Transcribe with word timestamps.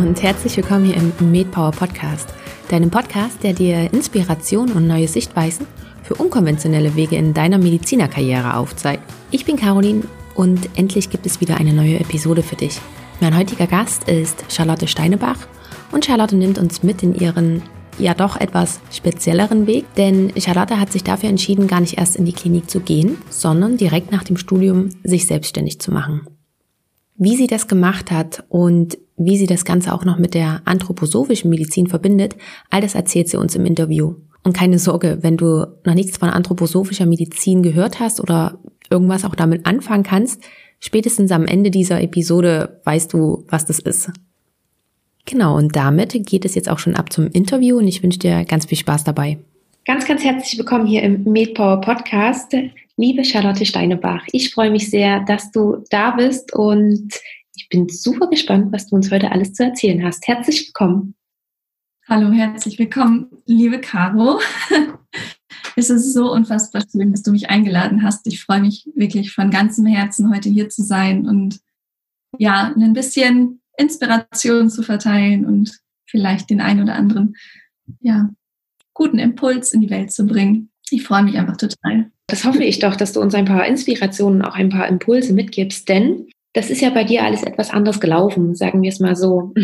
und 0.00 0.22
herzlich 0.22 0.56
willkommen 0.56 0.84
hier 0.84 0.96
im 0.96 1.12
MedPower 1.32 1.72
Podcast, 1.72 2.32
deinem 2.68 2.88
Podcast, 2.88 3.42
der 3.42 3.52
dir 3.52 3.92
Inspiration 3.92 4.70
und 4.70 4.86
neue 4.86 5.08
Sichtweisen 5.08 5.66
für 6.04 6.14
unkonventionelle 6.14 6.94
Wege 6.94 7.16
in 7.16 7.34
deiner 7.34 7.58
Medizinerkarriere 7.58 8.54
aufzeigt. 8.54 9.02
Ich 9.32 9.44
bin 9.44 9.56
Caroline 9.56 10.04
und 10.36 10.68
endlich 10.76 11.10
gibt 11.10 11.26
es 11.26 11.40
wieder 11.40 11.56
eine 11.56 11.72
neue 11.72 11.98
Episode 11.98 12.44
für 12.44 12.54
dich. 12.54 12.80
Mein 13.20 13.36
heutiger 13.36 13.66
Gast 13.66 14.08
ist 14.08 14.44
Charlotte 14.48 14.86
Steinebach 14.86 15.38
und 15.90 16.04
Charlotte 16.04 16.36
nimmt 16.36 16.58
uns 16.58 16.84
mit 16.84 17.02
in 17.02 17.16
ihren 17.16 17.62
ja 17.98 18.14
doch 18.14 18.36
etwas 18.36 18.78
spezielleren 18.92 19.66
Weg, 19.66 19.84
denn 19.96 20.32
Charlotte 20.38 20.78
hat 20.78 20.92
sich 20.92 21.02
dafür 21.02 21.28
entschieden, 21.28 21.66
gar 21.66 21.80
nicht 21.80 21.98
erst 21.98 22.14
in 22.14 22.24
die 22.24 22.32
Klinik 22.32 22.70
zu 22.70 22.78
gehen, 22.78 23.18
sondern 23.30 23.76
direkt 23.76 24.12
nach 24.12 24.22
dem 24.22 24.36
Studium 24.36 24.90
sich 25.02 25.26
selbstständig 25.26 25.80
zu 25.80 25.90
machen. 25.90 26.28
Wie 27.16 27.34
sie 27.34 27.48
das 27.48 27.66
gemacht 27.66 28.12
hat 28.12 28.44
und 28.48 28.96
wie 29.18 29.36
sie 29.36 29.46
das 29.46 29.64
Ganze 29.64 29.92
auch 29.92 30.04
noch 30.04 30.18
mit 30.18 30.34
der 30.34 30.62
anthroposophischen 30.64 31.50
Medizin 31.50 31.86
verbindet, 31.86 32.36
all 32.70 32.80
das 32.80 32.94
erzählt 32.94 33.28
sie 33.28 33.36
uns 33.36 33.54
im 33.56 33.66
Interview. 33.66 34.14
Und 34.44 34.56
keine 34.56 34.78
Sorge, 34.78 35.18
wenn 35.22 35.36
du 35.36 35.66
noch 35.84 35.94
nichts 35.94 36.16
von 36.16 36.30
anthroposophischer 36.30 37.06
Medizin 37.06 37.62
gehört 37.62 38.00
hast 38.00 38.20
oder 38.20 38.58
irgendwas 38.90 39.24
auch 39.24 39.34
damit 39.34 39.66
anfangen 39.66 40.04
kannst, 40.04 40.42
spätestens 40.80 41.32
am 41.32 41.46
Ende 41.46 41.70
dieser 41.70 42.00
Episode 42.00 42.80
weißt 42.84 43.12
du, 43.12 43.44
was 43.48 43.66
das 43.66 43.80
ist. 43.80 44.10
Genau, 45.26 45.56
und 45.56 45.76
damit 45.76 46.12
geht 46.26 46.46
es 46.46 46.54
jetzt 46.54 46.70
auch 46.70 46.78
schon 46.78 46.96
ab 46.96 47.12
zum 47.12 47.26
Interview 47.26 47.76
und 47.76 47.88
ich 47.88 48.02
wünsche 48.02 48.20
dir 48.20 48.44
ganz 48.44 48.64
viel 48.66 48.78
Spaß 48.78 49.04
dabei. 49.04 49.38
Ganz, 49.84 50.06
ganz 50.06 50.22
herzlich 50.24 50.58
willkommen 50.58 50.86
hier 50.86 51.02
im 51.02 51.24
MedPower 51.24 51.80
Podcast. 51.80 52.54
Liebe 52.96 53.24
Charlotte 53.24 53.64
Steinebach, 53.64 54.22
ich 54.32 54.52
freue 54.52 54.70
mich 54.70 54.90
sehr, 54.90 55.20
dass 55.20 55.50
du 55.50 55.84
da 55.90 56.12
bist 56.12 56.54
und 56.54 57.12
ich 57.58 57.68
bin 57.68 57.88
super 57.88 58.28
gespannt, 58.28 58.72
was 58.72 58.86
du 58.86 58.94
uns 58.94 59.10
heute 59.10 59.32
alles 59.32 59.52
zu 59.52 59.64
erzählen 59.64 60.04
hast. 60.04 60.26
Herzlich 60.28 60.68
willkommen. 60.68 61.16
Hallo, 62.08 62.30
herzlich 62.30 62.78
willkommen, 62.78 63.26
liebe 63.46 63.80
Caro. 63.80 64.40
Es 65.76 65.90
ist 65.90 66.12
so 66.12 66.32
unfassbar 66.32 66.82
schön, 66.90 67.12
dass 67.12 67.22
du 67.22 67.30
mich 67.30 67.50
eingeladen 67.50 68.02
hast. 68.02 68.26
Ich 68.26 68.42
freue 68.42 68.60
mich 68.60 68.88
wirklich 68.96 69.32
von 69.32 69.48
ganzem 69.48 69.86
Herzen, 69.86 70.34
heute 70.34 70.48
hier 70.48 70.68
zu 70.68 70.82
sein 70.82 71.24
und 71.24 71.60
ja, 72.36 72.74
ein 72.76 72.94
bisschen 72.94 73.60
Inspiration 73.76 74.70
zu 74.70 74.82
verteilen 74.82 75.46
und 75.46 75.78
vielleicht 76.04 76.50
den 76.50 76.60
einen 76.60 76.82
oder 76.82 76.96
anderen, 76.96 77.36
ja, 78.00 78.28
guten 78.92 79.20
Impuls 79.20 79.72
in 79.72 79.80
die 79.80 79.90
Welt 79.90 80.10
zu 80.10 80.26
bringen. 80.26 80.70
Ich 80.90 81.04
freue 81.04 81.22
mich 81.22 81.38
einfach 81.38 81.56
total. 81.56 82.10
Das 82.26 82.44
hoffe 82.44 82.64
ich 82.64 82.80
doch, 82.80 82.96
dass 82.96 83.12
du 83.12 83.20
uns 83.20 83.36
ein 83.36 83.44
paar 83.44 83.64
Inspirationen, 83.64 84.42
auch 84.42 84.56
ein 84.56 84.70
paar 84.70 84.88
Impulse 84.88 85.32
mitgibst, 85.32 85.88
denn 85.88 86.26
das 86.58 86.70
ist 86.70 86.80
ja 86.80 86.90
bei 86.90 87.04
dir 87.04 87.22
alles 87.22 87.44
etwas 87.44 87.70
anders 87.70 88.00
gelaufen, 88.00 88.56
sagen 88.56 88.82
wir 88.82 88.88
es 88.88 88.98
mal 88.98 89.14
so. 89.14 89.54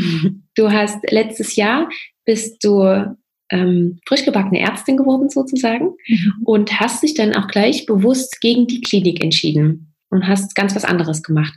Du 0.56 0.70
hast 0.70 0.98
letztes 1.10 1.56
Jahr 1.56 1.88
bist 2.24 2.62
du 2.62 3.16
ähm, 3.50 3.98
frisch 4.06 4.24
gebackene 4.24 4.60
Ärztin 4.60 4.96
geworden 4.96 5.28
sozusagen 5.28 5.96
mhm. 6.06 6.32
und 6.44 6.78
hast 6.78 7.02
dich 7.02 7.14
dann 7.14 7.34
auch 7.34 7.48
gleich 7.48 7.86
bewusst 7.86 8.40
gegen 8.40 8.68
die 8.68 8.80
Klinik 8.80 9.20
entschieden 9.20 9.92
und 10.10 10.28
hast 10.28 10.54
ganz 10.54 10.76
was 10.76 10.84
anderes 10.84 11.24
gemacht. 11.24 11.52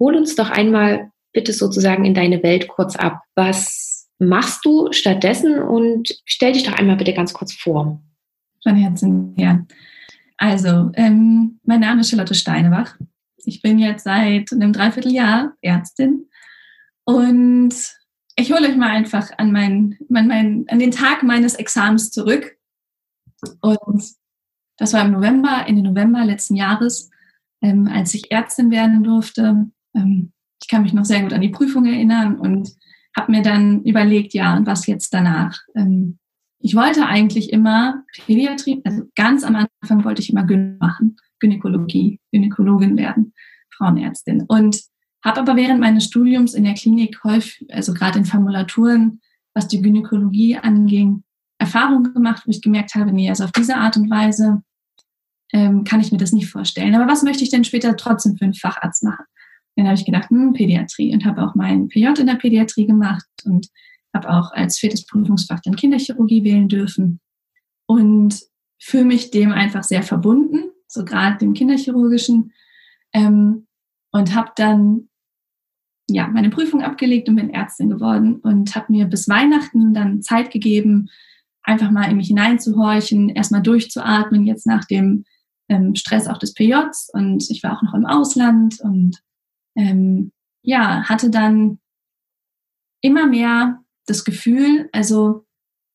Hol 0.00 0.16
uns 0.16 0.34
doch 0.34 0.50
einmal 0.50 1.12
bitte 1.32 1.52
sozusagen 1.52 2.04
in 2.04 2.14
deine 2.14 2.42
Welt 2.42 2.66
kurz 2.66 2.96
ab. 2.96 3.20
Was 3.36 4.08
machst 4.18 4.64
du 4.64 4.90
stattdessen 4.90 5.60
und 5.60 6.12
stell 6.24 6.52
dich 6.52 6.64
doch 6.64 6.74
einmal 6.74 6.96
bitte 6.96 7.14
ganz 7.14 7.32
kurz 7.32 7.52
vor. 7.52 8.02
Von 8.64 8.74
Herzen, 8.74 9.34
ja. 9.36 9.64
Also, 10.36 10.90
ähm, 10.94 11.60
mein 11.64 11.80
Name 11.80 12.00
ist 12.00 12.10
Charlotte 12.10 12.34
Steinebach. 12.34 12.96
Ich 13.44 13.62
bin 13.62 13.78
jetzt 13.78 14.04
seit 14.04 14.52
einem 14.52 14.72
Dreivierteljahr 14.72 15.54
Ärztin 15.62 16.28
und 17.04 17.74
ich 18.36 18.52
hole 18.52 18.68
euch 18.68 18.76
mal 18.76 18.90
einfach 18.90 19.30
an, 19.38 19.52
mein, 19.52 19.98
an, 20.14 20.28
mein, 20.28 20.64
an 20.68 20.78
den 20.78 20.90
Tag 20.90 21.22
meines 21.22 21.54
Examens 21.54 22.10
zurück. 22.10 22.56
Und 23.60 24.04
das 24.76 24.92
war 24.92 25.04
im 25.04 25.12
November, 25.12 25.64
Ende 25.66 25.82
November 25.82 26.24
letzten 26.24 26.56
Jahres, 26.56 27.10
ähm, 27.60 27.88
als 27.88 28.14
ich 28.14 28.30
Ärztin 28.30 28.70
werden 28.70 29.02
durfte. 29.02 29.66
Ähm, 29.94 30.32
ich 30.62 30.68
kann 30.68 30.82
mich 30.82 30.92
noch 30.92 31.04
sehr 31.04 31.22
gut 31.22 31.32
an 31.32 31.40
die 31.40 31.48
Prüfung 31.48 31.86
erinnern 31.86 32.38
und 32.38 32.70
habe 33.16 33.32
mir 33.32 33.42
dann 33.42 33.82
überlegt, 33.82 34.34
ja, 34.34 34.56
und 34.56 34.66
was 34.66 34.86
jetzt 34.86 35.12
danach? 35.12 35.58
Ähm, 35.74 36.18
ich 36.60 36.76
wollte 36.76 37.06
eigentlich 37.06 37.52
immer 37.52 38.04
Pädiatrie, 38.26 38.82
also 38.84 39.04
ganz 39.16 39.44
am 39.44 39.56
Anfang 39.56 40.04
wollte 40.04 40.20
ich 40.20 40.30
immer 40.30 40.44
Gyn 40.44 40.76
machen, 40.78 41.16
Gynäkologie, 41.40 42.20
Gynäkologin 42.32 42.96
werden, 42.98 43.32
Frauenärztin. 43.70 44.44
Und 44.46 44.82
habe 45.24 45.40
aber 45.40 45.56
während 45.56 45.80
meines 45.80 46.04
Studiums 46.04 46.54
in 46.54 46.64
der 46.64 46.74
Klinik 46.74 47.24
häufig, 47.24 47.66
also 47.72 47.94
gerade 47.94 48.18
in 48.18 48.24
Formulaturen, 48.26 49.20
was 49.54 49.68
die 49.68 49.80
Gynäkologie 49.80 50.58
anging, 50.58 51.24
Erfahrungen 51.58 52.12
gemacht, 52.14 52.42
wo 52.46 52.50
ich 52.50 52.62
gemerkt 52.62 52.94
habe, 52.94 53.12
nee, 53.12 53.28
also 53.28 53.44
auf 53.44 53.52
diese 53.52 53.76
Art 53.76 53.96
und 53.96 54.10
Weise 54.10 54.62
ähm, 55.52 55.84
kann 55.84 56.00
ich 56.00 56.12
mir 56.12 56.18
das 56.18 56.32
nicht 56.32 56.48
vorstellen. 56.48 56.94
Aber 56.94 57.10
was 57.10 57.22
möchte 57.22 57.42
ich 57.42 57.50
denn 57.50 57.64
später 57.64 57.96
trotzdem 57.96 58.36
für 58.36 58.44
einen 58.44 58.54
Facharzt 58.54 59.02
machen? 59.02 59.24
Dann 59.76 59.86
habe 59.86 59.96
ich 59.96 60.04
gedacht, 60.04 60.28
hm, 60.30 60.52
Pädiatrie 60.52 61.12
und 61.12 61.24
habe 61.24 61.42
auch 61.42 61.54
mein 61.54 61.88
PJ 61.88 62.06
in 62.18 62.26
der 62.26 62.34
Pädiatrie 62.34 62.86
gemacht 62.86 63.26
und 63.44 63.68
habe 64.14 64.30
auch 64.30 64.52
als 64.52 64.78
viertes 64.78 65.06
Prüfungsfach 65.06 65.60
dann 65.60 65.76
Kinderchirurgie 65.76 66.44
wählen 66.44 66.68
dürfen 66.68 67.20
und 67.86 68.40
fühle 68.80 69.04
mich 69.04 69.30
dem 69.30 69.52
einfach 69.52 69.84
sehr 69.84 70.02
verbunden, 70.02 70.70
so 70.88 71.04
gerade 71.04 71.38
dem 71.38 71.54
Kinderchirurgischen 71.54 72.52
ähm, 73.12 73.66
und 74.12 74.34
habe 74.34 74.52
dann 74.56 75.08
ja 76.08 76.26
meine 76.26 76.50
Prüfung 76.50 76.82
abgelegt 76.82 77.28
und 77.28 77.36
bin 77.36 77.50
Ärztin 77.50 77.90
geworden 77.90 78.36
und 78.36 78.74
habe 78.74 78.92
mir 78.92 79.06
bis 79.06 79.28
Weihnachten 79.28 79.94
dann 79.94 80.22
Zeit 80.22 80.50
gegeben, 80.50 81.08
einfach 81.62 81.90
mal 81.90 82.10
in 82.10 82.16
mich 82.16 82.28
hineinzuhorchen, 82.28 83.28
erstmal 83.28 83.62
durchzuatmen, 83.62 84.46
jetzt 84.46 84.66
nach 84.66 84.84
dem 84.86 85.24
ähm, 85.68 85.94
Stress 85.94 86.26
auch 86.26 86.38
des 86.38 86.54
PJs 86.54 87.10
und 87.12 87.48
ich 87.50 87.62
war 87.62 87.76
auch 87.76 87.82
noch 87.82 87.94
im 87.94 88.06
Ausland 88.06 88.80
und 88.80 89.20
ähm, 89.76 90.32
ja, 90.62 91.08
hatte 91.08 91.30
dann 91.30 91.78
immer 93.02 93.26
mehr 93.26 93.80
das 94.06 94.24
Gefühl, 94.24 94.88
also 94.92 95.46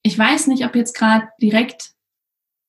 ich 0.03 0.17
weiß 0.17 0.47
nicht, 0.47 0.65
ob 0.65 0.75
jetzt 0.75 0.95
gerade 0.95 1.27
direkt 1.41 1.93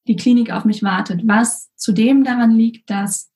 die 0.08 0.16
Klinik 0.16 0.50
auf 0.50 0.64
mich 0.64 0.82
wartet, 0.82 1.26
was 1.26 1.70
zudem 1.76 2.24
daran 2.24 2.52
liegt, 2.52 2.88
dass 2.90 3.30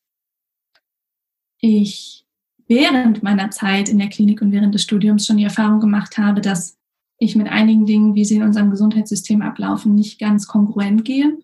ich 1.58 2.24
während 2.66 3.22
meiner 3.22 3.50
Zeit 3.50 3.88
in 3.88 3.98
der 3.98 4.08
Klinik 4.08 4.40
und 4.40 4.52
während 4.52 4.74
des 4.74 4.82
Studiums 4.82 5.26
schon 5.26 5.36
die 5.36 5.44
Erfahrung 5.44 5.80
gemacht 5.80 6.18
habe, 6.18 6.40
dass 6.40 6.78
ich 7.18 7.36
mit 7.36 7.48
einigen 7.48 7.84
Dingen, 7.84 8.14
wie 8.14 8.24
sie 8.24 8.36
in 8.36 8.42
unserem 8.42 8.70
Gesundheitssystem 8.70 9.42
ablaufen, 9.42 9.94
nicht 9.94 10.18
ganz 10.18 10.46
kongruent 10.46 11.04
gehe. 11.04 11.38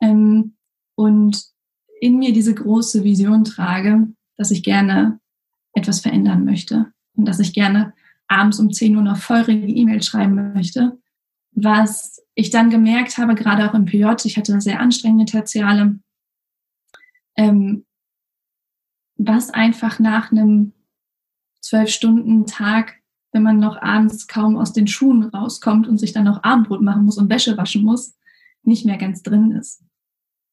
Ähm, 0.00 0.54
und 0.94 1.44
in 2.00 2.18
mir 2.18 2.32
diese 2.32 2.54
große 2.54 3.04
Vision 3.04 3.44
trage, 3.44 4.08
dass 4.36 4.50
ich 4.50 4.62
gerne 4.62 5.20
etwas 5.74 6.00
verändern 6.00 6.44
möchte 6.44 6.92
und 7.16 7.26
dass 7.26 7.40
ich 7.40 7.52
gerne 7.52 7.92
abends 8.28 8.58
um 8.58 8.72
10 8.72 8.96
Uhr 8.96 9.02
noch 9.02 9.16
feurige 9.16 9.66
E-Mails 9.66 10.06
schreiben 10.06 10.52
möchte. 10.54 10.98
Was 11.52 12.22
ich 12.34 12.50
dann 12.50 12.70
gemerkt 12.70 13.18
habe, 13.18 13.34
gerade 13.34 13.68
auch 13.68 13.74
im 13.74 13.84
PJ, 13.84 14.06
ich 14.24 14.36
hatte 14.36 14.60
sehr 14.60 14.80
anstrengende 14.80 15.24
Tertiale, 15.24 15.98
ähm, 17.36 17.84
was 19.16 19.50
einfach 19.50 19.98
nach 20.00 20.32
einem 20.32 20.72
zwölf 21.60 21.90
Stunden 21.90 22.46
Tag, 22.46 22.96
wenn 23.32 23.42
man 23.42 23.58
noch 23.58 23.80
abends 23.80 24.26
kaum 24.26 24.56
aus 24.56 24.72
den 24.72 24.86
Schuhen 24.86 25.24
rauskommt 25.24 25.86
und 25.86 25.98
sich 25.98 26.12
dann 26.12 26.24
noch 26.24 26.42
Abendbrot 26.42 26.82
machen 26.82 27.04
muss 27.04 27.18
und 27.18 27.30
Wäsche 27.30 27.56
waschen 27.56 27.84
muss, 27.84 28.16
nicht 28.62 28.84
mehr 28.84 28.98
ganz 28.98 29.22
drin 29.22 29.52
ist. 29.52 29.84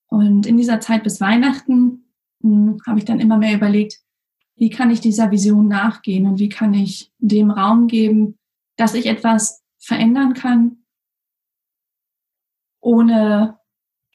Und 0.08 0.46
in 0.46 0.58
dieser 0.58 0.80
Zeit 0.80 1.04
bis 1.04 1.22
Weihnachten 1.22 2.06
hm, 2.42 2.80
habe 2.86 3.00
ich 3.00 3.06
dann 3.06 3.20
immer 3.20 3.38
mehr 3.38 3.56
überlegt, 3.56 4.00
wie 4.56 4.70
kann 4.70 4.92
ich 4.92 5.02
dieser 5.02 5.32
Vision 5.32 5.68
nachgehen 5.68 6.28
und 6.28 6.40
wie 6.40 6.50
kann 6.50 6.74
ich 6.74 7.12
dem 7.20 7.52
Raum 7.52 7.88
geben, 7.88 8.38
dass 8.78 8.94
ich 8.94 9.06
etwas 9.06 9.64
verändern 9.80 10.34
kann, 10.34 10.78
ohne 12.80 13.58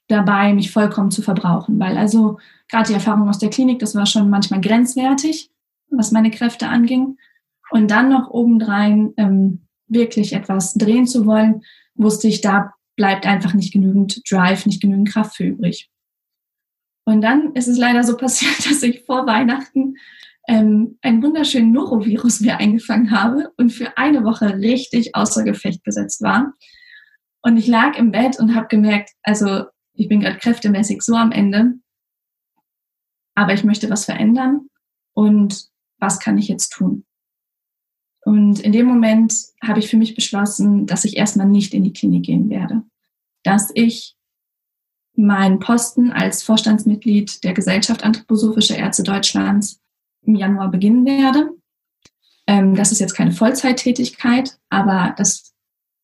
dabei 0.09 0.55
mich 0.55 0.71
vollkommen 0.71 1.11
zu 1.11 1.23
verbrauchen. 1.23 1.79
Weil 1.79 1.97
also 1.97 2.38
gerade 2.69 2.88
die 2.88 2.94
Erfahrung 2.94 3.29
aus 3.29 3.38
der 3.38 3.50
Klinik, 3.50 3.79
das 3.79 3.94
war 3.94 4.06
schon 4.06 4.31
manchmal 4.31 4.61
grenzwertig, 4.61 5.50
was 5.91 6.12
meine 6.12 6.31
Kräfte 6.31 6.69
anging. 6.69 7.19
Und 7.71 7.91
dann 7.91 8.09
noch 8.09 8.31
obendrein 8.31 9.12
ähm, 9.17 9.67
wirklich 9.88 10.33
etwas 10.33 10.75
drehen 10.75 11.06
zu 11.06 11.27
wollen, 11.27 11.62
wusste 11.94 12.29
ich, 12.29 12.41
da 12.41 12.73
bleibt 12.97 13.27
einfach 13.27 13.55
nicht 13.55 13.73
genügend 13.73 14.23
Drive, 14.31 14.67
nicht 14.67 14.81
genügend 14.81 15.09
Kraft 15.09 15.37
für 15.37 15.44
übrig. 15.44 15.91
Und 17.05 17.21
dann 17.21 17.53
ist 17.55 17.69
es 17.69 17.79
leider 17.79 18.03
so 18.05 18.17
passiert, 18.19 18.69
dass 18.69 18.83
ich 18.83 19.05
vor 19.05 19.27
Weihnachten 19.27 19.97
ähm, 20.48 20.98
einen 21.02 21.22
wunderschönen 21.22 21.72
Norovirus 21.72 22.40
mir 22.40 22.58
eingefangen 22.58 23.10
habe 23.10 23.52
und 23.56 23.70
für 23.70 23.96
eine 23.96 24.25
Woche 24.25 24.58
richtig 24.58 25.14
außer 25.14 25.44
Gefecht 25.44 25.84
gesetzt 25.84 26.22
war. 26.22 26.54
Und 27.43 27.56
ich 27.56 27.66
lag 27.66 27.96
im 27.96 28.10
Bett 28.12 28.38
und 28.38 28.54
habe 28.54 28.69
gemerkt, 28.69 29.10
also 29.22 29.64
ich 29.94 30.08
bin 30.08 30.20
gerade 30.20 30.38
kräftemäßig 30.38 31.02
so 31.02 31.14
am 31.14 31.32
Ende, 31.32 31.75
aber 33.34 33.54
ich 33.54 33.64
möchte 33.64 33.90
was 33.90 34.04
verändern 34.04 34.69
und 35.14 35.69
was 35.98 36.20
kann 36.20 36.38
ich 36.38 36.49
jetzt 36.49 36.70
tun? 36.70 37.04
Und 38.25 38.58
in 38.60 38.72
dem 38.72 38.87
Moment 38.87 39.32
habe 39.62 39.78
ich 39.78 39.88
für 39.88 39.96
mich 39.96 40.14
beschlossen, 40.14 40.87
dass 40.87 41.04
ich 41.04 41.16
erstmal 41.16 41.46
nicht 41.46 41.72
in 41.75 41.84
die 41.84 41.92
Klinik 41.92 42.25
gehen 42.25 42.50
werde. 42.50 42.82
Dass 43.44 43.70
ich 43.75 44.16
meinen 45.14 45.60
Posten 45.60 46.10
als 46.10 46.42
Vorstandsmitglied 46.42 47.44
der 47.44 47.54
Gesellschaft 47.54 48.02
Anthroposophische 48.02 48.75
Ärzte 48.75 49.04
Deutschlands 49.04 49.81
im 50.26 50.34
Januar 50.34 50.70
beginnen 50.70 51.05
werde. 51.05 51.50
Ähm, 52.46 52.75
das 52.75 52.93
ist 52.93 53.00
jetzt 53.00 53.14
keine 53.14 53.32
Vollzeittätigkeit, 53.32 54.58
aber 54.69 55.14
das 55.17 55.55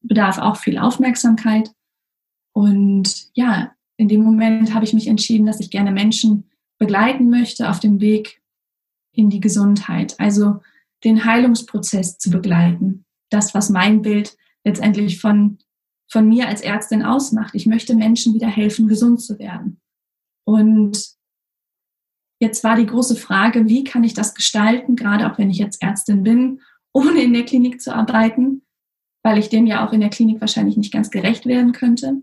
bedarf 0.00 0.38
auch 0.38 0.56
viel 0.56 0.78
Aufmerksamkeit. 0.78 1.72
Und 2.52 3.28
ja, 3.34 3.74
in 3.96 4.08
dem 4.08 4.22
Moment 4.22 4.74
habe 4.74 4.84
ich 4.84 4.92
mich 4.92 5.06
entschieden, 5.06 5.46
dass 5.46 5.60
ich 5.60 5.70
gerne 5.70 5.92
Menschen 5.92 6.50
begleiten 6.78 7.30
möchte 7.30 7.70
auf 7.70 7.80
dem 7.80 8.00
Weg 8.00 8.42
in 9.12 9.30
die 9.30 9.40
Gesundheit. 9.40 10.18
Also 10.18 10.60
den 11.04 11.24
Heilungsprozess 11.24 12.18
zu 12.18 12.30
begleiten. 12.30 13.04
Das, 13.30 13.54
was 13.54 13.70
mein 13.70 14.02
Bild 14.02 14.36
letztendlich 14.64 15.20
von, 15.20 15.58
von 16.10 16.28
mir 16.28 16.48
als 16.48 16.60
Ärztin 16.60 17.02
ausmacht. 17.02 17.54
Ich 17.54 17.66
möchte 17.66 17.94
Menschen 17.94 18.34
wieder 18.34 18.48
helfen, 18.48 18.88
gesund 18.88 19.20
zu 19.20 19.38
werden. 19.38 19.80
Und 20.44 21.16
jetzt 22.42 22.64
war 22.64 22.74
die 22.74 22.86
große 22.86 23.14
Frage, 23.14 23.68
wie 23.68 23.84
kann 23.84 24.02
ich 24.02 24.14
das 24.14 24.34
gestalten, 24.34 24.96
gerade 24.96 25.30
auch 25.30 25.38
wenn 25.38 25.48
ich 25.48 25.58
jetzt 25.58 25.80
Ärztin 25.80 26.24
bin, 26.24 26.60
ohne 26.92 27.22
in 27.22 27.32
der 27.32 27.44
Klinik 27.44 27.80
zu 27.80 27.94
arbeiten, 27.94 28.62
weil 29.22 29.38
ich 29.38 29.48
dem 29.48 29.64
ja 29.64 29.86
auch 29.86 29.92
in 29.92 30.00
der 30.00 30.10
Klinik 30.10 30.40
wahrscheinlich 30.40 30.76
nicht 30.76 30.92
ganz 30.92 31.12
gerecht 31.12 31.46
werden 31.46 31.70
könnte. 31.70 32.20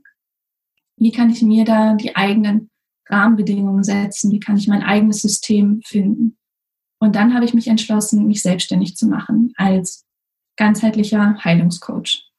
Wie 0.98 1.13
kann 1.13 1.30
ich 1.30 1.42
mir 1.42 1.63
da 1.63 1.94
die 1.94 2.18
eigenen 2.18 2.69
Rahmenbedingungen 3.07 3.86
setzen? 3.86 4.30
Wie 4.33 4.42
kann 4.42 4.57
ich 4.57 4.68
mein 4.68 4.83
eigenes 4.83 5.21
System 5.21 5.81
finden? 5.86 6.38
Und 7.00 7.15
dann 7.15 7.33
habe 7.33 7.45
ich 7.45 7.54
mich 7.54 7.68
entschlossen, 7.68 8.27
mich 8.27 8.42
selbstständig 8.42 8.98
zu 8.98 9.07
machen 9.07 9.54
als 9.56 10.06
ganzheitlicher 10.57 11.42
Heilungscoach. 11.42 12.30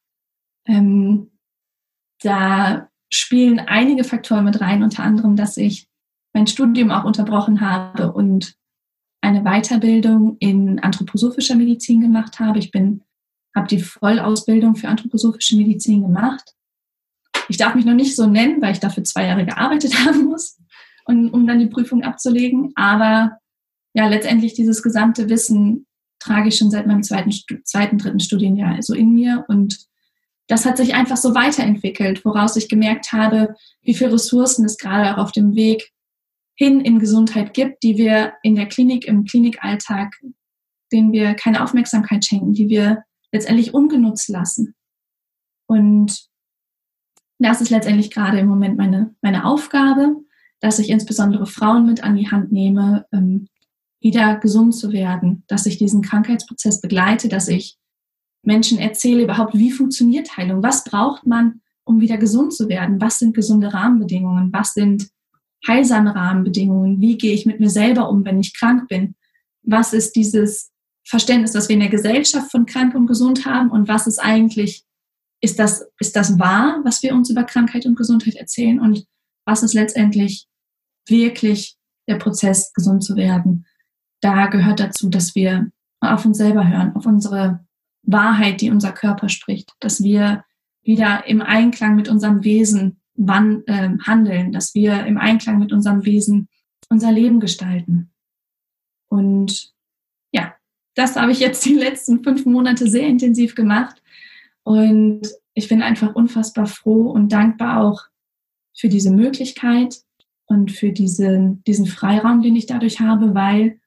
Ähm, 0.67 1.31
da 2.21 2.91
spielen 3.11 3.59
einige 3.59 4.05
Faktoren 4.05 4.45
mit 4.45 4.61
rein, 4.61 4.83
unter 4.83 5.03
anderem, 5.03 5.35
dass 5.35 5.57
ich 5.57 5.90
mein 6.33 6.47
Studium 6.47 6.91
auch 6.91 7.05
unterbrochen 7.05 7.61
habe 7.61 8.13
und 8.13 8.55
eine 9.21 9.43
Weiterbildung 9.43 10.37
in 10.39 10.79
anthroposophischer 10.79 11.55
Medizin 11.55 12.01
gemacht 12.01 12.41
habe. 12.41 12.59
Ich 12.59 12.71
bin, 12.71 13.03
habe 13.55 13.69
die 13.69 13.81
Vollausbildung 13.81 14.77
für 14.77 14.89
anthroposophische 14.89 15.57
Medizin 15.57 16.03
gemacht. 16.03 16.55
Ich 17.49 17.57
darf 17.57 17.75
mich 17.75 17.85
noch 17.85 17.95
nicht 17.95 18.17
so 18.17 18.27
nennen, 18.27 18.63
weil 18.63 18.73
ich 18.73 18.81
dafür 18.81 19.05
zwei 19.05 19.27
Jahre 19.27 19.45
gearbeitet 19.45 19.95
haben 20.07 20.27
muss, 20.27 20.59
und, 21.05 21.31
um 21.31 21.47
dann 21.47 21.59
die 21.59 21.67
Prüfung 21.67 22.03
abzulegen. 22.03 22.73
Aber 22.77 23.39
ja, 23.93 24.07
letztendlich 24.07 24.55
dieses 24.55 24.83
gesamte 24.83 25.29
Wissen 25.29 25.87
trage 26.21 26.49
ich 26.49 26.57
schon 26.57 26.71
seit 26.71 26.87
meinem 26.87 27.03
zweiten, 27.03 27.33
zweiten, 27.65 27.99
dritten 27.99 28.21
Studienjahr 28.21 28.75
also 28.75 28.95
in 28.95 29.13
mir 29.15 29.45
und 29.49 29.91
das 30.51 30.67
hat 30.67 30.77
sich 30.77 30.95
einfach 30.95 31.17
so 31.17 31.35
weiterentwickelt, 31.35 32.25
woraus 32.25 32.57
ich 32.57 32.69
gemerkt 32.69 33.13
habe, 33.13 33.55
wie 33.83 33.95
viele 33.95 34.15
Ressourcen 34.15 34.65
es 34.65 34.79
gerade 34.79 35.15
auch 35.15 35.23
auf 35.23 35.33
dem 35.33 35.55
Weg 35.55 35.93
hin 36.61 36.83
in 36.83 36.99
Gesundheit 36.99 37.55
gibt, 37.55 37.83
die 37.83 37.97
wir 37.97 38.35
in 38.43 38.55
der 38.55 38.67
Klinik, 38.67 39.07
im 39.07 39.25
Klinikalltag, 39.25 40.13
denen 40.93 41.11
wir 41.11 41.33
keine 41.33 41.65
Aufmerksamkeit 41.65 42.23
schenken, 42.23 42.53
die 42.53 42.69
wir 42.69 43.03
letztendlich 43.33 43.73
ungenutzt 43.73 44.29
lassen. 44.29 44.75
Und 45.67 46.27
das 47.39 47.63
ist 47.63 47.71
letztendlich 47.71 48.11
gerade 48.11 48.41
im 48.41 48.47
Moment 48.47 48.77
meine, 48.77 49.15
meine 49.23 49.47
Aufgabe, 49.47 50.17
dass 50.61 50.79
ich 50.79 50.91
insbesondere 50.91 51.47
Frauen 51.47 51.87
mit 51.87 52.05
an 52.05 52.15
die 52.17 52.31
Hand 52.31 52.53
nehme, 52.53 53.07
ähm, 53.11 53.49
wieder 54.03 54.37
gesund 54.37 54.75
zu 54.75 54.93
werden, 54.93 55.45
dass 55.47 55.65
ich 55.65 55.79
diesen 55.79 56.03
Krankheitsprozess 56.03 56.83
begleite, 56.83 57.29
dass 57.31 57.49
ich 57.49 57.79
Menschen 58.43 58.79
erzähle 58.79 59.23
überhaupt, 59.23 59.55
wie 59.55 59.71
funktioniert 59.71 60.37
Heilung, 60.37 60.63
was 60.63 60.85
braucht 60.85 61.27
man, 61.27 61.63
um 61.85 62.01
wieder 62.01 62.19
gesund 62.19 62.53
zu 62.53 62.69
werden, 62.69 63.01
was 63.01 63.19
sind 63.19 63.35
gesunde 63.35 63.73
Rahmenbedingungen, 63.73 64.53
was 64.53 64.75
sind 64.75 65.09
heilsame 65.67 66.15
Rahmenbedingungen, 66.15 67.01
wie 67.01 67.19
gehe 67.19 67.35
ich 67.35 67.47
mit 67.47 67.61
mir 67.61 67.71
selber 67.71 68.09
um, 68.09 68.25
wenn 68.25 68.41
ich 68.41 68.59
krank 68.59 68.89
bin, 68.89 69.15
was 69.63 69.93
ist 69.93 70.17
dieses 70.17 70.71
Verständnis, 71.05 71.53
das 71.53 71.69
wir 71.69 71.75
in 71.75 71.81
der 71.81 71.89
Gesellschaft 71.89 72.51
von 72.51 72.67
krank 72.67 72.95
und 72.95 73.07
gesund 73.07 73.47
haben? 73.47 73.71
Und 73.71 73.89
was 73.89 74.07
ist 74.07 74.19
eigentlich, 74.19 74.85
ist 75.41 75.59
das, 75.59 75.87
ist 75.99 76.17
das 76.17 76.39
wahr, 76.39 76.81
was 76.85 77.03
wir 77.03 77.15
uns 77.15 77.31
über 77.31 77.45
Krankheit 77.45 77.87
und 77.87 77.97
Gesundheit 77.97 78.37
erzählen? 78.37 78.81
Und 78.81 79.05
was 79.45 79.63
ist 79.63 79.75
letztendlich 79.75 80.47
wirklich 81.09 81.77
der 82.09 82.17
Prozess, 82.17 82.73
gesund 82.73 83.03
zu 83.03 83.17
werden? 83.17 83.67
Da 84.21 84.47
gehört 84.47 84.81
dazu, 84.81 85.09
dass 85.09 85.35
wir 85.35 85.71
auf 86.01 86.25
uns 86.25 86.39
selber 86.39 86.67
hören, 86.67 86.95
auf 86.95 87.07
unsere 87.07 87.65
Wahrheit, 88.03 88.61
die 88.61 88.71
unser 88.71 88.93
Körper 88.93 89.29
spricht, 89.29 89.73
dass 89.81 90.03
wir 90.03 90.45
wieder 90.83 91.27
im 91.27 91.43
Einklang 91.43 91.97
mit 91.97 92.09
unserem 92.09 92.43
Wesen 92.45 93.00
wann, 93.21 93.63
äh, 93.67 93.91
handeln, 94.07 94.51
dass 94.51 94.75
wir 94.75 95.05
im 95.05 95.19
Einklang 95.19 95.59
mit 95.59 95.73
unserem 95.73 96.05
Wesen 96.05 96.49
unser 96.89 97.13
Leben 97.13 97.39
gestalten. 97.39 98.11
Und 99.09 99.73
ja, 100.33 100.55
das 100.95 101.17
habe 101.17 101.31
ich 101.33 101.41
jetzt 101.41 101.65
die 101.65 101.75
letzten 101.75 102.25
fünf 102.25 102.47
Monate 102.47 102.89
sehr 102.89 103.07
intensiv 103.07 103.55
gemacht. 103.55 104.03
Und 104.63 105.23
ich 105.55 105.69
bin 105.69 105.83
einfach 105.83 106.15
unfassbar 106.15 106.67
froh 106.67 107.11
und 107.11 107.31
dankbar 107.31 107.85
auch 107.85 108.03
für 108.75 108.89
diese 108.89 109.11
Möglichkeit 109.11 110.03
und 110.47 110.73
für 110.73 110.91
diesen, 110.91 111.63
diesen 111.65 111.87
Freiraum, 111.87 112.41
den 112.41 112.57
ich 112.57 112.67
dadurch 112.67 113.01
habe, 113.01 113.35
weil 113.35 113.81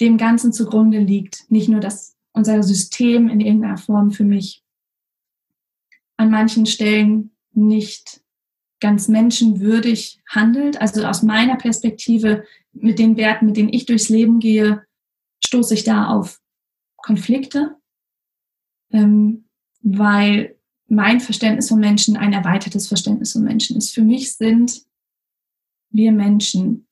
dem 0.00 0.16
Ganzen 0.16 0.52
zugrunde 0.52 0.98
liegt. 0.98 1.50
Nicht 1.50 1.68
nur, 1.68 1.80
dass 1.80 2.16
unser 2.32 2.62
System 2.62 3.28
in 3.28 3.40
irgendeiner 3.40 3.78
Form 3.78 4.10
für 4.10 4.24
mich 4.24 4.64
an 6.16 6.30
manchen 6.30 6.66
Stellen 6.66 7.31
nicht 7.52 8.22
ganz 8.80 9.08
menschenwürdig 9.08 10.20
handelt. 10.28 10.80
Also 10.80 11.04
aus 11.04 11.22
meiner 11.22 11.56
Perspektive 11.56 12.44
mit 12.72 12.98
den 12.98 13.16
Werten, 13.16 13.46
mit 13.46 13.56
denen 13.56 13.72
ich 13.72 13.86
durchs 13.86 14.08
Leben 14.08 14.40
gehe, 14.40 14.82
stoße 15.44 15.74
ich 15.74 15.84
da 15.84 16.08
auf 16.08 16.40
Konflikte, 16.96 17.76
ähm, 18.90 19.44
weil 19.80 20.56
mein 20.88 21.20
Verständnis 21.20 21.68
von 21.68 21.80
Menschen 21.80 22.16
ein 22.16 22.32
erweitertes 22.32 22.88
Verständnis 22.88 23.32
von 23.32 23.42
Menschen 23.42 23.76
ist. 23.76 23.94
Für 23.94 24.02
mich 24.02 24.34
sind 24.34 24.82
wir 25.90 26.12
Menschen 26.12 26.86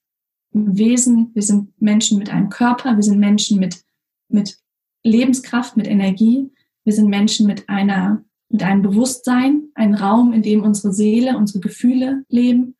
Wesen, 0.52 1.31
wir 1.35 1.43
sind 1.43 1.81
Menschen 1.81 2.19
mit 2.19 2.29
einem 2.31 2.49
Körper, 2.49 2.97
wir 2.97 3.02
sind 3.02 3.21
Menschen 3.21 3.59
mit, 3.59 3.85
mit 4.29 4.59
Lebenskraft, 5.05 5.76
mit 5.76 5.87
Energie, 5.87 6.50
wir 6.85 6.93
sind 6.93 7.09
Menschen 7.09 7.47
mit 7.47 7.69
einer, 7.69 8.25
mit 8.50 8.62
einem 8.62 8.83
Bewusstsein, 8.83 9.69
ein 9.75 9.95
Raum, 9.95 10.33
in 10.33 10.42
dem 10.42 10.62
unsere 10.62 10.92
Seele, 10.92 11.37
unsere 11.37 11.61
Gefühle 11.61 12.25
leben 12.28 12.76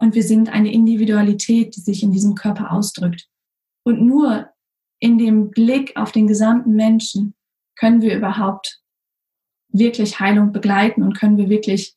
und 0.00 0.14
wir 0.14 0.22
sind 0.22 0.48
eine 0.48 0.72
Individualität, 0.72 1.76
die 1.76 1.80
sich 1.80 2.02
in 2.02 2.10
diesem 2.10 2.34
Körper 2.34 2.72
ausdrückt. 2.72 3.28
Und 3.84 4.00
nur 4.00 4.48
in 4.98 5.18
dem 5.18 5.50
Blick 5.50 5.96
auf 5.96 6.10
den 6.10 6.26
gesamten 6.26 6.74
Menschen 6.74 7.34
können 7.78 8.00
wir 8.00 8.16
überhaupt 8.16 8.80
wirklich 9.68 10.18
Heilung 10.18 10.52
begleiten 10.52 11.02
und 11.02 11.16
können 11.16 11.36
wir 11.36 11.48
wirklich 11.48 11.96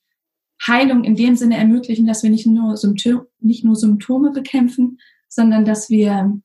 Heilung 0.66 1.04
in 1.04 1.16
dem 1.16 1.36
Sinne 1.36 1.58
ermöglichen, 1.58 2.06
dass 2.06 2.24
wir 2.24 2.30
nicht 2.30 2.46
nur, 2.46 2.78
Symptome, 2.78 3.28
nicht 3.40 3.64
nur 3.64 3.76
Symptome 3.76 4.32
bekämpfen, 4.32 5.00
sondern 5.28 5.66
dass 5.66 5.90
wir 5.90 6.40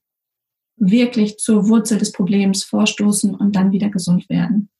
wirklich 0.77 1.39
zur 1.39 1.69
Wurzel 1.69 1.99
des 1.99 2.13
Problems 2.13 2.65
vorstoßen 2.65 3.35
und 3.35 3.57
dann 3.57 3.73
wieder 3.73 3.91
gesund 3.91 4.29
werden. 4.29 4.71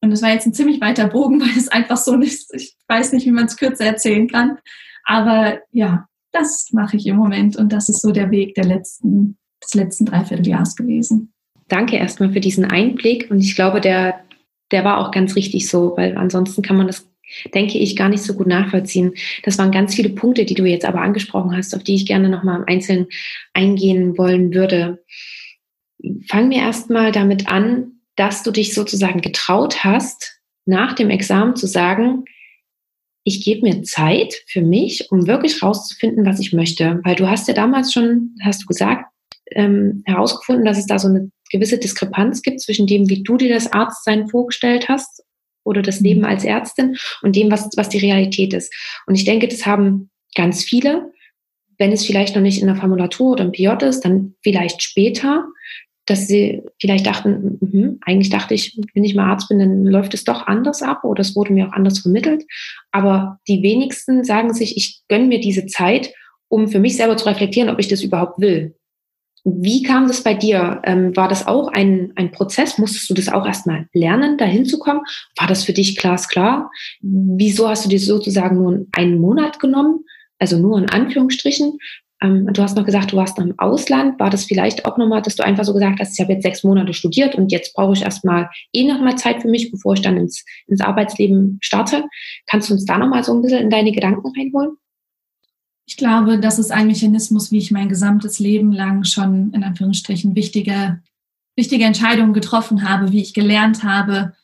Und 0.00 0.10
das 0.10 0.22
war 0.22 0.32
jetzt 0.32 0.46
ein 0.46 0.54
ziemlich 0.54 0.80
weiter 0.80 1.08
Bogen, 1.08 1.40
weil 1.40 1.56
es 1.56 1.68
einfach 1.68 1.96
so 1.96 2.18
ist. 2.20 2.54
Ich 2.54 2.76
weiß 2.88 3.12
nicht, 3.12 3.26
wie 3.26 3.32
man 3.32 3.46
es 3.46 3.56
kürzer 3.56 3.84
erzählen 3.84 4.28
kann. 4.28 4.58
Aber 5.04 5.58
ja, 5.72 6.06
das 6.32 6.68
mache 6.72 6.96
ich 6.96 7.06
im 7.06 7.16
Moment 7.16 7.56
und 7.56 7.72
das 7.72 7.88
ist 7.88 8.02
so 8.02 8.12
der 8.12 8.30
Weg 8.30 8.54
der 8.54 8.64
letzten, 8.64 9.38
des 9.62 9.74
letzten 9.74 10.04
Dreivierteljahres 10.04 10.76
gewesen. 10.76 11.32
Danke 11.68 11.96
erstmal 11.96 12.32
für 12.32 12.40
diesen 12.40 12.64
Einblick 12.64 13.30
und 13.30 13.40
ich 13.40 13.54
glaube, 13.54 13.80
der, 13.80 14.20
der 14.70 14.84
war 14.84 14.98
auch 14.98 15.10
ganz 15.10 15.36
richtig 15.36 15.68
so, 15.68 15.94
weil 15.96 16.16
ansonsten 16.16 16.62
kann 16.62 16.76
man 16.76 16.86
das 16.86 17.06
denke 17.54 17.78
ich, 17.78 17.96
gar 17.96 18.08
nicht 18.08 18.22
so 18.22 18.34
gut 18.34 18.46
nachvollziehen. 18.46 19.12
Das 19.42 19.58
waren 19.58 19.70
ganz 19.70 19.94
viele 19.94 20.10
Punkte, 20.10 20.44
die 20.44 20.54
du 20.54 20.64
jetzt 20.64 20.86
aber 20.86 21.02
angesprochen 21.02 21.56
hast, 21.56 21.74
auf 21.74 21.82
die 21.82 21.94
ich 21.94 22.06
gerne 22.06 22.28
nochmal 22.28 22.58
im 22.60 22.64
Einzelnen 22.66 23.06
eingehen 23.52 24.16
wollen 24.16 24.54
würde. 24.54 25.04
Fangen 26.26 26.50
wir 26.50 26.58
erstmal 26.58 27.12
damit 27.12 27.48
an, 27.48 27.97
dass 28.18 28.42
du 28.42 28.50
dich 28.50 28.74
sozusagen 28.74 29.20
getraut 29.20 29.84
hast, 29.84 30.40
nach 30.66 30.94
dem 30.94 31.08
Examen 31.08 31.56
zu 31.56 31.66
sagen, 31.66 32.24
ich 33.24 33.44
gebe 33.44 33.62
mir 33.62 33.82
Zeit 33.82 34.34
für 34.46 34.62
mich, 34.62 35.10
um 35.10 35.26
wirklich 35.26 35.62
rauszufinden, 35.62 36.26
was 36.26 36.40
ich 36.40 36.52
möchte. 36.52 37.00
Weil 37.04 37.14
du 37.14 37.28
hast 37.28 37.46
ja 37.46 37.54
damals 37.54 37.92
schon, 37.92 38.34
hast 38.42 38.62
du 38.62 38.66
gesagt, 38.66 39.04
ähm, 39.52 40.02
herausgefunden, 40.04 40.64
dass 40.64 40.78
es 40.78 40.86
da 40.86 40.98
so 40.98 41.08
eine 41.08 41.30
gewisse 41.50 41.78
Diskrepanz 41.78 42.42
gibt 42.42 42.60
zwischen 42.60 42.86
dem, 42.86 43.08
wie 43.08 43.22
du 43.22 43.36
dir 43.36 43.52
das 43.52 43.72
Arztsein 43.72 44.28
vorgestellt 44.28 44.88
hast 44.88 45.22
oder 45.64 45.82
das 45.82 46.00
Leben 46.00 46.20
mhm. 46.20 46.26
als 46.26 46.44
Ärztin 46.44 46.96
und 47.22 47.36
dem, 47.36 47.50
was, 47.50 47.68
was 47.76 47.88
die 47.88 47.98
Realität 47.98 48.52
ist. 48.52 48.74
Und 49.06 49.14
ich 49.14 49.24
denke, 49.24 49.46
das 49.46 49.64
haben 49.64 50.10
ganz 50.34 50.64
viele. 50.64 51.12
Wenn 51.78 51.92
es 51.92 52.04
vielleicht 52.04 52.34
noch 52.34 52.42
nicht 52.42 52.60
in 52.60 52.66
der 52.66 52.76
Formulatur 52.76 53.32
oder 53.32 53.44
im 53.44 53.52
PJ 53.52 53.68
ist, 53.84 54.00
dann 54.00 54.34
vielleicht 54.42 54.82
später. 54.82 55.46
Dass 56.08 56.26
sie 56.26 56.62
vielleicht 56.80 57.06
dachten, 57.06 57.58
mh, 57.60 57.96
eigentlich 58.00 58.30
dachte 58.30 58.54
ich, 58.54 58.80
wenn 58.94 59.04
ich 59.04 59.14
mal 59.14 59.30
Arzt 59.30 59.48
bin, 59.48 59.58
dann 59.58 59.84
läuft 59.84 60.14
es 60.14 60.24
doch 60.24 60.46
anders 60.46 60.82
ab 60.82 61.04
oder 61.04 61.20
es 61.20 61.36
wurde 61.36 61.52
mir 61.52 61.68
auch 61.68 61.72
anders 61.72 61.98
vermittelt. 61.98 62.44
Aber 62.92 63.38
die 63.46 63.62
wenigsten 63.62 64.24
sagen 64.24 64.54
sich, 64.54 64.76
ich 64.76 65.02
gönne 65.08 65.26
mir 65.26 65.40
diese 65.40 65.66
Zeit, 65.66 66.12
um 66.48 66.68
für 66.68 66.80
mich 66.80 66.96
selber 66.96 67.16
zu 67.16 67.26
reflektieren, 67.26 67.68
ob 67.68 67.78
ich 67.78 67.88
das 67.88 68.02
überhaupt 68.02 68.40
will. 68.40 68.74
Wie 69.44 69.82
kam 69.82 70.08
das 70.08 70.22
bei 70.22 70.34
dir? 70.34 70.80
Ähm, 70.84 71.14
war 71.16 71.28
das 71.28 71.46
auch 71.46 71.68
ein, 71.68 72.12
ein 72.16 72.30
Prozess? 72.30 72.78
Musstest 72.78 73.08
du 73.10 73.14
das 73.14 73.28
auch 73.28 73.46
erstmal 73.46 73.86
lernen, 73.92 74.38
dahin 74.38 74.64
zu 74.64 74.78
kommen? 74.78 75.00
War 75.36 75.46
das 75.46 75.64
für 75.64 75.72
dich 75.72 75.96
glasklar? 75.96 76.70
Wieso 77.00 77.68
hast 77.68 77.84
du 77.84 77.88
dir 77.88 78.00
sozusagen 78.00 78.56
nur 78.56 78.86
einen 78.92 79.18
Monat 79.18 79.60
genommen? 79.60 80.04
Also 80.38 80.58
nur 80.58 80.78
in 80.78 80.88
Anführungsstrichen. 80.88 81.78
Ähm, 82.20 82.52
du 82.52 82.62
hast 82.62 82.76
noch 82.76 82.84
gesagt, 82.84 83.12
du 83.12 83.16
warst 83.16 83.38
im 83.38 83.58
Ausland. 83.58 84.18
War 84.18 84.30
das 84.30 84.44
vielleicht 84.44 84.84
auch 84.84 84.98
nochmal, 84.98 85.22
dass 85.22 85.36
du 85.36 85.44
einfach 85.44 85.64
so 85.64 85.72
gesagt 85.72 86.00
hast, 86.00 86.14
ich 86.14 86.20
habe 86.20 86.32
jetzt 86.32 86.42
sechs 86.42 86.64
Monate 86.64 86.92
studiert 86.92 87.34
und 87.34 87.52
jetzt 87.52 87.74
brauche 87.74 87.92
ich 87.92 88.02
erstmal 88.02 88.50
eh 88.72 88.84
nochmal 88.84 89.16
Zeit 89.16 89.42
für 89.42 89.48
mich, 89.48 89.70
bevor 89.70 89.94
ich 89.94 90.02
dann 90.02 90.16
ins, 90.16 90.44
ins 90.66 90.80
Arbeitsleben 90.80 91.58
starte? 91.62 92.04
Kannst 92.46 92.70
du 92.70 92.74
uns 92.74 92.84
da 92.84 92.98
nochmal 92.98 93.22
so 93.22 93.34
ein 93.34 93.42
bisschen 93.42 93.62
in 93.62 93.70
deine 93.70 93.92
Gedanken 93.92 94.26
reinholen? 94.36 94.76
Ich 95.86 95.96
glaube, 95.96 96.38
das 96.38 96.58
ist 96.58 96.70
ein 96.70 96.88
Mechanismus, 96.88 97.50
wie 97.50 97.58
ich 97.58 97.70
mein 97.70 97.88
gesamtes 97.88 98.38
Leben 98.38 98.72
lang 98.72 99.04
schon 99.04 99.52
in 99.54 99.64
Anführungsstrichen 99.64 100.36
wichtige, 100.36 101.00
wichtige 101.56 101.84
Entscheidungen 101.84 102.34
getroffen 102.34 102.86
habe, 102.86 103.10
wie 103.10 103.22
ich 103.22 103.32
gelernt 103.32 103.84
habe, 103.84 104.34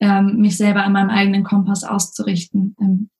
ähm, 0.00 0.36
mich 0.38 0.56
selber 0.56 0.84
an 0.84 0.92
meinem 0.92 1.10
eigenen 1.10 1.44
Kompass 1.44 1.84
auszurichten. 1.84 2.76
Ähm, 2.80 3.10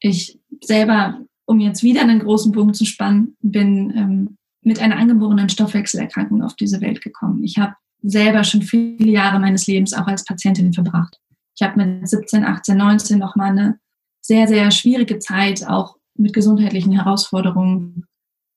ich 0.00 0.38
selber, 0.62 1.20
um 1.46 1.60
jetzt 1.60 1.82
wieder 1.82 2.02
einen 2.02 2.20
großen 2.20 2.52
Punkt 2.52 2.76
zu 2.76 2.84
spannen, 2.84 3.36
bin 3.40 3.92
ähm, 3.96 4.36
mit 4.62 4.80
einer 4.80 4.96
angeborenen 4.96 5.48
Stoffwechselerkrankung 5.48 6.42
auf 6.42 6.54
diese 6.54 6.80
Welt 6.80 7.00
gekommen. 7.02 7.42
Ich 7.42 7.58
habe 7.58 7.74
selber 8.02 8.44
schon 8.44 8.62
viele 8.62 9.10
Jahre 9.10 9.38
meines 9.38 9.66
Lebens 9.66 9.92
auch 9.92 10.06
als 10.06 10.24
Patientin 10.24 10.72
verbracht. 10.72 11.18
Ich 11.54 11.62
habe 11.62 11.84
mit 11.84 12.08
17, 12.08 12.44
18, 12.44 12.76
19 12.76 13.18
nochmal 13.18 13.50
eine 13.50 13.78
sehr, 14.20 14.48
sehr 14.48 14.70
schwierige 14.70 15.18
Zeit 15.18 15.66
auch 15.66 15.96
mit 16.16 16.32
gesundheitlichen 16.32 16.92
Herausforderungen 16.92 18.06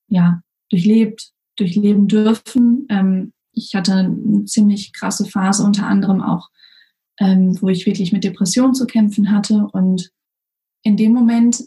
ja, 0.08 0.42
durchlebt, 0.70 1.32
durchleben 1.56 2.08
dürfen. 2.08 2.86
Ähm, 2.90 3.34
ich 3.52 3.74
hatte 3.74 3.94
eine 3.94 4.46
ziemlich 4.46 4.94
krasse 4.94 5.26
Phase, 5.26 5.64
unter 5.64 5.88
anderem 5.88 6.22
auch, 6.22 6.50
ähm, 7.20 7.58
wo 7.62 7.70
ich 7.70 7.86
wirklich 7.86 8.12
mit 8.12 8.24
Depressionen 8.24 8.76
zu 8.76 8.86
kämpfen 8.86 9.32
hatte. 9.32 9.68
Und 9.72 10.12
in 10.84 10.98
dem 10.98 11.14
Moment 11.14 11.64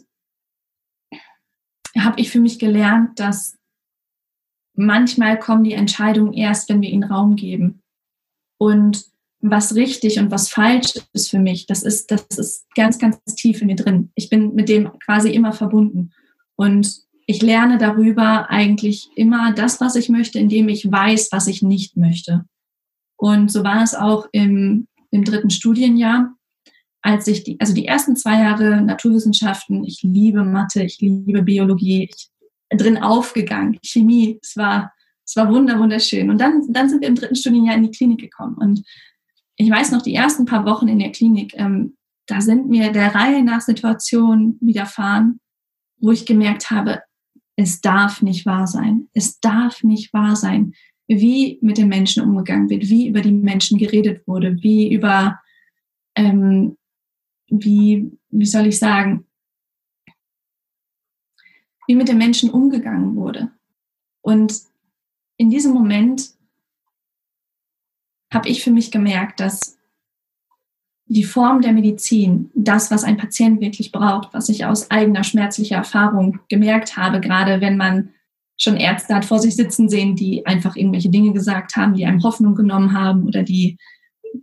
habe 1.97 2.19
ich 2.19 2.29
für 2.29 2.39
mich 2.39 2.59
gelernt, 2.59 3.19
dass 3.19 3.57
manchmal 4.75 5.37
kommen 5.37 5.63
die 5.63 5.73
Entscheidungen 5.73 6.33
erst, 6.33 6.69
wenn 6.69 6.81
wir 6.81 6.89
ihnen 6.89 7.03
Raum 7.03 7.35
geben. 7.35 7.81
Und 8.57 9.05
was 9.41 9.75
richtig 9.75 10.19
und 10.19 10.31
was 10.31 10.49
falsch 10.49 10.93
ist 11.13 11.29
für 11.29 11.39
mich, 11.39 11.65
das 11.65 11.83
ist, 11.83 12.11
das 12.11 12.25
ist 12.37 12.65
ganz, 12.75 12.99
ganz 12.99 13.17
tief 13.35 13.61
in 13.61 13.67
mir 13.67 13.75
drin. 13.75 14.11
Ich 14.15 14.29
bin 14.29 14.53
mit 14.53 14.67
dem 14.69 14.91
quasi 14.99 15.29
immer 15.29 15.53
verbunden. 15.53 16.11
Und 16.55 17.03
ich 17.25 17.41
lerne 17.41 17.77
darüber 17.77 18.49
eigentlich 18.49 19.09
immer 19.15 19.53
das, 19.53 19.79
was 19.79 19.95
ich 19.95 20.09
möchte, 20.09 20.39
indem 20.39 20.67
ich 20.67 20.91
weiß, 20.91 21.29
was 21.31 21.47
ich 21.47 21.61
nicht 21.61 21.95
möchte. 21.95 22.45
Und 23.17 23.51
so 23.51 23.63
war 23.63 23.83
es 23.83 23.93
auch 23.93 24.27
im, 24.31 24.87
im 25.11 25.23
dritten 25.23 25.49
Studienjahr, 25.49 26.35
als 27.01 27.27
ich 27.27 27.43
die, 27.43 27.59
also 27.59 27.73
die 27.73 27.85
ersten 27.85 28.15
zwei 28.15 28.41
Jahre 28.41 28.81
Naturwissenschaften, 28.81 29.83
ich 29.83 30.01
liebe 30.03 30.43
Mathe, 30.43 30.83
ich 30.83 30.99
liebe 30.99 31.41
Biologie, 31.43 32.09
ich 32.09 32.29
drin 32.77 32.97
aufgegangen, 32.97 33.79
Chemie, 33.83 34.39
es 34.41 34.55
war, 34.57 34.93
es 35.25 35.35
war 35.35 35.51
wunder, 35.51 35.79
wunderschön. 35.79 36.29
Und 36.29 36.39
dann, 36.39 36.71
dann 36.71 36.89
sind 36.89 37.01
wir 37.01 37.07
im 37.07 37.15
dritten 37.15 37.35
Studienjahr 37.35 37.75
in 37.75 37.83
die 37.83 37.91
Klinik 37.91 38.19
gekommen. 38.19 38.55
Und 38.55 38.83
ich 39.55 39.69
weiß 39.69 39.91
noch, 39.91 40.01
die 40.01 40.15
ersten 40.15 40.45
paar 40.45 40.65
Wochen 40.65 40.87
in 40.87 40.99
der 40.99 41.11
Klinik, 41.11 41.53
ähm, 41.55 41.95
da 42.27 42.41
sind 42.41 42.69
mir 42.69 42.91
der 42.91 43.15
Reihe 43.15 43.43
nach 43.43 43.61
Situationen 43.61 44.57
widerfahren, 44.61 45.39
wo 45.97 46.11
ich 46.11 46.25
gemerkt 46.25 46.69
habe, 46.69 47.01
es 47.55 47.81
darf 47.81 48.21
nicht 48.21 48.45
wahr 48.45 48.67
sein. 48.67 49.09
Es 49.13 49.39
darf 49.39 49.83
nicht 49.83 50.13
wahr 50.13 50.35
sein, 50.35 50.73
wie 51.07 51.57
mit 51.61 51.77
den 51.77 51.89
Menschen 51.89 52.23
umgegangen 52.23 52.69
wird, 52.69 52.87
wie 52.87 53.07
über 53.07 53.21
die 53.21 53.31
Menschen 53.31 53.77
geredet 53.77 54.25
wurde, 54.27 54.57
wie 54.61 54.93
über, 54.93 55.39
ähm, 56.15 56.77
wie, 57.49 58.11
wie 58.29 58.45
soll 58.45 58.67
ich 58.67 58.79
sagen, 58.79 59.25
wie 61.87 61.95
mit 61.95 62.07
den 62.07 62.17
Menschen 62.17 62.49
umgegangen 62.49 63.15
wurde. 63.15 63.51
Und 64.21 64.61
in 65.37 65.49
diesem 65.49 65.73
Moment 65.73 66.31
habe 68.31 68.47
ich 68.47 68.63
für 68.63 68.71
mich 68.71 68.91
gemerkt, 68.91 69.39
dass 69.39 69.79
die 71.05 71.23
Form 71.23 71.61
der 71.61 71.73
Medizin, 71.73 72.51
das, 72.53 72.91
was 72.91 73.03
ein 73.03 73.17
Patient 73.17 73.59
wirklich 73.59 73.91
braucht, 73.91 74.31
was 74.33 74.47
ich 74.49 74.65
aus 74.65 74.91
eigener 74.91 75.23
schmerzlicher 75.23 75.77
Erfahrung 75.77 76.39
gemerkt 76.49 76.97
habe, 76.97 77.19
gerade 77.19 77.61
wenn 77.61 77.77
man 77.77 78.13
schon 78.57 78.77
Ärzte 78.77 79.15
hat 79.15 79.25
vor 79.25 79.39
sich 79.39 79.55
sitzen 79.55 79.89
sehen, 79.89 80.15
die 80.15 80.45
einfach 80.45 80.75
irgendwelche 80.75 81.09
Dinge 81.09 81.33
gesagt 81.33 81.75
haben, 81.75 81.95
die 81.95 82.05
einem 82.05 82.21
Hoffnung 82.21 82.53
genommen 82.53 82.93
haben 82.93 83.25
oder 83.25 83.41
die, 83.41 83.77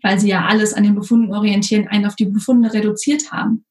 weil 0.03 0.19
sie 0.19 0.29
ja 0.29 0.47
alles 0.47 0.75
an 0.75 0.85
den 0.85 0.95
Befunden 0.95 1.33
orientieren, 1.33 1.89
einen 1.89 2.07
auf 2.07 2.17
die 2.17 2.27
Befunde 2.27 2.73
reduziert 2.73 3.33
haben. 3.33 3.65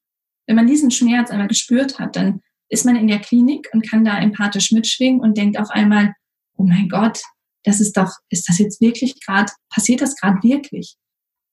Wenn 0.48 0.56
man 0.56 0.68
diesen 0.68 0.92
Schmerz 0.92 1.32
einmal 1.32 1.48
gespürt 1.48 2.00
hat, 2.00 2.16
dann 2.16 2.42
ist 2.70 2.86
man 2.86 2.96
in 2.96 3.08
der 3.08 3.20
Klinik 3.20 3.70
und 3.74 3.90
kann 3.90 4.06
da 4.06 4.18
empathisch 4.18 4.72
mitschwingen 4.72 5.22
und 5.22 5.38
denkt 5.38 5.60
auf 5.60 5.70
einmal, 5.70 6.14
oh 6.58 6.64
mein 6.64 6.90
Gott, 6.90 7.22
das 7.64 7.82
ist 7.82 7.98
doch, 7.98 8.12
ist 8.30 8.48
das 8.48 8.60
jetzt 8.60 8.82
wirklich 8.82 9.20
gerade, 9.24 9.52
passiert 9.70 10.02
das 10.02 10.16
gerade 10.16 10.42
wirklich? 10.44 10.96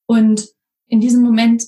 Und 0.07 0.49
in 0.89 1.01
diesem 1.01 1.23
Moment 1.23 1.65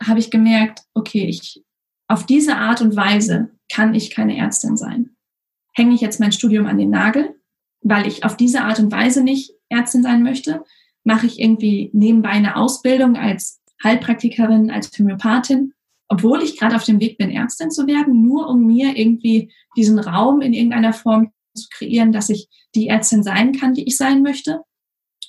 habe 0.00 0.18
ich 0.18 0.30
gemerkt, 0.30 0.80
okay, 0.94 1.26
ich, 1.26 1.62
auf 2.08 2.26
diese 2.26 2.56
Art 2.56 2.80
und 2.80 2.96
Weise 2.96 3.50
kann 3.70 3.94
ich 3.94 4.10
keine 4.10 4.36
Ärztin 4.36 4.76
sein. 4.76 5.16
Hänge 5.74 5.94
ich 5.94 6.00
jetzt 6.00 6.20
mein 6.20 6.32
Studium 6.32 6.66
an 6.66 6.78
den 6.78 6.90
Nagel, 6.90 7.38
weil 7.80 8.06
ich 8.06 8.24
auf 8.24 8.36
diese 8.36 8.62
Art 8.62 8.78
und 8.78 8.92
Weise 8.92 9.22
nicht 9.22 9.52
Ärztin 9.68 10.02
sein 10.02 10.22
möchte? 10.22 10.64
Mache 11.04 11.26
ich 11.26 11.40
irgendwie 11.40 11.90
nebenbei 11.92 12.30
eine 12.30 12.56
Ausbildung 12.56 13.16
als 13.16 13.60
Heilpraktikerin, 13.82 14.70
als 14.70 14.90
Homöopathin, 14.96 15.72
obwohl 16.08 16.42
ich 16.42 16.58
gerade 16.58 16.76
auf 16.76 16.84
dem 16.84 17.00
Weg 17.00 17.18
bin, 17.18 17.30
Ärztin 17.30 17.70
zu 17.70 17.86
werden, 17.86 18.22
nur 18.22 18.48
um 18.48 18.66
mir 18.66 18.96
irgendwie 18.96 19.50
diesen 19.76 19.98
Raum 19.98 20.40
in 20.40 20.52
irgendeiner 20.52 20.92
Form 20.92 21.32
zu 21.54 21.68
kreieren, 21.70 22.12
dass 22.12 22.28
ich 22.28 22.48
die 22.74 22.88
Ärztin 22.88 23.22
sein 23.22 23.52
kann, 23.52 23.74
die 23.74 23.84
ich 23.84 23.96
sein 23.96 24.22
möchte. 24.22 24.62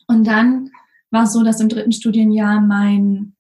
Und 0.08 0.27
dann 0.27 0.70
war 1.12 1.24
es 1.24 1.34
so, 1.34 1.44
dass 1.44 1.60
im 1.60 1.70
dritten 1.70 1.92
Studienjahr 1.92 2.62
mein, 2.62 3.36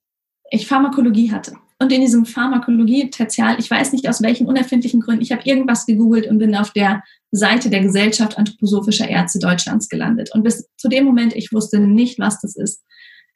ich 0.49 0.67
Pharmakologie 0.67 1.31
hatte. 1.31 1.57
Und 1.83 1.91
in 1.91 1.99
diesem 1.99 2.25
Pharmakologie-Tertial, 2.25 3.59
ich 3.59 3.69
weiß 3.69 3.91
nicht 3.91 4.07
aus 4.07 4.21
welchen 4.21 4.47
unerfindlichen 4.47 5.01
Gründen, 5.01 5.21
ich 5.21 5.33
habe 5.33 5.41
irgendwas 5.43 5.85
gegoogelt 5.85 6.27
und 6.27 6.37
bin 6.37 6.55
auf 6.55 6.71
der 6.71 7.03
Seite 7.31 7.69
der 7.69 7.81
Gesellschaft 7.81 8.37
Anthroposophischer 8.37 9.09
Ärzte 9.09 9.39
Deutschlands 9.39 9.89
gelandet. 9.89 10.29
Und 10.33 10.43
bis 10.43 10.69
zu 10.77 10.87
dem 10.87 11.03
Moment, 11.03 11.35
ich 11.35 11.51
wusste 11.51 11.81
nicht, 11.81 12.19
was 12.19 12.39
das 12.39 12.55
ist. 12.55 12.85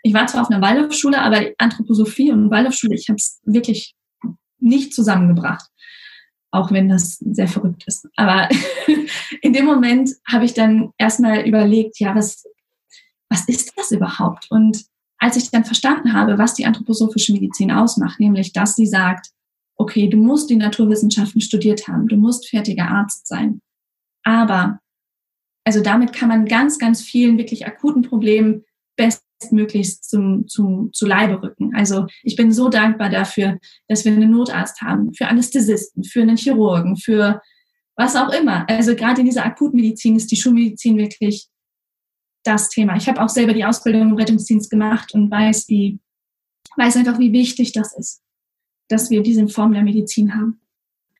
Ich 0.02 0.14
war 0.14 0.28
zwar 0.28 0.44
auf 0.44 0.50
einer 0.50 0.62
Waldorfschule, 0.62 1.22
aber 1.22 1.42
Anthroposophie 1.58 2.32
und 2.32 2.50
Waldorfschule, 2.50 2.96
ich 2.96 3.10
habe 3.10 3.18
es 3.18 3.42
wirklich 3.44 3.96
nicht 4.60 4.94
zusammengebracht 4.94 5.70
auch 6.52 6.72
wenn 6.72 6.88
das 6.88 7.18
sehr 7.18 7.50
verrückt 7.50 7.84
ist. 7.88 8.08
Aber 8.16 8.48
in 9.42 9.52
dem 9.52 9.66
Moment 9.66 10.12
habe 10.26 10.46
ich 10.46 10.54
dann 10.54 10.92
erstmal 10.98 11.46
überlegt, 11.46 12.00
ja, 12.00 12.16
was, 12.16 12.46
was 13.30 13.48
ist 13.50 13.74
das 13.78 13.92
überhaupt? 13.92 14.48
Und 14.50 14.86
als 15.18 15.36
ich 15.36 15.50
dann 15.52 15.66
verstanden 15.66 16.14
habe, 16.14 16.38
was 16.38 16.54
die 16.54 16.66
anthroposophische 16.66 17.34
Medizin 17.34 17.72
ausmacht, 17.72 18.20
nämlich, 18.20 18.54
dass 18.54 18.76
sie 18.76 18.86
sagt, 18.86 19.32
okay, 19.76 20.08
du 20.08 20.18
musst 20.18 20.50
die 20.50 20.56
Naturwissenschaften 20.56 21.42
studiert 21.42 21.88
haben, 21.88 22.08
du 22.08 22.18
musst 22.18 22.50
fertiger 22.50 22.90
Arzt 22.90 23.28
sein. 23.28 23.62
Aber, 24.24 24.80
also 25.66 25.82
damit 25.82 26.14
kann 26.14 26.30
man 26.30 26.46
ganz, 26.46 26.80
ganz 26.80 27.02
vielen 27.02 27.38
wirklich 27.38 27.66
akuten 27.66 28.02
Problemen 28.02 28.64
best 28.96 29.28
bestmöglichst 29.40 30.10
zum, 30.10 30.48
zum, 30.48 30.92
zu 30.94 31.06
Leibe 31.06 31.42
rücken. 31.42 31.76
Also 31.76 32.08
ich 32.24 32.36
bin 32.36 32.52
so 32.52 32.70
dankbar 32.70 33.10
dafür, 33.10 33.60
dass 33.88 34.06
wir 34.06 34.12
einen 34.12 34.32
Notarzt 34.32 34.82
haben, 34.82 35.14
für 35.14 35.28
Anästhesisten, 35.28 36.04
für 36.04 36.22
einen 36.22 36.38
Chirurgen, 36.38 36.98
für 36.98 37.42
was 37.96 38.16
auch 38.16 38.30
immer. 38.30 38.68
Also 38.70 38.96
gerade 38.96 39.22
in 39.22 39.28
dieser 39.28 39.46
Akutmedizin 39.46 40.16
ist 40.16 40.32
die 40.32 40.36
Schulmedizin 40.36 40.98
wirklich 40.98 41.48
das 42.44 42.70
Thema. 42.70 42.96
Ich 42.96 43.08
habe 43.08 43.22
auch 43.22 43.30
selber 43.30 43.54
die 43.54 43.66
Ausbildung 43.66 44.04
im 44.04 44.14
Rettungsdienst 44.14 44.70
gemacht 44.70 45.14
und 45.14 45.30
weiß, 45.30 45.68
wie, 45.68 46.00
weiß 46.78 46.98
einfach, 46.98 47.20
wie 47.20 47.34
wichtig 47.34 47.74
das 47.74 47.98
ist, 47.98 48.22
dass 48.88 49.10
wir 49.10 49.22
diese 49.22 49.48
Form 49.48 49.74
der 49.74 49.84
Medizin 49.84 50.34
haben. 50.34 50.62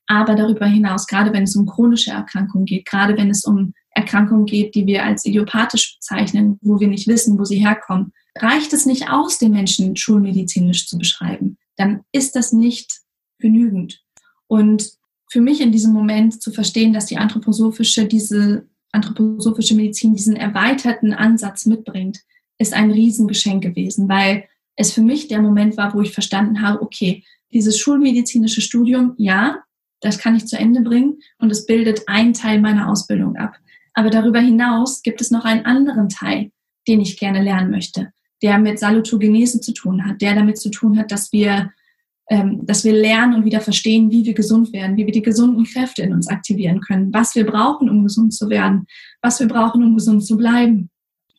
Aber 0.08 0.36
darüber 0.36 0.66
hinaus, 0.66 1.06
gerade 1.06 1.34
wenn 1.34 1.44
es 1.44 1.56
um 1.56 1.66
chronische 1.66 2.12
Erkrankungen 2.12 2.66
geht, 2.66 2.86
gerade 2.86 3.18
wenn 3.18 3.30
es 3.30 3.44
um 3.44 3.74
Erkrankungen 3.92 4.46
geht, 4.46 4.74
die 4.76 4.86
wir 4.86 5.04
als 5.04 5.26
idiopathisch 5.26 5.98
bezeichnen, 5.98 6.60
wo 6.62 6.80
wir 6.80 6.88
nicht 6.88 7.08
wissen, 7.08 7.38
wo 7.38 7.44
sie 7.44 7.60
herkommen, 7.60 8.14
reicht 8.38 8.72
es 8.72 8.86
nicht 8.86 9.10
aus, 9.10 9.38
den 9.38 9.52
Menschen 9.52 9.96
schulmedizinisch 9.98 10.88
zu 10.88 10.98
beschreiben. 10.98 11.58
Dann 11.76 12.02
ist 12.12 12.36
das 12.36 12.54
nicht 12.54 13.02
genügend. 13.40 14.02
Und 14.48 14.92
für 15.30 15.42
mich 15.42 15.60
in 15.60 15.72
diesem 15.72 15.94
Moment 15.94 16.42
zu 16.42 16.52
verstehen, 16.52 16.94
dass 16.94 17.08
die 17.08 17.18
anthroposophische 17.18 18.06
diese 18.06 18.68
anthroposophische 18.98 19.76
Medizin 19.76 20.14
diesen 20.14 20.36
erweiterten 20.36 21.14
Ansatz 21.14 21.66
mitbringt, 21.66 22.20
ist 22.58 22.74
ein 22.74 22.92
Riesengeschenk 22.92 23.64
gewesen, 23.64 24.10
weil 24.10 24.46
es 24.76 24.92
für 24.92 25.02
mich 25.02 25.28
der 25.28 25.42
Moment 25.42 25.78
war, 25.78 25.94
wo 25.94 26.02
ich 26.02 26.12
verstanden 26.12 26.62
habe, 26.62 26.82
okay, 26.82 27.24
dieses 27.54 27.78
schulmedizinische 27.78 28.62
Studium, 28.62 29.14
ja, 29.18 29.60
das 30.02 30.20
kann 30.20 30.36
ich 30.36 30.46
zu 30.46 30.58
Ende 30.58 30.82
bringen 30.82 31.20
und 31.40 31.52
es 31.52 31.66
bildet 31.66 32.08
einen 32.08 32.34
Teil 32.34 32.60
meiner 32.60 32.90
Ausbildung 32.90 33.36
ab. 33.38 33.56
Aber 33.94 34.10
darüber 34.10 34.40
hinaus 34.40 35.02
gibt 35.02 35.22
es 35.22 35.32
noch 35.32 35.46
einen 35.46 35.66
anderen 35.66 36.10
Teil, 36.10 36.52
den 36.88 37.02
ich 37.02 37.18
gerne 37.18 37.42
lernen 37.42 37.72
möchte, 37.72 38.12
der 38.44 38.60
mit 38.60 38.80
Salutogenese 38.80 39.60
zu 39.60 39.74
tun 39.74 40.06
hat, 40.06 40.22
der 40.22 40.36
damit 40.36 40.58
zu 40.60 40.70
tun 40.70 40.98
hat, 41.00 41.12
dass 41.12 41.32
wir, 41.32 41.72
ähm, 42.30 42.66
dass 42.66 42.84
wir 42.84 42.94
lernen 42.94 43.36
und 43.36 43.46
wieder 43.46 43.62
verstehen, 43.62 44.12
wie 44.12 44.26
wir 44.26 44.34
gesund 44.34 44.74
werden, 44.74 44.98
wie 44.98 45.06
wir 45.06 45.14
die 45.14 45.22
gesunden 45.22 45.64
Kräfte 45.64 46.02
in 46.02 46.14
uns 46.14 46.28
aktivieren 46.28 46.82
können, 46.82 47.14
was 47.14 47.36
wir 47.36 47.46
brauchen, 47.46 47.90
um 47.90 48.04
gesund 48.04 48.34
zu 48.34 48.50
werden, 48.50 48.86
was 49.22 49.40
wir 49.40 49.48
brauchen, 49.48 49.84
um 49.84 49.96
gesund 49.96 50.26
zu 50.26 50.36
bleiben. 50.36 50.90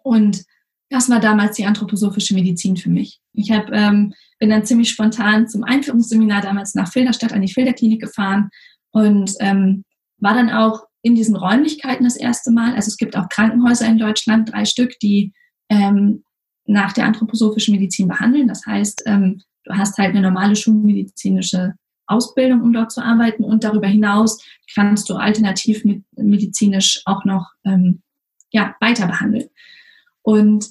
Und 0.03 0.45
das 0.91 1.11
war 1.11 1.21
damals 1.21 1.57
die 1.57 1.67
anthroposophische 1.67 2.35
Medizin 2.35 2.77
für 2.77 2.89
mich. 2.89 3.21
Ich 3.35 3.51
hab, 3.51 3.71
ähm, 3.73 4.15
bin 4.39 4.49
dann 4.49 4.65
ziemlich 4.65 4.89
spontan 4.89 5.47
zum 5.49 5.65
Einführungsseminar 5.65 6.41
damals 6.41 6.75
nach 6.75 6.91
Filderstadt 6.91 7.33
an 7.33 7.43
die 7.43 7.53
Filderklinik 7.53 8.01
gefahren 8.01 8.49
und 8.91 9.35
ähm, 9.41 9.85
war 10.19 10.35
dann 10.35 10.51
auch 10.51 10.85
in 11.03 11.15
diesen 11.15 11.37
Räumlichkeiten 11.37 12.05
das 12.05 12.17
erste 12.17 12.51
Mal. 12.51 12.75
Also 12.75 12.89
es 12.89 12.97
gibt 12.97 13.17
auch 13.17 13.29
Krankenhäuser 13.29 13.87
in 13.87 13.99
Deutschland, 13.99 14.51
drei 14.51 14.65
Stück, 14.65 14.99
die 15.01 15.33
ähm, 15.69 16.25
nach 16.65 16.93
der 16.93 17.05
anthroposophischen 17.05 17.75
Medizin 17.75 18.09
behandeln. 18.09 18.49
Das 18.49 18.65
heißt, 18.67 19.03
ähm, 19.07 19.43
du 19.69 19.77
hast 19.77 19.99
halt 19.99 20.11
eine 20.11 20.23
normale 20.23 20.57
schulmedizinische 20.57 21.75
Ausbildung, 22.07 22.63
um 22.63 22.73
dort 22.73 22.91
zu 22.91 23.03
arbeiten 23.03 23.45
und 23.45 23.65
darüber 23.65 23.87
hinaus 23.87 24.43
kannst 24.75 25.09
du 25.11 25.15
alternativ 25.15 25.85
medizinisch 26.17 27.03
auch 27.05 27.25
noch 27.25 27.53
ähm, 27.65 28.03
ja, 28.51 28.75
weiter 28.81 29.07
behandeln. 29.07 29.49
Und 30.23 30.67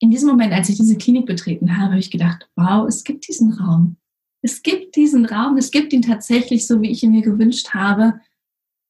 in 0.00 0.10
diesem 0.10 0.28
Moment, 0.28 0.52
als 0.52 0.68
ich 0.68 0.76
diese 0.76 0.96
Klinik 0.96 1.26
betreten 1.26 1.76
habe, 1.76 1.90
habe 1.90 1.98
ich 1.98 2.10
gedacht, 2.10 2.48
wow, 2.54 2.86
es 2.86 3.02
gibt 3.02 3.26
diesen 3.26 3.52
Raum. 3.52 3.96
Es 4.42 4.62
gibt 4.62 4.94
diesen 4.94 5.26
Raum, 5.26 5.56
es 5.56 5.72
gibt 5.72 5.92
ihn 5.92 6.02
tatsächlich 6.02 6.68
so, 6.68 6.80
wie 6.80 6.90
ich 6.90 7.02
ihn 7.02 7.10
mir 7.10 7.22
gewünscht 7.22 7.70
habe, 7.70 8.20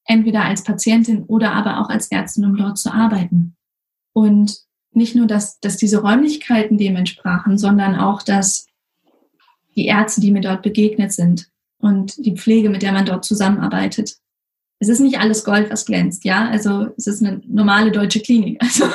entweder 0.04 0.44
als 0.44 0.62
Patientin 0.62 1.24
oder 1.24 1.54
aber 1.54 1.80
auch 1.80 1.88
als 1.88 2.10
Ärztin, 2.10 2.44
um 2.44 2.56
dort 2.56 2.76
zu 2.76 2.92
arbeiten. 2.92 3.56
Und 4.12 4.58
nicht 4.92 5.14
nur, 5.14 5.26
dass, 5.26 5.58
dass 5.60 5.78
diese 5.78 6.02
Räumlichkeiten 6.02 6.76
dem 6.76 6.96
entsprachen, 6.96 7.56
sondern 7.56 7.96
auch, 7.96 8.22
dass 8.22 8.67
die 9.78 9.86
Ärzte, 9.86 10.20
die 10.20 10.32
mir 10.32 10.40
dort 10.40 10.62
begegnet 10.62 11.12
sind 11.12 11.48
und 11.80 12.16
die 12.26 12.36
Pflege, 12.36 12.68
mit 12.68 12.82
der 12.82 12.92
man 12.92 13.06
dort 13.06 13.24
zusammenarbeitet, 13.24 14.16
es 14.80 14.88
ist 14.88 15.00
nicht 15.00 15.18
alles 15.18 15.44
Gold, 15.44 15.70
was 15.70 15.86
glänzt, 15.86 16.24
ja. 16.24 16.48
Also 16.48 16.88
es 16.96 17.06
ist 17.06 17.24
eine 17.24 17.40
normale 17.46 17.90
deutsche 17.90 18.20
Klinik, 18.20 18.58
also 18.62 18.86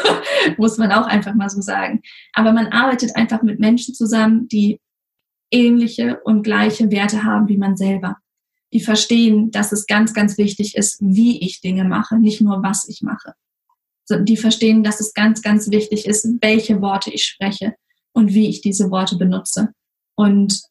muss 0.57 0.77
man 0.77 0.91
auch 0.91 1.07
einfach 1.07 1.33
mal 1.35 1.49
so 1.49 1.61
sagen. 1.61 2.01
Aber 2.33 2.51
man 2.51 2.67
arbeitet 2.67 3.15
einfach 3.15 3.41
mit 3.41 3.59
Menschen 3.59 3.93
zusammen, 3.93 4.47
die 4.47 4.79
ähnliche 5.51 6.19
und 6.23 6.43
gleiche 6.43 6.91
Werte 6.91 7.23
haben 7.23 7.47
wie 7.47 7.57
man 7.57 7.77
selber. 7.77 8.17
Die 8.73 8.81
verstehen, 8.81 9.51
dass 9.51 9.71
es 9.71 9.85
ganz, 9.85 10.13
ganz 10.13 10.37
wichtig 10.37 10.75
ist, 10.75 10.97
wie 10.99 11.39
ich 11.41 11.61
Dinge 11.61 11.83
mache, 11.83 12.17
nicht 12.17 12.41
nur 12.41 12.63
was 12.63 12.87
ich 12.89 13.01
mache. 13.01 13.33
Die 14.09 14.35
verstehen, 14.35 14.83
dass 14.83 14.99
es 14.99 15.13
ganz, 15.13 15.41
ganz 15.41 15.69
wichtig 15.69 16.07
ist, 16.07 16.27
welche 16.41 16.81
Worte 16.81 17.11
ich 17.11 17.23
spreche 17.23 17.75
und 18.13 18.33
wie 18.33 18.49
ich 18.49 18.61
diese 18.61 18.89
Worte 18.89 19.17
benutze. 19.17 19.69
Und 20.15 20.61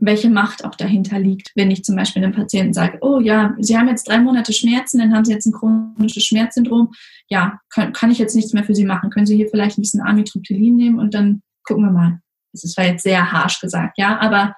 welche 0.00 0.30
Macht 0.30 0.64
auch 0.64 0.74
dahinter 0.74 1.18
liegt, 1.18 1.50
wenn 1.54 1.70
ich 1.70 1.84
zum 1.84 1.96
Beispiel 1.96 2.22
einem 2.22 2.34
Patienten 2.34 2.72
sage, 2.72 2.98
oh 3.00 3.20
ja, 3.20 3.54
Sie 3.58 3.76
haben 3.76 3.88
jetzt 3.88 4.08
drei 4.08 4.18
Monate 4.18 4.52
Schmerzen, 4.52 4.98
dann 4.98 5.14
haben 5.14 5.24
Sie 5.24 5.32
jetzt 5.32 5.46
ein 5.46 5.52
chronisches 5.52 6.24
Schmerzsyndrom, 6.24 6.92
ja, 7.28 7.60
kann, 7.70 7.92
kann 7.92 8.10
ich 8.10 8.18
jetzt 8.18 8.36
nichts 8.36 8.52
mehr 8.52 8.64
für 8.64 8.74
Sie 8.74 8.84
machen. 8.84 9.10
Können 9.10 9.26
Sie 9.26 9.36
hier 9.36 9.48
vielleicht 9.48 9.78
ein 9.78 9.82
bisschen 9.82 10.00
Amitriptylin 10.00 10.76
nehmen 10.76 10.98
und 10.98 11.14
dann 11.14 11.42
gucken 11.64 11.84
wir 11.84 11.92
mal. 11.92 12.20
Das 12.52 12.62
zwar 12.62 12.86
jetzt 12.86 13.02
sehr 13.02 13.30
harsch 13.30 13.60
gesagt, 13.60 13.98
ja, 13.98 14.18
aber 14.18 14.54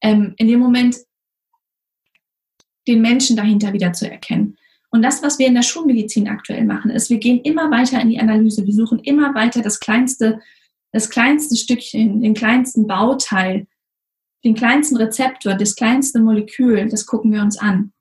ähm, 0.00 0.34
in 0.38 0.48
dem 0.48 0.60
Moment 0.60 0.96
den 2.86 3.00
Menschen 3.00 3.36
dahinter 3.36 3.72
wieder 3.72 3.92
zu 3.92 4.10
erkennen. 4.10 4.56
Und 4.90 5.02
das, 5.02 5.22
was 5.22 5.38
wir 5.38 5.48
in 5.48 5.54
der 5.54 5.62
Schulmedizin 5.62 6.28
aktuell 6.28 6.64
machen, 6.64 6.90
ist, 6.90 7.10
wir 7.10 7.18
gehen 7.18 7.40
immer 7.40 7.70
weiter 7.70 8.00
in 8.00 8.10
die 8.10 8.20
Analyse. 8.20 8.64
Wir 8.64 8.74
suchen 8.74 9.00
immer 9.00 9.34
weiter 9.34 9.60
das 9.60 9.80
kleinste, 9.80 10.40
das 10.92 11.10
kleinste 11.10 11.56
Stückchen, 11.56 12.20
den 12.20 12.34
kleinsten 12.34 12.86
Bauteil, 12.86 13.66
den 14.44 14.54
kleinsten 14.54 14.96
Rezeptor, 14.96 15.54
das 15.54 15.74
kleinste 15.74 16.20
Molekül, 16.20 16.88
das 16.88 17.06
gucken 17.06 17.32
wir 17.32 17.42
uns 17.42 17.58
an. 17.58 17.92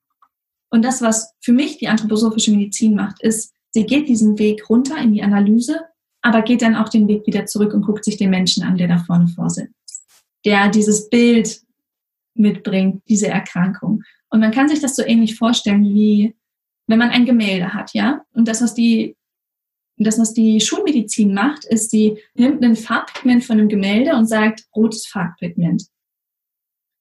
Und 0.69 0.83
das, 0.83 1.01
was 1.01 1.33
für 1.39 1.53
mich 1.53 1.77
die 1.77 1.87
anthroposophische 1.87 2.51
Medizin 2.51 2.95
macht, 2.95 3.21
ist, 3.21 3.53
sie 3.71 3.85
geht 3.85 4.09
diesen 4.09 4.37
Weg 4.39 4.69
runter 4.69 4.97
in 4.97 5.13
die 5.13 5.23
Analyse, 5.23 5.81
aber 6.21 6.41
geht 6.41 6.61
dann 6.61 6.75
auch 6.75 6.89
den 6.89 7.07
Weg 7.07 7.25
wieder 7.27 7.45
zurück 7.45 7.73
und 7.73 7.83
guckt 7.83 8.03
sich 8.03 8.17
den 8.17 8.29
Menschen 8.29 8.63
an, 8.63 8.77
der 8.77 8.87
da 8.87 8.97
vorne 8.97 9.27
vorsitzt, 9.27 10.03
der 10.45 10.69
dieses 10.69 11.09
Bild 11.09 11.61
mitbringt, 12.33 13.03
diese 13.07 13.27
Erkrankung. 13.27 14.03
Und 14.29 14.39
man 14.39 14.51
kann 14.51 14.67
sich 14.67 14.79
das 14.79 14.95
so 14.95 15.03
ähnlich 15.03 15.35
vorstellen, 15.35 15.83
wie 15.83 16.35
wenn 16.87 16.99
man 16.99 17.11
ein 17.11 17.25
Gemälde 17.25 17.73
hat, 17.73 17.93
ja? 17.93 18.25
Und 18.33 18.47
das, 18.47 18.61
was 18.61 18.73
die 18.73 19.15
das, 19.97 20.19
was 20.19 20.33
die 20.33 20.59
Schulmedizin 20.59 21.33
macht, 21.33 21.65
ist, 21.65 21.91
sie 21.91 22.17
nimmt 22.33 22.63
ein 22.63 22.75
Farbpigment 22.75 23.43
von 23.43 23.59
einem 23.59 23.69
Gemälde 23.69 24.15
und 24.15 24.25
sagt, 24.25 24.65
rotes 24.75 25.05
Farbpigment. 25.07 25.85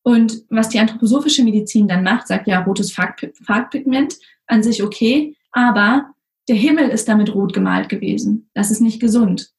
Und 0.02 0.44
was 0.50 0.68
die 0.68 0.80
anthroposophische 0.80 1.44
Medizin 1.44 1.86
dann 1.86 2.02
macht, 2.02 2.26
sagt 2.26 2.48
ja, 2.48 2.60
rotes 2.62 2.92
Farbpigment 2.92 4.18
an 4.46 4.62
sich 4.62 4.82
okay, 4.82 5.36
aber 5.52 6.12
der 6.48 6.56
Himmel 6.56 6.88
ist 6.88 7.08
damit 7.08 7.34
rot 7.34 7.52
gemalt 7.52 7.88
gewesen. 7.88 8.50
Das 8.54 8.70
ist 8.70 8.80
nicht 8.80 9.00
gesund. 9.00 9.52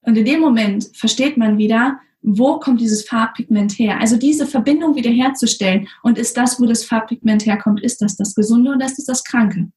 Und 0.00 0.16
in 0.16 0.24
dem 0.24 0.40
Moment 0.40 0.90
versteht 0.94 1.36
man 1.36 1.58
wieder, 1.58 2.00
wo 2.22 2.58
kommt 2.58 2.80
dieses 2.80 3.06
Farbpigment 3.06 3.78
her? 3.78 4.00
Also 4.00 4.16
diese 4.16 4.46
Verbindung 4.46 4.96
wiederherzustellen. 4.96 5.88
Und 6.02 6.18
ist 6.18 6.36
das, 6.36 6.60
wo 6.60 6.66
das 6.66 6.84
Farbpigment 6.84 7.46
herkommt, 7.46 7.82
ist 7.82 8.00
das 8.00 8.16
das 8.16 8.34
Gesunde 8.34 8.72
ist 8.84 8.98
das 8.98 9.04
das 9.04 9.24
Kranke? 9.24 9.70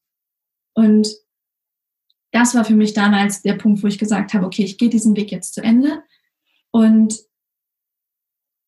Und 0.73 1.09
das 2.31 2.53
war 2.53 2.65
für 2.65 2.75
mich 2.75 2.93
damals 2.93 3.41
der 3.41 3.53
Punkt, 3.53 3.81
wo 3.81 3.87
ich 3.87 3.97
gesagt 3.97 4.33
habe, 4.33 4.45
okay, 4.45 4.63
ich 4.63 4.77
gehe 4.77 4.89
diesen 4.89 5.15
Weg 5.15 5.31
jetzt 5.31 5.53
zu 5.53 5.61
Ende. 5.61 6.03
Und 6.71 7.15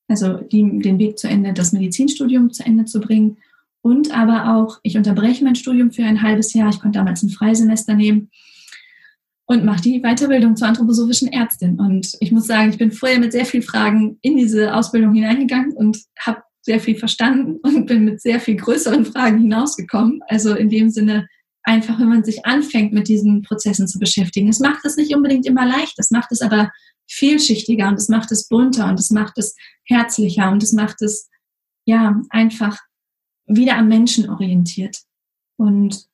also 0.08 0.38
die, 0.38 0.80
den 0.80 1.00
Weg 1.00 1.18
zu 1.18 1.28
Ende, 1.28 1.54
das 1.54 1.74
Medizinstudium 1.74 2.52
zu 2.52 2.66
Ende 2.66 2.86
zu 2.86 3.00
bringen. 3.00 3.38
Und 3.82 4.12
aber 4.12 4.56
auch, 4.56 4.80
ich 4.84 4.98
unterbreche 4.98 5.44
mein 5.44 5.56
Studium 5.56 5.92
für 5.92 6.04
ein 6.04 6.22
halbes 6.22 6.54
Jahr. 6.54 6.70
Ich 6.70 6.80
konnte 6.80 7.00
damals 7.00 7.24
ein 7.24 7.30
Freisemester 7.30 7.94
nehmen 7.94 8.30
und 9.46 9.64
mache 9.64 9.82
die 9.82 10.02
Weiterbildung 10.02 10.56
zur 10.56 10.68
anthroposophischen 10.68 11.32
Ärztin. 11.32 11.80
Und 11.80 12.18
ich 12.20 12.32
muss 12.32 12.48
sagen, 12.48 12.70
ich 12.70 12.78
bin 12.78 12.92
vorher 12.92 13.20
mit 13.20 13.32
sehr 13.32 13.46
vielen 13.46 13.64
Fragen 13.64 14.18
in 14.22 14.38
diese 14.38 14.74
Ausbildung 14.74 15.14
hineingegangen 15.14 15.72
und 15.74 16.00
habe 16.20 16.42
sehr 16.62 16.80
viel 16.82 16.98
verstanden 16.98 17.58
und 17.64 17.86
bin 17.86 18.04
mit 18.04 18.22
sehr 18.22 18.42
viel 18.42 18.56
größeren 18.56 19.06
Fragen 19.06 19.40
hinausgekommen. 19.40 20.20
Also 20.28 20.54
in 20.54 20.70
dem 20.70 20.90
Sinne, 20.90 21.28
einfach, 21.64 22.00
wenn 22.00 22.10
man 22.10 22.24
sich 22.24 22.46
anfängt, 22.46 22.94
mit 22.94 23.08
diesen 23.08 23.42
Prozessen 23.42 23.88
zu 23.88 24.00
beschäftigen. 24.00 24.50
Es 24.50 24.60
macht 24.60 24.86
es 24.86 24.96
nicht 24.96 25.16
unbedingt 25.16 25.46
immer 25.46 25.66
leicht, 25.66 25.96
es 25.98 26.12
macht 26.12 26.32
es 26.32 26.42
aber 26.42 26.72
vielschichtiger 27.08 27.88
und 27.88 27.96
es 27.96 28.10
macht 28.10 28.32
es 28.32 28.48
bunter 28.48 28.88
und 28.90 29.00
es 29.00 29.10
macht 29.10 29.38
es 29.38 29.56
herzlicher 29.86 30.52
und 30.52 30.62
es 30.64 30.74
macht 30.74 31.02
es 31.02 31.30
ja 31.86 32.22
einfach 32.30 32.78
wieder 33.46 33.78
am 33.78 33.88
Menschen 33.88 34.30
orientiert. 34.30 35.02
Und 35.58 36.08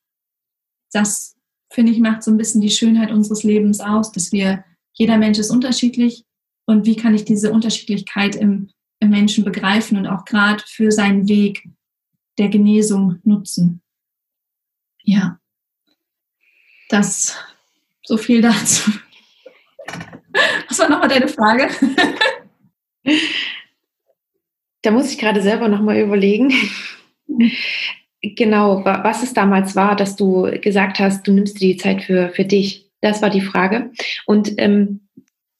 das, 0.92 1.36
finde 1.72 1.92
ich, 1.92 2.00
macht 2.00 2.24
so 2.24 2.32
ein 2.32 2.38
bisschen 2.38 2.62
die 2.62 2.70
Schönheit 2.70 3.12
unseres 3.12 3.44
Lebens 3.44 3.80
aus, 3.80 4.12
dass 4.12 4.32
wir, 4.32 4.64
jeder 4.94 5.18
Mensch 5.18 5.40
ist 5.40 5.50
unterschiedlich 5.50 6.24
und 6.66 6.86
wie 6.86 6.96
kann 6.96 7.16
ich 7.16 7.26
diese 7.26 7.52
Unterschiedlichkeit 7.52 8.36
im, 8.36 8.70
im 9.00 9.10
Menschen 9.10 9.44
begreifen 9.44 9.98
und 9.98 10.06
auch 10.06 10.24
gerade 10.24 10.64
für 10.68 10.92
seinen 10.92 11.28
Weg 11.28 11.68
der 12.38 12.50
Genesung 12.50 13.20
nutzen. 13.24 13.82
Ja, 15.02 15.40
das 16.90 17.36
so 18.04 18.18
viel 18.18 18.42
dazu. 18.42 18.92
Was 20.70 20.80
war 20.80 20.90
nochmal 20.90 21.10
deine 21.10 21.28
Frage? 21.28 21.70
Da 24.82 24.92
muss 24.92 25.12
ich 25.12 25.18
gerade 25.18 25.42
selber 25.42 25.68
nochmal 25.70 26.00
überlegen. 26.00 26.54
Genau, 28.22 28.86
was 28.86 29.24
es 29.24 29.34
damals 29.34 29.76
war, 29.76 29.96
dass 29.96 30.16
du 30.16 30.50
gesagt 30.62 31.00
hast, 31.00 31.28
du 31.28 31.34
nimmst 31.34 31.60
dir 31.60 31.74
die 31.74 31.78
Zeit 31.78 32.04
für, 32.04 32.30
für 32.30 32.46
dich. 32.46 32.90
Das 33.02 33.22
war 33.22 33.30
die 33.30 33.42
Frage. 33.42 33.92
Und 34.26 34.54
ähm, 34.58 35.08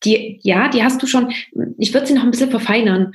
die, 0.04 0.40
ja, 0.44 0.70
die 0.70 0.84
hast 0.84 1.02
du 1.02 1.08
schon, 1.08 1.34
ich 1.78 1.94
würde 1.94 2.08
sie 2.08 2.14
noch 2.14 2.24
ein 2.24 2.32
bisschen 2.32 2.52
verfeinern, 2.52 3.14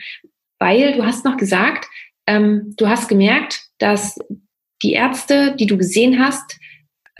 weil 0.58 0.96
du 0.96 1.04
hast 1.04 1.24
noch 1.24 1.36
gesagt, 1.36 1.86
ähm, 2.26 2.74
du 2.76 2.88
hast 2.88 3.08
gemerkt, 3.08 3.62
dass 3.78 4.18
die 4.82 4.92
Ärzte, 4.92 5.56
die 5.56 5.66
du 5.66 5.76
gesehen 5.76 6.22
hast, 6.22 6.58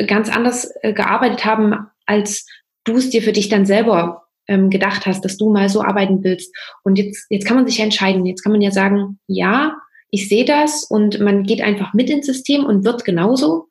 ganz 0.07 0.29
anders 0.29 0.71
äh, 0.83 0.93
gearbeitet 0.93 1.45
haben, 1.45 1.89
als 2.07 2.47
du 2.85 2.97
es 2.97 3.11
dir 3.11 3.23
für 3.23 3.33
dich 3.33 3.49
dann 3.49 3.67
selber 3.67 4.28
ähm, 4.49 4.71
gedacht 4.71 5.07
hast, 5.07 5.25
dass 5.25 5.37
du 5.37 5.53
mal 5.53 5.69
so 5.69 5.83
arbeiten 5.83 6.25
willst. 6.25 6.55
Und 6.83 6.99
jetzt, 6.99 7.27
jetzt 7.31 7.47
kann 7.47 7.57
man 7.57 7.67
sich 7.67 7.79
ja 7.79 7.85
entscheiden. 7.85 8.27
Jetzt 8.27 8.43
kann 8.43 8.53
man 8.53 8.63
ja 8.63 8.71
sagen, 8.71 9.19
ja, 9.27 9.77
ich 10.11 10.29
sehe 10.29 10.45
das 10.45 10.85
und 10.85 11.21
man 11.21 11.45
geht 11.45 11.61
einfach 11.61 11.95
mit 11.95 12.11
ins 12.11 12.27
System 12.27 12.65
und 12.65 12.85
wird 12.85 13.05
genauso. 13.05 13.67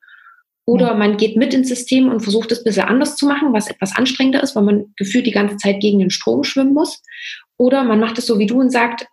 Oder 0.66 0.96
man 0.96 1.18
geht 1.18 1.38
mit 1.38 1.54
ins 1.54 1.70
System 1.70 2.10
und 2.10 2.20
versucht 2.20 2.52
es 2.52 2.60
ein 2.60 2.64
bisschen 2.66 2.88
anders 2.88 3.16
zu 3.16 3.26
machen, 3.26 3.54
was 3.54 3.70
etwas 3.70 3.96
anstrengender 3.96 4.44
ist, 4.44 4.56
weil 4.56 4.64
man 4.64 4.94
gefühlt 4.98 5.26
die 5.26 5.32
ganze 5.32 5.58
Zeit 5.58 5.80
gegen 5.80 6.00
den 6.00 6.10
Strom 6.10 6.44
schwimmen 6.44 6.74
muss. 6.74 7.02
Oder 7.58 7.84
man 7.84 8.00
macht 8.00 8.18
es 8.18 8.28
so 8.28 8.38
wie 8.38 8.48
du 8.48 8.60
und 8.60 8.70
sagt, 8.70 9.08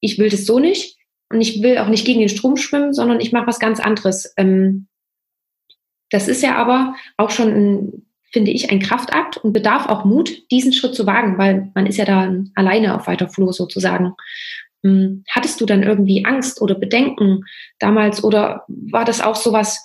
ich 0.00 0.18
will 0.18 0.30
das 0.30 0.46
so 0.46 0.58
nicht 0.58 0.96
und 1.30 1.40
ich 1.40 1.62
will 1.62 1.78
auch 1.78 1.88
nicht 1.88 2.06
gegen 2.06 2.20
den 2.20 2.28
Strom 2.28 2.56
schwimmen, 2.56 2.94
sondern 2.94 3.20
ich 3.20 3.32
mache 3.32 3.46
was 3.46 3.58
ganz 3.58 3.80
anderes. 3.80 4.32
Ähm, 4.36 4.86
das 6.10 6.28
ist 6.28 6.42
ja 6.42 6.54
aber 6.56 6.94
auch 7.16 7.30
schon, 7.30 7.48
ein, 7.48 8.03
finde 8.34 8.50
ich, 8.50 8.70
ein 8.70 8.80
Kraftakt 8.80 9.36
und 9.36 9.52
bedarf 9.52 9.86
auch 9.86 10.04
Mut, 10.04 10.50
diesen 10.50 10.72
Schritt 10.72 10.96
zu 10.96 11.06
wagen, 11.06 11.38
weil 11.38 11.70
man 11.76 11.86
ist 11.86 11.98
ja 11.98 12.04
da 12.04 12.34
alleine 12.56 12.96
auf 12.96 13.06
weiter 13.06 13.28
Flur 13.28 13.52
sozusagen. 13.52 14.14
Hm, 14.82 15.22
hattest 15.30 15.60
du 15.60 15.66
dann 15.66 15.84
irgendwie 15.84 16.24
Angst 16.24 16.60
oder 16.60 16.74
Bedenken 16.74 17.44
damals 17.78 18.24
oder 18.24 18.64
war 18.66 19.04
das 19.04 19.20
auch 19.20 19.36
sowas, 19.36 19.84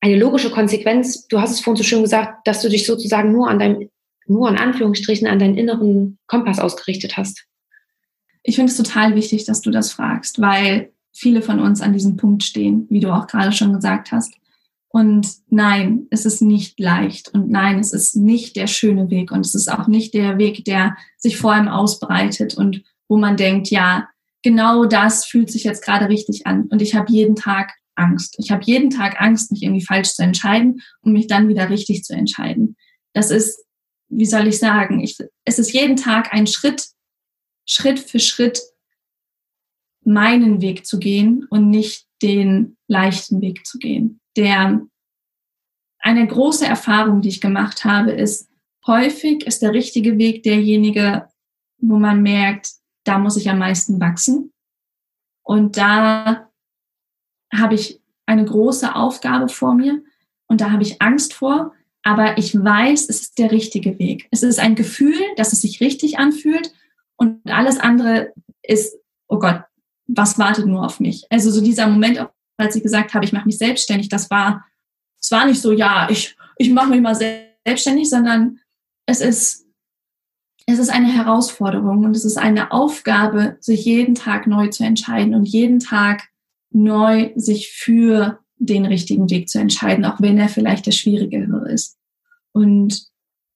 eine 0.00 0.16
logische 0.16 0.50
Konsequenz? 0.50 1.26
Du 1.26 1.40
hast 1.40 1.50
es 1.50 1.60
vorhin 1.60 1.76
so 1.76 1.82
schön 1.82 2.02
gesagt, 2.02 2.46
dass 2.46 2.62
du 2.62 2.68
dich 2.68 2.86
sozusagen 2.86 3.32
nur 3.32 3.50
an 3.50 3.58
deinem, 3.58 3.90
nur 4.28 4.48
in 4.48 4.56
Anführungsstrichen 4.56 5.26
an 5.26 5.40
deinen 5.40 5.58
inneren 5.58 6.18
Kompass 6.28 6.60
ausgerichtet 6.60 7.16
hast. 7.16 7.44
Ich 8.44 8.54
finde 8.54 8.70
es 8.70 8.76
total 8.76 9.16
wichtig, 9.16 9.46
dass 9.46 9.62
du 9.62 9.72
das 9.72 9.90
fragst, 9.90 10.40
weil 10.40 10.92
viele 11.12 11.42
von 11.42 11.58
uns 11.58 11.80
an 11.80 11.92
diesem 11.92 12.16
Punkt 12.16 12.44
stehen, 12.44 12.86
wie 12.88 13.00
du 13.00 13.12
auch 13.12 13.26
gerade 13.26 13.50
schon 13.50 13.72
gesagt 13.72 14.12
hast. 14.12 14.32
Und 14.94 15.26
nein, 15.48 16.06
es 16.10 16.24
ist 16.24 16.40
nicht 16.40 16.78
leicht. 16.78 17.28
Und 17.34 17.50
nein, 17.50 17.80
es 17.80 17.92
ist 17.92 18.14
nicht 18.14 18.54
der 18.54 18.68
schöne 18.68 19.10
Weg. 19.10 19.32
Und 19.32 19.44
es 19.44 19.56
ist 19.56 19.68
auch 19.68 19.88
nicht 19.88 20.14
der 20.14 20.38
Weg, 20.38 20.64
der 20.66 20.96
sich 21.18 21.36
vor 21.36 21.52
allem 21.52 21.66
ausbreitet 21.66 22.54
und 22.54 22.84
wo 23.08 23.16
man 23.16 23.36
denkt, 23.36 23.70
ja, 23.70 24.08
genau 24.44 24.84
das 24.84 25.24
fühlt 25.24 25.50
sich 25.50 25.64
jetzt 25.64 25.84
gerade 25.84 26.08
richtig 26.08 26.46
an. 26.46 26.68
Und 26.70 26.80
ich 26.80 26.94
habe 26.94 27.10
jeden 27.10 27.34
Tag 27.34 27.72
Angst. 27.96 28.36
Ich 28.38 28.52
habe 28.52 28.62
jeden 28.66 28.88
Tag 28.88 29.20
Angst, 29.20 29.50
mich 29.50 29.64
irgendwie 29.64 29.84
falsch 29.84 30.10
zu 30.10 30.22
entscheiden 30.22 30.80
und 31.02 31.12
mich 31.12 31.26
dann 31.26 31.48
wieder 31.48 31.70
richtig 31.70 32.04
zu 32.04 32.14
entscheiden. 32.14 32.76
Das 33.14 33.32
ist, 33.32 33.64
wie 34.10 34.26
soll 34.26 34.46
ich 34.46 34.60
sagen, 34.60 35.00
ich, 35.00 35.18
es 35.44 35.58
ist 35.58 35.72
jeden 35.72 35.96
Tag 35.96 36.32
ein 36.32 36.46
Schritt, 36.46 36.86
Schritt 37.66 37.98
für 37.98 38.20
Schritt 38.20 38.62
meinen 40.04 40.60
Weg 40.60 40.86
zu 40.86 41.00
gehen 41.00 41.48
und 41.50 41.68
nicht 41.68 42.06
den 42.22 42.76
leichten 42.86 43.40
Weg 43.40 43.66
zu 43.66 43.78
gehen. 43.78 44.20
Der, 44.36 44.80
eine 45.98 46.26
große 46.26 46.66
Erfahrung, 46.66 47.20
die 47.22 47.28
ich 47.28 47.40
gemacht 47.40 47.84
habe, 47.84 48.12
ist, 48.12 48.50
häufig 48.86 49.46
ist 49.46 49.62
der 49.62 49.72
richtige 49.72 50.18
Weg 50.18 50.42
derjenige, 50.42 51.28
wo 51.78 51.98
man 51.98 52.22
merkt, 52.22 52.70
da 53.04 53.18
muss 53.18 53.36
ich 53.36 53.48
am 53.48 53.58
meisten 53.58 54.00
wachsen. 54.00 54.52
Und 55.42 55.76
da 55.76 56.50
habe 57.52 57.74
ich 57.74 58.00
eine 58.26 58.44
große 58.44 58.94
Aufgabe 58.94 59.48
vor 59.48 59.74
mir 59.74 60.02
und 60.46 60.60
da 60.60 60.70
habe 60.70 60.82
ich 60.82 61.02
Angst 61.02 61.34
vor, 61.34 61.72
aber 62.02 62.38
ich 62.38 62.54
weiß, 62.54 63.08
es 63.08 63.22
ist 63.22 63.38
der 63.38 63.50
richtige 63.50 63.98
Weg. 63.98 64.28
Es 64.30 64.42
ist 64.42 64.58
ein 64.58 64.74
Gefühl, 64.74 65.18
dass 65.36 65.52
es 65.52 65.62
sich 65.62 65.80
richtig 65.80 66.18
anfühlt 66.18 66.72
und 67.16 67.40
alles 67.50 67.78
andere 67.78 68.32
ist, 68.62 68.96
oh 69.28 69.38
Gott, 69.38 69.62
was 70.06 70.38
wartet 70.38 70.66
nur 70.66 70.84
auf 70.84 71.00
mich? 71.00 71.26
Also 71.30 71.50
so 71.50 71.62
dieser 71.62 71.86
Moment, 71.86 72.26
als 72.56 72.76
ich 72.76 72.82
gesagt 72.82 73.14
habe, 73.14 73.24
ich 73.24 73.32
mache 73.32 73.46
mich 73.46 73.58
selbstständig, 73.58 74.08
das 74.08 74.30
war, 74.30 74.64
es 75.20 75.30
war 75.30 75.46
nicht 75.46 75.60
so, 75.60 75.72
ja, 75.72 76.08
ich, 76.10 76.36
ich 76.58 76.70
mache 76.70 76.90
mich 76.90 77.00
mal 77.00 77.14
selbstständig, 77.14 78.08
sondern 78.08 78.60
es 79.06 79.20
ist, 79.20 79.66
es 80.66 80.78
ist 80.78 80.90
eine 80.90 81.12
Herausforderung 81.12 82.04
und 82.04 82.16
es 82.16 82.24
ist 82.24 82.38
eine 82.38 82.72
Aufgabe, 82.72 83.56
sich 83.60 83.84
jeden 83.84 84.14
Tag 84.14 84.46
neu 84.46 84.68
zu 84.68 84.84
entscheiden 84.84 85.34
und 85.34 85.44
jeden 85.44 85.78
Tag 85.78 86.28
neu 86.70 87.32
sich 87.36 87.70
für 87.72 88.38
den 88.56 88.86
richtigen 88.86 89.28
Weg 89.30 89.48
zu 89.48 89.58
entscheiden, 89.58 90.04
auch 90.04 90.20
wenn 90.20 90.38
er 90.38 90.48
vielleicht 90.48 90.86
der 90.86 90.92
schwierigere 90.92 91.70
ist. 91.70 91.98
Und 92.52 93.08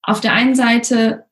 auf 0.03 0.21
der 0.21 0.35
einen 0.35 0.55
Seite, 0.55 1.25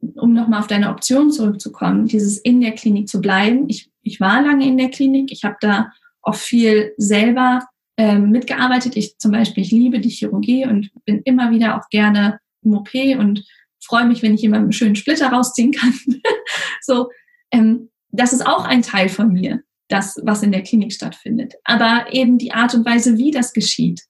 um 0.00 0.34
nochmal 0.34 0.60
auf 0.60 0.66
deine 0.66 0.90
Option 0.90 1.30
zurückzukommen, 1.30 2.06
dieses 2.06 2.38
in 2.38 2.60
der 2.60 2.72
Klinik 2.72 3.08
zu 3.08 3.20
bleiben. 3.20 3.68
Ich, 3.68 3.90
ich 4.02 4.20
war 4.20 4.42
lange 4.42 4.66
in 4.66 4.76
der 4.76 4.90
Klinik, 4.90 5.32
ich 5.32 5.44
habe 5.44 5.56
da 5.60 5.92
auch 6.24 6.34
viel 6.34 6.94
selber 6.96 7.66
ähm, 7.96 8.30
mitgearbeitet. 8.30 8.96
Ich 8.96 9.18
zum 9.18 9.32
Beispiel, 9.32 9.62
ich 9.62 9.70
liebe 9.70 10.00
die 10.00 10.10
Chirurgie 10.10 10.66
und 10.66 10.90
bin 11.04 11.22
immer 11.24 11.50
wieder 11.50 11.78
auch 11.78 11.88
gerne 11.90 12.40
im 12.62 12.74
OP 12.74 12.94
und 13.18 13.44
freue 13.82 14.06
mich, 14.06 14.22
wenn 14.22 14.34
ich 14.34 14.42
jemandem 14.42 14.66
einen 14.66 14.72
schönen 14.72 14.96
Splitter 14.96 15.28
rausziehen 15.28 15.72
kann. 15.72 15.94
so, 16.82 17.10
ähm, 17.50 17.90
das 18.10 18.32
ist 18.32 18.46
auch 18.46 18.64
ein 18.64 18.82
Teil 18.82 19.08
von 19.08 19.32
mir 19.32 19.62
das, 19.88 20.20
was 20.24 20.42
in 20.42 20.52
der 20.52 20.62
Klinik 20.62 20.92
stattfindet. 20.92 21.54
Aber 21.64 22.06
eben 22.10 22.38
die 22.38 22.52
Art 22.52 22.74
und 22.74 22.86
Weise, 22.86 23.18
wie 23.18 23.30
das 23.30 23.52
geschieht, 23.52 24.02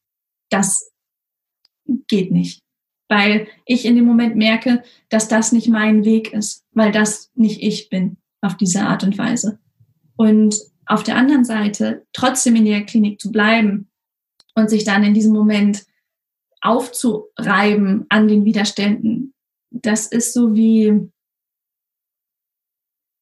das 0.50 0.90
geht 2.08 2.30
nicht. 2.30 2.62
Weil 3.08 3.48
ich 3.66 3.84
in 3.84 3.96
dem 3.96 4.06
Moment 4.06 4.36
merke, 4.36 4.82
dass 5.08 5.28
das 5.28 5.52
nicht 5.52 5.68
mein 5.68 6.04
Weg 6.04 6.32
ist, 6.32 6.64
weil 6.72 6.92
das 6.92 7.30
nicht 7.34 7.62
ich 7.62 7.90
bin 7.90 8.16
auf 8.40 8.56
diese 8.56 8.82
Art 8.82 9.02
und 9.04 9.18
Weise. 9.18 9.58
Und 10.16 10.56
auf 10.86 11.02
der 11.02 11.16
anderen 11.16 11.44
Seite 11.44 12.06
trotzdem 12.12 12.56
in 12.56 12.64
der 12.64 12.84
Klinik 12.84 13.20
zu 13.20 13.32
bleiben 13.32 13.90
und 14.54 14.70
sich 14.70 14.84
dann 14.84 15.04
in 15.04 15.14
diesem 15.14 15.32
Moment 15.32 15.84
aufzureiben 16.60 18.06
an 18.08 18.28
den 18.28 18.44
Widerständen, 18.44 19.34
das 19.70 20.06
ist 20.06 20.32
so 20.32 20.54
wie, 20.54 21.10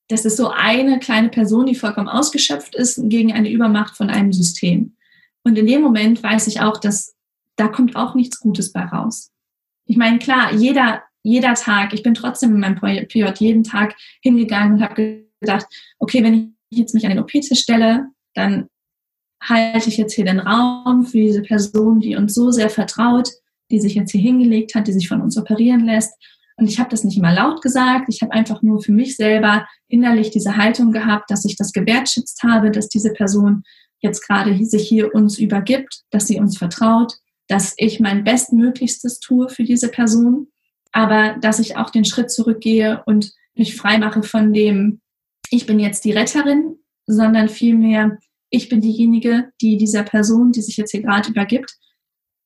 das 0.09 0.25
ist 0.25 0.37
so 0.37 0.51
eine 0.51 0.99
kleine 1.01 1.31
Person, 1.31 1.67
die 1.67 1.75
vollkommen 1.75 2.09
ausgeschöpft 2.09 2.75
ist 2.75 3.01
gegen 3.09 3.33
eine 3.33 3.51
Übermacht 3.51 3.97
von 3.97 4.11
einem 4.11 4.33
System. 4.33 4.97
Und 5.45 5.59
in 5.59 5.67
dem 5.67 5.83
Moment 5.83 6.23
weiß 6.23 6.47
ich 6.47 6.61
auch, 6.61 6.79
dass 6.79 7.17
da 7.57 7.69
kommt 7.69 7.97
auch 7.97 8.15
nichts 8.15 8.39
Gutes 8.39 8.73
bei 8.73 8.85
raus. 8.85 9.31
Ich 9.87 9.97
meine, 9.97 10.19
klar, 10.19 10.53
jeder, 10.55 11.03
jeder 11.23 11.55
Tag, 11.55 11.93
ich 11.93 12.03
bin 12.03 12.15
trotzdem 12.15 12.55
in 12.55 12.61
meinem 12.61 13.07
PJ 13.09 13.25
jeden 13.39 13.65
Tag 13.65 13.97
hingegangen 14.21 14.75
und 14.75 14.83
habe 14.83 15.27
gedacht, 15.41 15.67
okay, 15.99 16.23
wenn 16.23 16.35
ich 16.35 16.49
jetzt 16.79 16.95
mich 16.95 17.05
an 17.05 17.11
den 17.11 17.21
OP-Tisch 17.21 17.61
stelle, 17.61 18.07
dann 18.35 18.69
halte 19.43 19.89
ich 19.89 19.97
jetzt 19.97 20.15
hier 20.15 20.25
den 20.25 20.41
Raum 20.41 21.05
für 21.05 21.19
diese 21.19 21.43
Person, 21.43 22.01
die 22.01 22.17
uns 22.17 22.35
so 22.35 22.51
sehr 22.51 22.71
vertraut, 22.71 23.29
die 23.71 23.81
sich 23.81 23.95
jetzt 23.95 24.13
hier 24.13 24.21
hingelegt 24.21 24.75
hat, 24.75 24.87
die 24.87 24.93
sich 24.93 25.09
von 25.09 25.21
uns 25.21 25.37
operieren 25.37 25.85
lässt. 25.85 26.13
Und 26.57 26.67
ich 26.69 26.79
habe 26.79 26.91
das 26.91 27.03
nicht 27.03 27.17
immer 27.17 27.33
laut 27.33 27.63
gesagt, 27.63 28.07
ich 28.09 28.23
habe 28.23 28.33
einfach 28.33 28.63
nur 28.63 28.83
für 28.83 28.93
mich 28.93 29.17
selber 29.17 29.67
innerlich 29.89 30.31
diese 30.31 30.57
Haltung 30.57 30.93
gehabt, 30.93 31.31
dass 31.31 31.45
ich 31.45 31.57
das 31.57 31.73
gewertschätzt 31.73 32.43
habe, 32.43 32.71
dass 32.71 32.89
diese 32.89 33.13
Person 33.13 33.65
jetzt 34.01 34.27
gerade 34.27 34.65
sich 34.65 34.87
hier 34.87 35.15
uns 35.15 35.39
übergibt, 35.39 36.03
dass 36.11 36.27
sie 36.27 36.39
uns 36.39 36.59
vertraut, 36.59 37.15
dass 37.49 37.75
ich 37.77 38.01
mein 38.01 38.25
Bestmöglichstes 38.25 39.21
tue 39.21 39.49
für 39.49 39.65
diese 39.65 39.89
Person, 39.89 40.49
aber 40.93 41.37
dass 41.41 41.59
ich 41.59 41.77
auch 41.77 41.91
den 41.91 42.05
Schritt 42.05 42.31
zurückgehe 42.31 43.03
und 43.07 43.33
mich 43.55 43.77
freimache 43.77 44.23
von 44.23 44.53
dem, 44.53 45.01
ich 45.53 45.67
bin 45.67 45.79
jetzt 45.79 46.05
die 46.05 46.13
Retterin, 46.13 46.77
sondern 47.07 47.49
vielmehr, 47.49 48.19
ich 48.49 48.69
bin 48.69 48.81
diejenige, 48.81 49.53
die 49.61 49.77
dieser 49.77 50.03
Person, 50.03 50.51
die 50.51 50.63
sich 50.63 50.79
jetzt 50.79 50.93
hier 50.93 51.03
gerade 51.03 51.31
übergibt, 51.31 51.77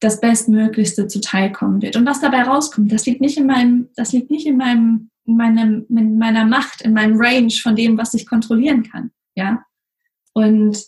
das 0.01 0.21
Bestmöglichste 0.21 1.07
zuteilkommen 1.07 1.81
wird. 1.81 1.97
Und 1.97 2.05
was 2.05 2.21
dabei 2.21 2.43
rauskommt, 2.43 2.91
das 2.91 3.07
liegt 3.07 3.21
nicht 3.21 3.39
in 3.39 3.47
meinem, 3.47 3.89
das 3.95 4.13
liegt 4.13 4.31
nicht 4.31 4.47
in 4.47 4.57
meinem, 4.57 5.11
in 5.25 5.37
meinem, 5.37 5.87
in 5.89 6.19
meiner 6.19 6.45
Macht, 6.45 6.83
in 6.83 6.93
meinem 6.93 7.17
Range 7.17 7.51
von 7.51 7.77
dem, 7.77 7.97
was 7.97 8.13
ich 8.13 8.27
kontrollieren 8.27 8.83
kann. 8.83 9.13
Ja. 9.37 9.65
Und 10.35 10.85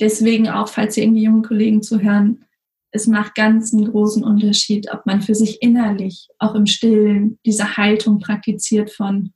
deswegen 0.00 0.48
auch, 0.48 0.68
falls 0.68 0.96
ihr 0.96 1.04
irgendwie 1.04 1.24
junge 1.24 1.42
Kollegen 1.42 1.82
zuhören, 1.82 2.44
es 2.92 3.06
macht 3.06 3.34
ganz 3.34 3.74
einen 3.74 3.90
großen 3.90 4.24
Unterschied, 4.24 4.90
ob 4.90 5.04
man 5.04 5.20
für 5.20 5.34
sich 5.34 5.60
innerlich, 5.60 6.28
auch 6.38 6.54
im 6.54 6.64
Stillen, 6.64 7.38
diese 7.44 7.76
Haltung 7.76 8.20
praktiziert 8.20 8.90
von, 8.90 9.34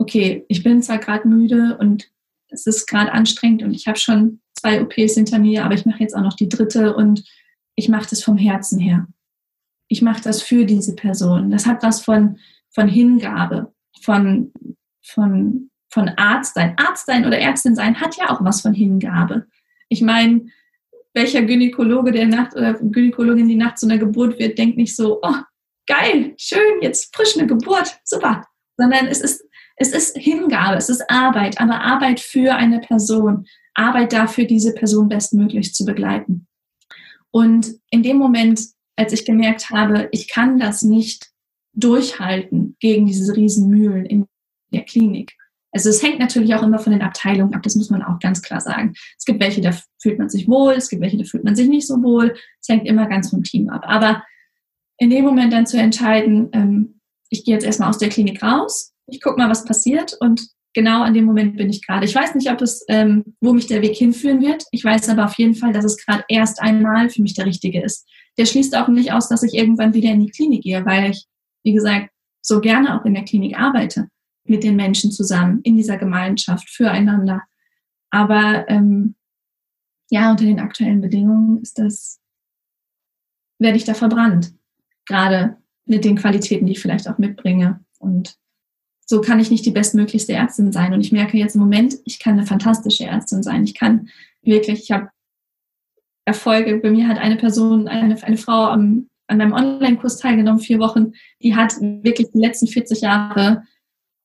okay, 0.00 0.44
ich 0.48 0.62
bin 0.62 0.82
zwar 0.82 0.98
gerade 0.98 1.28
müde 1.28 1.76
und 1.78 2.10
es 2.48 2.66
ist 2.66 2.86
gerade 2.86 3.12
anstrengend 3.12 3.62
und 3.62 3.74
ich 3.74 3.86
habe 3.86 3.98
schon 3.98 4.40
zwei 4.54 4.82
OPs 4.82 5.14
hinter 5.14 5.38
mir, 5.38 5.64
aber 5.64 5.74
ich 5.74 5.86
mache 5.86 6.00
jetzt 6.00 6.16
auch 6.16 6.22
noch 6.22 6.34
die 6.34 6.48
dritte 6.48 6.96
und 6.96 7.22
ich 7.76 7.88
mache 7.88 8.08
das 8.08 8.24
vom 8.24 8.36
Herzen 8.36 8.78
her. 8.80 9.06
Ich 9.88 10.02
mache 10.02 10.22
das 10.22 10.42
für 10.42 10.64
diese 10.64 10.96
Person. 10.96 11.50
Das 11.50 11.66
hat 11.66 11.82
was 11.82 12.02
von, 12.02 12.38
von 12.70 12.88
Hingabe, 12.88 13.72
von, 14.00 14.52
von, 15.02 15.70
von 15.90 16.08
Arzt 16.10 16.54
sein. 16.54 16.74
Arzt 16.78 17.06
sein 17.06 17.26
oder 17.26 17.38
Ärztin 17.38 17.74
sein 17.76 18.00
hat 18.00 18.16
ja 18.16 18.30
auch 18.30 18.42
was 18.42 18.62
von 18.62 18.72
Hingabe. 18.72 19.46
Ich 19.88 20.00
meine, 20.00 20.46
welcher 21.12 21.42
Gynäkologe 21.42 22.12
der 22.12 22.26
Nacht 22.26 22.56
oder 22.56 22.74
Gynäkologin, 22.74 23.48
die 23.48 23.56
nachts 23.56 23.80
zu 23.80 23.86
einer 23.86 23.98
Geburt 23.98 24.38
wird, 24.38 24.56
denkt 24.56 24.76
nicht 24.76 24.96
so, 24.96 25.18
oh, 25.22 25.36
geil, 25.86 26.34
schön, 26.38 26.80
jetzt 26.80 27.14
frisch 27.14 27.36
eine 27.36 27.46
Geburt, 27.46 28.00
super. 28.04 28.46
Sondern 28.76 29.06
es 29.08 29.20
ist, 29.20 29.44
es 29.80 29.92
ist 29.92 30.16
Hingabe, 30.16 30.76
es 30.76 30.90
ist 30.90 31.10
Arbeit, 31.10 31.58
aber 31.58 31.80
Arbeit 31.80 32.20
für 32.20 32.54
eine 32.54 32.80
Person, 32.80 33.46
Arbeit 33.74 34.12
dafür, 34.12 34.44
diese 34.44 34.74
Person 34.74 35.08
bestmöglich 35.08 35.74
zu 35.74 35.86
begleiten. 35.86 36.46
Und 37.30 37.76
in 37.90 38.02
dem 38.02 38.18
Moment, 38.18 38.60
als 38.96 39.14
ich 39.14 39.24
gemerkt 39.24 39.70
habe, 39.70 40.10
ich 40.12 40.28
kann 40.28 40.58
das 40.58 40.82
nicht 40.82 41.30
durchhalten 41.72 42.76
gegen 42.78 43.06
diese 43.06 43.34
Riesenmühlen 43.34 44.04
in 44.04 44.26
der 44.72 44.84
Klinik, 44.84 45.32
Also 45.72 45.88
es 45.88 46.02
hängt 46.02 46.18
natürlich 46.18 46.54
auch 46.54 46.62
immer 46.62 46.78
von 46.78 46.92
den 46.92 47.02
Abteilungen 47.02 47.54
ab, 47.54 47.62
das 47.62 47.74
muss 47.74 47.88
man 47.88 48.02
auch 48.02 48.18
ganz 48.18 48.42
klar 48.42 48.60
sagen. 48.60 48.92
Es 49.18 49.24
gibt 49.24 49.40
welche, 49.40 49.62
da 49.62 49.70
fühlt 49.98 50.18
man 50.18 50.28
sich 50.28 50.46
wohl, 50.46 50.74
es 50.74 50.90
gibt 50.90 51.00
welche, 51.00 51.16
da 51.16 51.24
fühlt 51.24 51.44
man 51.44 51.56
sich 51.56 51.68
nicht 51.68 51.86
so 51.86 52.02
wohl. 52.02 52.34
Es 52.60 52.68
hängt 52.68 52.86
immer 52.86 53.06
ganz 53.06 53.30
vom 53.30 53.42
Team 53.44 53.70
ab. 53.70 53.84
Aber 53.86 54.22
in 54.98 55.08
dem 55.08 55.24
Moment 55.24 55.54
dann 55.54 55.66
zu 55.66 55.78
entscheiden, 55.78 56.50
ähm, 56.52 57.00
ich 57.30 57.44
gehe 57.44 57.54
jetzt 57.54 57.64
erstmal 57.64 57.88
aus 57.88 57.98
der 57.98 58.10
Klinik 58.10 58.42
raus, 58.42 58.89
ich 59.10 59.20
gucke 59.20 59.38
mal, 59.38 59.50
was 59.50 59.64
passiert 59.64 60.16
und 60.20 60.48
genau 60.72 61.02
an 61.02 61.14
dem 61.14 61.24
Moment 61.24 61.56
bin 61.56 61.68
ich 61.68 61.86
gerade. 61.86 62.06
Ich 62.06 62.14
weiß 62.14 62.34
nicht, 62.34 62.50
ob 62.50 62.60
es, 62.62 62.84
ähm, 62.88 63.36
wo 63.40 63.52
mich 63.52 63.66
der 63.66 63.82
Weg 63.82 63.96
hinführen 63.96 64.40
wird. 64.40 64.64
Ich 64.70 64.84
weiß 64.84 65.08
aber 65.08 65.24
auf 65.24 65.34
jeden 65.34 65.54
Fall, 65.54 65.72
dass 65.72 65.84
es 65.84 65.96
gerade 66.04 66.24
erst 66.28 66.60
einmal 66.60 67.10
für 67.10 67.22
mich 67.22 67.34
der 67.34 67.46
richtige 67.46 67.82
ist. 67.82 68.08
Der 68.38 68.46
schließt 68.46 68.76
auch 68.76 68.88
nicht 68.88 69.12
aus, 69.12 69.28
dass 69.28 69.42
ich 69.42 69.54
irgendwann 69.54 69.94
wieder 69.94 70.10
in 70.10 70.20
die 70.20 70.30
Klinik 70.30 70.62
gehe, 70.62 70.84
weil 70.86 71.10
ich, 71.10 71.26
wie 71.64 71.72
gesagt, 71.72 72.10
so 72.42 72.60
gerne 72.60 72.98
auch 72.98 73.04
in 73.04 73.14
der 73.14 73.24
Klinik 73.24 73.58
arbeite 73.58 74.08
mit 74.44 74.64
den 74.64 74.76
Menschen 74.76 75.12
zusammen 75.12 75.60
in 75.62 75.76
dieser 75.76 75.96
Gemeinschaft 75.96 76.68
füreinander. 76.70 77.42
Aber 78.10 78.68
ähm, 78.68 79.14
ja, 80.10 80.30
unter 80.30 80.44
den 80.44 80.60
aktuellen 80.60 81.00
Bedingungen 81.00 81.62
ist 81.62 81.78
das, 81.78 82.20
werde 83.58 83.76
ich 83.76 83.84
da 83.84 83.94
verbrannt. 83.94 84.52
Gerade 85.06 85.58
mit 85.84 86.04
den 86.04 86.16
Qualitäten, 86.16 86.66
die 86.66 86.72
ich 86.72 86.80
vielleicht 86.80 87.08
auch 87.08 87.18
mitbringe. 87.18 87.84
Und 87.98 88.36
so 89.10 89.20
kann 89.20 89.40
ich 89.40 89.50
nicht 89.50 89.66
die 89.66 89.72
bestmöglichste 89.72 90.34
Ärztin 90.34 90.70
sein. 90.70 90.94
Und 90.94 91.00
ich 91.00 91.10
merke 91.10 91.36
jetzt 91.36 91.56
im 91.56 91.60
Moment, 91.60 91.96
ich 92.04 92.20
kann 92.20 92.34
eine 92.34 92.46
fantastische 92.46 93.06
Ärztin 93.06 93.42
sein. 93.42 93.64
Ich 93.64 93.74
kann 93.74 94.08
wirklich, 94.40 94.84
ich 94.84 94.92
habe 94.92 95.10
Erfolge. 96.24 96.76
Bei 96.76 96.92
mir 96.92 97.08
hat 97.08 97.18
eine 97.18 97.34
Person, 97.34 97.88
eine, 97.88 98.22
eine 98.22 98.36
Frau 98.36 98.66
am, 98.66 99.08
an 99.26 99.38
meinem 99.38 99.52
Online-Kurs 99.52 100.18
teilgenommen, 100.18 100.60
vier 100.60 100.78
Wochen, 100.78 101.14
die 101.42 101.56
hat 101.56 101.72
wirklich 101.80 102.28
die 102.32 102.38
letzten 102.38 102.68
40 102.68 103.00
Jahre 103.00 103.64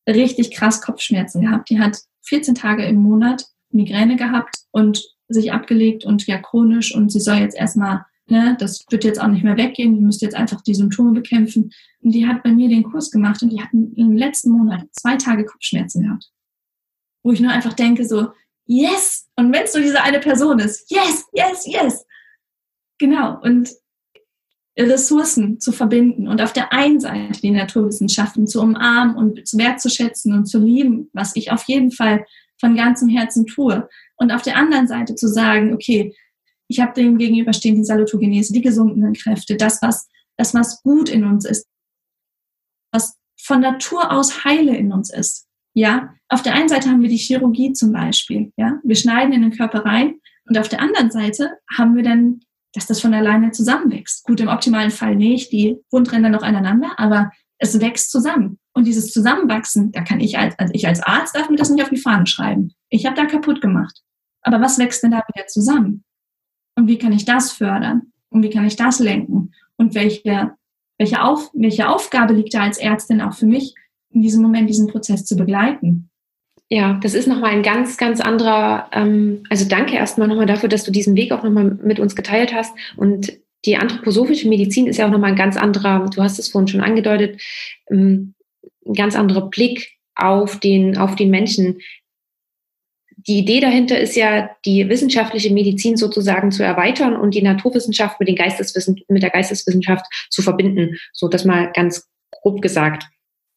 richtig 0.08 0.52
krass 0.52 0.84
Kopfschmerzen 0.84 1.42
gehabt. 1.42 1.72
Die 1.72 1.80
hat 1.80 1.98
14 2.22 2.54
Tage 2.54 2.86
im 2.86 2.98
Monat 2.98 3.44
Migräne 3.72 4.18
gehabt 4.18 4.56
und 4.70 5.04
sich 5.30 5.52
abgelegt 5.52 6.06
und 6.06 6.28
ja 6.28 6.38
chronisch 6.38 6.94
und 6.94 7.12
sie 7.12 7.22
soll 7.22 7.38
jetzt 7.38 7.58
erstmal, 7.58 8.06
ne, 8.28 8.56
das 8.60 8.86
wird 8.90 9.04
jetzt 9.04 9.22
auch 9.22 9.28
nicht 9.28 9.44
mehr 9.44 9.58
weggehen, 9.58 9.96
die 9.96 10.02
müsste 10.02 10.26
jetzt 10.26 10.36
einfach 10.36 10.62
die 10.62 10.76
Symptome 10.76 11.14
bekämpfen. 11.14 11.72
Und 12.02 12.12
die 12.12 12.28
hat 12.28 12.44
bei 12.44 12.52
mir 12.52 12.70
den 12.70 12.84
Kurs 12.84 13.12
gemacht 13.12 13.42
und 13.44 13.50
die 13.52 13.62
hat 13.62 13.70
im 13.74 14.16
letzten 14.16 14.52
Monat 14.52 14.86
zwei 14.92 15.16
Tage 15.18 15.46
Kopfschmerzen 15.46 16.04
gehabt. 16.04 16.32
Wo 17.24 17.32
ich 17.32 17.40
nur 17.40 17.52
einfach 17.52 17.74
denke 17.74 18.06
so, 18.06 18.30
yes! 18.66 19.28
Und 19.36 19.54
wenn 19.54 19.64
es 19.64 19.74
nur 19.74 19.84
diese 19.84 20.02
eine 20.02 20.20
Person 20.20 20.60
ist, 20.60 20.90
yes, 20.92 21.26
yes, 21.34 21.66
yes! 21.66 22.06
Genau. 22.98 23.40
Und 23.42 23.70
Ressourcen 24.78 25.60
zu 25.60 25.72
verbinden 25.72 26.28
und 26.28 26.42
auf 26.42 26.52
der 26.52 26.74
einen 26.74 27.00
Seite 27.00 27.40
die 27.40 27.52
Naturwissenschaften 27.52 28.46
zu 28.46 28.62
umarmen 28.62 29.16
und 29.16 29.40
wertzuschätzen 29.54 30.34
und 30.34 30.46
zu 30.46 30.60
lieben, 30.60 31.10
was 31.14 31.36
ich 31.36 31.52
auf 31.52 31.64
jeden 31.64 31.92
Fall 31.92 32.26
von 32.60 32.76
ganzem 32.76 33.08
Herzen 33.08 33.46
tue. 33.46 33.88
Und 34.18 34.32
auf 34.32 34.42
der 34.42 34.58
anderen 34.58 34.88
Seite 34.88 35.16
zu 35.16 35.28
sagen, 35.28 35.74
okay, 35.74 36.14
ich 36.68 36.80
habe 36.80 36.94
dem 36.94 37.18
gegenüberstehen 37.18 37.76
die 37.76 37.84
Salutogenese, 37.84 38.54
die 38.54 38.62
gesunkenen 38.62 39.14
Kräfte, 39.14 39.56
das 39.56 39.82
was, 39.82 40.08
das, 40.38 40.54
was 40.54 40.82
gut 40.82 41.10
in 41.10 41.24
uns 41.24 41.46
ist, 41.46 41.68
was 42.92 43.18
von 43.40 43.62
Natur 43.62 44.12
aus 44.12 44.44
heile 44.44 44.76
in 44.76 44.92
uns 44.92 45.14
ist. 45.14 45.48
Ja, 45.74 46.16
auf 46.30 46.42
der 46.42 46.54
einen 46.54 46.70
Seite 46.70 46.90
haben 46.90 47.02
wir 47.02 47.10
die 47.10 47.18
Chirurgie 47.18 47.74
zum 47.74 47.92
Beispiel. 47.92 48.52
Ja, 48.58 48.80
wir 48.84 48.96
schneiden 48.96 49.34
in 49.34 49.42
den 49.42 49.52
Körper 49.52 49.86
rein 49.86 50.20
und 50.48 50.58
auf 50.58 50.70
der 50.70 50.82
anderen 50.82 51.12
Seite 51.12 51.52
haben 51.78 51.96
wir 51.96 52.04
dann 52.04 52.42
dass 52.76 52.86
das 52.88 53.02
von 53.02 53.14
alleine 53.14 53.52
zusammenwächst. 53.52 54.26
Gut, 54.26 54.40
im 54.42 54.50
optimalen 54.50 54.92
Fall 54.92 55.16
nicht, 55.16 55.52
die 55.52 55.78
Wundränder 55.92 56.30
noch 56.30 56.44
aneinander, 56.44 56.92
aber 56.98 57.32
es 57.58 57.80
wächst 57.80 58.12
zusammen. 58.12 58.60
Und 58.74 58.86
dieses 58.86 59.12
Zusammenwachsen, 59.12 59.94
da 59.94 60.02
kann 60.02 60.20
ich 60.20 60.38
als, 60.38 60.60
also 60.60 60.74
ich 60.74 60.86
als 60.86 61.02
Arzt 61.02 61.36
darf 61.36 61.50
mir 61.50 61.56
das 61.56 61.70
nicht 61.70 61.82
auf 61.82 61.90
die 61.90 61.98
Fahnen 61.98 62.28
schreiben. 62.28 62.74
Ich 62.90 63.06
habe 63.06 63.16
da 63.16 63.26
kaputt 63.26 63.62
gemacht. 63.62 64.02
Aber 64.42 64.60
was 64.60 64.78
wächst 64.78 65.02
denn 65.04 65.12
da 65.12 65.24
wieder 65.34 65.48
zusammen? 65.48 66.04
Und 66.76 66.88
wie 66.88 66.98
kann 66.98 67.14
ich 67.14 67.26
das 67.26 67.52
fördern? 67.52 68.12
Und 68.30 68.44
wie 68.44 68.50
kann 68.50 68.66
ich 68.66 68.76
das 68.76 69.00
lenken? 69.00 69.52
Und 69.78 69.96
welche, 69.96 70.52
welche, 70.98 71.24
Auf, 71.24 71.50
welche 71.54 71.90
Aufgabe 71.90 72.34
liegt 72.34 72.54
da 72.54 72.64
als 72.64 72.78
Ärztin 72.78 73.22
auch 73.22 73.34
für 73.34 73.46
mich, 73.46 73.74
in 74.12 74.22
diesem 74.22 74.42
Moment 74.42 74.70
diesen 74.70 74.88
Prozess 74.88 75.26
zu 75.26 75.36
begleiten? 75.36 76.10
Ja, 76.70 77.00
das 77.04 77.14
ist 77.14 77.28
nochmal 77.28 77.52
ein 77.52 77.64
ganz, 77.64 77.98
ganz 77.98 78.20
anderer, 78.22 78.90
ähm, 78.92 79.44
also 79.50 79.68
danke 79.68 79.96
erstmal 79.96 80.28
nochmal 80.28 80.48
dafür, 80.48 80.68
dass 80.68 80.84
du 80.84 80.92
diesen 80.92 81.16
Weg 81.16 81.32
auch 81.32 81.44
nochmal 81.44 81.78
mit 81.84 82.00
uns 82.00 82.16
geteilt 82.16 82.54
hast. 82.54 82.74
Und 82.98 83.34
die 83.66 83.78
anthroposophische 83.78 84.50
Medizin 84.50 84.88
ist 84.88 84.98
ja 84.98 85.06
auch 85.06 85.12
nochmal 85.12 85.32
ein 85.32 85.38
ganz 85.38 85.58
anderer, 85.58 86.10
du 86.14 86.24
hast 86.24 86.40
es 86.40 86.50
vorhin 86.50 86.68
schon 86.68 86.82
angedeutet, 86.82 87.42
ähm, 87.90 88.34
ein 88.86 88.94
ganz 88.94 89.16
anderer 89.16 89.50
Blick 89.50 89.96
auf 90.16 90.60
den, 90.60 90.98
auf 90.98 91.16
den 91.16 91.30
Menschen. 91.30 91.80
Die 93.28 93.40
Idee 93.40 93.60
dahinter 93.60 94.00
ist 94.00 94.16
ja, 94.16 94.50
die 94.66 94.88
wissenschaftliche 94.88 95.52
Medizin 95.52 95.98
sozusagen 95.98 96.52
zu 96.52 96.64
erweitern 96.64 97.16
und 97.16 97.34
die 97.34 97.42
Naturwissenschaft 97.42 98.20
mit, 98.20 98.30
den 98.30 98.36
Geisteswissen, 98.36 99.02
mit 99.08 99.24
der 99.24 99.32
Geisteswissenschaft 99.32 100.06
zu 100.30 100.42
verbinden. 100.42 100.98
So 101.12 101.28
das 101.28 101.46
mal 101.46 101.72
ganz 101.74 102.08
grob 102.32 102.62
gesagt 102.62 103.08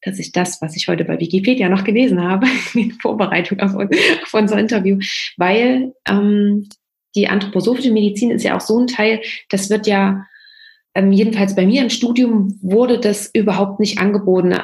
dass 0.01 0.19
ich 0.19 0.31
das, 0.31 0.61
was 0.61 0.75
ich 0.75 0.87
heute 0.87 1.05
bei 1.05 1.19
Wikipedia 1.19 1.69
noch 1.69 1.83
gelesen 1.83 2.21
habe, 2.21 2.47
in 2.73 2.91
Vorbereitung 2.91 3.59
auf, 3.59 3.75
auf 3.75 4.33
unser 4.33 4.57
Interview, 4.57 4.97
weil 5.37 5.93
ähm, 6.07 6.67
die 7.15 7.27
anthroposophische 7.27 7.91
Medizin 7.91 8.31
ist 8.31 8.43
ja 8.43 8.55
auch 8.55 8.61
so 8.61 8.79
ein 8.79 8.87
Teil, 8.87 9.21
das 9.49 9.69
wird 9.69 9.87
ja, 9.87 10.25
ähm, 10.93 11.11
jedenfalls 11.11 11.55
bei 11.55 11.65
mir 11.65 11.81
im 11.81 11.89
Studium 11.89 12.57
wurde 12.61 12.99
das 12.99 13.29
überhaupt 13.33 13.79
nicht 13.79 13.99
angeboten. 13.99 14.55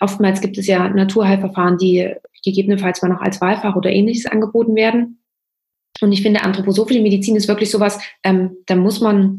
Oftmals 0.00 0.40
gibt 0.40 0.58
es 0.58 0.66
ja 0.66 0.88
Naturheilverfahren, 0.88 1.78
die 1.78 2.14
gegebenenfalls 2.44 3.02
mal 3.02 3.08
noch 3.08 3.20
als 3.20 3.40
Wahlfach 3.40 3.76
oder 3.76 3.90
ähnliches 3.90 4.26
angeboten 4.26 4.74
werden. 4.74 5.22
Und 6.00 6.12
ich 6.12 6.22
finde, 6.22 6.42
anthroposophische 6.42 7.00
Medizin 7.00 7.36
ist 7.36 7.48
wirklich 7.48 7.70
sowas, 7.70 8.00
ähm, 8.24 8.56
da 8.66 8.74
muss 8.76 9.00
man 9.00 9.36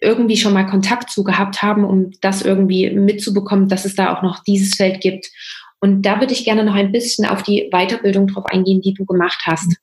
irgendwie 0.00 0.36
schon 0.36 0.54
mal 0.54 0.66
Kontakt 0.66 1.10
zu 1.10 1.22
gehabt 1.22 1.62
haben, 1.62 1.84
um 1.84 2.10
das 2.20 2.42
irgendwie 2.42 2.90
mitzubekommen, 2.90 3.68
dass 3.68 3.84
es 3.84 3.94
da 3.94 4.16
auch 4.16 4.22
noch 4.22 4.42
dieses 4.42 4.74
Feld 4.74 5.00
gibt. 5.00 5.30
Und 5.80 6.02
da 6.02 6.20
würde 6.20 6.32
ich 6.32 6.44
gerne 6.44 6.64
noch 6.64 6.74
ein 6.74 6.92
bisschen 6.92 7.26
auf 7.26 7.42
die 7.42 7.68
Weiterbildung 7.72 8.28
drauf 8.28 8.46
eingehen, 8.46 8.80
die 8.80 8.94
du 8.94 9.04
gemacht 9.04 9.42
hast. 9.44 9.76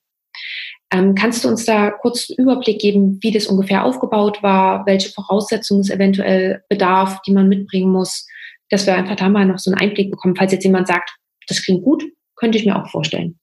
Ähm, 0.91 1.13
kannst 1.13 1.43
du 1.43 1.49
uns 1.49 1.65
da 1.65 1.91
kurz 1.91 2.29
einen 2.29 2.47
Überblick 2.47 2.79
geben, 2.79 3.19
wie 3.21 3.32
das 3.32 3.45
ungefähr 3.45 3.86
aufgebaut 3.86 4.41
war, 4.41 4.86
welche 4.88 5.12
Voraussetzungen 5.12 5.82
es 5.82 5.89
eventuell 5.89 6.63
bedarf, 6.67 7.21
die 7.27 7.32
man 7.32 7.47
mitbringen 7.47 7.91
muss, 7.91 8.27
dass 8.69 8.88
wir 8.88 8.95
einfach 8.95 9.15
da 9.15 9.29
mal 9.29 9.45
noch 9.45 9.60
so 9.60 9.71
einen 9.71 9.79
Einblick 9.79 10.10
bekommen, 10.10 10.36
falls 10.36 10.51
jetzt 10.51 10.63
jemand 10.63 10.88
sagt, 10.88 11.18
das 11.49 11.62
klingt 11.62 11.83
gut, 11.83 12.03
könnte 12.35 12.57
ich 12.57 12.65
mir 12.65 12.77
auch 12.77 12.89
vorstellen. 12.89 13.38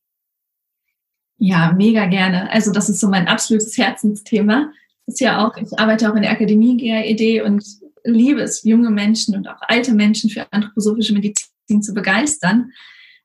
Ja, 1.38 1.72
mega 1.72 2.06
gerne. 2.06 2.50
Also 2.50 2.72
das 2.72 2.88
ist 2.88 3.00
so 3.00 3.08
mein 3.08 3.28
absolutes 3.28 3.76
Herzensthema 3.76 4.70
ist 5.06 5.20
ja 5.20 5.46
auch, 5.46 5.56
ich 5.56 5.78
arbeite 5.78 6.10
auch 6.10 6.16
in 6.16 6.22
der 6.22 6.32
Akademie 6.32 6.76
GAED 6.76 7.42
und 7.44 7.64
liebe 8.04 8.42
es, 8.42 8.62
junge 8.64 8.90
Menschen 8.90 9.36
und 9.36 9.48
auch 9.48 9.60
alte 9.60 9.94
Menschen 9.94 10.30
für 10.30 10.50
anthroposophische 10.52 11.14
Medizin 11.14 11.82
zu 11.82 11.94
begeistern. 11.94 12.70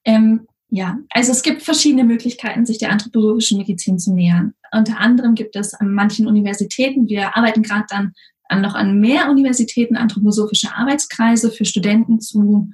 Ähm, 0.06 0.48
ja, 0.70 0.98
also 1.10 1.32
es 1.32 1.44
gibt 1.44 1.64
verschiedene 1.64 2.04
Möglichkeiten, 2.04 2.66
sich 2.66 2.78
der 2.78 2.92
anthroposophischen 2.92 3.58
Medizin 3.58 4.00
zu 4.00 4.14
nähern. 4.14 4.54
Unter 4.72 5.00
anderem 5.00 5.36
gibt 5.36 5.56
es 5.56 5.74
an 5.74 5.94
manchen 5.94 6.28
Universitäten, 6.28 7.10
wir 7.10 7.36
arbeiten 7.36 7.62
gerade 7.62 7.86
dann 7.90 8.14
an, 8.48 8.62
noch 8.62 8.76
an 8.76 9.00
mehr 9.00 9.30
Universitäten 9.30 9.98
anthroposophische 9.98 10.74
Arbeitskreise 10.76 11.52
für 11.52 11.66
Studenten 11.66 12.22
zu, 12.22 12.70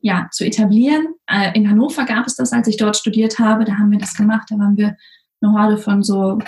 ja, 0.00 0.28
zu 0.32 0.44
etablieren. 0.44 1.08
Äh, 1.26 1.56
in 1.56 1.68
Hannover 1.68 2.04
gab 2.04 2.26
es 2.26 2.36
das, 2.36 2.52
als 2.52 2.68
ich 2.68 2.76
dort 2.76 2.96
studiert 2.96 3.38
habe. 3.38 3.64
Da 3.64 3.78
haben 3.78 3.90
wir 3.90 3.98
das 3.98 4.14
gemacht. 4.14 4.48
Da 4.50 4.58
waren 4.58 4.76
wir 4.76 4.96
eine 5.40 5.52
Horde 5.52 5.78
von 5.78 6.02
so 6.02 6.38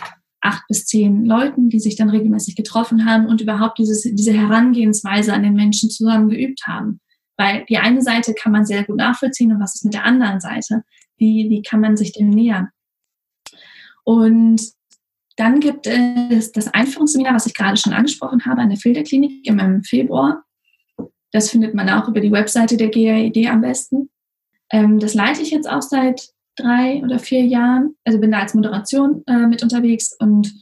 acht 0.41 0.63
bis 0.69 0.87
zehn 0.87 1.25
Leuten, 1.25 1.69
die 1.69 1.81
sich 1.81 1.97
dann 1.97 2.11
regelmäßig 2.11 2.57
getroffen 2.57 3.05
haben 3.05 3.27
und 3.27 3.41
überhaupt 3.41 3.79
dieses, 3.79 4.03
diese 4.03 4.33
Herangehensweise 4.33 5.33
an 5.33 5.43
den 5.43 5.55
Menschen 5.55 5.91
zusammen 5.91 6.29
geübt 6.29 6.67
haben. 6.67 7.01
Weil 7.37 7.65
die 7.69 7.79
eine 7.79 8.03
Seite 8.03 8.35
kann 8.35 8.53
man 8.53 8.65
sehr 8.65 8.85
gut 8.85 8.97
nachvollziehen 8.97 9.53
und 9.53 9.61
was 9.61 9.75
ist 9.75 9.85
mit 9.85 9.95
der 9.95 10.05
anderen 10.05 10.41
Seite? 10.41 10.83
Wie, 11.17 11.49
wie 11.51 11.63
kann 11.63 11.81
man 11.81 11.97
sich 11.97 12.13
dem 12.13 12.31
nähern? 12.31 12.69
Und 14.05 14.63
dann 15.37 15.61
gibt 15.61 15.87
es 15.87 16.53
das 16.53 16.69
Einführungsseminar, 16.69 17.35
was 17.35 17.47
ich 17.47 17.55
gerade 17.55 17.77
schon 17.77 17.93
angesprochen 17.93 18.45
habe, 18.45 18.61
an 18.61 18.69
der 18.69 18.79
Filterklinik 18.79 19.47
im 19.47 19.83
Februar. 19.85 20.45
Das 21.33 21.51
findet 21.51 21.75
man 21.75 21.89
auch 21.89 22.09
über 22.09 22.21
die 22.21 22.33
Webseite 22.33 22.77
der 22.77 22.89
GAED 22.89 23.49
am 23.49 23.61
besten. 23.61 24.11
Ähm, 24.71 24.99
das 24.99 25.15
leite 25.15 25.43
ich 25.43 25.51
jetzt 25.51 25.69
auch 25.69 25.83
seit 25.83 26.31
drei 26.57 27.03
oder 27.03 27.19
vier 27.19 27.45
Jahren. 27.45 27.97
Also 28.05 28.19
bin 28.19 28.33
da 28.33 28.41
als 28.41 28.55
Moderation 28.55 29.23
äh, 29.27 29.47
mit 29.47 29.63
unterwegs 29.63 30.17
und 30.19 30.53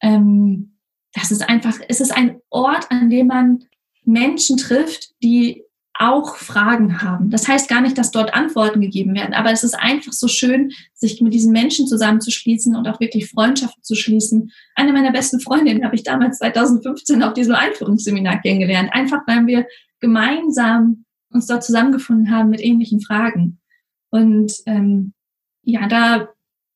ähm, 0.00 0.78
das 1.14 1.30
ist 1.30 1.48
einfach, 1.48 1.78
es 1.88 2.00
ist 2.00 2.14
ein 2.14 2.40
Ort, 2.50 2.90
an 2.90 3.08
dem 3.08 3.28
man 3.28 3.64
Menschen 4.04 4.56
trifft, 4.56 5.10
die 5.22 5.64
auch 5.98 6.36
Fragen 6.36 7.00
haben. 7.00 7.30
Das 7.30 7.48
heißt 7.48 7.70
gar 7.70 7.80
nicht, 7.80 7.96
dass 7.96 8.10
dort 8.10 8.34
Antworten 8.34 8.82
gegeben 8.82 9.14
werden, 9.14 9.32
aber 9.32 9.50
es 9.50 9.64
ist 9.64 9.74
einfach 9.74 10.12
so 10.12 10.28
schön, 10.28 10.72
sich 10.92 11.22
mit 11.22 11.32
diesen 11.32 11.52
Menschen 11.52 11.86
zusammenzuschließen 11.86 12.76
und 12.76 12.86
auch 12.86 13.00
wirklich 13.00 13.30
Freundschaften 13.30 13.82
zu 13.82 13.94
schließen. 13.94 14.52
Eine 14.74 14.92
meiner 14.92 15.12
besten 15.12 15.40
Freundinnen 15.40 15.84
habe 15.84 15.94
ich 15.94 16.02
damals 16.02 16.38
2015 16.38 17.22
auf 17.22 17.32
diesem 17.32 17.54
Einführungsseminar 17.54 18.42
kennengelernt, 18.42 18.90
einfach 18.92 19.20
weil 19.26 19.46
wir 19.46 19.66
gemeinsam 20.00 21.04
uns 21.30 21.46
dort 21.46 21.64
zusammengefunden 21.64 22.30
haben 22.30 22.50
mit 22.50 22.60
ähnlichen 22.60 23.00
Fragen. 23.00 23.60
Und 24.10 24.52
ähm, 24.66 25.12
ja, 25.62 25.88
da 25.88 26.28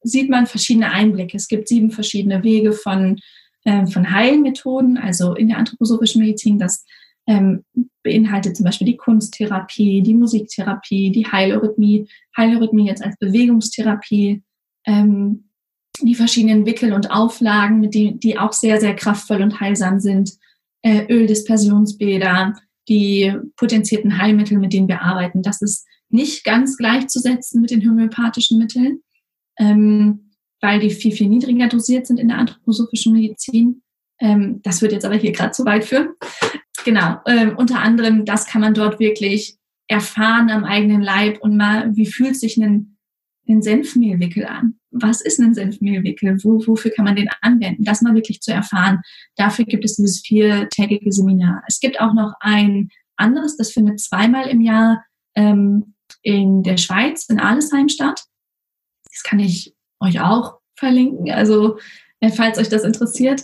sieht 0.02 0.30
man 0.30 0.46
verschiedene 0.46 0.90
Einblicke. 0.92 1.36
Es 1.36 1.48
gibt 1.48 1.68
sieben 1.68 1.90
verschiedene 1.90 2.42
Wege 2.42 2.72
von, 2.72 3.18
äh, 3.64 3.86
von 3.86 4.10
Heilmethoden, 4.10 4.96
also 4.98 5.34
in 5.34 5.48
der 5.48 5.58
anthroposophischen 5.58 6.22
Medizin, 6.22 6.58
das 6.58 6.84
ähm, 7.26 7.64
beinhaltet 8.02 8.56
zum 8.56 8.64
Beispiel 8.64 8.86
die 8.86 8.96
Kunsttherapie, 8.96 10.02
die 10.02 10.14
Musiktherapie, 10.14 11.10
die 11.12 11.26
Heileurythmie, 11.26 12.08
Heileurythmie 12.36 12.86
jetzt 12.86 13.04
als 13.04 13.16
Bewegungstherapie, 13.18 14.42
ähm, 14.86 15.50
die 16.00 16.14
verschiedenen 16.14 16.64
Wickel 16.66 16.92
und 16.92 17.10
Auflagen, 17.10 17.80
mit 17.80 17.94
die, 17.94 18.18
die 18.18 18.38
auch 18.38 18.52
sehr, 18.52 18.80
sehr 18.80 18.96
kraftvoll 18.96 19.42
und 19.42 19.60
heilsam 19.60 20.00
sind, 20.00 20.32
äh, 20.82 21.06
Öldispersionsbäder, 21.12 22.54
die 22.90 23.32
potenzierten 23.56 24.18
Heilmittel, 24.18 24.58
mit 24.58 24.72
denen 24.72 24.88
wir 24.88 25.00
arbeiten. 25.00 25.42
Das 25.42 25.62
ist 25.62 25.86
nicht 26.10 26.44
ganz 26.44 26.76
gleichzusetzen 26.76 27.60
mit 27.60 27.70
den 27.70 27.88
homöopathischen 27.88 28.58
Mitteln, 28.58 29.00
ähm, 29.58 30.32
weil 30.60 30.80
die 30.80 30.90
viel, 30.90 31.12
viel 31.12 31.28
niedriger 31.28 31.68
dosiert 31.68 32.06
sind 32.06 32.18
in 32.18 32.28
der 32.28 32.38
anthroposophischen 32.38 33.12
Medizin. 33.14 33.82
Ähm, 34.18 34.60
das 34.62 34.82
wird 34.82 34.92
jetzt 34.92 35.04
aber 35.04 35.14
hier 35.14 35.32
gerade 35.32 35.52
zu 35.52 35.64
weit 35.64 35.84
führen. 35.84 36.10
Genau, 36.84 37.18
ähm, 37.26 37.56
unter 37.56 37.80
anderem, 37.80 38.24
das 38.24 38.46
kann 38.46 38.60
man 38.60 38.74
dort 38.74 38.98
wirklich 38.98 39.56
erfahren 39.86 40.50
am 40.50 40.64
eigenen 40.64 41.02
Leib 41.02 41.40
und 41.42 41.56
mal, 41.56 41.94
wie 41.96 42.06
fühlt 42.06 42.36
sich 42.36 42.56
ein, 42.56 42.96
ein 43.50 43.62
Senfmehlwickel 43.62 44.46
an? 44.46 44.78
Was 44.90 45.20
ist 45.20 45.38
ein 45.38 45.54
Senfmehlwickel? 45.54 46.38
Wo, 46.42 46.66
wofür 46.66 46.90
kann 46.90 47.04
man 47.04 47.16
den 47.16 47.28
anwenden? 47.40 47.84
Das 47.84 48.02
mal 48.02 48.14
wirklich 48.14 48.40
zu 48.40 48.52
erfahren. 48.52 49.00
Dafür 49.36 49.64
gibt 49.64 49.84
es 49.84 49.96
dieses 49.96 50.20
viertägige 50.20 51.12
Seminar. 51.12 51.62
Es 51.66 51.80
gibt 51.80 52.00
auch 52.00 52.14
noch 52.14 52.34
ein 52.40 52.90
anderes, 53.16 53.56
das 53.56 53.72
findet 53.72 54.00
zweimal 54.00 54.48
im 54.48 54.60
Jahr 54.60 55.04
ähm, 55.34 55.94
in 56.22 56.62
der 56.62 56.76
Schweiz, 56.76 57.26
in 57.28 57.38
Alesheim 57.38 57.88
statt. 57.88 58.24
Das 59.10 59.22
kann 59.22 59.38
ich 59.38 59.74
euch 60.00 60.20
auch 60.20 60.58
verlinken, 60.76 61.30
also 61.30 61.78
äh, 62.20 62.30
falls 62.30 62.58
euch 62.58 62.68
das 62.68 62.84
interessiert. 62.84 63.42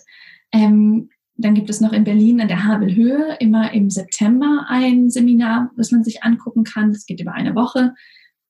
Ähm, 0.52 1.10
dann 1.36 1.54
gibt 1.54 1.68
es 1.68 1.80
noch 1.80 1.92
in 1.92 2.04
Berlin 2.04 2.40
an 2.40 2.48
der 2.48 2.64
Havelhöhe 2.64 3.36
immer 3.40 3.72
im 3.72 3.90
September 3.90 4.66
ein 4.68 5.10
Seminar, 5.10 5.70
das 5.76 5.92
man 5.92 6.02
sich 6.02 6.22
angucken 6.22 6.64
kann. 6.64 6.92
Das 6.92 7.04
geht 7.04 7.20
über 7.20 7.32
eine 7.32 7.54
Woche. 7.54 7.94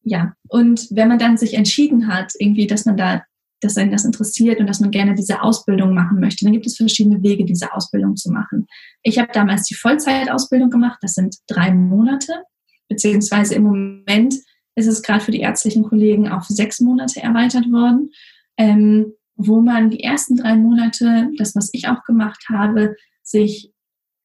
Ja, 0.09 0.35
und 0.49 0.87
wenn 0.93 1.09
man 1.09 1.19
dann 1.19 1.37
sich 1.37 1.55
entschieden 1.55 2.07
hat, 2.07 2.33
irgendwie, 2.39 2.69
dass 2.69 2.87
man 2.87 2.97
da, 2.97 3.25
dass 3.61 3.77
einen 3.77 3.91
das 3.91 4.05
interessiert 4.05 4.61
und 4.61 4.69
dass 4.69 4.79
man 4.79 4.93
gerne 4.93 5.17
diese 5.17 5.43
Ausbildung 5.43 5.95
machen 5.95 6.21
möchte, 6.21 6.45
dann 6.45 6.53
gibt 6.53 6.65
es 6.65 6.77
verschiedene 6.77 7.21
Wege, 7.25 7.45
diese 7.45 7.73
Ausbildung 7.73 8.15
zu 8.15 8.31
machen. 8.31 8.69
Ich 9.03 9.19
habe 9.19 9.33
damals 9.33 9.65
die 9.65 9.75
Vollzeitausbildung 9.75 10.71
gemacht. 10.71 10.99
Das 11.03 11.15
sind 11.15 11.35
drei 11.49 11.75
Monate, 11.75 12.45
beziehungsweise 12.89 13.57
im 13.57 13.65
Moment 13.65 14.35
ist 14.77 14.87
es 14.87 15.03
gerade 15.03 15.25
für 15.25 15.33
die 15.33 15.41
ärztlichen 15.41 15.83
Kollegen 15.83 16.29
auf 16.29 16.45
sechs 16.45 16.81
Monate 16.81 17.21
erweitert 17.21 17.65
worden. 17.73 18.11
Ähm, 18.57 19.13
wo 19.35 19.61
man 19.61 19.91
die 19.91 20.05
ersten 20.05 20.37
drei 20.37 20.55
Monate, 20.55 21.31
das 21.37 21.57
was 21.57 21.71
ich 21.73 21.89
auch 21.89 22.05
gemacht 22.05 22.45
habe, 22.49 22.95
sich 23.23 23.73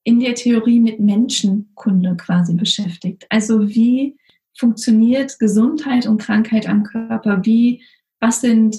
in 0.03 0.19
der 0.19 0.35
Theorie 0.35 0.79
mit 0.79 0.99
Menschenkunde 0.99 2.15
quasi 2.17 2.53
beschäftigt. 2.53 3.25
Also 3.29 3.67
wie 3.67 4.17
funktioniert 4.57 5.39
Gesundheit 5.39 6.07
und 6.07 6.21
Krankheit 6.21 6.67
am 6.67 6.83
Körper? 6.83 7.45
Wie, 7.45 7.83
was 8.19 8.41
sind 8.41 8.77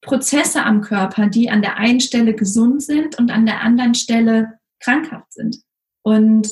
Prozesse 0.00 0.64
am 0.64 0.80
Körper, 0.80 1.28
die 1.28 1.50
an 1.50 1.62
der 1.62 1.76
einen 1.76 2.00
Stelle 2.00 2.34
gesund 2.34 2.82
sind 2.82 3.18
und 3.18 3.30
an 3.30 3.46
der 3.46 3.62
anderen 3.62 3.94
Stelle 3.94 4.58
krankhaft 4.80 5.32
sind? 5.32 5.58
Und 6.02 6.48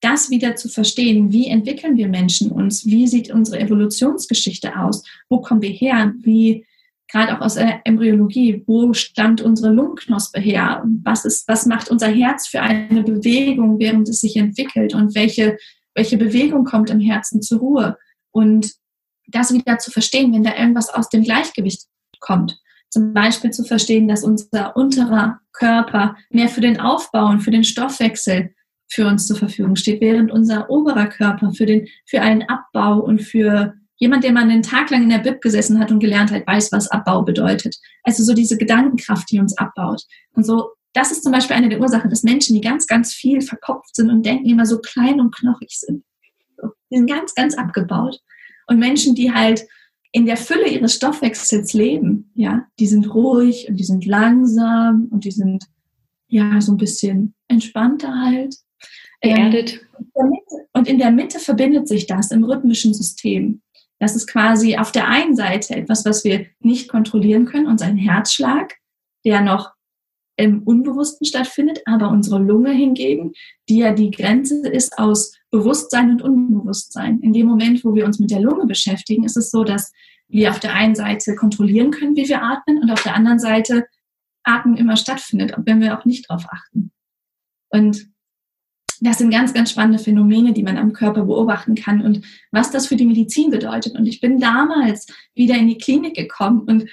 das 0.00 0.30
wieder 0.30 0.56
zu 0.56 0.68
verstehen, 0.68 1.32
wie 1.32 1.46
entwickeln 1.46 1.96
wir 1.96 2.08
Menschen 2.08 2.50
uns? 2.50 2.84
Wie 2.84 3.06
sieht 3.06 3.30
unsere 3.30 3.60
Evolutionsgeschichte 3.60 4.76
aus? 4.76 5.04
Wo 5.28 5.40
kommen 5.40 5.62
wir 5.62 5.70
her? 5.70 6.12
Wie 6.18 6.66
gerade 7.08 7.36
auch 7.36 7.42
aus 7.42 7.54
der 7.54 7.82
Embryologie, 7.84 8.64
wo 8.66 8.92
stammt 8.94 9.42
unsere 9.42 9.72
Lungenknospe 9.72 10.40
her? 10.40 10.82
Was, 11.04 11.24
ist, 11.24 11.46
was 11.46 11.66
macht 11.66 11.90
unser 11.90 12.08
Herz 12.08 12.48
für 12.48 12.62
eine 12.62 13.02
Bewegung, 13.02 13.78
während 13.78 14.08
es 14.08 14.22
sich 14.22 14.36
entwickelt? 14.36 14.94
Und 14.94 15.14
welche, 15.14 15.58
welche 15.94 16.16
Bewegung 16.16 16.64
kommt 16.64 16.90
im 16.90 17.00
Herzen 17.00 17.42
zur 17.42 17.58
Ruhe? 17.58 17.98
Und 18.30 18.72
das 19.26 19.52
wieder 19.52 19.78
zu 19.78 19.90
verstehen, 19.90 20.32
wenn 20.32 20.44
da 20.44 20.56
irgendwas 20.56 20.88
aus 20.90 21.08
dem 21.08 21.22
Gleichgewicht 21.22 21.82
kommt. 22.20 22.58
Zum 22.90 23.14
Beispiel 23.14 23.50
zu 23.50 23.64
verstehen, 23.64 24.08
dass 24.08 24.24
unser 24.24 24.76
unterer 24.76 25.40
Körper 25.52 26.16
mehr 26.30 26.48
für 26.48 26.60
den 26.60 26.80
Aufbau 26.80 27.26
und 27.26 27.40
für 27.40 27.50
den 27.50 27.64
Stoffwechsel 27.64 28.54
für 28.90 29.06
uns 29.06 29.26
zur 29.26 29.36
Verfügung 29.36 29.76
steht, 29.76 30.02
während 30.02 30.30
unser 30.30 30.68
oberer 30.68 31.06
Körper 31.06 31.52
für, 31.52 31.64
den, 31.64 31.88
für 32.04 32.20
einen 32.20 32.42
Abbau 32.42 32.98
und 32.98 33.22
für 33.22 33.74
Jemand, 34.02 34.24
der 34.24 34.32
mal 34.32 34.42
einen 34.42 34.64
Tag 34.64 34.90
lang 34.90 35.04
in 35.04 35.10
der 35.10 35.18
Bib 35.18 35.40
gesessen 35.40 35.78
hat 35.78 35.92
und 35.92 36.00
gelernt 36.00 36.32
hat, 36.32 36.44
weiß, 36.44 36.72
was 36.72 36.90
Abbau 36.90 37.22
bedeutet. 37.22 37.76
Also 38.02 38.24
so 38.24 38.34
diese 38.34 38.58
Gedankenkraft, 38.58 39.30
die 39.30 39.38
uns 39.38 39.56
abbaut. 39.56 40.02
Und 40.32 40.44
so, 40.44 40.70
das 40.92 41.10
ist 41.10 41.22
zum 41.22 41.32
Beispiel 41.32 41.56
eine 41.56 41.68
der 41.68 41.80
Ursachen, 41.80 42.10
dass 42.10 42.22
Menschen, 42.22 42.54
die 42.54 42.60
ganz, 42.60 42.86
ganz 42.86 43.12
viel 43.12 43.40
verkopft 43.40 43.96
sind 43.96 44.10
und 44.10 44.26
denken, 44.26 44.46
immer 44.46 44.66
so 44.66 44.78
klein 44.78 45.20
und 45.20 45.34
knochig 45.34 45.78
sind. 45.78 46.04
Die 46.90 46.96
sind 46.96 47.08
ganz, 47.08 47.34
ganz 47.34 47.56
abgebaut. 47.56 48.20
Und 48.66 48.78
Menschen, 48.78 49.14
die 49.14 49.32
halt 49.32 49.66
in 50.12 50.26
der 50.26 50.36
Fülle 50.36 50.68
ihres 50.68 50.94
Stoffwechsels 50.94 51.72
leben, 51.72 52.30
ja, 52.34 52.66
die 52.78 52.86
sind 52.86 53.12
ruhig 53.14 53.68
und 53.68 53.76
die 53.76 53.84
sind 53.84 54.04
langsam 54.04 55.08
und 55.10 55.24
die 55.24 55.30
sind 55.30 55.64
ja 56.28 56.60
so 56.60 56.72
ein 56.72 56.78
bisschen 56.78 57.34
entspannter 57.48 58.14
halt. 58.20 58.56
Geerdet. 59.22 59.80
Ähm, 60.16 60.32
und 60.72 60.88
in 60.88 60.98
der 60.98 61.10
Mitte 61.10 61.38
verbindet 61.38 61.88
sich 61.88 62.06
das 62.06 62.30
im 62.30 62.44
rhythmischen 62.44 62.92
System. 62.92 63.62
Das 63.98 64.16
ist 64.16 64.26
quasi 64.26 64.76
auf 64.76 64.90
der 64.90 65.08
einen 65.08 65.36
Seite 65.36 65.76
etwas, 65.76 66.04
was 66.04 66.24
wir 66.24 66.46
nicht 66.60 66.88
kontrollieren 66.88 67.46
können, 67.46 67.68
unseren 67.68 67.96
Herzschlag, 67.96 68.74
der 69.24 69.42
noch 69.42 69.71
im 70.42 70.62
Unbewussten 70.62 71.24
stattfindet, 71.26 71.80
aber 71.86 72.10
unsere 72.10 72.38
Lunge 72.38 72.72
hingegen, 72.72 73.32
die 73.68 73.78
ja 73.78 73.92
die 73.92 74.10
Grenze 74.10 74.68
ist 74.68 74.98
aus 74.98 75.36
Bewusstsein 75.50 76.10
und 76.10 76.22
Unbewusstsein. 76.22 77.20
In 77.20 77.32
dem 77.32 77.46
Moment, 77.46 77.84
wo 77.84 77.94
wir 77.94 78.04
uns 78.04 78.18
mit 78.18 78.30
der 78.30 78.40
Lunge 78.40 78.66
beschäftigen, 78.66 79.24
ist 79.24 79.36
es 79.36 79.50
so, 79.50 79.64
dass 79.64 79.92
wir 80.28 80.50
auf 80.50 80.60
der 80.60 80.74
einen 80.74 80.94
Seite 80.94 81.34
kontrollieren 81.34 81.90
können, 81.90 82.16
wie 82.16 82.28
wir 82.28 82.42
atmen, 82.42 82.78
und 82.82 82.90
auf 82.90 83.02
der 83.02 83.14
anderen 83.14 83.38
Seite 83.38 83.86
Atmen 84.44 84.76
immer 84.76 84.96
stattfindet, 84.96 85.54
wenn 85.64 85.80
wir 85.80 85.98
auch 85.98 86.04
nicht 86.04 86.28
darauf 86.28 86.46
achten. 86.50 86.90
Und 87.68 88.08
das 89.00 89.18
sind 89.18 89.30
ganz, 89.30 89.52
ganz 89.52 89.70
spannende 89.70 89.98
Phänomene, 89.98 90.52
die 90.52 90.62
man 90.62 90.76
am 90.76 90.92
Körper 90.92 91.24
beobachten 91.24 91.74
kann 91.74 92.02
und 92.02 92.24
was 92.52 92.70
das 92.70 92.86
für 92.86 92.96
die 92.96 93.04
Medizin 93.04 93.50
bedeutet. 93.50 93.96
Und 93.96 94.06
ich 94.06 94.20
bin 94.20 94.38
damals 94.38 95.06
wieder 95.34 95.56
in 95.56 95.66
die 95.66 95.78
Klinik 95.78 96.14
gekommen 96.14 96.60
und 96.62 96.88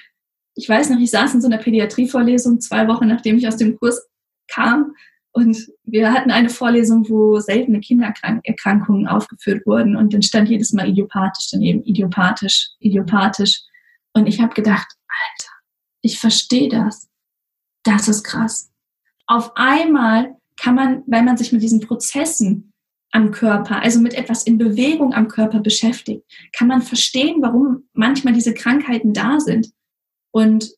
ich 0.60 0.68
weiß 0.68 0.90
noch, 0.90 0.98
ich 0.98 1.10
saß 1.10 1.34
in 1.34 1.40
so 1.40 1.46
einer 1.46 1.56
Pädiatrievorlesung 1.56 2.60
zwei 2.60 2.86
Wochen, 2.86 3.08
nachdem 3.08 3.38
ich 3.38 3.48
aus 3.48 3.56
dem 3.56 3.78
Kurs 3.78 4.06
kam 4.46 4.94
und 5.32 5.68
wir 5.84 6.12
hatten 6.12 6.30
eine 6.30 6.50
Vorlesung, 6.50 7.08
wo 7.08 7.38
seltene 7.40 7.80
Kindererkrankungen 7.80 9.06
aufgeführt 9.08 9.64
wurden 9.64 9.96
und 9.96 10.12
dann 10.12 10.22
stand 10.22 10.50
jedes 10.50 10.74
Mal 10.74 10.88
idiopathisch 10.88 11.48
daneben, 11.50 11.82
idiopathisch, 11.84 12.70
idiopathisch. 12.78 13.62
Und 14.12 14.26
ich 14.26 14.40
habe 14.40 14.52
gedacht, 14.52 14.88
Alter, 15.08 15.52
ich 16.02 16.18
verstehe 16.18 16.68
das. 16.68 17.08
Das 17.84 18.08
ist 18.08 18.22
krass. 18.22 18.70
Auf 19.26 19.52
einmal 19.54 20.36
kann 20.58 20.74
man, 20.74 21.04
weil 21.06 21.22
man 21.22 21.38
sich 21.38 21.52
mit 21.52 21.62
diesen 21.62 21.80
Prozessen 21.80 22.72
am 23.12 23.30
Körper, 23.30 23.80
also 23.82 23.98
mit 23.98 24.12
etwas 24.14 24.42
in 24.42 24.58
Bewegung 24.58 25.14
am 25.14 25.28
Körper 25.28 25.60
beschäftigt, 25.60 26.22
kann 26.52 26.68
man 26.68 26.82
verstehen, 26.82 27.40
warum 27.40 27.88
manchmal 27.94 28.34
diese 28.34 28.52
Krankheiten 28.52 29.14
da 29.14 29.40
sind. 29.40 29.70
Und 30.32 30.70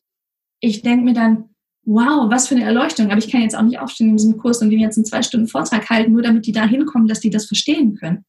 ich 0.59 0.81
denke 0.81 1.05
mir 1.05 1.13
dann, 1.13 1.49
wow, 1.85 2.29
was 2.29 2.47
für 2.47 2.55
eine 2.55 2.63
Erleuchtung. 2.63 3.11
Aber 3.11 3.17
ich 3.17 3.29
kann 3.29 3.41
jetzt 3.41 3.55
auch 3.55 3.61
nicht 3.61 3.79
aufstehen 3.79 4.09
in 4.09 4.17
diesem 4.17 4.37
Kurs 4.37 4.61
und 4.61 4.69
den 4.69 4.79
jetzt 4.79 4.97
in 4.97 5.05
zwei 5.05 5.21
Stunden 5.21 5.47
Vortrag 5.47 5.89
halten, 5.89 6.13
nur 6.13 6.21
damit 6.21 6.45
die 6.45 6.51
da 6.51 6.65
hinkommen, 6.65 7.07
dass 7.07 7.19
die 7.19 7.29
das 7.29 7.45
verstehen 7.45 7.95
können. 7.95 8.25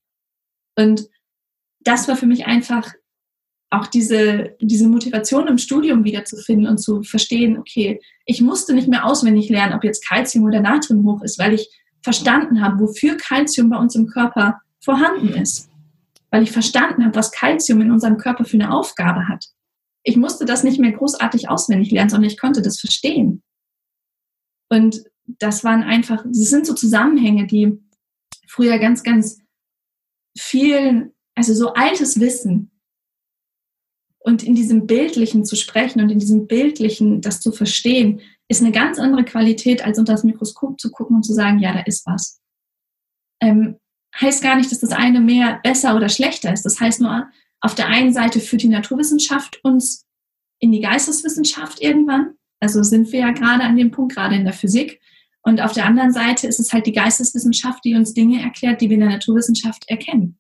Und 0.77 1.09
das 1.81 2.09
war 2.09 2.17
für 2.17 2.27
mich 2.27 2.47
einfach 2.47 2.93
auch 3.71 3.87
diese, 3.87 4.57
diese 4.61 4.89
Motivation 4.89 5.49
im 5.49 5.59
Studium 5.59 6.05
wiederzufinden 6.05 6.69
und 6.69 6.79
zu 6.79 7.03
verstehen, 7.03 7.59
okay, 7.59 8.01
ich 8.25 8.41
musste 8.41 8.73
nicht 8.73 8.89
mehr 8.89 9.05
auswendig 9.05 9.49
lernen, 9.49 9.75
ob 9.75 9.85
jetzt 9.85 10.07
Kalzium 10.07 10.45
oder 10.45 10.61
Natrium 10.61 11.05
hoch 11.05 11.23
ist, 11.23 11.39
weil 11.39 11.55
ich 11.55 11.69
verstanden 12.03 12.63
habe, 12.63 12.81
wofür 12.81 13.17
Kalzium 13.17 13.71
bei 13.71 13.79
uns 13.79 13.95
im 13.95 14.07
Körper 14.07 14.61
vorhanden 14.81 15.29
ist. 15.29 15.71
Weil 16.31 16.43
ich 16.43 16.53
verstanden 16.53 17.05
habe, 17.05 17.15
was 17.15 17.33
Kalzium 17.33 17.81
in 17.81 17.91
unserem 17.91 18.19
Körper 18.19 18.45
für 18.45 18.57
eine 18.57 18.73
Aufgabe 18.73 19.29
hat. 19.29 19.47
Ich 20.05 20.17
musste 20.17 20.45
das 20.45 20.65
nicht 20.65 20.79
mehr 20.79 20.93
großartig 20.93 21.49
auswendig 21.49 21.91
lernen, 21.91 22.11
sondern 22.11 22.31
ich 22.31 22.39
konnte 22.39 22.63
das 22.63 22.79
verstehen. 22.79 23.43
Und 24.71 25.05
das 25.27 25.65
waren 25.65 25.83
einfach, 25.83 26.25
das 26.25 26.51
sind 26.51 26.67
so 26.67 26.75
Zusammenhänge, 26.75 27.47
die 27.47 27.79
früher 28.47 28.79
ganz, 28.79 29.03
ganz 29.03 29.41
viel, 30.39 31.13
also 31.35 31.55
so 31.55 31.73
altes 31.73 32.21
Wissen, 32.21 32.71
und 34.25 34.43
in 34.43 34.55
diesem 34.55 34.87
Bildlichen 34.87 35.45
zu 35.45 35.55
sprechen 35.55 36.01
und 36.01 36.09
in 36.09 36.19
diesem 36.19 36.47
Bildlichen 36.47 37.21
das 37.21 37.41
zu 37.41 37.53
verstehen, 37.53 38.23
ist 38.49 38.63
eine 38.63 38.73
ganz 38.73 38.99
andere 38.99 39.23
Qualität, 39.23 39.85
als 39.85 39.99
unter 39.99 40.15
das 40.15 40.25
Mikroskop 40.25 40.81
zu 40.81 40.91
gucken 40.91 41.17
und 41.17 41.25
zu 41.25 41.35
sagen, 41.35 41.59
ja, 41.59 41.75
da 41.75 41.81
ist 41.81 42.07
was. 42.07 42.41
Ähm, 43.41 43.77
heißt 44.19 44.43
gar 44.43 44.57
nicht, 44.57 44.73
dass 44.73 44.81
das 44.81 44.93
eine 44.93 45.21
mehr 45.21 45.61
besser 45.63 45.95
oder 45.95 46.09
schlechter 46.09 46.53
ist. 46.55 46.65
Das 46.65 46.81
heißt 46.81 47.03
nur, 47.03 47.29
auf 47.65 47.75
der 47.75 47.87
einen 47.87 48.13
Seite 48.13 48.41
führt 48.41 48.61
die 48.61 48.69
Naturwissenschaft 48.69 49.59
uns 49.65 50.05
in 50.59 50.71
die 50.71 50.83
Geisteswissenschaft 50.83 51.81
irgendwann. 51.81 52.35
Also 52.61 52.83
sind 52.83 53.11
wir 53.11 53.21
ja 53.21 53.31
gerade 53.31 53.65
an 53.65 53.75
dem 53.75 53.91
Punkt, 53.91 54.15
gerade 54.15 54.37
in 54.37 54.45
der 54.45 54.53
Physik. 54.53 55.01
Und 55.41 55.63
auf 55.63 55.73
der 55.73 55.87
anderen 55.87 56.13
Seite 56.13 56.47
ist 56.47 56.61
es 56.61 56.75
halt 56.75 56.85
die 56.85 56.93
Geisteswissenschaft, 56.93 57.83
die 57.83 57.95
uns 57.95 58.13
Dinge 58.13 58.43
erklärt, 58.43 58.83
die 58.83 58.91
wir 58.91 58.95
in 58.95 59.01
der 59.01 59.09
Naturwissenschaft 59.09 59.85
erkennen. 59.89 60.39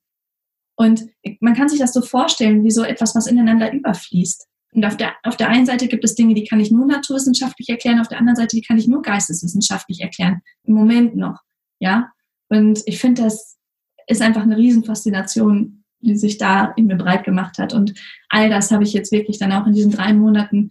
Und 0.76 1.06
man 1.40 1.54
kann 1.54 1.70
sich 1.70 1.78
das 1.78 1.94
so 1.94 2.02
vorstellen, 2.02 2.62
wie 2.62 2.70
so 2.70 2.82
etwas, 2.82 3.14
was 3.14 3.26
ineinander 3.26 3.72
überfließt. 3.72 4.46
Und 4.72 4.84
auf 4.84 4.98
der, 4.98 5.14
auf 5.22 5.38
der 5.38 5.48
einen 5.48 5.64
Seite 5.64 5.88
gibt 5.88 6.04
es 6.04 6.16
Dinge, 6.16 6.34
die 6.34 6.44
kann 6.44 6.60
ich 6.60 6.70
nur 6.70 6.84
naturwissenschaftlich 6.84 7.70
erklären, 7.70 8.00
auf 8.00 8.08
der 8.08 8.18
anderen 8.18 8.36
Seite, 8.36 8.54
die 8.54 8.62
kann 8.62 8.76
ich 8.76 8.86
nur 8.86 9.00
geisteswissenschaftlich 9.00 10.02
erklären. 10.02 10.42
Im 10.64 10.74
Moment 10.74 11.16
noch. 11.16 11.40
Ja. 11.78 12.12
Und 12.50 12.82
ich 12.84 12.98
finde, 12.98 13.22
das 13.22 13.56
ist 14.08 14.20
einfach 14.20 14.42
eine 14.42 14.58
Riesenfaszination, 14.58 15.83
die 16.04 16.16
sich 16.16 16.38
da 16.38 16.72
in 16.76 16.86
mir 16.86 16.96
breit 16.96 17.24
gemacht 17.24 17.58
hat. 17.58 17.72
Und 17.72 17.94
all 18.28 18.48
das 18.48 18.70
habe 18.70 18.84
ich 18.84 18.92
jetzt 18.92 19.12
wirklich 19.12 19.38
dann 19.38 19.52
auch 19.52 19.66
in 19.66 19.72
diesen 19.72 19.92
drei 19.92 20.12
Monaten 20.12 20.70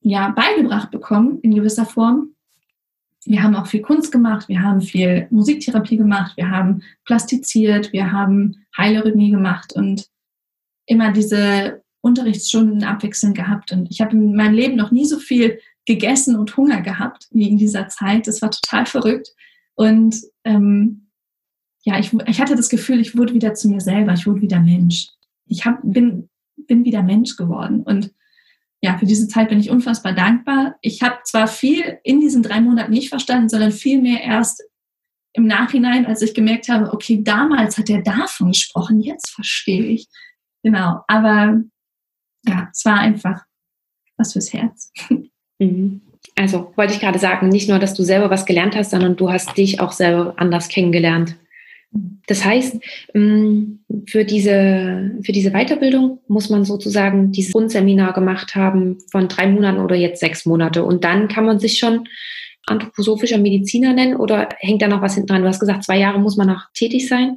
ja 0.00 0.30
beigebracht 0.30 0.90
bekommen, 0.90 1.38
in 1.42 1.54
gewisser 1.54 1.86
Form. 1.86 2.34
Wir 3.24 3.42
haben 3.42 3.54
auch 3.54 3.66
viel 3.66 3.82
Kunst 3.82 4.10
gemacht, 4.10 4.48
wir 4.48 4.62
haben 4.62 4.80
viel 4.80 5.28
Musiktherapie 5.30 5.96
gemacht, 5.96 6.36
wir 6.36 6.50
haben 6.50 6.82
plastiziert, 7.04 7.92
wir 7.92 8.10
haben 8.10 8.64
Heilerhythmie 8.76 9.30
gemacht 9.30 9.72
und 9.74 10.08
immer 10.86 11.12
diese 11.12 11.82
Unterrichtsstunden 12.00 12.82
abwechselnd 12.82 13.36
gehabt. 13.36 13.70
Und 13.70 13.90
ich 13.90 14.00
habe 14.00 14.16
in 14.16 14.34
meinem 14.34 14.54
Leben 14.54 14.76
noch 14.76 14.90
nie 14.90 15.04
so 15.04 15.18
viel 15.18 15.60
gegessen 15.86 16.36
und 16.36 16.56
Hunger 16.56 16.80
gehabt 16.82 17.28
wie 17.30 17.48
in 17.48 17.58
dieser 17.58 17.88
Zeit. 17.88 18.26
Das 18.26 18.42
war 18.42 18.50
total 18.50 18.86
verrückt. 18.86 19.28
Und 19.74 20.16
ähm, 20.44 21.01
ja, 21.82 21.98
ich, 21.98 22.12
ich 22.26 22.40
hatte 22.40 22.56
das 22.56 22.68
Gefühl, 22.68 23.00
ich 23.00 23.16
wurde 23.16 23.34
wieder 23.34 23.54
zu 23.54 23.68
mir 23.68 23.80
selber, 23.80 24.12
ich 24.12 24.26
wurde 24.26 24.40
wieder 24.40 24.60
Mensch. 24.60 25.08
Ich 25.46 25.64
hab, 25.64 25.80
bin, 25.82 26.28
bin 26.56 26.84
wieder 26.84 27.02
Mensch 27.02 27.36
geworden. 27.36 27.82
Und 27.82 28.12
ja, 28.80 28.98
für 28.98 29.06
diese 29.06 29.28
Zeit 29.28 29.48
bin 29.48 29.60
ich 29.60 29.70
unfassbar 29.70 30.12
dankbar. 30.12 30.76
Ich 30.80 31.02
habe 31.02 31.18
zwar 31.24 31.46
viel 31.46 31.98
in 32.04 32.20
diesen 32.20 32.42
drei 32.42 32.60
Monaten 32.60 32.92
nicht 32.92 33.08
verstanden, 33.08 33.48
sondern 33.48 33.72
vielmehr 33.72 34.22
erst 34.22 34.62
im 35.34 35.46
Nachhinein, 35.46 36.06
als 36.06 36.22
ich 36.22 36.34
gemerkt 36.34 36.68
habe, 36.68 36.92
okay, 36.92 37.22
damals 37.22 37.78
hat 37.78 37.88
er 37.88 38.02
davon 38.02 38.48
gesprochen, 38.48 39.00
jetzt 39.00 39.30
verstehe 39.30 39.84
ich. 39.84 40.08
Genau, 40.62 41.00
aber 41.08 41.62
ja, 42.46 42.68
es 42.72 42.84
war 42.84 42.98
einfach 42.98 43.44
was 44.16 44.32
fürs 44.32 44.52
Herz. 44.52 44.92
Mhm. 45.58 46.00
Also 46.34 46.72
wollte 46.76 46.94
ich 46.94 46.98
gerade 46.98 47.20
sagen, 47.20 47.48
nicht 47.48 47.68
nur, 47.68 47.78
dass 47.78 47.94
du 47.94 48.02
selber 48.02 48.30
was 48.30 48.46
gelernt 48.46 48.74
hast, 48.74 48.90
sondern 48.90 49.14
du 49.14 49.30
hast 49.30 49.56
dich 49.56 49.78
auch 49.78 49.92
selber 49.92 50.34
anders 50.38 50.68
kennengelernt. 50.68 51.36
Das 52.26 52.44
heißt, 52.44 52.76
mm, 53.14 53.62
für 54.06 54.24
diese, 54.24 55.12
für 55.22 55.32
diese 55.32 55.50
Weiterbildung 55.50 56.20
muss 56.28 56.48
man 56.48 56.64
sozusagen 56.64 57.32
dieses 57.32 57.52
Grundseminar 57.52 58.12
gemacht 58.14 58.54
haben 58.54 58.98
von 59.10 59.28
drei 59.28 59.46
Monaten 59.46 59.80
oder 59.80 59.96
jetzt 59.96 60.20
sechs 60.20 60.46
Monate. 60.46 60.84
Und 60.84 61.04
dann 61.04 61.28
kann 61.28 61.44
man 61.44 61.58
sich 61.58 61.78
schon 61.78 62.08
anthroposophischer 62.66 63.38
Mediziner 63.38 63.92
nennen 63.92 64.16
oder 64.16 64.48
hängt 64.58 64.82
da 64.82 64.88
noch 64.88 65.02
was 65.02 65.14
hinten 65.14 65.28
dran? 65.28 65.42
Du 65.42 65.48
hast 65.48 65.60
gesagt, 65.60 65.84
zwei 65.84 65.98
Jahre 65.98 66.20
muss 66.20 66.36
man 66.36 66.46
noch 66.46 66.70
tätig 66.72 67.08
sein. 67.08 67.36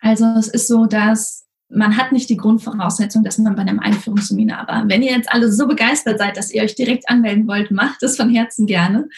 Also 0.00 0.24
es 0.38 0.48
ist 0.48 0.66
so, 0.66 0.86
dass 0.86 1.46
man 1.68 1.96
hat 1.96 2.12
nicht 2.12 2.30
die 2.30 2.36
Grundvoraussetzung, 2.36 3.24
dass 3.24 3.38
man 3.38 3.56
bei 3.56 3.62
einem 3.62 3.80
Einführungsseminar 3.80 4.68
war. 4.68 4.88
Wenn 4.88 5.02
ihr 5.02 5.12
jetzt 5.12 5.30
alle 5.32 5.50
so 5.50 5.66
begeistert 5.66 6.18
seid, 6.18 6.36
dass 6.36 6.52
ihr 6.52 6.62
euch 6.62 6.74
direkt 6.74 7.08
anmelden 7.08 7.46
wollt, 7.48 7.70
macht 7.70 8.02
es 8.02 8.16
von 8.16 8.30
Herzen 8.30 8.66
gerne. 8.66 9.08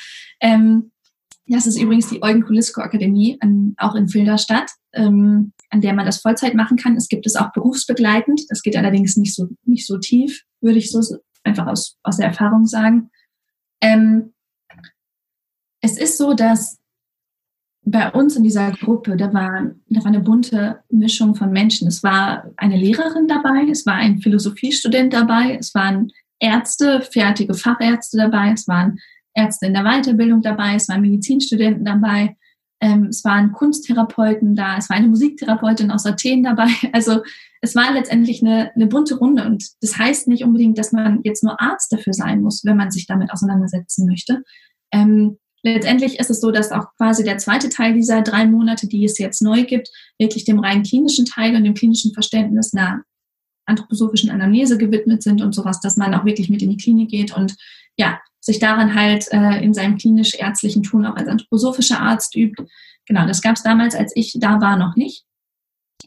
Ähm, 0.40 0.90
das 1.48 1.66
ist 1.66 1.80
übrigens 1.80 2.08
die 2.08 2.22
Eugen 2.22 2.42
Kulisko 2.44 2.82
Akademie, 2.82 3.38
an, 3.40 3.74
auch 3.78 3.94
in 3.94 4.08
Filderstadt, 4.08 4.70
ähm, 4.92 5.52
an 5.70 5.80
der 5.80 5.94
man 5.94 6.06
das 6.06 6.20
Vollzeit 6.20 6.54
machen 6.54 6.76
kann. 6.76 6.96
Es 6.96 7.08
gibt 7.08 7.26
es 7.26 7.36
auch 7.36 7.52
berufsbegleitend. 7.52 8.42
Das 8.50 8.62
geht 8.62 8.76
allerdings 8.76 9.16
nicht 9.16 9.34
so, 9.34 9.48
nicht 9.64 9.86
so 9.86 9.98
tief, 9.98 10.44
würde 10.60 10.78
ich 10.78 10.90
so 10.90 11.00
einfach 11.44 11.66
aus, 11.66 11.96
aus 12.02 12.18
der 12.18 12.26
Erfahrung 12.26 12.66
sagen. 12.66 13.10
Ähm, 13.80 14.34
es 15.80 15.98
ist 15.98 16.18
so, 16.18 16.34
dass 16.34 16.78
bei 17.82 18.10
uns 18.12 18.36
in 18.36 18.42
dieser 18.42 18.72
Gruppe, 18.72 19.16
da 19.16 19.32
war, 19.32 19.70
da 19.88 20.00
war 20.00 20.06
eine 20.06 20.20
bunte 20.20 20.80
Mischung 20.90 21.34
von 21.34 21.50
Menschen. 21.50 21.88
Es 21.88 22.02
war 22.02 22.50
eine 22.56 22.76
Lehrerin 22.76 23.26
dabei, 23.26 23.66
es 23.70 23.86
war 23.86 23.94
ein 23.94 24.18
Philosophiestudent 24.18 25.14
dabei, 25.14 25.56
es 25.58 25.74
waren 25.74 26.10
Ärzte, 26.38 27.00
fertige 27.00 27.54
Fachärzte 27.54 28.18
dabei, 28.18 28.52
es 28.52 28.68
waren 28.68 28.98
Ärzte 29.38 29.66
in 29.66 29.74
der 29.74 29.84
Weiterbildung 29.84 30.42
dabei, 30.42 30.74
es 30.74 30.88
waren 30.88 31.00
Medizinstudenten 31.00 31.84
dabei, 31.84 32.36
ähm, 32.80 33.06
es 33.06 33.24
waren 33.24 33.52
Kunsttherapeuten 33.52 34.54
da, 34.54 34.76
es 34.76 34.88
war 34.88 34.96
eine 34.96 35.08
Musiktherapeutin 35.08 35.90
aus 35.90 36.06
Athen 36.06 36.42
dabei. 36.42 36.68
Also 36.92 37.22
es 37.60 37.74
war 37.74 37.92
letztendlich 37.92 38.42
eine, 38.42 38.72
eine 38.74 38.86
bunte 38.86 39.16
Runde 39.16 39.44
und 39.44 39.64
das 39.80 39.98
heißt 39.98 40.28
nicht 40.28 40.44
unbedingt, 40.44 40.78
dass 40.78 40.92
man 40.92 41.20
jetzt 41.24 41.42
nur 41.42 41.60
Arzt 41.60 41.92
dafür 41.92 42.12
sein 42.12 42.40
muss, 42.40 42.64
wenn 42.64 42.76
man 42.76 42.90
sich 42.90 43.06
damit 43.06 43.32
auseinandersetzen 43.32 44.06
möchte. 44.06 44.42
Ähm, 44.92 45.38
letztendlich 45.62 46.20
ist 46.20 46.30
es 46.30 46.40
so, 46.40 46.52
dass 46.52 46.70
auch 46.70 46.86
quasi 46.96 47.24
der 47.24 47.38
zweite 47.38 47.68
Teil 47.68 47.94
dieser 47.94 48.22
drei 48.22 48.46
Monate, 48.46 48.86
die 48.86 49.04
es 49.04 49.18
jetzt 49.18 49.42
neu 49.42 49.64
gibt, 49.64 49.88
wirklich 50.18 50.44
dem 50.44 50.60
rein 50.60 50.84
klinischen 50.84 51.24
Teil 51.24 51.56
und 51.56 51.64
dem 51.64 51.74
klinischen 51.74 52.12
Verständnis 52.12 52.72
einer 52.74 53.02
anthroposophischen 53.66 54.30
Anamnese 54.30 54.78
gewidmet 54.78 55.22
sind 55.22 55.42
und 55.42 55.54
sowas, 55.54 55.80
dass 55.80 55.96
man 55.96 56.14
auch 56.14 56.24
wirklich 56.24 56.48
mit 56.48 56.62
in 56.62 56.70
die 56.70 56.76
Klinik 56.76 57.10
geht 57.10 57.36
und 57.36 57.54
ja, 57.96 58.20
sich 58.48 58.58
daran 58.58 58.94
halt 58.94 59.30
äh, 59.30 59.62
in 59.62 59.74
seinem 59.74 59.98
klinisch-ärztlichen 59.98 60.82
Tun 60.82 61.06
auch 61.06 61.16
als 61.16 61.28
anthroposophischer 61.28 62.00
Arzt 62.00 62.34
übt. 62.34 62.64
Genau, 63.06 63.26
das 63.26 63.42
gab 63.42 63.56
es 63.56 63.62
damals, 63.62 63.94
als 63.94 64.12
ich 64.16 64.36
da 64.40 64.60
war, 64.60 64.76
noch 64.76 64.96
nicht. 64.96 65.24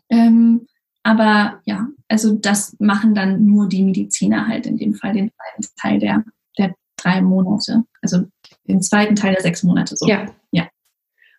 Ähm, 0.09 0.67
aber 1.03 1.61
ja, 1.65 1.87
also 2.07 2.33
das 2.33 2.75
machen 2.79 3.15
dann 3.15 3.45
nur 3.45 3.69
die 3.69 3.83
Mediziner 3.83 4.47
halt 4.47 4.65
in 4.65 4.77
dem 4.77 4.95
Fall, 4.95 5.13
den 5.13 5.31
zweiten 5.31 5.75
Teil 5.79 5.99
der, 5.99 6.23
der 6.57 6.75
drei 6.97 7.21
Monate, 7.21 7.83
also 8.01 8.25
den 8.67 8.81
zweiten 8.81 9.15
Teil 9.15 9.33
der 9.33 9.41
sechs 9.41 9.63
Monate 9.63 9.95
so. 9.95 10.07
Ja. 10.07 10.25
Ja. 10.51 10.67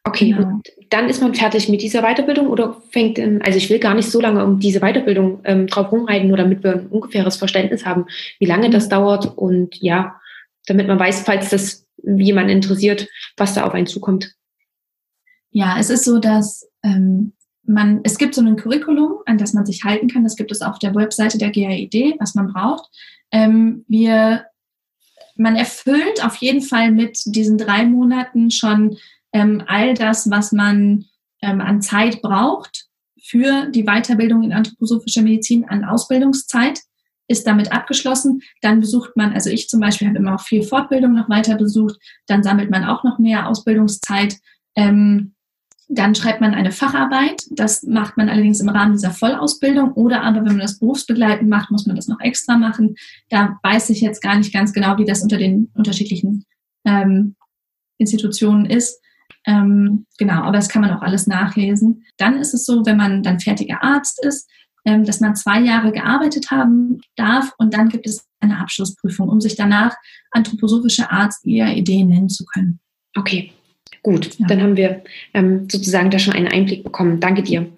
Okay, 0.05 0.31
genau. 0.31 0.49
und 0.49 0.69
dann 0.91 1.09
ist 1.09 1.21
man 1.21 1.35
fertig 1.35 1.69
mit 1.69 1.83
dieser 1.83 2.03
Weiterbildung 2.03 2.49
oder 2.49 2.77
fängt, 2.91 3.19
in, 3.19 3.41
also 3.43 3.57
ich 3.57 3.71
will 3.71 3.79
gar 3.79 3.95
nicht 3.95 4.11
so 4.11 4.21
lange 4.21 4.45
um 4.45 4.59
diese 4.59 4.81
Weiterbildung 4.81 5.41
ähm, 5.45 5.67
drauf 5.67 5.93
rumreiten, 5.93 6.29
nur 6.29 6.37
damit 6.37 6.65
wir 6.65 6.73
ein 6.73 6.87
ungefähres 6.89 7.37
Verständnis 7.37 7.87
haben, 7.87 8.07
wie 8.39 8.47
lange 8.47 8.71
das 8.71 8.89
dauert 8.89 9.37
und 9.37 9.77
ja, 9.81 10.21
damit 10.67 10.87
man 10.87 10.99
weiß, 10.99 11.23
falls 11.23 11.51
das 11.51 11.87
jemand 12.03 12.51
interessiert, 12.51 13.09
was 13.37 13.55
da 13.55 13.65
auf 13.65 13.75
einen 13.75 13.87
zukommt. 13.87 14.35
Ja, 15.51 15.77
es 15.79 15.91
ist 15.91 16.05
so, 16.05 16.19
dass 16.19 16.69
ähm, 16.83 17.33
man, 17.65 18.01
es 18.05 18.19
gibt 18.19 18.35
so 18.35 18.41
ein 18.41 18.57
Curriculum, 18.57 19.19
an 19.27 19.39
das 19.39 19.53
man 19.53 19.67
sich 19.67 19.85
halten 19.85 20.09
kann. 20.09 20.25
Das 20.25 20.37
gibt 20.37 20.51
es 20.51 20.63
auf 20.63 20.79
der 20.79 20.95
Webseite 20.95 21.39
der 21.39 21.51
GAID, 21.51 22.17
was 22.19 22.35
man 22.35 22.53
braucht. 22.53 22.89
Ähm, 23.31 23.85
wir, 23.89 24.47
man 25.37 25.57
erfüllt 25.57 26.25
auf 26.25 26.37
jeden 26.37 26.63
Fall 26.63 26.91
mit 26.91 27.21
diesen 27.27 27.59
drei 27.59 27.85
Monaten 27.85 28.51
schon 28.51 28.97
ähm, 29.33 29.63
all 29.67 29.95
das, 29.95 30.31
was 30.31 30.53
man 30.53 31.05
ähm, 31.41 31.61
an 31.61 31.83
Zeit 31.83 32.23
braucht 32.23 32.87
für 33.23 33.67
die 33.71 33.85
Weiterbildung 33.85 34.43
in 34.43 34.53
anthroposophischer 34.53 35.23
Medizin 35.23 35.65
an 35.65 35.85
Ausbildungszeit 35.85 36.81
ist 37.33 37.47
damit 37.47 37.73
abgeschlossen. 37.73 38.43
Dann 38.61 38.81
besucht 38.81 39.17
man, 39.17 39.33
also 39.33 39.51
ich 39.51 39.69
zum 39.69 39.81
Beispiel 39.81 40.09
habe 40.09 40.19
immer 40.19 40.35
auch 40.35 40.43
viel 40.43 40.63
Fortbildung 40.63 41.15
noch 41.15 41.29
weiter 41.29 41.57
besucht. 41.57 41.97
Dann 42.27 42.43
sammelt 42.43 42.71
man 42.71 42.85
auch 42.85 43.03
noch 43.03 43.19
mehr 43.19 43.49
Ausbildungszeit. 43.49 44.37
Ähm, 44.77 45.35
dann 45.89 46.15
schreibt 46.15 46.41
man 46.41 46.55
eine 46.55 46.73
Facharbeit. 46.73 47.43
Das 47.51 47.83
macht 47.83 48.17
man 48.17 48.29
allerdings 48.29 48.61
im 48.61 48.69
Rahmen 48.69 48.93
dieser 48.93 49.11
Vollausbildung. 49.11 49.93
Oder 49.93 50.23
aber, 50.23 50.39
wenn 50.39 50.57
man 50.57 50.61
das 50.61 50.79
berufsbegleitend 50.79 51.51
macht, 51.51 51.71
muss 51.71 51.87
man 51.87 51.97
das 51.97 52.09
noch 52.09 52.21
extra 52.21 52.57
machen. 52.57 52.95
Da 53.29 53.59
weiß 53.63 53.91
ich 53.91 54.01
jetzt 54.01 54.23
gar 54.23 54.37
nicht 54.37 54.53
ganz 54.53 54.73
genau, 54.73 54.97
wie 54.99 55.05
das 55.05 55.23
unter 55.23 55.37
den 55.37 55.71
unterschiedlichen 55.75 56.45
ähm, 56.85 57.37
Institutionen 57.99 58.67
ist. 58.67 59.01
Ähm, 59.45 60.07
genau, 60.19 60.43
aber 60.43 60.53
das 60.57 60.69
kann 60.69 60.83
man 60.83 60.93
auch 60.93 61.03
alles 61.03 61.27
nachlesen. 61.27 62.05
Dann 62.17 62.39
ist 62.39 62.55
es 62.55 62.65
so, 62.65 62.87
wenn 62.87 62.97
man 62.97 63.23
dann 63.23 63.41
fertiger 63.41 63.83
Arzt 63.83 64.25
ist, 64.25 64.49
dass 64.85 65.21
man 65.21 65.37
zwei 65.37 65.61
Jahre 65.61 65.93
gearbeitet 65.93 66.51
haben 66.51 67.01
darf 67.17 67.53
und 67.59 67.75
dann 67.75 67.89
gibt 67.89 68.07
es 68.07 68.27
eine 68.41 68.59
Abschlussprüfung, 68.59 69.29
um 69.29 69.41
sich 69.41 69.55
danach 69.55 69.95
anthroposophischer 70.31 71.13
Arzt 71.13 71.47
IAED 71.47 72.05
nennen 72.05 72.29
zu 72.29 72.45
können. 72.45 72.81
Okay, 73.17 73.53
Gut, 74.03 74.37
ja. 74.39 74.47
dann 74.49 74.61
haben 74.61 74.77
wir 74.77 75.03
ähm, 75.33 75.69
sozusagen 75.71 76.11
da 76.11 76.19
schon 76.19 76.35
einen 76.35 76.49
Einblick 76.49 76.83
bekommen. 76.83 77.21
Danke 77.21 77.45
dir. 77.45 77.69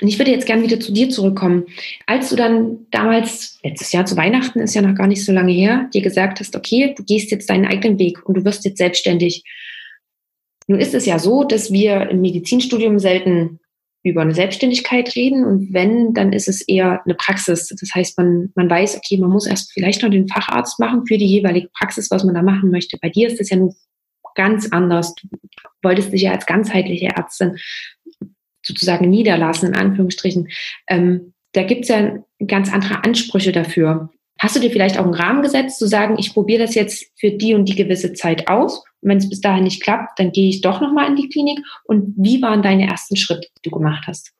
Und 0.00 0.08
ich 0.08 0.18
würde 0.18 0.30
jetzt 0.30 0.46
gerne 0.46 0.62
wieder 0.62 0.80
zu 0.80 0.92
dir 0.92 1.10
zurückkommen. 1.10 1.64
Als 2.06 2.30
du 2.30 2.36
dann 2.36 2.86
damals, 2.90 3.58
letztes 3.62 3.92
Jahr 3.92 4.06
zu 4.06 4.16
Weihnachten, 4.16 4.60
ist 4.60 4.74
ja 4.74 4.80
noch 4.80 4.94
gar 4.94 5.06
nicht 5.06 5.22
so 5.22 5.32
lange 5.32 5.52
her, 5.52 5.90
dir 5.92 6.00
gesagt 6.00 6.40
hast, 6.40 6.56
okay, 6.56 6.94
du 6.96 7.04
gehst 7.04 7.30
jetzt 7.30 7.50
deinen 7.50 7.66
eigenen 7.66 7.98
Weg 7.98 8.26
und 8.26 8.36
du 8.36 8.44
wirst 8.46 8.64
jetzt 8.64 8.78
selbstständig. 8.78 9.44
Nun 10.66 10.80
ist 10.80 10.94
es 10.94 11.04
ja 11.04 11.18
so, 11.18 11.44
dass 11.44 11.70
wir 11.70 12.08
im 12.08 12.22
Medizinstudium 12.22 12.98
selten 12.98 13.60
über 14.04 14.20
eine 14.20 14.34
Selbstständigkeit 14.34 15.16
reden 15.16 15.44
und 15.44 15.72
wenn, 15.72 16.12
dann 16.12 16.32
ist 16.34 16.46
es 16.46 16.60
eher 16.60 17.02
eine 17.04 17.14
Praxis. 17.14 17.68
Das 17.68 17.90
heißt, 17.94 18.18
man, 18.18 18.52
man 18.54 18.68
weiß, 18.68 18.98
okay, 18.98 19.16
man 19.16 19.30
muss 19.30 19.46
erst 19.46 19.72
vielleicht 19.72 20.02
noch 20.02 20.10
den 20.10 20.28
Facharzt 20.28 20.78
machen 20.78 21.06
für 21.06 21.16
die 21.16 21.26
jeweilige 21.26 21.68
Praxis, 21.76 22.10
was 22.10 22.22
man 22.22 22.34
da 22.34 22.42
machen 22.42 22.70
möchte. 22.70 22.98
Bei 23.00 23.08
dir 23.08 23.28
ist 23.28 23.40
das 23.40 23.48
ja 23.48 23.56
nun 23.56 23.74
ganz 24.34 24.70
anders. 24.72 25.14
Du 25.14 25.28
wolltest 25.82 26.12
dich 26.12 26.22
ja 26.22 26.32
als 26.32 26.44
ganzheitliche 26.44 27.06
Ärztin 27.06 27.56
sozusagen 28.62 29.08
niederlassen, 29.08 29.70
in 29.70 29.76
Anführungsstrichen. 29.76 30.48
Ähm, 30.88 31.32
da 31.52 31.62
gibt 31.62 31.82
es 31.82 31.88
ja 31.88 32.18
ganz 32.46 32.72
andere 32.72 33.04
Ansprüche 33.04 33.52
dafür. 33.52 34.10
Hast 34.38 34.56
du 34.56 34.60
dir 34.60 34.70
vielleicht 34.70 34.98
auch 34.98 35.04
einen 35.04 35.14
Rahmen 35.14 35.42
gesetzt, 35.42 35.78
zu 35.78 35.86
sagen, 35.86 36.16
ich 36.18 36.34
probiere 36.34 36.62
das 36.62 36.74
jetzt 36.74 37.06
für 37.18 37.30
die 37.30 37.54
und 37.54 37.66
die 37.70 37.76
gewisse 37.76 38.12
Zeit 38.12 38.48
aus? 38.48 38.84
Wenn 39.04 39.18
es 39.18 39.28
bis 39.28 39.40
dahin 39.40 39.64
nicht 39.64 39.82
klappt, 39.82 40.18
dann 40.18 40.32
gehe 40.32 40.48
ich 40.48 40.60
doch 40.60 40.80
nochmal 40.80 41.08
in 41.08 41.16
die 41.16 41.28
Klinik. 41.28 41.60
Und 41.84 42.14
wie 42.16 42.40
waren 42.42 42.62
deine 42.62 42.88
ersten 42.88 43.16
Schritte, 43.16 43.48
die 43.56 43.68
du 43.68 43.70
gemacht 43.70 44.04
hast? 44.06 44.32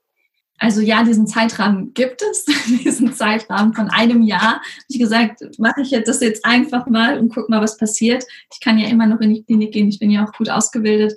Also 0.59 0.81
ja, 0.81 1.03
diesen 1.03 1.27
Zeitrahmen 1.27 1.93
gibt 1.95 2.23
es, 2.23 2.45
diesen 2.85 3.13
Zeitrahmen 3.13 3.75
von 3.75 3.91
einem 3.91 4.23
Jahr. 4.23 4.63
Ich 4.89 4.99
gesagt, 4.99 5.41
mache 5.59 5.83
ich 5.83 5.91
das 5.91 6.21
jetzt 6.21 6.45
einfach 6.45 6.87
mal 6.87 7.19
und 7.19 7.35
guck 7.35 7.49
mal, 7.49 7.61
was 7.61 7.77
passiert. 7.77 8.25
Ich 8.53 8.61
kann 8.61 8.79
ja 8.79 8.89
immer 8.89 9.07
noch 9.07 9.21
in 9.21 9.35
die 9.35 9.45
Klinik 9.45 9.73
gehen, 9.73 9.89
ich 9.89 9.99
bin 9.99 10.11
ja 10.11 10.25
auch 10.25 10.33
gut 10.33 10.49
ausgebildet. 10.49 11.15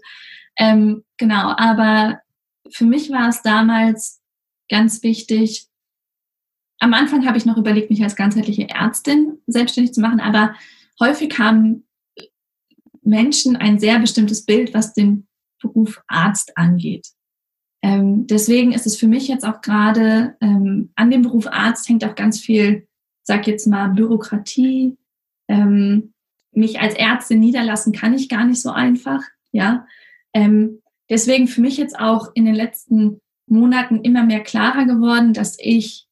Ähm, 0.58 1.04
genau, 1.18 1.54
aber 1.56 2.20
für 2.72 2.86
mich 2.86 3.12
war 3.12 3.30
es 3.30 3.42
damals 3.42 4.20
ganz 4.70 5.04
wichtig, 5.04 5.68
am 6.80 6.94
Anfang 6.94 7.26
habe 7.26 7.38
ich 7.38 7.46
noch 7.46 7.58
überlegt, 7.58 7.90
mich 7.90 8.04
als 8.04 8.16
ganzheitliche 8.16 8.70
Ärztin 8.70 9.40
selbstständig 9.48 9.94
zu 9.94 10.02
machen, 10.02 10.20
aber 10.20 10.56
häufig 11.00 11.38
haben 11.40 11.87
Menschen 13.08 13.56
ein 13.56 13.80
sehr 13.80 14.00
bestimmtes 14.00 14.46
Bild, 14.46 14.74
was 14.74 14.94
den 14.94 15.28
Beruf 15.62 16.02
Arzt 16.08 16.58
angeht. 16.58 17.08
Ähm, 17.82 18.28
deswegen 18.28 18.74
ist 18.74 18.86
es 18.86 18.98
für 18.98 19.08
mich 19.08 19.28
jetzt 19.28 19.46
auch 19.46 19.62
gerade 19.62 20.36
ähm, 20.42 20.92
an 20.96 21.10
dem 21.10 21.22
Beruf 21.22 21.48
Arzt 21.48 21.88
hängt 21.88 22.04
auch 22.06 22.16
ganz 22.16 22.40
viel, 22.40 22.88
sag 23.24 23.48
jetzt 23.48 23.68
mal, 23.68 23.90
Bürokratie. 23.90 24.98
Ähm, 25.48 26.14
mich 26.52 26.80
als 26.80 26.96
Ärztin 26.96 27.40
niederlassen 27.40 27.94
kann 27.94 28.14
ich 28.14 28.30
gar 28.30 28.46
nicht 28.46 28.62
so 28.62 28.72
einfach. 28.72 29.24
Ja, 29.52 29.86
ähm, 30.34 30.82
deswegen 31.10 31.48
für 31.48 31.62
mich 31.62 31.78
jetzt 31.78 31.98
auch 32.00 32.32
in 32.34 32.46
den 32.46 32.56
letzten 32.56 33.22
Monaten 33.48 34.02
immer 34.02 34.24
mehr 34.24 34.42
klarer 34.42 34.86
geworden, 34.86 35.34
dass 35.34 35.56
ich 35.60 36.08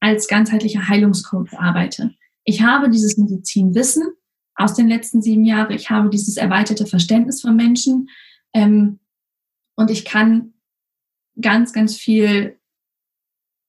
als 0.00 0.28
ganzheitlicher 0.28 0.88
Heilungscoach 0.88 1.54
arbeite. 1.58 2.14
Ich 2.44 2.62
habe 2.62 2.90
dieses 2.90 3.16
Medizinwissen 3.16 4.04
aus 4.56 4.74
den 4.74 4.88
letzten 4.88 5.22
sieben 5.22 5.44
Jahren. 5.44 5.72
Ich 5.72 5.90
habe 5.90 6.08
dieses 6.08 6.36
erweiterte 6.36 6.86
Verständnis 6.86 7.42
von 7.42 7.56
Menschen. 7.56 8.08
Ähm, 8.52 8.98
und 9.74 9.90
ich 9.90 10.04
kann 10.04 10.54
ganz, 11.40 11.72
ganz 11.72 11.96
viel 11.96 12.58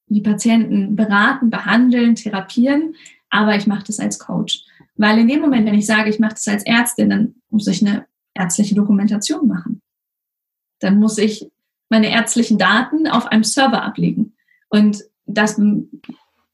die 0.08 0.22
Patienten 0.22 0.96
beraten, 0.96 1.50
behandeln, 1.50 2.16
therapieren. 2.16 2.96
Aber 3.30 3.56
ich 3.56 3.68
mache 3.68 3.84
das 3.86 4.00
als 4.00 4.20
Coach. 4.20 4.64
Weil 4.96 5.20
in 5.20 5.28
dem 5.28 5.42
Moment, 5.42 5.66
wenn 5.66 5.76
ich 5.76 5.86
sage, 5.86 6.10
ich 6.10 6.20
mache 6.20 6.34
das 6.34 6.48
als 6.48 6.66
Ärztin, 6.66 7.10
dann 7.10 7.36
muss 7.50 7.68
ich 7.68 7.86
eine 7.86 8.08
ärztliche 8.34 8.76
Dokumentation 8.76 9.48
machen. 9.48 9.82
Dann 10.80 11.00
muss 11.00 11.18
ich 11.18 11.52
meine 11.90 12.10
ärztlichen 12.10 12.58
Daten 12.58 13.08
auf 13.08 13.28
einem 13.28 13.44
Server 13.44 13.84
ablegen. 13.84 14.36
Und 14.70 15.04
das, 15.26 15.60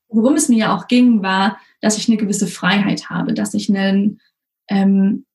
worum 0.07 0.33
es 0.35 0.49
mir 0.49 0.57
ja 0.57 0.75
auch 0.75 0.87
ging, 0.87 1.21
war, 1.21 1.59
dass 1.83 1.97
ich 1.97 2.07
eine 2.07 2.15
gewisse 2.15 2.47
Freiheit 2.47 3.09
habe, 3.09 3.33
dass 3.33 3.53
ich 3.53 3.69
einen, 3.69 4.21
ähm, 4.69 5.25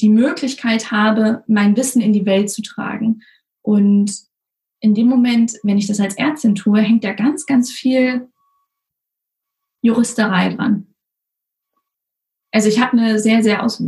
die 0.00 0.08
Möglichkeit 0.08 0.90
habe, 0.90 1.44
mein 1.48 1.76
Wissen 1.76 2.00
in 2.00 2.14
die 2.14 2.24
Welt 2.24 2.50
zu 2.50 2.62
tragen. 2.62 3.20
Und 3.60 4.10
in 4.80 4.94
dem 4.94 5.06
Moment, 5.06 5.52
wenn 5.64 5.76
ich 5.76 5.86
das 5.86 6.00
als 6.00 6.16
Ärztin 6.16 6.54
tue, 6.54 6.80
hängt 6.80 7.04
da 7.04 7.12
ganz, 7.12 7.44
ganz 7.44 7.70
viel 7.70 8.28
Juristerei 9.82 10.54
dran. 10.54 10.94
Also 12.56 12.70
ich 12.70 12.80
habe 12.80 12.92
eine 12.92 13.18
sehr, 13.18 13.42
sehr 13.42 13.62
aus, 13.62 13.82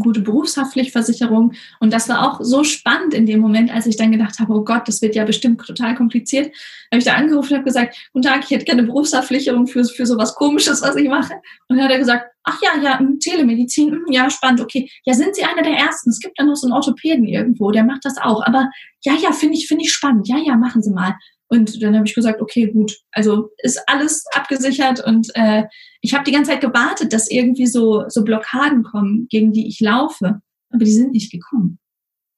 gute 0.00 0.22
Berufshaftpflichtversicherung 0.22 1.52
und 1.78 1.92
das 1.92 2.08
war 2.08 2.26
auch 2.26 2.40
so 2.42 2.64
spannend 2.64 3.14
in 3.14 3.26
dem 3.26 3.38
Moment, 3.38 3.72
als 3.72 3.86
ich 3.86 3.96
dann 3.96 4.10
gedacht 4.10 4.40
habe, 4.40 4.52
oh 4.54 4.64
Gott, 4.64 4.88
das 4.88 5.00
wird 5.02 5.14
ja 5.14 5.24
bestimmt 5.24 5.60
total 5.60 5.94
kompliziert. 5.94 6.46
Habe 6.90 6.98
ich 6.98 7.04
da 7.04 7.14
angerufen 7.14 7.52
und 7.52 7.58
habe 7.58 7.64
gesagt, 7.64 7.96
guten 8.12 8.26
Tag, 8.26 8.42
ich 8.42 8.50
hätte 8.50 8.64
gerne 8.64 8.82
Berufshaftpflichtung 8.82 9.68
für, 9.68 9.84
für 9.84 10.04
sowas 10.04 10.34
Komisches, 10.34 10.82
was 10.82 10.96
ich 10.96 11.08
mache. 11.08 11.34
Und 11.68 11.76
dann 11.76 11.84
hat 11.84 11.92
er 11.92 11.98
gesagt, 11.98 12.26
ach 12.42 12.60
ja, 12.60 12.82
ja, 12.82 12.98
hm, 12.98 13.20
Telemedizin, 13.20 13.92
hm, 13.92 14.06
ja, 14.10 14.28
spannend, 14.30 14.62
okay. 14.62 14.90
Ja, 15.04 15.14
sind 15.14 15.36
Sie 15.36 15.44
einer 15.44 15.62
der 15.62 15.74
Ersten? 15.74 16.10
Es 16.10 16.18
gibt 16.18 16.40
da 16.40 16.44
noch 16.44 16.56
so 16.56 16.66
einen 16.66 16.74
Orthopäden 16.74 17.24
irgendwo, 17.24 17.70
der 17.70 17.84
macht 17.84 18.04
das 18.04 18.18
auch. 18.18 18.44
Aber 18.44 18.68
ja, 19.04 19.14
ja, 19.14 19.30
finde 19.30 19.56
ich, 19.56 19.68
finde 19.68 19.84
ich 19.84 19.92
spannend. 19.92 20.26
Ja, 20.26 20.38
ja, 20.38 20.56
machen 20.56 20.82
Sie 20.82 20.90
mal. 20.90 21.14
Und 21.48 21.82
dann 21.82 21.96
habe 21.96 22.06
ich 22.06 22.14
gesagt, 22.14 22.42
okay, 22.42 22.66
gut, 22.70 22.98
also 23.10 23.50
ist 23.58 23.80
alles 23.86 24.24
abgesichert 24.32 25.04
und 25.04 25.28
äh, 25.34 25.64
ich 26.02 26.12
habe 26.12 26.24
die 26.24 26.32
ganze 26.32 26.50
Zeit 26.50 26.60
gewartet, 26.60 27.12
dass 27.12 27.30
irgendwie 27.30 27.66
so, 27.66 28.04
so 28.08 28.22
Blockaden 28.22 28.82
kommen, 28.82 29.26
gegen 29.30 29.52
die 29.52 29.66
ich 29.66 29.80
laufe, 29.80 30.40
aber 30.70 30.84
die 30.84 30.92
sind 30.92 31.12
nicht 31.12 31.32
gekommen. 31.32 31.78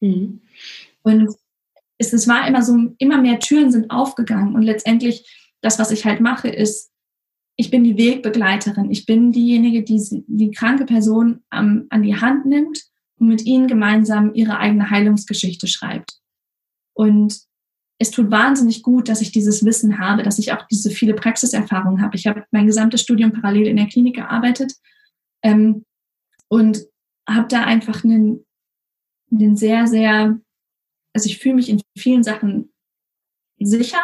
Mhm. 0.01 0.43
Und 1.03 1.35
es, 1.99 2.13
es 2.13 2.29
war 2.29 2.47
immer 2.47 2.63
so, 2.63 2.77
immer 2.99 3.21
mehr 3.21 3.41
Türen 3.41 3.73
sind 3.73 3.91
aufgegangen 3.91 4.55
und 4.55 4.63
letztendlich 4.63 5.29
das, 5.61 5.79
was 5.79 5.91
ich 5.91 6.05
halt 6.05 6.21
mache, 6.21 6.49
ist, 6.49 6.91
ich 7.57 7.71
bin 7.71 7.85
die 7.85 7.99
Wegbegleiterin. 7.99 8.91
Ich 8.91 9.05
bin 9.05 9.33
diejenige, 9.33 9.83
die 9.83 10.25
die 10.27 10.51
kranke 10.51 10.87
Person 10.87 11.43
am, 11.51 11.87
an 11.91 12.03
die 12.03 12.17
Hand 12.17 12.47
nimmt 12.47 12.81
und 13.17 13.29
mit 13.29 13.45
ihnen 13.45 13.69
gemeinsam 13.69 14.33
ihre 14.35 14.57
eigene 14.59 14.89
Heilungsgeschichte 14.89 15.67
schreibt. 15.67 16.21
Und 16.95 17.39
es 18.01 18.11
tut 18.11 18.31
wahnsinnig 18.31 18.83
gut, 18.83 19.11
dass 19.11 19.21
ich 19.21 19.31
dieses 19.31 19.63
Wissen 19.63 19.99
habe, 19.99 20.23
dass 20.23 20.39
ich 20.39 20.53
auch 20.53 20.67
diese 20.69 20.91
viele 20.91 21.13
Praxiserfahrungen 21.13 22.01
habe. 22.01 22.17
Ich 22.17 22.27
habe 22.27 22.47
mein 22.51 22.67
gesamtes 22.67 23.03
Studium 23.03 23.31
parallel 23.31 23.67
in 23.67 23.77
der 23.77 23.89
Klinik 23.89 24.17
gearbeitet 24.17 24.73
ähm, 25.43 25.85
und 26.49 26.87
habe 27.29 27.47
da 27.49 27.65
einfach 27.65 28.03
einen, 28.03 28.47
einen 29.31 29.55
sehr, 29.55 29.87
sehr, 29.87 30.41
also 31.13 31.29
ich 31.29 31.39
fühle 31.39 31.57
mich 31.57 31.69
in 31.69 31.83
vielen 31.97 32.23
Sachen 32.23 32.73
sicher. 33.59 34.03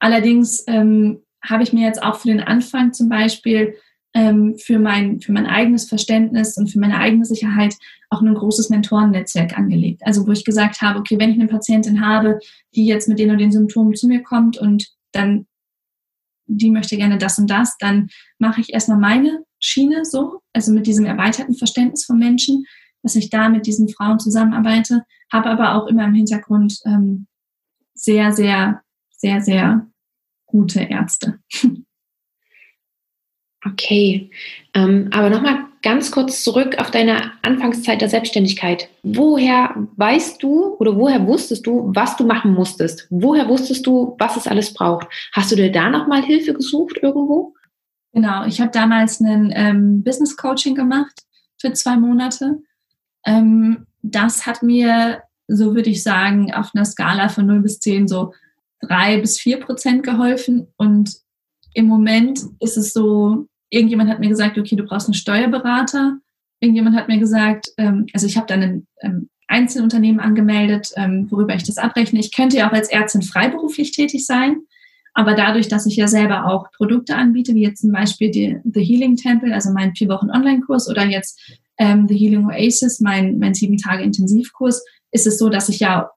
Allerdings 0.00 0.64
ähm, 0.66 1.22
habe 1.40 1.62
ich 1.62 1.72
mir 1.72 1.86
jetzt 1.86 2.02
auch 2.02 2.18
für 2.18 2.28
den 2.28 2.40
Anfang 2.40 2.92
zum 2.92 3.08
Beispiel 3.08 3.76
für, 4.14 4.78
mein, 4.78 5.20
für 5.20 5.32
mein 5.32 5.46
eigenes 5.46 5.88
Verständnis 5.88 6.56
und 6.56 6.68
für 6.68 6.78
meine 6.78 6.98
eigene 6.98 7.24
Sicherheit 7.24 7.74
auch 8.10 8.22
ein 8.22 8.34
großes 8.34 8.70
Mentorennetzwerk 8.70 9.56
angelegt. 9.56 10.02
Also 10.04 10.26
wo 10.26 10.32
ich 10.32 10.44
gesagt 10.44 10.80
habe, 10.80 10.98
okay, 10.98 11.18
wenn 11.18 11.30
ich 11.30 11.38
eine 11.38 11.48
Patientin 11.48 12.04
habe, 12.04 12.38
die 12.74 12.86
jetzt 12.86 13.08
mit 13.08 13.18
den 13.18 13.30
und 13.30 13.38
den 13.38 13.52
Symptomen 13.52 13.94
zu 13.94 14.08
mir 14.08 14.22
kommt 14.22 14.56
und 14.58 14.88
dann 15.12 15.46
die 16.48 16.70
möchte 16.70 16.96
gerne 16.96 17.18
das 17.18 17.38
und 17.38 17.48
das, 17.48 17.76
dann 17.78 18.08
mache 18.38 18.60
ich 18.60 18.72
erstmal 18.72 18.98
meine 18.98 19.44
Schiene 19.60 20.04
so, 20.04 20.40
also 20.52 20.72
mit 20.72 20.86
diesem 20.86 21.04
erweiterten 21.04 21.54
Verständnis 21.54 22.04
von 22.04 22.18
Menschen, 22.18 22.64
dass 23.02 23.14
ich 23.14 23.30
da 23.30 23.48
mit 23.48 23.66
diesen 23.66 23.88
Frauen 23.88 24.18
zusammenarbeite, 24.18 25.04
habe 25.32 25.50
aber 25.50 25.74
auch 25.74 25.86
immer 25.86 26.04
im 26.06 26.14
Hintergrund 26.14 26.80
ähm, 26.86 27.26
sehr, 27.94 28.32
sehr, 28.32 28.82
sehr, 29.10 29.40
sehr 29.42 29.86
gute 30.46 30.80
Ärzte. 30.80 31.38
Okay, 33.64 34.30
ähm, 34.74 35.10
aber 35.12 35.30
nochmal 35.30 35.64
ganz 35.82 36.10
kurz 36.10 36.44
zurück 36.44 36.78
auf 36.78 36.90
deine 36.90 37.32
Anfangszeit 37.42 38.00
der 38.00 38.08
Selbstständigkeit. 38.08 38.88
Woher 39.02 39.74
weißt 39.96 40.42
du 40.42 40.76
oder 40.78 40.96
woher 40.96 41.26
wusstest 41.26 41.66
du, 41.66 41.90
was 41.94 42.16
du 42.16 42.24
machen 42.24 42.52
musstest? 42.54 43.06
Woher 43.10 43.48
wusstest 43.48 43.86
du, 43.86 44.16
was 44.18 44.36
es 44.36 44.46
alles 44.46 44.74
braucht? 44.74 45.08
Hast 45.32 45.50
du 45.50 45.56
dir 45.56 45.72
da 45.72 45.90
nochmal 45.90 46.22
Hilfe 46.22 46.54
gesucht 46.54 46.98
irgendwo? 47.02 47.54
Genau, 48.12 48.44
ich 48.46 48.60
habe 48.60 48.70
damals 48.70 49.20
ein 49.20 49.52
ähm, 49.54 50.02
Business 50.02 50.36
Coaching 50.36 50.74
gemacht 50.74 51.22
für 51.60 51.72
zwei 51.72 51.96
Monate. 51.96 52.58
Ähm, 53.24 53.86
das 54.02 54.46
hat 54.46 54.62
mir, 54.62 55.22
so 55.48 55.74
würde 55.74 55.90
ich 55.90 56.02
sagen, 56.02 56.52
auf 56.52 56.70
einer 56.74 56.84
Skala 56.84 57.28
von 57.28 57.46
0 57.46 57.60
bis 57.60 57.80
10 57.80 58.08
so 58.08 58.32
drei 58.80 59.18
bis 59.18 59.40
vier 59.40 59.58
Prozent 59.58 60.04
geholfen 60.04 60.68
und 60.76 61.16
im 61.74 61.86
Moment 61.86 62.40
ist 62.60 62.76
es 62.76 62.92
so, 62.92 63.46
irgendjemand 63.70 64.10
hat 64.10 64.20
mir 64.20 64.28
gesagt, 64.28 64.58
okay, 64.58 64.76
du 64.76 64.84
brauchst 64.84 65.06
einen 65.06 65.14
Steuerberater. 65.14 66.18
Irgendjemand 66.60 66.96
hat 66.96 67.08
mir 67.08 67.18
gesagt, 67.18 67.68
ähm, 67.76 68.06
also 68.12 68.26
ich 68.26 68.36
habe 68.36 68.46
dann 68.46 68.62
ein 68.62 68.86
ähm, 69.02 69.28
Einzelunternehmen 69.46 70.20
angemeldet, 70.20 70.92
ähm, 70.96 71.26
worüber 71.30 71.54
ich 71.54 71.64
das 71.64 71.78
abrechne. 71.78 72.20
Ich 72.20 72.34
könnte 72.34 72.58
ja 72.58 72.68
auch 72.68 72.72
als 72.72 72.90
Ärztin 72.90 73.22
freiberuflich 73.22 73.92
tätig 73.92 74.26
sein, 74.26 74.58
aber 75.14 75.34
dadurch, 75.34 75.68
dass 75.68 75.86
ich 75.86 75.96
ja 75.96 76.06
selber 76.06 76.46
auch 76.46 76.70
Produkte 76.72 77.16
anbiete, 77.16 77.54
wie 77.54 77.62
jetzt 77.62 77.80
zum 77.80 77.92
Beispiel 77.92 78.30
die, 78.30 78.58
The 78.64 78.84
Healing 78.84 79.16
Temple, 79.16 79.54
also 79.54 79.72
mein 79.72 79.94
vier 79.94 80.08
Wochen 80.08 80.30
Online-Kurs 80.30 80.88
oder 80.88 81.04
jetzt 81.04 81.40
ähm, 81.78 82.06
The 82.06 82.16
Healing 82.16 82.46
Oasis, 82.46 83.00
mein, 83.00 83.38
mein 83.38 83.54
sieben 83.54 83.78
Tage 83.78 84.02
Intensivkurs, 84.02 84.84
ist 85.10 85.26
es 85.26 85.38
so, 85.38 85.48
dass 85.48 85.68
ich 85.68 85.80
ja 85.80 86.10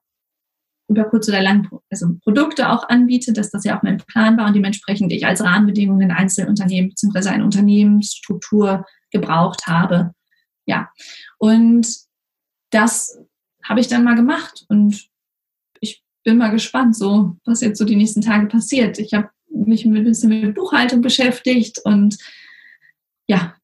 über 0.92 1.04
kurz 1.04 1.28
oder 1.28 1.42
lang 1.42 1.68
also 1.90 2.14
Produkte 2.22 2.70
auch 2.70 2.88
anbiete, 2.88 3.32
dass 3.32 3.50
das 3.50 3.64
ja 3.64 3.76
auch 3.76 3.82
mein 3.82 3.98
Plan 3.98 4.36
war 4.36 4.46
und 4.46 4.54
dementsprechend 4.54 5.12
ich 5.12 5.26
als 5.26 5.42
Rahmenbedingungen 5.42 6.10
ein 6.10 6.16
Einzelunternehmen 6.16 6.90
bzw. 6.90 7.28
eine 7.30 7.44
Unternehmensstruktur 7.44 8.86
gebraucht 9.10 9.66
habe. 9.66 10.12
Ja, 10.66 10.90
und 11.38 11.86
das 12.70 13.18
habe 13.64 13.80
ich 13.80 13.88
dann 13.88 14.04
mal 14.04 14.14
gemacht 14.14 14.64
und 14.68 15.08
ich 15.80 16.02
bin 16.24 16.38
mal 16.38 16.50
gespannt, 16.50 16.96
so 16.96 17.36
was 17.44 17.60
jetzt 17.60 17.78
so 17.78 17.84
die 17.84 17.96
nächsten 17.96 18.20
Tage 18.20 18.46
passiert. 18.46 18.98
Ich 18.98 19.12
habe 19.12 19.30
mich 19.48 19.84
ein 19.84 19.92
bisschen 20.04 20.30
mit 20.30 20.54
Buchhaltung 20.54 21.00
beschäftigt 21.00 21.80
und 21.84 22.16
ja, 23.28 23.54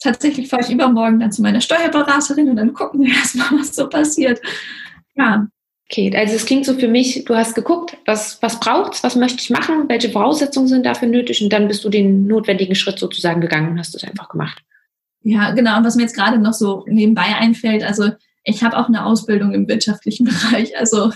tatsächlich 0.00 0.48
fahre 0.48 0.62
ich 0.62 0.70
übermorgen 0.70 1.20
dann 1.20 1.32
zu 1.32 1.42
meiner 1.42 1.60
Steuerberaterin 1.60 2.50
und 2.50 2.56
dann 2.56 2.72
gucken 2.72 3.00
wir 3.00 3.14
erstmal, 3.14 3.60
was 3.60 3.74
so 3.74 3.88
passiert. 3.88 4.40
Ja, 5.14 5.48
Okay, 5.90 6.14
also 6.14 6.34
es 6.34 6.44
klingt 6.44 6.66
so 6.66 6.74
für 6.74 6.88
mich, 6.88 7.24
du 7.24 7.34
hast 7.34 7.54
geguckt, 7.54 7.96
was, 8.04 8.42
was 8.42 8.60
braucht's, 8.60 9.02
was 9.02 9.16
möchte 9.16 9.40
ich 9.40 9.48
machen, 9.48 9.88
welche 9.88 10.10
Voraussetzungen 10.10 10.68
sind 10.68 10.84
dafür 10.84 11.08
nötig 11.08 11.42
und 11.42 11.50
dann 11.50 11.66
bist 11.66 11.82
du 11.82 11.88
den 11.88 12.26
notwendigen 12.26 12.74
Schritt 12.74 12.98
sozusagen 12.98 13.40
gegangen 13.40 13.70
und 13.70 13.78
hast 13.78 13.94
es 13.94 14.04
einfach 14.04 14.28
gemacht. 14.28 14.62
Ja, 15.22 15.52
genau. 15.52 15.78
Und 15.78 15.84
was 15.84 15.96
mir 15.96 16.02
jetzt 16.02 16.14
gerade 16.14 16.38
noch 16.38 16.52
so 16.52 16.84
nebenbei 16.86 17.34
einfällt, 17.38 17.82
also 17.82 18.10
ich 18.44 18.62
habe 18.62 18.76
auch 18.76 18.88
eine 18.88 19.06
Ausbildung 19.06 19.52
im 19.52 19.66
wirtschaftlichen 19.66 20.24
Bereich. 20.26 20.76
Also 20.76 21.10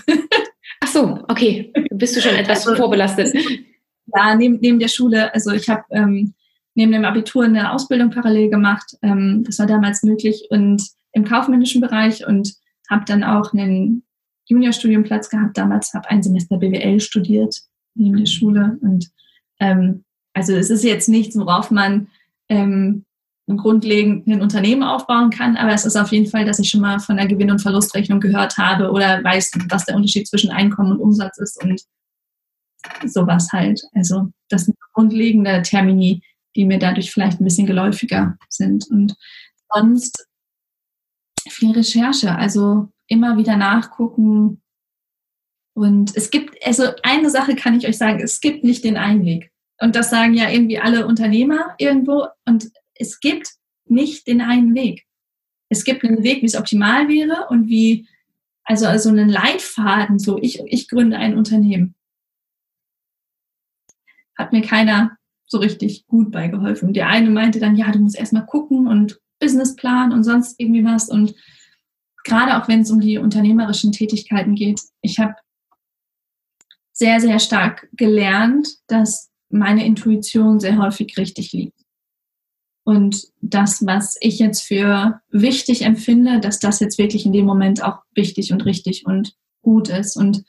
Ach 0.83 0.87
so, 0.87 1.19
okay. 1.29 1.71
Bist 1.91 2.15
du 2.15 2.21
schon 2.21 2.35
etwas 2.35 2.67
also, 2.67 2.75
vorbelastet? 2.75 3.33
Ja, 4.13 4.35
neben, 4.35 4.59
neben 4.59 4.79
der 4.79 4.89
Schule. 4.89 5.33
Also 5.33 5.51
ich 5.51 5.69
habe 5.69 5.83
ähm, 5.91 6.33
neben 6.75 6.91
dem 6.91 7.05
Abitur 7.05 7.45
eine 7.45 7.71
Ausbildung 7.71 8.09
parallel 8.09 8.49
gemacht. 8.49 8.97
Ähm, 9.01 9.43
das 9.45 9.59
war 9.59 9.65
damals 9.65 10.03
möglich 10.03 10.47
und 10.49 10.83
im 11.13 11.23
kaufmännischen 11.23 11.79
Bereich 11.79 12.27
und 12.27 12.53
habe 12.89 13.05
dann 13.05 13.23
auch 13.23 13.53
einen 13.53 14.03
Juniorstudienplatz 14.47 15.29
gehabt. 15.29 15.57
Damals 15.57 15.93
habe 15.93 16.09
ein 16.09 16.23
Semester 16.23 16.57
BWL 16.57 16.99
studiert 16.99 17.61
neben 17.95 18.17
der 18.17 18.25
Schule 18.25 18.77
und 18.81 19.09
ähm, 19.59 20.03
also 20.33 20.53
es 20.53 20.69
ist 20.69 20.83
jetzt 20.83 21.09
nichts, 21.09 21.37
worauf 21.37 21.69
man 21.69 22.07
ähm, 22.49 23.05
grundlegend 23.47 24.27
ein 24.27 24.41
Unternehmen 24.41 24.83
aufbauen 24.83 25.29
kann, 25.29 25.57
aber 25.57 25.73
es 25.73 25.85
ist 25.85 25.97
auf 25.97 26.11
jeden 26.11 26.27
Fall, 26.27 26.45
dass 26.45 26.59
ich 26.59 26.69
schon 26.69 26.81
mal 26.81 26.99
von 26.99 27.17
der 27.17 27.27
Gewinn- 27.27 27.51
und 27.51 27.61
Verlustrechnung 27.61 28.19
gehört 28.19 28.57
habe 28.57 28.89
oder 28.89 29.23
weiß, 29.23 29.51
was 29.69 29.85
der 29.85 29.95
Unterschied 29.95 30.27
zwischen 30.27 30.49
Einkommen 30.49 30.93
und 30.93 31.01
Umsatz 31.01 31.37
ist 31.37 31.61
und 31.61 31.81
sowas 33.05 33.49
halt. 33.51 33.81
Also 33.93 34.31
das 34.49 34.65
sind 34.65 34.77
grundlegende 34.93 35.61
Termini, 35.61 36.21
die 36.55 36.65
mir 36.65 36.79
dadurch 36.79 37.11
vielleicht 37.11 37.39
ein 37.39 37.43
bisschen 37.43 37.67
geläufiger 37.67 38.37
sind. 38.49 38.87
Und 38.89 39.15
sonst 39.73 40.27
viel 41.49 41.71
Recherche, 41.71 42.33
also 42.35 42.89
immer 43.07 43.37
wieder 43.37 43.57
nachgucken. 43.57 44.61
Und 45.75 46.15
es 46.15 46.29
gibt, 46.29 46.55
also 46.65 46.91
eine 47.03 47.29
Sache 47.29 47.55
kann 47.55 47.75
ich 47.75 47.87
euch 47.87 47.97
sagen, 47.97 48.21
es 48.21 48.41
gibt 48.41 48.63
nicht 48.63 48.83
den 48.83 48.97
Einweg. 48.97 49.51
Und 49.79 49.95
das 49.95 50.09
sagen 50.09 50.33
ja 50.33 50.49
irgendwie 50.49 50.79
alle 50.79 51.07
Unternehmer 51.07 51.75
irgendwo. 51.77 52.27
Und 52.45 52.71
es 52.95 53.19
gibt 53.19 53.49
nicht 53.85 54.27
den 54.27 54.41
einen 54.41 54.75
Weg. 54.75 55.05
Es 55.69 55.83
gibt 55.83 56.03
einen 56.03 56.23
Weg, 56.23 56.41
wie 56.41 56.45
es 56.45 56.55
optimal 56.55 57.07
wäre 57.07 57.47
und 57.49 57.67
wie, 57.67 58.07
also, 58.63 58.85
also 58.85 59.09
einen 59.09 59.29
Leitfaden, 59.29 60.19
so 60.19 60.37
ich, 60.41 60.61
ich 60.67 60.87
gründe 60.87 61.17
ein 61.17 61.35
Unternehmen. 61.35 61.95
Hat 64.37 64.51
mir 64.51 64.61
keiner 64.61 65.17
so 65.47 65.57
richtig 65.57 66.07
gut 66.07 66.31
beigeholfen. 66.31 66.93
Der 66.93 67.07
eine 67.07 67.29
meinte 67.29 67.59
dann, 67.59 67.75
ja, 67.75 67.91
du 67.91 67.99
musst 67.99 68.17
erstmal 68.17 68.45
gucken 68.45 68.87
und 68.87 69.19
Businessplan 69.39 70.11
und 70.11 70.23
sonst 70.23 70.59
irgendwie 70.59 70.85
was. 70.85 71.09
Und 71.09 71.35
gerade 72.23 72.61
auch 72.61 72.67
wenn 72.67 72.81
es 72.81 72.91
um 72.91 72.99
die 72.99 73.17
unternehmerischen 73.17 73.91
Tätigkeiten 73.91 74.55
geht, 74.55 74.81
ich 75.01 75.19
habe 75.19 75.35
sehr, 76.93 77.19
sehr 77.19 77.39
stark 77.39 77.89
gelernt, 77.93 78.77
dass 78.87 79.31
meine 79.49 79.85
Intuition 79.85 80.59
sehr 80.59 80.77
häufig 80.77 81.17
richtig 81.17 81.51
liegt. 81.51 81.79
Und 82.85 83.27
das, 83.41 83.85
was 83.85 84.17
ich 84.19 84.39
jetzt 84.39 84.61
für 84.61 85.21
wichtig 85.29 85.83
empfinde, 85.83 86.39
dass 86.39 86.59
das 86.59 86.79
jetzt 86.79 86.97
wirklich 86.97 87.25
in 87.25 87.31
dem 87.31 87.45
Moment 87.45 87.81
auch 87.83 87.99
wichtig 88.13 88.51
und 88.51 88.65
richtig 88.65 89.05
und 89.05 89.33
gut 89.61 89.89
ist. 89.89 90.17
Und 90.17 90.43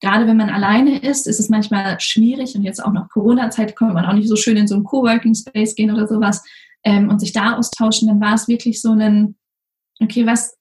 gerade 0.00 0.26
wenn 0.26 0.36
man 0.36 0.50
alleine 0.50 0.98
ist, 0.98 1.26
ist 1.26 1.40
es 1.40 1.48
manchmal 1.48 1.98
schwierig 2.00 2.54
und 2.54 2.62
jetzt 2.62 2.82
auch 2.82 2.92
noch 2.92 3.08
Corona-Zeit 3.08 3.74
kommt 3.74 3.94
man 3.94 4.04
auch 4.04 4.12
nicht 4.12 4.28
so 4.28 4.36
schön 4.36 4.56
in 4.56 4.68
so 4.68 4.76
einen 4.76 4.84
Coworking 4.84 5.34
Space 5.34 5.74
gehen 5.74 5.90
oder 5.90 6.06
sowas 6.06 6.44
ähm, 6.84 7.08
und 7.08 7.18
sich 7.18 7.32
da 7.32 7.56
austauschen, 7.56 8.06
dann 8.06 8.20
war 8.20 8.34
es 8.34 8.46
wirklich 8.46 8.80
so 8.80 8.92
ein, 8.92 9.34
okay, 10.00 10.24
was, 10.24 10.56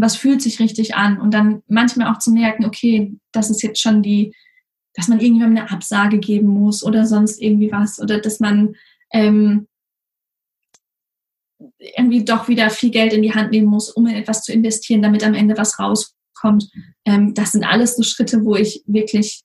was 0.00 0.16
fühlt 0.16 0.42
sich 0.42 0.60
richtig 0.60 0.94
an? 0.94 1.20
Und 1.20 1.32
dann 1.32 1.62
manchmal 1.68 2.12
auch 2.12 2.18
zu 2.18 2.30
merken, 2.30 2.64
okay, 2.64 3.16
das 3.32 3.50
ist 3.50 3.62
jetzt 3.62 3.80
schon 3.80 4.02
die, 4.02 4.34
dass 4.94 5.08
man 5.08 5.20
irgendjemandem 5.20 5.64
eine 5.64 5.70
Absage 5.70 6.18
geben 6.18 6.48
muss 6.48 6.84
oder 6.84 7.06
sonst 7.06 7.40
irgendwie 7.40 7.72
was 7.72 8.00
oder 8.00 8.20
dass 8.20 8.40
man 8.40 8.74
ähm, 9.12 9.68
irgendwie 11.78 12.24
doch 12.24 12.48
wieder 12.48 12.70
viel 12.70 12.90
Geld 12.90 13.12
in 13.12 13.22
die 13.22 13.34
Hand 13.34 13.50
nehmen 13.50 13.66
muss, 13.66 13.90
um 13.90 14.06
in 14.06 14.16
etwas 14.16 14.42
zu 14.42 14.52
investieren, 14.52 15.02
damit 15.02 15.24
am 15.24 15.34
Ende 15.34 15.56
was 15.56 15.78
rauskommt 15.78 16.18
kommt. 16.40 16.70
Ähm, 17.04 17.34
das 17.34 17.52
sind 17.52 17.64
alles 17.64 17.96
so 17.96 18.02
Schritte, 18.02 18.44
wo 18.44 18.54
ich 18.54 18.82
wirklich, 18.86 19.42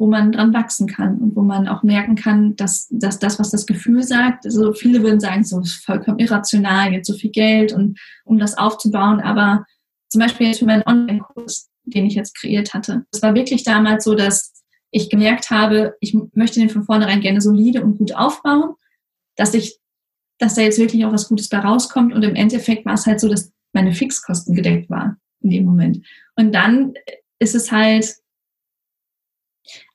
wo 0.00 0.06
man 0.06 0.32
dran 0.32 0.54
wachsen 0.54 0.86
kann 0.86 1.18
und 1.18 1.36
wo 1.36 1.42
man 1.42 1.68
auch 1.68 1.82
merken 1.82 2.14
kann, 2.14 2.56
dass, 2.56 2.88
dass 2.90 3.18
das, 3.18 3.38
was 3.38 3.50
das 3.50 3.66
Gefühl 3.66 4.02
sagt, 4.02 4.46
also 4.46 4.72
viele 4.72 5.02
würden 5.02 5.20
sagen, 5.20 5.44
so 5.44 5.60
ist 5.60 5.84
vollkommen 5.84 6.18
irrational, 6.18 6.90
jetzt 6.90 7.06
so 7.06 7.12
viel 7.12 7.30
Geld 7.30 7.74
und 7.74 8.00
um 8.24 8.38
das 8.38 8.56
aufzubauen, 8.56 9.20
aber 9.20 9.66
zum 10.08 10.22
Beispiel 10.22 10.54
für 10.54 10.64
meinen 10.64 10.86
Online-Kurs, 10.86 11.68
den 11.84 12.06
ich 12.06 12.14
jetzt 12.14 12.34
kreiert 12.34 12.72
hatte. 12.72 13.04
Es 13.12 13.20
war 13.20 13.34
wirklich 13.34 13.62
damals 13.62 14.04
so, 14.04 14.14
dass 14.14 14.64
ich 14.90 15.10
gemerkt 15.10 15.50
habe, 15.50 15.94
ich 16.00 16.16
möchte 16.32 16.60
den 16.60 16.70
von 16.70 16.84
vornherein 16.84 17.20
gerne 17.20 17.42
solide 17.42 17.84
und 17.84 17.98
gut 17.98 18.16
aufbauen, 18.16 18.76
dass 19.36 19.52
ich, 19.52 19.80
dass 20.38 20.54
da 20.54 20.62
jetzt 20.62 20.78
wirklich 20.78 21.04
auch 21.04 21.12
was 21.12 21.28
Gutes 21.28 21.50
bei 21.50 21.58
rauskommt 21.58 22.14
und 22.14 22.22
im 22.22 22.36
Endeffekt 22.36 22.86
war 22.86 22.94
es 22.94 23.04
halt 23.04 23.20
so, 23.20 23.28
dass 23.28 23.52
meine 23.74 23.92
Fixkosten 23.92 24.54
gedeckt 24.54 24.88
waren 24.88 25.18
in 25.42 25.50
dem 25.50 25.66
Moment. 25.66 26.06
Und 26.36 26.54
dann 26.54 26.94
ist 27.38 27.54
es 27.54 27.70
halt, 27.70 28.14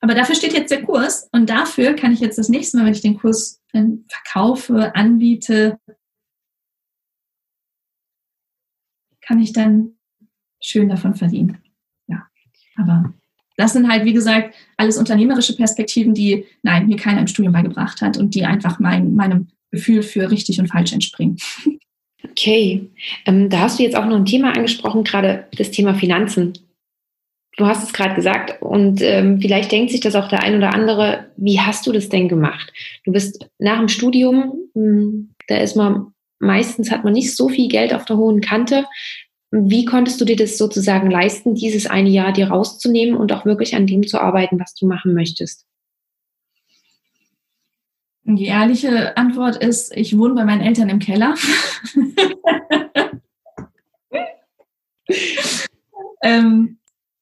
aber 0.02 0.16
dafür 0.16 0.36
steht 0.36 0.54
jetzt 0.54 0.72
der 0.72 0.84
Kurs 0.84 1.30
und 1.32 1.50
dafür 1.50 1.94
kann 1.94 2.14
ich 2.14 2.20
jetzt 2.20 2.38
das 2.38 2.50
nächste 2.50 2.78
Mal, 2.78 2.86
wenn 2.86 2.94
ich 2.94 3.02
den 3.02 3.18
Kurs 3.18 3.62
verkaufe, 4.08 4.96
anbiete, 4.96 5.78
kann 9.22 9.40
ich 9.40 9.54
dann 9.54 9.96
schön 10.62 10.90
davon 10.90 11.16
verdienen. 11.16 11.58
Ja, 12.08 12.28
aber 12.78 13.14
das 13.58 13.74
sind 13.74 13.90
halt, 13.90 14.06
wie 14.06 14.14
gesagt, 14.14 14.56
alles 14.78 14.98
unternehmerische 14.98 15.56
Perspektiven, 15.56 16.14
die, 16.14 16.46
nein, 16.62 16.88
mir 16.88 16.98
keiner 16.98 17.22
im 17.22 17.28
Studium 17.28 17.54
beigebracht 17.54 18.02
hat 18.02 18.18
und 18.18 18.36
die 18.36 18.46
einfach 18.46 18.80
mein, 18.80 19.16
meinem 19.16 19.48
Gefühl 19.72 20.04
für 20.04 20.30
richtig 20.30 20.60
und 20.60 20.68
falsch 20.68 20.94
entspringen. 20.94 21.38
Okay, 22.24 22.90
ähm, 23.26 23.50
da 23.50 23.60
hast 23.62 23.80
du 23.80 23.84
jetzt 23.84 23.96
auch 23.96 24.06
noch 24.06 24.16
ein 24.16 24.26
Thema 24.26 24.56
angesprochen, 24.56 25.04
gerade 25.04 25.48
das 25.58 25.72
Thema 25.72 25.94
Finanzen. 25.94 26.54
Du 27.58 27.66
hast 27.66 27.84
es 27.84 27.94
gerade 27.94 28.16
gesagt 28.16 28.62
und 28.62 29.02
ähm, 29.02 29.40
vielleicht 29.40 29.72
denkt 29.72 29.92
sich 29.92 30.02
das 30.02 30.16
auch 30.16 30.28
der 30.28 30.44
ein 30.44 30.58
oder 30.58 30.74
andere, 30.74 31.28
wie 31.38 31.62
hast 31.62 31.88
du 31.88 31.94
das 31.94 32.10
denn 32.10 32.28
gemacht? 32.28 32.74
Du 33.06 33.14
bist 33.14 33.50
nach 33.60 33.80
dem 33.80 33.88
Studium, 33.88 34.70
mh, 34.74 34.82
hm, 34.82 35.36
da 35.48 35.58
ist 35.58 35.76
man, 35.76 36.14
meistens 36.40 36.92
hat 36.92 37.06
man 37.06 37.14
nicht 37.14 37.36
so 37.36 37.48
viel 37.48 37.70
Geld 37.70 37.94
auf 37.94 38.04
der 38.06 38.18
hohen 38.18 38.42
Kante. 38.42 38.86
Wie 39.52 39.86
konntest 39.86 40.20
du 40.20 40.26
dir 40.26 40.36
das 40.36 40.58
sozusagen 40.58 41.10
leisten, 41.10 41.56
dieses 41.56 41.86
eine 41.86 42.10
Jahr 42.10 42.34
dir 42.34 42.50
rauszunehmen 42.50 43.16
und 43.16 43.32
auch 43.32 43.46
wirklich 43.46 43.74
an 43.76 43.88
dem 43.88 44.06
zu 44.06 44.20
arbeiten, 44.20 44.60
was 44.60 44.74
du 44.74 44.86
machen 44.86 45.14
möchtest? 45.14 45.66
Die 48.24 48.46
ehrliche 48.46 49.16
Antwort 49.16 49.56
ist, 49.56 49.96
ich 49.96 50.18
wohne 50.18 50.34
bei 50.34 50.44
meinen 50.44 50.62
Eltern 50.62 50.90
im 50.90 50.98
Keller. 51.00 51.36
ähm, 56.24 56.80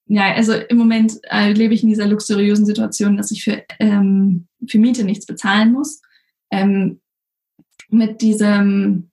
ja, 0.07 0.33
also 0.33 0.53
im 0.53 0.77
Moment 0.77 1.19
äh, 1.23 1.53
lebe 1.53 1.73
ich 1.73 1.83
in 1.83 1.89
dieser 1.89 2.07
luxuriösen 2.07 2.65
Situation, 2.65 3.17
dass 3.17 3.31
ich 3.31 3.43
für, 3.43 3.63
ähm, 3.79 4.47
für 4.67 4.79
Miete 4.79 5.03
nichts 5.03 5.25
bezahlen 5.25 5.71
muss. 5.71 6.01
Ähm, 6.51 6.99
mit 7.89 8.21
diesem, 8.21 9.11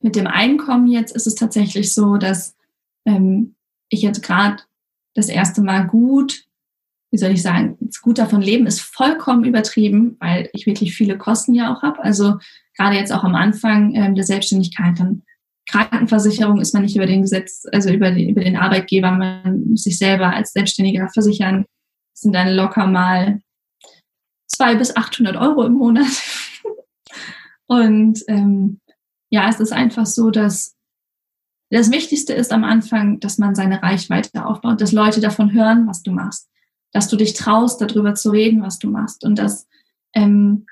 mit 0.00 0.16
dem 0.16 0.26
Einkommen 0.26 0.86
jetzt 0.86 1.14
ist 1.14 1.26
es 1.26 1.34
tatsächlich 1.34 1.92
so, 1.92 2.16
dass 2.16 2.56
ähm, 3.04 3.54
ich 3.88 4.02
jetzt 4.02 4.22
gerade 4.22 4.62
das 5.14 5.28
erste 5.28 5.62
Mal 5.62 5.86
gut 5.86 6.44
wie 7.10 7.18
soll 7.18 7.30
ich 7.30 7.42
sagen, 7.42 7.76
gut 8.02 8.18
davon 8.18 8.40
leben 8.40 8.66
ist 8.66 8.80
vollkommen 8.80 9.44
übertrieben, 9.44 10.16
weil 10.20 10.48
ich 10.52 10.66
wirklich 10.66 10.94
viele 10.94 11.18
Kosten 11.18 11.54
ja 11.54 11.74
auch 11.74 11.82
habe. 11.82 12.02
Also 12.02 12.38
gerade 12.76 12.96
jetzt 12.96 13.12
auch 13.12 13.24
am 13.24 13.34
Anfang 13.34 13.94
ähm, 13.94 14.14
der 14.14 14.24
Selbstständigkeit, 14.24 14.98
dann 14.98 15.22
Krankenversicherung 15.70 16.60
ist 16.60 16.74
man 16.74 16.82
nicht 16.82 16.96
über 16.96 17.06
den 17.06 17.22
Gesetz, 17.22 17.66
also 17.72 17.90
über, 17.90 18.10
die, 18.10 18.30
über 18.30 18.42
den 18.42 18.56
Arbeitgeber, 18.56 19.10
man 19.10 19.68
muss 19.68 19.84
sich 19.84 19.98
selber 19.98 20.34
als 20.34 20.52
Selbstständiger 20.52 21.08
versichern. 21.12 21.64
Das 22.12 22.22
sind 22.22 22.34
dann 22.34 22.54
locker 22.54 22.86
mal 22.86 23.40
zwei 24.46 24.74
bis 24.74 24.96
800 24.96 25.36
Euro 25.36 25.64
im 25.64 25.74
Monat. 25.74 26.06
Und 27.66 28.22
ähm, 28.26 28.80
ja, 29.30 29.48
es 29.48 29.60
ist 29.60 29.72
einfach 29.72 30.06
so, 30.06 30.30
dass 30.30 30.74
das 31.70 31.92
Wichtigste 31.92 32.32
ist 32.32 32.52
am 32.52 32.64
Anfang, 32.64 33.20
dass 33.20 33.38
man 33.38 33.54
seine 33.54 33.80
Reichweite 33.80 34.44
aufbaut, 34.44 34.80
dass 34.80 34.90
Leute 34.90 35.20
davon 35.20 35.52
hören, 35.52 35.86
was 35.86 36.02
du 36.02 36.10
machst 36.10 36.50
dass 36.92 37.08
du 37.08 37.16
dich 37.16 37.34
traust, 37.34 37.80
darüber 37.80 38.14
zu 38.14 38.30
reden, 38.30 38.62
was 38.62 38.78
du 38.78 38.90
machst 38.90 39.24
und 39.24 39.38
dass, 39.38 39.68
ähm, 40.14 40.66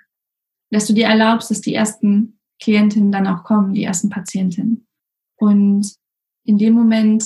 dass 0.70 0.86
du 0.86 0.92
dir 0.92 1.06
erlaubst, 1.06 1.50
dass 1.50 1.60
die 1.60 1.74
ersten 1.74 2.40
Klientinnen 2.60 3.12
dann 3.12 3.26
auch 3.26 3.44
kommen, 3.44 3.74
die 3.74 3.84
ersten 3.84 4.08
Patientinnen. 4.08 4.86
Und 5.38 5.94
in 6.44 6.58
dem 6.58 6.74
Moment 6.74 7.24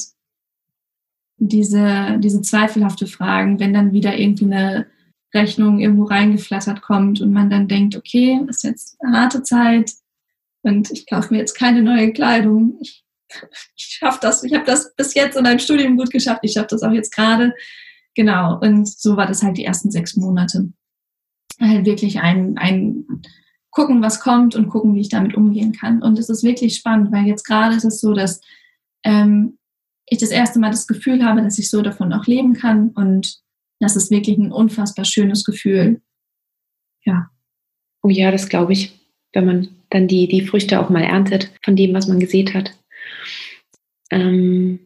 diese, 1.38 2.18
diese 2.20 2.40
zweifelhafte 2.42 3.06
Fragen, 3.06 3.58
wenn 3.58 3.74
dann 3.74 3.92
wieder 3.92 4.16
irgendwie 4.16 4.44
eine 4.44 4.86
Rechnung 5.34 5.80
irgendwo 5.80 6.04
reingeflattert 6.04 6.82
kommt 6.82 7.20
und 7.20 7.32
man 7.32 7.50
dann 7.50 7.68
denkt, 7.68 7.96
okay, 7.96 8.40
ist 8.48 8.64
jetzt 8.64 8.96
eine 9.00 9.18
harte 9.18 9.42
Zeit 9.42 9.92
und 10.62 10.90
ich 10.90 11.06
kaufe 11.08 11.32
mir 11.32 11.40
jetzt 11.40 11.54
keine 11.54 11.82
neue 11.82 12.12
Kleidung, 12.12 12.78
ich 12.80 13.02
ich 13.76 13.98
schaffe 13.98 14.18
das, 14.22 14.44
ich 14.44 14.54
habe 14.54 14.64
das 14.64 14.94
bis 14.94 15.14
jetzt 15.14 15.36
in 15.36 15.42
meinem 15.42 15.58
Studium 15.58 15.96
gut 15.96 16.10
geschafft, 16.10 16.40
ich 16.42 16.52
schaffe 16.52 16.68
das 16.70 16.82
auch 16.82 16.92
jetzt 16.92 17.14
gerade. 17.14 17.54
Genau, 18.14 18.58
und 18.60 18.88
so 18.88 19.16
war 19.16 19.26
das 19.26 19.42
halt 19.42 19.56
die 19.56 19.64
ersten 19.64 19.90
sechs 19.90 20.16
Monate. 20.16 20.68
Halt 21.58 21.86
wirklich 21.86 22.20
ein, 22.20 22.58
ein 22.58 23.06
gucken, 23.72 24.02
was 24.02 24.20
kommt 24.20 24.54
und 24.54 24.68
gucken, 24.68 24.94
wie 24.94 25.00
ich 25.00 25.08
damit 25.08 25.34
umgehen 25.34 25.72
kann. 25.72 26.02
Und 26.02 26.18
es 26.18 26.28
ist 26.28 26.44
wirklich 26.44 26.76
spannend, 26.76 27.10
weil 27.10 27.26
jetzt 27.26 27.44
gerade 27.44 27.74
ist 27.74 27.84
es 27.84 28.00
so, 28.00 28.12
dass 28.14 28.40
ähm, 29.02 29.58
ich 30.06 30.18
das 30.18 30.30
erste 30.30 30.60
Mal 30.60 30.70
das 30.70 30.86
Gefühl 30.86 31.24
habe, 31.24 31.42
dass 31.42 31.58
ich 31.58 31.68
so 31.68 31.82
davon 31.82 32.12
auch 32.12 32.26
leben 32.26 32.54
kann 32.54 32.90
und 32.90 33.40
das 33.80 33.96
ist 33.96 34.10
wirklich 34.10 34.38
ein 34.38 34.52
unfassbar 34.52 35.04
schönes 35.04 35.44
Gefühl. 35.44 36.00
Ja. 37.04 37.30
Oh 38.02 38.10
ja, 38.10 38.30
das 38.30 38.48
glaube 38.48 38.74
ich, 38.74 39.00
wenn 39.32 39.46
man 39.46 39.68
dann 39.90 40.06
die, 40.06 40.28
die 40.28 40.46
Früchte 40.46 40.80
auch 40.80 40.88
mal 40.88 41.02
erntet 41.02 41.50
von 41.64 41.74
dem, 41.74 41.94
was 41.94 42.06
man 42.06 42.20
gesät 42.20 42.54
hat. 42.54 42.76
Ähm, 44.10 44.78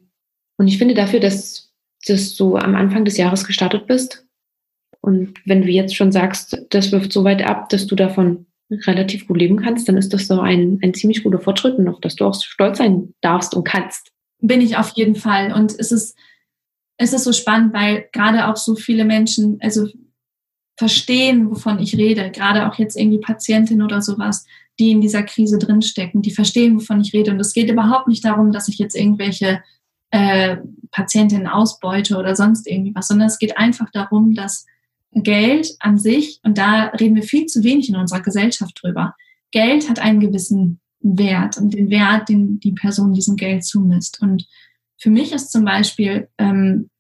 und 0.56 0.68
ich 0.68 0.78
finde 0.78 0.94
dafür, 0.94 1.20
dass, 1.20 1.74
dass 2.06 2.36
du 2.36 2.56
am 2.56 2.74
Anfang 2.74 3.04
des 3.04 3.16
Jahres 3.18 3.44
gestartet 3.44 3.86
bist 3.86 4.26
und 5.06 5.34
wenn 5.44 5.62
du 5.62 5.68
jetzt 5.68 5.94
schon 5.94 6.10
sagst, 6.10 6.66
das 6.70 6.90
wirft 6.92 7.12
so 7.12 7.22
weit 7.24 7.42
ab, 7.42 7.68
dass 7.68 7.86
du 7.86 7.94
davon 7.94 8.45
relativ 8.70 9.26
gut 9.26 9.38
leben 9.38 9.56
kannst, 9.56 9.88
dann 9.88 9.96
ist 9.96 10.12
das 10.12 10.26
so 10.26 10.40
ein, 10.40 10.78
ein 10.82 10.94
ziemlich 10.94 11.22
guter 11.22 11.40
Fortschritt 11.40 11.78
und 11.78 11.88
auf 11.88 12.00
das 12.00 12.16
du 12.16 12.24
auch 12.24 12.34
stolz 12.34 12.78
sein 12.78 13.14
darfst 13.20 13.54
und 13.54 13.64
kannst. 13.64 14.10
Bin 14.40 14.60
ich 14.60 14.76
auf 14.76 14.90
jeden 14.90 15.14
Fall. 15.14 15.52
Und 15.52 15.74
es 15.78 15.92
ist, 15.92 16.16
es 16.98 17.12
ist 17.12 17.24
so 17.24 17.32
spannend, 17.32 17.72
weil 17.72 18.08
gerade 18.12 18.48
auch 18.48 18.56
so 18.56 18.74
viele 18.74 19.04
Menschen, 19.04 19.58
also 19.60 19.86
verstehen, 20.78 21.50
wovon 21.50 21.78
ich 21.78 21.96
rede, 21.96 22.30
gerade 22.30 22.68
auch 22.68 22.74
jetzt 22.74 22.98
irgendwie 22.98 23.18
Patientin 23.18 23.82
oder 23.82 24.02
sowas, 24.02 24.44
die 24.78 24.90
in 24.90 25.00
dieser 25.00 25.22
Krise 25.22 25.58
drinstecken, 25.58 26.20
die 26.20 26.32
verstehen, 26.32 26.76
wovon 26.76 27.00
ich 27.00 27.14
rede. 27.14 27.30
Und 27.30 27.40
es 27.40 27.54
geht 27.54 27.70
überhaupt 27.70 28.08
nicht 28.08 28.24
darum, 28.24 28.52
dass 28.52 28.68
ich 28.68 28.78
jetzt 28.78 28.94
irgendwelche 28.94 29.62
äh, 30.10 30.58
Patientinnen 30.90 31.46
ausbeute 31.46 32.16
oder 32.16 32.36
sonst 32.36 32.66
irgendwie 32.66 32.94
was, 32.94 33.08
sondern 33.08 33.28
es 33.28 33.38
geht 33.38 33.56
einfach 33.56 33.90
darum, 33.90 34.34
dass 34.34 34.66
Geld 35.12 35.76
an 35.80 35.98
sich, 35.98 36.40
und 36.42 36.58
da 36.58 36.86
reden 36.88 37.16
wir 37.16 37.22
viel 37.22 37.46
zu 37.46 37.64
wenig 37.64 37.88
in 37.88 37.96
unserer 37.96 38.20
Gesellschaft 38.20 38.78
drüber, 38.82 39.14
Geld 39.50 39.88
hat 39.88 39.98
einen 39.98 40.20
gewissen 40.20 40.80
Wert 41.00 41.56
und 41.56 41.72
den 41.74 41.90
Wert, 41.90 42.28
den 42.28 42.60
die 42.60 42.72
Person 42.72 43.12
diesem 43.12 43.36
Geld 43.36 43.64
zumisst. 43.64 44.20
Und 44.20 44.46
für 44.98 45.10
mich 45.10 45.32
ist 45.32 45.52
zum 45.52 45.64
Beispiel 45.64 46.28
ähm, 46.38 46.90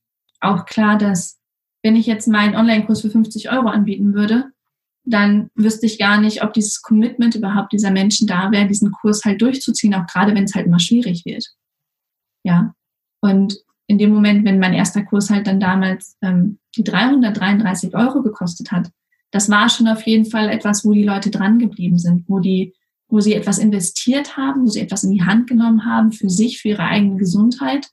auch 0.40 0.64
klar, 0.64 0.96
dass 0.98 1.38
wenn 1.82 1.96
ich 1.96 2.06
jetzt 2.06 2.28
meinen 2.28 2.56
Online-Kurs 2.56 3.02
für 3.02 3.10
50 3.10 3.50
Euro 3.50 3.68
anbieten 3.68 4.14
würde, 4.14 4.50
dann 5.04 5.50
wüsste 5.54 5.86
ich 5.86 5.98
gar 5.98 6.20
nicht, 6.20 6.42
ob 6.42 6.52
dieses 6.52 6.82
Commitment 6.82 7.34
überhaupt 7.36 7.72
dieser 7.72 7.92
Menschen 7.92 8.26
da 8.26 8.50
wäre, 8.50 8.66
diesen 8.66 8.90
Kurs 8.90 9.24
halt 9.24 9.40
durchzuziehen, 9.40 9.94
auch 9.94 10.06
gerade 10.06 10.34
wenn 10.34 10.44
es 10.44 10.54
halt 10.54 10.66
immer 10.66 10.80
schwierig 10.80 11.24
wird. 11.24 11.46
Ja. 12.42 12.74
Und 13.20 13.56
in 13.86 13.98
dem 13.98 14.12
Moment, 14.12 14.44
wenn 14.44 14.58
mein 14.58 14.74
erster 14.74 15.04
Kurs 15.04 15.30
halt 15.30 15.46
dann 15.46 15.60
damals 15.60 16.16
ähm, 16.22 16.58
die 16.76 16.84
333 16.84 17.94
Euro 17.94 18.22
gekostet 18.22 18.70
hat, 18.70 18.90
das 19.30 19.50
war 19.50 19.68
schon 19.68 19.88
auf 19.88 20.06
jeden 20.06 20.24
Fall 20.24 20.48
etwas, 20.48 20.84
wo 20.84 20.92
die 20.92 21.04
Leute 21.04 21.30
dran 21.30 21.58
geblieben 21.58 21.98
sind, 21.98 22.28
wo 22.28 22.38
die, 22.38 22.74
wo 23.08 23.20
sie 23.20 23.34
etwas 23.34 23.58
investiert 23.58 24.36
haben, 24.36 24.62
wo 24.64 24.68
sie 24.68 24.80
etwas 24.80 25.04
in 25.04 25.12
die 25.12 25.24
Hand 25.24 25.48
genommen 25.48 25.84
haben 25.84 26.12
für 26.12 26.30
sich, 26.30 26.60
für 26.60 26.68
ihre 26.68 26.84
eigene 26.84 27.16
Gesundheit 27.16 27.88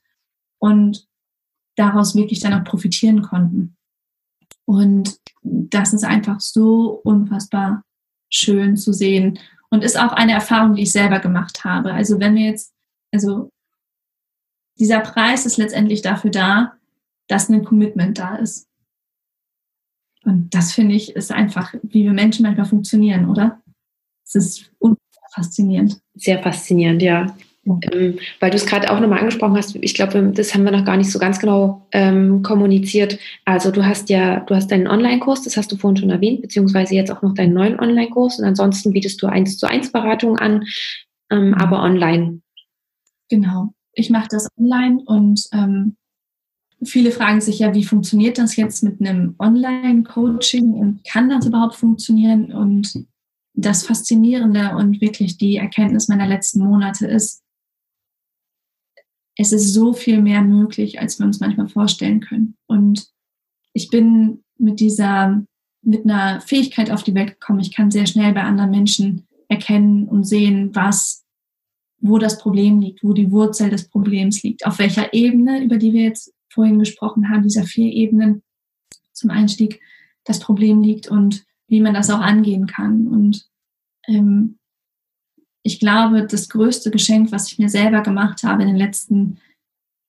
und 0.58 1.06
daraus 1.76 2.14
wirklich 2.14 2.40
dann 2.40 2.54
auch 2.54 2.64
profitieren 2.64 3.22
konnten. 3.22 3.76
Und 4.64 5.18
das 5.42 5.92
ist 5.92 6.04
einfach 6.04 6.40
so 6.40 7.00
unfassbar 7.04 7.82
schön 8.30 8.76
zu 8.76 8.92
sehen 8.92 9.38
und 9.70 9.84
ist 9.84 9.98
auch 9.98 10.12
eine 10.12 10.32
Erfahrung, 10.32 10.74
die 10.74 10.82
ich 10.82 10.92
selber 10.92 11.18
gemacht 11.18 11.64
habe. 11.64 11.92
Also 11.92 12.20
wenn 12.20 12.34
wir 12.34 12.46
jetzt, 12.46 12.72
also 13.12 13.50
dieser 14.78 15.00
Preis 15.00 15.46
ist 15.46 15.56
letztendlich 15.56 16.02
dafür 16.02 16.30
da, 16.30 16.72
dass 17.28 17.48
ein 17.48 17.64
Commitment 17.64 18.18
da 18.18 18.36
ist. 18.36 18.68
Und 20.24 20.54
das 20.54 20.72
finde 20.72 20.94
ich 20.94 21.14
ist 21.14 21.32
einfach, 21.32 21.74
wie 21.82 22.04
wir 22.04 22.12
Menschen 22.12 22.44
manchmal 22.44 22.66
funktionieren, 22.66 23.28
oder? 23.28 23.60
Es 24.24 24.34
ist 24.34 24.70
faszinierend. 25.34 25.98
Sehr 26.14 26.42
faszinierend, 26.42 27.02
ja. 27.02 27.34
Ähm, 27.66 28.18
weil 28.40 28.50
du 28.50 28.56
es 28.56 28.66
gerade 28.66 28.90
auch 28.90 29.00
nochmal 29.00 29.20
angesprochen 29.20 29.56
hast, 29.56 29.74
ich 29.76 29.94
glaube, 29.94 30.32
das 30.34 30.54
haben 30.54 30.64
wir 30.64 30.70
noch 30.70 30.84
gar 30.84 30.98
nicht 30.98 31.10
so 31.10 31.18
ganz 31.18 31.38
genau 31.38 31.86
ähm, 31.92 32.42
kommuniziert. 32.42 33.18
Also 33.46 33.70
du 33.70 33.84
hast 33.86 34.10
ja, 34.10 34.40
du 34.40 34.54
hast 34.54 34.70
deinen 34.70 34.86
Online-Kurs, 34.86 35.42
das 35.42 35.56
hast 35.56 35.72
du 35.72 35.76
vorhin 35.76 35.96
schon 35.96 36.10
erwähnt, 36.10 36.42
beziehungsweise 36.42 36.94
jetzt 36.94 37.10
auch 37.10 37.22
noch 37.22 37.34
deinen 37.34 37.54
neuen 37.54 37.80
Online-Kurs 37.80 38.38
und 38.38 38.44
ansonsten 38.44 38.92
bietest 38.92 39.22
du 39.22 39.26
eins 39.28 39.56
zu 39.56 39.66
eins 39.66 39.90
Beratungen 39.90 40.38
an, 40.38 40.64
ähm, 41.30 41.54
aber 41.54 41.82
online. 41.82 42.42
Genau. 43.30 43.72
Ich 43.94 44.10
mache 44.10 44.28
das 44.30 44.48
online 44.58 45.00
und 45.06 45.44
ähm, 45.52 45.96
viele 46.88 47.10
fragen 47.10 47.40
sich 47.40 47.58
ja, 47.58 47.74
wie 47.74 47.84
funktioniert 47.84 48.38
das 48.38 48.56
jetzt 48.56 48.82
mit 48.82 49.00
einem 49.00 49.34
Online-Coaching 49.38 50.72
und 50.72 51.04
kann 51.04 51.28
das 51.28 51.46
überhaupt 51.46 51.76
funktionieren? 51.76 52.52
Und 52.52 53.06
das 53.54 53.86
Faszinierende 53.86 54.74
und 54.76 55.00
wirklich 55.00 55.38
die 55.38 55.56
Erkenntnis 55.56 56.08
meiner 56.08 56.26
letzten 56.26 56.60
Monate 56.60 57.06
ist, 57.06 57.42
es 59.36 59.52
ist 59.52 59.72
so 59.72 59.92
viel 59.92 60.22
mehr 60.22 60.42
möglich, 60.42 61.00
als 61.00 61.18
wir 61.18 61.26
uns 61.26 61.40
manchmal 61.40 61.68
vorstellen 61.68 62.20
können. 62.20 62.56
Und 62.66 63.08
ich 63.72 63.90
bin 63.90 64.44
mit 64.58 64.80
dieser, 64.80 65.44
mit 65.82 66.04
einer 66.04 66.40
Fähigkeit 66.40 66.90
auf 66.90 67.02
die 67.02 67.14
Welt 67.14 67.40
gekommen. 67.40 67.60
Ich 67.60 67.74
kann 67.74 67.90
sehr 67.90 68.06
schnell 68.06 68.32
bei 68.32 68.42
anderen 68.42 68.70
Menschen 68.70 69.26
erkennen 69.48 70.08
und 70.08 70.24
sehen, 70.24 70.70
was, 70.74 71.24
wo 72.00 72.18
das 72.18 72.38
Problem 72.38 72.80
liegt, 72.80 73.02
wo 73.02 73.12
die 73.12 73.30
Wurzel 73.30 73.70
des 73.70 73.88
Problems 73.88 74.42
liegt, 74.42 74.66
auf 74.66 74.78
welcher 74.78 75.12
Ebene, 75.12 75.62
über 75.62 75.78
die 75.78 75.92
wir 75.92 76.02
jetzt 76.02 76.32
vorhin 76.54 76.78
gesprochen 76.78 77.30
haben, 77.30 77.42
dieser 77.42 77.64
vier 77.64 77.92
Ebenen 77.92 78.42
zum 79.12 79.30
Einstieg, 79.30 79.80
das 80.24 80.40
Problem 80.40 80.80
liegt 80.80 81.08
und 81.08 81.44
wie 81.66 81.80
man 81.80 81.94
das 81.94 82.10
auch 82.10 82.20
angehen 82.20 82.66
kann. 82.66 83.08
Und 83.08 83.46
ähm, 84.06 84.58
ich 85.62 85.80
glaube, 85.80 86.26
das 86.26 86.48
größte 86.48 86.90
Geschenk, 86.90 87.32
was 87.32 87.50
ich 87.50 87.58
mir 87.58 87.68
selber 87.68 88.02
gemacht 88.02 88.42
habe 88.42 88.62
in 88.62 88.68
den 88.68 88.76
letzten 88.76 89.38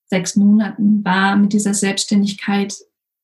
sechs 0.06 0.36
Monaten, 0.36 1.04
war 1.04 1.36
mit 1.36 1.52
dieser 1.52 1.74
Selbstständigkeit 1.74 2.74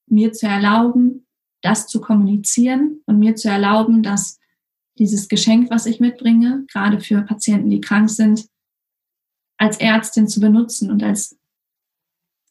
mir 0.07 0.33
zu 0.33 0.47
erlauben, 0.47 1.27
das 1.63 1.87
zu 1.87 2.01
kommunizieren 2.01 3.01
und 3.07 3.19
mir 3.19 3.37
zu 3.37 3.49
erlauben, 3.49 4.03
dass 4.03 4.41
dieses 4.99 5.29
Geschenk, 5.29 5.71
was 5.71 5.87
ich 5.87 6.01
mitbringe, 6.01 6.65
gerade 6.71 7.01
für 7.01 7.23
Patienten, 7.23 7.71
die 7.71 7.81
krank 7.81 8.11
sind, 8.11 8.47
als 9.57 9.79
Ärztin 9.79 10.29
zu 10.29 10.41
benutzen 10.41 10.91
und 10.91 11.03
als, 11.03 11.39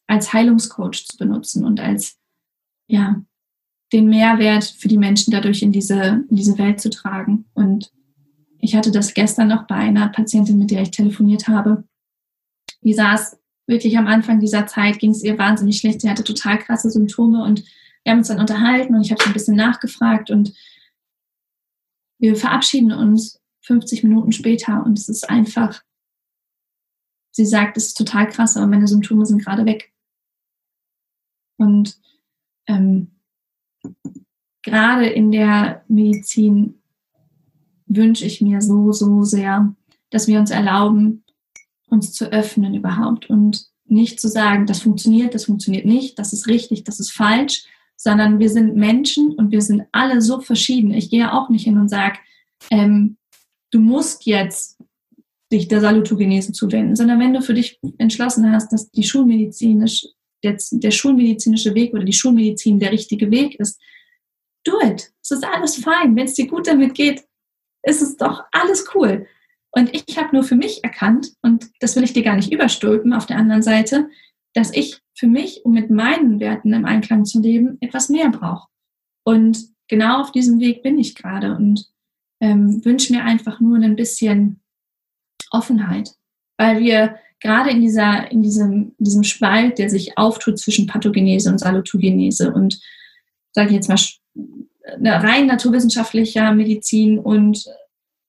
als 0.06 0.32
Heilungscoach 0.32 1.06
zu 1.06 1.16
benutzen 1.16 1.64
und 1.64 1.80
als, 1.80 2.18
ja, 2.88 3.22
den 3.92 4.08
Mehrwert 4.08 4.64
für 4.64 4.88
die 4.88 4.98
Menschen 4.98 5.32
dadurch 5.32 5.62
in 5.62 5.72
diese, 5.72 6.24
in 6.28 6.36
diese 6.36 6.56
Welt 6.58 6.80
zu 6.80 6.90
tragen. 6.90 7.44
Und 7.54 7.92
ich 8.58 8.74
hatte 8.74 8.90
das 8.90 9.14
gestern 9.14 9.48
noch 9.48 9.66
bei 9.66 9.74
einer 9.74 10.08
Patientin, 10.08 10.58
mit 10.58 10.70
der 10.70 10.82
ich 10.82 10.90
telefoniert 10.90 11.48
habe. 11.48 11.84
Die 12.82 12.94
saß 12.94 13.38
wirklich 13.66 13.96
am 13.98 14.06
Anfang 14.06 14.40
dieser 14.40 14.66
Zeit, 14.66 14.98
ging 14.98 15.10
es 15.10 15.22
ihr 15.22 15.38
wahnsinnig 15.38 15.78
schlecht. 15.78 16.00
Sie 16.00 16.10
hatte 16.10 16.24
total 16.24 16.58
krasse 16.58 16.90
Symptome 16.90 17.44
und 17.44 17.64
wir 18.02 18.12
haben 18.12 18.18
uns 18.18 18.28
dann 18.28 18.40
unterhalten 18.40 18.94
und 18.94 19.02
ich 19.02 19.12
habe 19.12 19.22
so 19.22 19.28
ein 19.28 19.34
bisschen 19.34 19.56
nachgefragt 19.56 20.30
und 20.30 20.52
wir 22.18 22.36
verabschieden 22.36 22.92
uns 22.92 23.40
50 23.62 24.02
Minuten 24.04 24.32
später 24.32 24.84
und 24.84 24.98
es 24.98 25.08
ist 25.08 25.28
einfach, 25.28 25.82
sie 27.30 27.46
sagt, 27.46 27.76
es 27.76 27.88
ist 27.88 27.96
total 27.96 28.28
krass, 28.28 28.56
aber 28.56 28.66
meine 28.66 28.88
Symptome 28.88 29.26
sind 29.26 29.44
gerade 29.44 29.64
weg. 29.66 29.91
Und 31.62 31.96
ähm, 32.66 33.12
gerade 34.62 35.06
in 35.06 35.30
der 35.30 35.84
Medizin 35.88 36.82
wünsche 37.86 38.24
ich 38.24 38.40
mir 38.40 38.60
so, 38.60 38.92
so 38.92 39.22
sehr, 39.22 39.74
dass 40.10 40.26
wir 40.26 40.38
uns 40.38 40.50
erlauben, 40.50 41.24
uns 41.88 42.12
zu 42.12 42.32
öffnen 42.32 42.74
überhaupt 42.74 43.28
und 43.28 43.66
nicht 43.84 44.20
zu 44.20 44.28
sagen, 44.28 44.66
das 44.66 44.80
funktioniert, 44.80 45.34
das 45.34 45.44
funktioniert 45.44 45.84
nicht, 45.84 46.18
das 46.18 46.32
ist 46.32 46.46
richtig, 46.46 46.84
das 46.84 47.00
ist 47.00 47.12
falsch, 47.12 47.66
sondern 47.96 48.38
wir 48.38 48.48
sind 48.48 48.74
Menschen 48.74 49.32
und 49.32 49.50
wir 49.50 49.60
sind 49.60 49.82
alle 49.92 50.22
so 50.22 50.40
verschieden. 50.40 50.92
Ich 50.92 51.10
gehe 51.10 51.32
auch 51.32 51.50
nicht 51.50 51.64
hin 51.64 51.78
und 51.78 51.88
sage, 51.88 52.18
ähm, 52.70 53.16
du 53.70 53.80
musst 53.80 54.26
jetzt 54.26 54.78
dich 55.52 55.68
der 55.68 55.80
Salutogenese 55.80 56.52
zuwenden, 56.52 56.96
sondern 56.96 57.20
wenn 57.20 57.34
du 57.34 57.42
für 57.42 57.54
dich 57.54 57.78
entschlossen 57.98 58.50
hast, 58.50 58.72
dass 58.72 58.90
die 58.90 59.04
schulmedizinisch, 59.04 60.06
der, 60.42 60.56
der 60.70 60.90
schulmedizinische 60.90 61.74
Weg 61.74 61.92
oder 61.94 62.04
die 62.04 62.12
Schulmedizin 62.12 62.78
der 62.78 62.92
richtige 62.92 63.30
Weg 63.30 63.58
ist, 63.60 63.80
do 64.64 64.72
it. 64.82 65.12
Es 65.22 65.30
ist 65.30 65.44
alles 65.44 65.76
fein. 65.76 66.14
Wenn 66.16 66.26
es 66.26 66.34
dir 66.34 66.46
gut 66.46 66.66
damit 66.66 66.94
geht, 66.94 67.24
ist 67.82 68.02
es 68.02 68.16
doch 68.16 68.44
alles 68.52 68.86
cool. 68.94 69.26
Und 69.72 69.90
ich 69.94 70.18
habe 70.18 70.34
nur 70.34 70.44
für 70.44 70.56
mich 70.56 70.84
erkannt, 70.84 71.32
und 71.42 71.70
das 71.80 71.96
will 71.96 72.04
ich 72.04 72.12
dir 72.12 72.22
gar 72.22 72.36
nicht 72.36 72.52
überstülpen 72.52 73.12
auf 73.12 73.26
der 73.26 73.38
anderen 73.38 73.62
Seite, 73.62 74.08
dass 74.54 74.72
ich 74.74 75.00
für 75.14 75.26
mich, 75.26 75.64
um 75.64 75.72
mit 75.72 75.90
meinen 75.90 76.40
Werten 76.40 76.72
im 76.72 76.84
Einklang 76.84 77.24
zu 77.24 77.40
leben, 77.40 77.78
etwas 77.80 78.08
mehr 78.08 78.28
brauche. 78.28 78.68
Und 79.24 79.72
genau 79.88 80.20
auf 80.20 80.32
diesem 80.32 80.60
Weg 80.60 80.82
bin 80.82 80.98
ich 80.98 81.14
gerade 81.14 81.56
und 81.56 81.90
ähm, 82.40 82.84
wünsche 82.84 83.12
mir 83.12 83.24
einfach 83.24 83.60
nur 83.60 83.78
ein 83.78 83.96
bisschen 83.96 84.60
Offenheit. 85.50 86.10
weil 86.58 86.80
wir 86.80 87.16
gerade 87.42 87.70
in 87.70 87.80
dieser, 87.80 88.30
in 88.30 88.42
diesem, 88.42 88.94
diesem 88.98 89.24
Spalt, 89.24 89.78
der 89.78 89.90
sich 89.90 90.16
auftut 90.16 90.58
zwischen 90.58 90.86
Pathogenese 90.86 91.50
und 91.50 91.58
Salutogenese 91.58 92.52
und 92.52 92.80
sage 93.52 93.68
ich 93.68 93.74
jetzt 93.74 93.88
mal 93.88 93.98
rein 95.04 95.46
naturwissenschaftlicher 95.46 96.52
Medizin 96.54 97.18
und, 97.18 97.64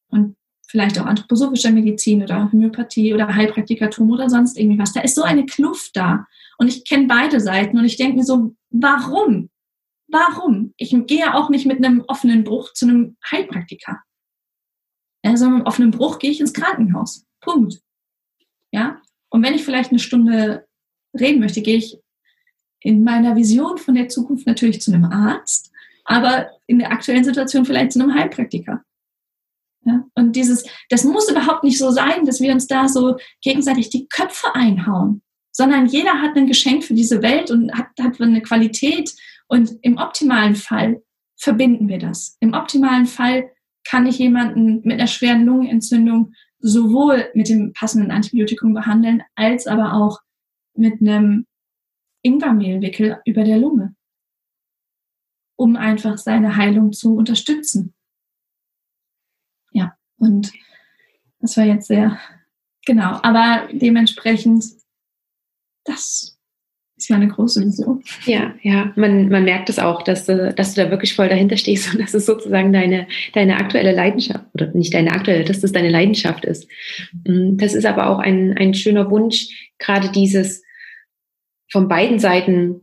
und 0.09 0.36
vielleicht 0.68 0.99
auch 0.99 1.05
anthroposophischer 1.05 1.72
Medizin 1.72 2.24
oder 2.24 2.51
Homöopathie 2.51 3.14
oder 3.14 3.34
Heilpraktikatum 3.34 4.09
oder 4.09 4.30
sonst 4.30 4.57
irgendwie 4.57 4.80
was. 4.80 4.93
Da 4.93 5.01
ist 5.01 5.16
so 5.16 5.24
eine 5.24 5.45
Kluft 5.45 5.95
da. 5.95 6.26
Und 6.57 6.68
ich 6.68 6.86
kenne 6.86 7.07
beide 7.07 7.39
Seiten 7.39 7.78
und 7.78 7.86
ich 7.86 7.97
denke 7.97 8.18
mir 8.18 8.24
so, 8.24 8.55
warum? 8.70 9.49
Warum? 10.07 10.74
Ich 10.78 10.95
gehe 11.07 11.34
auch 11.34 11.49
nicht 11.49 11.66
mit 11.66 11.78
einem 11.78 12.03
offenen 12.07 12.43
Bruch 12.43 12.74
zu 12.74 12.88
einem 12.88 13.18
Heilpraktiker. 13.30 14.01
Also 15.24 15.45
mit 15.45 15.55
einem 15.55 15.66
offenen 15.66 15.91
Bruch 15.91 16.20
gehe 16.20 16.32
ich 16.32 16.39
ins 16.39 16.53
Krankenhaus. 16.53 17.26
Punkt. 17.39 17.80
Ja? 18.74 19.01
Und 19.30 19.43
wenn 19.43 19.53
ich 19.53 19.63
vielleicht 19.63 19.91
eine 19.91 19.99
Stunde 19.99 20.67
reden 21.17 21.39
möchte, 21.39 21.61
gehe 21.61 21.78
ich 21.78 21.99
in 22.82 23.03
meiner 23.03 23.36
Vision 23.36 23.78
von 23.78 23.95
der 23.95 24.09
Zukunft 24.09 24.45
natürlich 24.45 24.82
zu 24.82 24.91
einem 24.91 25.05
Arzt, 25.05 25.71
aber 26.03 26.49
in 26.67 26.80
der 26.80 26.91
aktuellen 26.91 27.24
Situation 27.24 27.65
vielleicht 27.65 27.93
zu 27.93 28.01
einem 28.01 28.13
Heilpraktiker. 28.13 28.84
Ja? 29.86 30.03
Und 30.15 30.36
dieses, 30.36 30.65
das 30.89 31.03
muss 31.03 31.30
überhaupt 31.30 31.63
nicht 31.63 31.78
so 31.78 31.91
sein, 31.91 32.26
dass 32.26 32.41
wir 32.41 32.51
uns 32.51 32.67
da 32.67 32.89
so 32.89 33.17
gegenseitig 33.41 33.89
die 33.89 34.07
Köpfe 34.07 34.53
einhauen, 34.53 35.21
sondern 35.51 35.86
jeder 35.86 36.21
hat 36.21 36.36
ein 36.36 36.47
Geschenk 36.47 36.84
für 36.84 36.95
diese 36.95 37.21
Welt 37.21 37.51
und 37.51 37.71
hat, 37.74 37.88
hat 38.01 38.19
eine 38.19 38.41
Qualität 38.41 39.13
und 39.47 39.71
im 39.82 39.97
optimalen 39.97 40.55
Fall 40.55 41.01
verbinden 41.38 41.88
wir 41.88 41.99
das. 41.99 42.38
Im 42.39 42.53
optimalen 42.53 43.05
Fall 43.05 43.51
kann 43.86 44.07
ich 44.07 44.17
jemanden 44.17 44.82
mit 44.84 44.93
einer 44.93 45.07
schweren 45.07 45.45
Lungenentzündung 45.45 46.34
sowohl 46.64 47.30
mit 47.34 47.49
dem 47.49 47.74
passenden 47.74 48.09
Antibiotikum 48.09 48.74
behandeln, 48.74 49.22
als 49.36 49.68
aber 49.68 49.93
auch 49.93 50.22
mit 50.74 51.01
einem 51.01 51.45
Ingwermehlwickel 52.22 53.22
über 53.26 53.43
der 53.43 53.57
Lunge, 53.57 53.95
um 55.57 55.76
einfach 55.76 56.18
seine 56.18 56.55
Heilung 56.55 56.93
zu 56.93 57.16
unterstützen. 57.16 57.93
Ja, 59.72 59.97
und 60.18 60.53
das 61.39 61.57
war 61.57 61.66
jetzt 61.66 61.88
sehr 61.88 62.18
genau, 62.86 63.20
aber 63.22 63.68
dementsprechend, 63.74 64.64
das 65.84 66.32
ist 67.03 67.09
meine 67.09 67.27
große 67.27 67.63
Vision. 67.63 68.03
Ja, 68.25 68.53
ja, 68.61 68.93
man, 68.95 69.29
man 69.29 69.43
merkt 69.43 69.69
es 69.69 69.79
auch, 69.79 70.01
dass 70.01 70.25
du, 70.25 70.53
dass 70.53 70.73
du 70.73 70.83
da 70.83 70.89
wirklich 70.89 71.13
voll 71.13 71.29
dahinter 71.29 71.57
stehst 71.57 71.89
und 71.93 72.01
dass 72.01 72.13
es 72.13 72.25
sozusagen 72.25 72.73
deine, 72.73 73.07
deine 73.33 73.57
aktuelle 73.57 73.93
Leidenschaft, 73.93 74.45
oder 74.53 74.67
nicht 74.73 74.93
deine 74.93 75.11
aktuelle, 75.11 75.43
dass 75.43 75.61
das 75.61 75.71
deine 75.71 75.89
Leidenschaft 75.89 76.45
ist. 76.45 76.67
Mm, 77.25 77.57
das 77.57 77.73
ist 77.73 77.85
aber 77.85 78.09
auch 78.09 78.19
ein, 78.19 78.57
ein 78.57 78.73
schöner 78.73 79.09
Wunsch, 79.11 79.71
gerade 79.77 80.09
dieses 80.11 80.63
von 81.71 81.87
beiden 81.87 82.19
Seiten, 82.19 82.81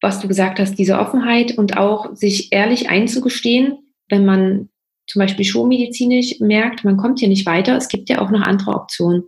was 0.00 0.20
du 0.20 0.28
gesagt 0.28 0.58
hast, 0.58 0.76
diese 0.76 0.98
Offenheit 0.98 1.56
und 1.56 1.76
auch 1.76 2.14
sich 2.14 2.52
ehrlich 2.52 2.88
einzugestehen, 2.88 3.78
wenn 4.08 4.24
man 4.24 4.70
zum 5.06 5.20
Beispiel 5.20 5.44
schulmedizinisch 5.44 6.40
merkt, 6.40 6.84
man 6.84 6.96
kommt 6.96 7.18
hier 7.18 7.28
nicht 7.28 7.44
weiter, 7.46 7.76
es 7.76 7.88
gibt 7.88 8.08
ja 8.08 8.20
auch 8.20 8.30
noch 8.30 8.42
andere 8.42 8.72
Optionen. 8.72 9.24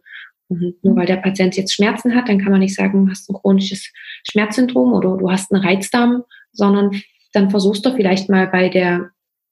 Und 0.61 0.85
nur 0.85 0.97
weil 0.97 1.07
der 1.07 1.17
Patient 1.17 1.57
jetzt 1.57 1.75
Schmerzen 1.75 2.15
hat, 2.15 2.29
dann 2.29 2.39
kann 2.39 2.53
man 2.53 2.61
nicht 2.61 2.75
sagen, 2.75 3.07
du 3.07 3.11
hast 3.11 3.29
ein 3.29 3.35
chronisches 3.35 3.91
Schmerzsyndrom 4.31 4.93
oder 4.93 5.17
du 5.17 5.31
hast 5.31 5.53
einen 5.53 5.63
Reizdarm, 5.63 6.25
sondern 6.53 7.03
dann 7.33 7.51
versuchst 7.51 7.85
du 7.85 7.95
vielleicht 7.95 8.29
mal 8.29 8.47
bei 8.47 8.69
der 8.69 9.11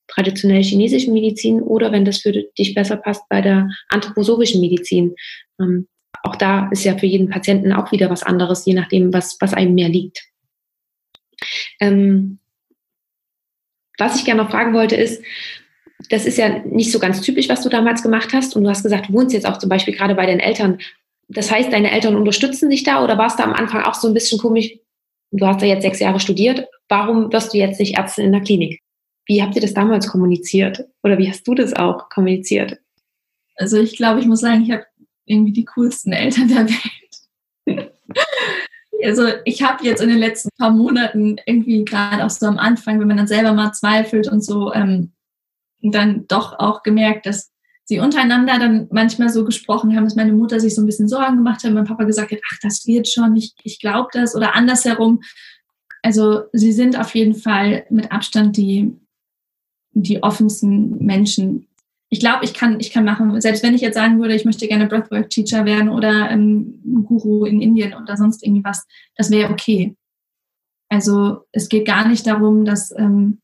traditionell 0.09 0.63
chinesischen 0.63 1.13
Medizin 1.13 1.63
oder 1.63 1.93
wenn 1.93 2.05
das 2.05 2.19
für 2.19 2.33
dich 2.33 2.75
besser 2.75 2.97
passt, 2.97 3.23
bei 3.29 3.41
der 3.41 3.69
anthroposophischen 3.89 4.61
Medizin. 4.61 5.15
Ähm, 5.61 5.87
auch 6.23 6.37
da 6.37 6.69
ist 6.71 6.85
ja 6.85 6.99
für 6.99 7.07
jeden 7.07 7.29
Patienten 7.29 7.73
auch 7.73 7.93
wieder 7.93 8.11
was 8.11 8.23
anderes, 8.23 8.67
je 8.67 8.75
nachdem, 8.75 9.13
was, 9.13 9.37
was 9.41 9.55
einem 9.55 9.75
mehr 9.75 9.89
liegt. 9.89 10.25
Ähm, 11.81 12.39
was 13.99 14.17
ich 14.17 14.25
gerne 14.25 14.43
noch 14.43 14.51
fragen 14.51 14.75
wollte, 14.75 14.97
ist, 14.97 15.23
das 16.09 16.27
ist 16.27 16.39
ja 16.39 16.61
nicht 16.61 16.93
so 16.93 16.99
ganz 16.99 17.21
typisch, 17.21 17.49
was 17.49 17.63
du 17.63 17.69
damals 17.69 18.03
gemacht 18.03 18.31
hast. 18.33 18.57
Und 18.57 18.65
du 18.65 18.71
hast 18.71 18.83
gesagt, 18.83 19.09
du 19.09 19.13
wohnst 19.13 19.35
jetzt 19.35 19.47
auch 19.47 19.59
zum 19.59 19.69
Beispiel 19.69 19.95
gerade 19.95 20.15
bei 20.15 20.27
den 20.27 20.41
Eltern. 20.41 20.79
Das 21.29 21.51
heißt, 21.51 21.73
deine 21.73 21.91
Eltern 21.91 22.17
unterstützen 22.17 22.71
dich 22.71 22.83
da 22.83 23.05
oder 23.05 23.19
warst 23.19 23.39
du 23.39 23.45
am 23.45 23.53
Anfang 23.53 23.83
auch 23.83 23.95
so 23.95 24.09
ein 24.09 24.15
bisschen 24.15 24.39
komisch? 24.39 24.73
Du 25.33 25.47
hast 25.47 25.63
ja 25.63 25.69
jetzt 25.69 25.83
sechs 25.83 26.01
Jahre 26.01 26.19
studiert. 26.19 26.67
Warum 26.89 27.33
wirst 27.33 27.53
du 27.53 27.59
jetzt 27.59 27.79
nicht 27.79 27.97
Ärztin 27.97 28.27
in 28.27 28.33
der 28.33 28.41
Klinik? 28.41 28.81
Wie 29.27 29.43
habt 29.43 29.55
ihr 29.55 29.63
das 29.63 29.75
damals 29.75 30.09
kommuniziert? 30.09 30.85
Oder 31.05 31.19
wie 31.19 31.29
hast 31.29 31.47
du 31.47 31.55
das 31.55 31.75
auch 31.75 32.09
kommuniziert? 32.09 32.79
Also 33.55 33.79
ich 33.79 33.97
glaube, 33.97 34.21
ich 34.21 34.27
muss 34.27 34.41
sagen, 34.41 34.63
ich 34.63 34.73
habe 34.73 34.87
irgendwie 35.27 35.53
die 35.53 35.67
coolsten 35.67 36.13
Eltern 36.13 36.49
der 36.49 36.67
Welt. 36.69 37.93
also 39.05 39.29
ich 39.45 39.63
habe 39.63 39.85
jetzt 39.85 40.03
in 40.03 40.09
den 40.09 40.19
letzten 40.19 40.49
paar 40.59 40.71
Monaten 40.71 41.37
irgendwie 41.47 41.85
gerade 41.85 42.25
auch 42.25 42.31
so 42.31 42.47
am 42.47 42.59
Anfang, 42.59 42.99
wenn 42.99 43.07
man 43.07 43.19
dann 43.19 43.29
selber 43.29 43.53
mal 43.53 43.73
zweifelt 43.73 44.27
und 44.27 44.43
so, 44.43 44.73
ähm, 44.73 45.13
dann 45.83 46.27
doch 46.27 46.59
auch 46.59 46.83
gemerkt, 46.83 47.27
dass 47.27 47.51
sie 47.91 47.99
untereinander 47.99 48.59
dann 48.59 48.87
manchmal 48.93 49.31
so 49.31 49.45
gesprochen 49.45 49.97
haben, 49.97 50.05
dass 50.05 50.15
meine 50.15 50.33
Mutter 50.33 50.61
sich 50.61 50.75
so 50.75 50.83
ein 50.83 50.87
bisschen 50.87 51.09
Sorgen 51.09 51.39
gemacht 51.39 51.65
hat, 51.65 51.73
mein 51.73 51.85
Papa 51.85 52.05
gesagt 52.05 52.31
hat, 52.31 52.39
ach, 52.53 52.59
das 52.63 52.87
wird 52.87 53.09
schon, 53.09 53.35
ich, 53.35 53.53
ich 53.65 53.81
glaube 53.81 54.09
das 54.13 54.37
oder 54.37 54.55
andersherum. 54.55 55.23
Also 56.03 56.43
sie 56.53 56.73
sind 56.73 56.99
auf 56.99 57.15
jeden 57.17 57.35
Fall 57.35 57.85
mit 57.91 58.13
Abstand 58.13 58.57
die, 58.57 58.97
die 59.93 60.23
offensten 60.23 61.05
Menschen. 61.05 61.67
Ich 62.11 62.21
glaube, 62.21 62.45
ich 62.45 62.55
kann, 62.55 62.79
ich 62.79 62.93
kann 62.93 63.05
machen, 63.05 63.41
selbst 63.41 63.65
wenn 63.65 63.75
ich 63.75 63.81
jetzt 63.81 63.97
sagen 63.97 64.21
würde, 64.21 64.35
ich 64.35 64.45
möchte 64.45 64.69
gerne 64.69 64.87
Breathwork-Teacher 64.87 65.65
werden 65.65 65.89
oder 65.89 66.31
ähm, 66.31 66.81
Guru 67.05 67.45
in 67.45 67.61
Indien 67.61 67.95
oder 67.95 68.17
sonst 68.17 68.45
irgendwie 68.45 68.65
was, 68.65 68.87
das 69.17 69.33
wäre 69.33 69.51
okay. 69.51 69.97
Also 70.89 71.45
es 71.51 71.69
geht 71.69 71.87
gar 71.87 72.07
nicht 72.07 72.27
darum, 72.27 72.65
dass 72.65 72.93
ähm, 72.97 73.41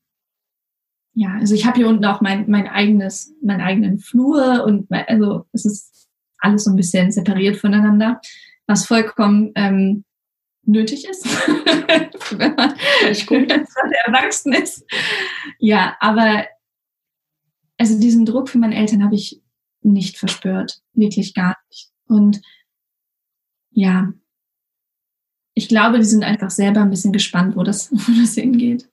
ja, 1.17 1.33
also 1.33 1.55
ich 1.55 1.65
habe 1.65 1.77
hier 1.77 1.87
unten 1.87 2.05
auch 2.05 2.21
mein, 2.21 2.47
mein 2.47 2.67
eigenes, 2.67 3.33
meinen 3.41 3.61
eigenen 3.61 3.97
Flur 3.97 4.63
und 4.63 4.87
mein, 4.91 5.05
also 5.07 5.47
es 5.51 5.65
ist 5.65 6.07
alles 6.37 6.65
so 6.65 6.69
ein 6.69 6.75
bisschen 6.75 7.11
separiert 7.11 7.57
voneinander, 7.57 8.21
was 8.67 8.85
vollkommen 8.85 9.51
ähm, 9.55 10.05
nötig 10.63 11.07
ist, 11.09 11.25
wenn 12.37 12.53
man 12.53 12.75
gut 13.25 13.51
erwachsen 14.05 14.53
ist. 14.53 14.85
Ja, 15.57 15.97
aber 16.01 16.45
also 17.79 17.99
diesen 17.99 18.27
Druck 18.27 18.47
für 18.47 18.59
meine 18.59 18.75
Eltern 18.75 19.03
habe 19.03 19.15
ich 19.15 19.41
nicht 19.81 20.19
verspürt, 20.19 20.83
wirklich 20.93 21.33
gar 21.33 21.57
nicht. 21.71 21.89
Und 22.05 22.43
ja, 23.71 24.13
ich 25.55 25.67
glaube, 25.67 25.97
die 25.97 26.05
sind 26.05 26.23
einfach 26.23 26.51
selber 26.51 26.81
ein 26.81 26.91
bisschen 26.91 27.11
gespannt, 27.11 27.55
wo 27.55 27.63
das, 27.63 27.91
wo 27.91 28.21
das 28.21 28.35
hingeht. 28.35 28.87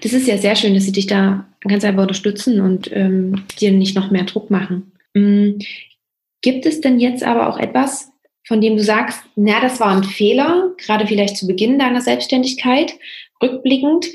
Das 0.00 0.12
ist 0.12 0.28
ja 0.28 0.38
sehr 0.38 0.54
schön, 0.54 0.74
dass 0.74 0.84
sie 0.84 0.92
dich 0.92 1.06
da 1.06 1.46
ganz 1.60 1.84
einfach 1.84 2.02
unterstützen 2.02 2.60
und 2.60 2.90
ähm, 2.92 3.44
dir 3.58 3.72
nicht 3.72 3.96
noch 3.96 4.10
mehr 4.10 4.24
Druck 4.24 4.50
machen. 4.50 4.92
Mhm. 5.14 5.58
Gibt 6.40 6.66
es 6.66 6.80
denn 6.80 7.00
jetzt 7.00 7.24
aber 7.24 7.48
auch 7.48 7.58
etwas, 7.58 8.12
von 8.46 8.60
dem 8.60 8.76
du 8.76 8.82
sagst, 8.84 9.24
na, 9.34 9.60
das 9.60 9.80
war 9.80 9.96
ein 9.96 10.04
Fehler, 10.04 10.72
gerade 10.78 11.06
vielleicht 11.06 11.36
zu 11.36 11.48
Beginn 11.48 11.78
deiner 11.78 12.00
Selbstständigkeit, 12.00 12.94
rückblickend, 13.42 14.06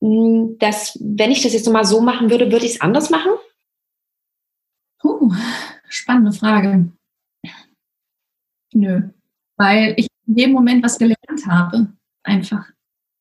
hm, 0.00 0.56
dass 0.58 0.98
wenn 1.00 1.30
ich 1.30 1.42
das 1.42 1.52
jetzt 1.52 1.66
nochmal 1.66 1.84
so 1.84 2.00
machen 2.00 2.30
würde, 2.30 2.50
würde 2.50 2.64
ich 2.64 2.76
es 2.76 2.80
anders 2.80 3.10
machen? 3.10 3.32
Puh, 5.00 5.32
spannende 5.88 6.32
Frage. 6.32 6.90
Nö, 8.72 9.10
weil 9.58 9.94
ich 9.96 10.06
in 10.26 10.36
dem 10.36 10.52
Moment 10.52 10.82
was 10.82 10.98
gelernt 10.98 11.46
habe, 11.46 11.92
einfach. 12.22 12.66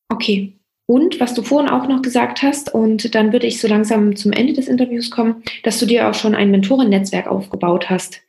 Okay. 0.10 0.59
Und 0.90 1.20
was 1.20 1.36
du 1.36 1.44
vorhin 1.44 1.70
auch 1.70 1.88
noch 1.88 2.02
gesagt 2.02 2.42
hast, 2.42 2.74
und 2.74 3.14
dann 3.14 3.32
würde 3.32 3.46
ich 3.46 3.62
so 3.62 3.68
langsam 3.68 4.16
zum 4.16 4.32
Ende 4.32 4.54
des 4.54 4.68
Interviews 4.68 5.12
kommen, 5.12 5.44
dass 5.62 5.78
du 5.78 5.86
dir 5.86 6.10
auch 6.10 6.16
schon 6.16 6.34
ein 6.34 6.50
Mentorennetzwerk 6.50 7.28
aufgebaut 7.28 7.92
hast. 7.92 8.22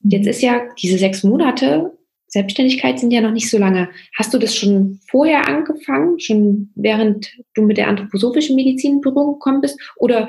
Jetzt 0.00 0.26
ist 0.26 0.42
ja 0.42 0.62
diese 0.82 0.98
sechs 0.98 1.22
Monate 1.22 1.96
Selbstständigkeit 2.26 2.98
sind 2.98 3.12
ja 3.12 3.20
noch 3.20 3.30
nicht 3.30 3.48
so 3.48 3.56
lange. 3.56 3.88
Hast 4.16 4.34
du 4.34 4.38
das 4.38 4.56
schon 4.56 4.98
vorher 5.10 5.46
angefangen, 5.46 6.18
schon 6.18 6.72
während 6.74 7.30
du 7.54 7.62
mit 7.62 7.76
der 7.76 7.86
anthroposophischen 7.86 8.56
Medizin 8.56 8.94
in 8.94 9.00
Berührung 9.00 9.34
gekommen 9.34 9.60
bist? 9.60 9.78
Oder 9.94 10.28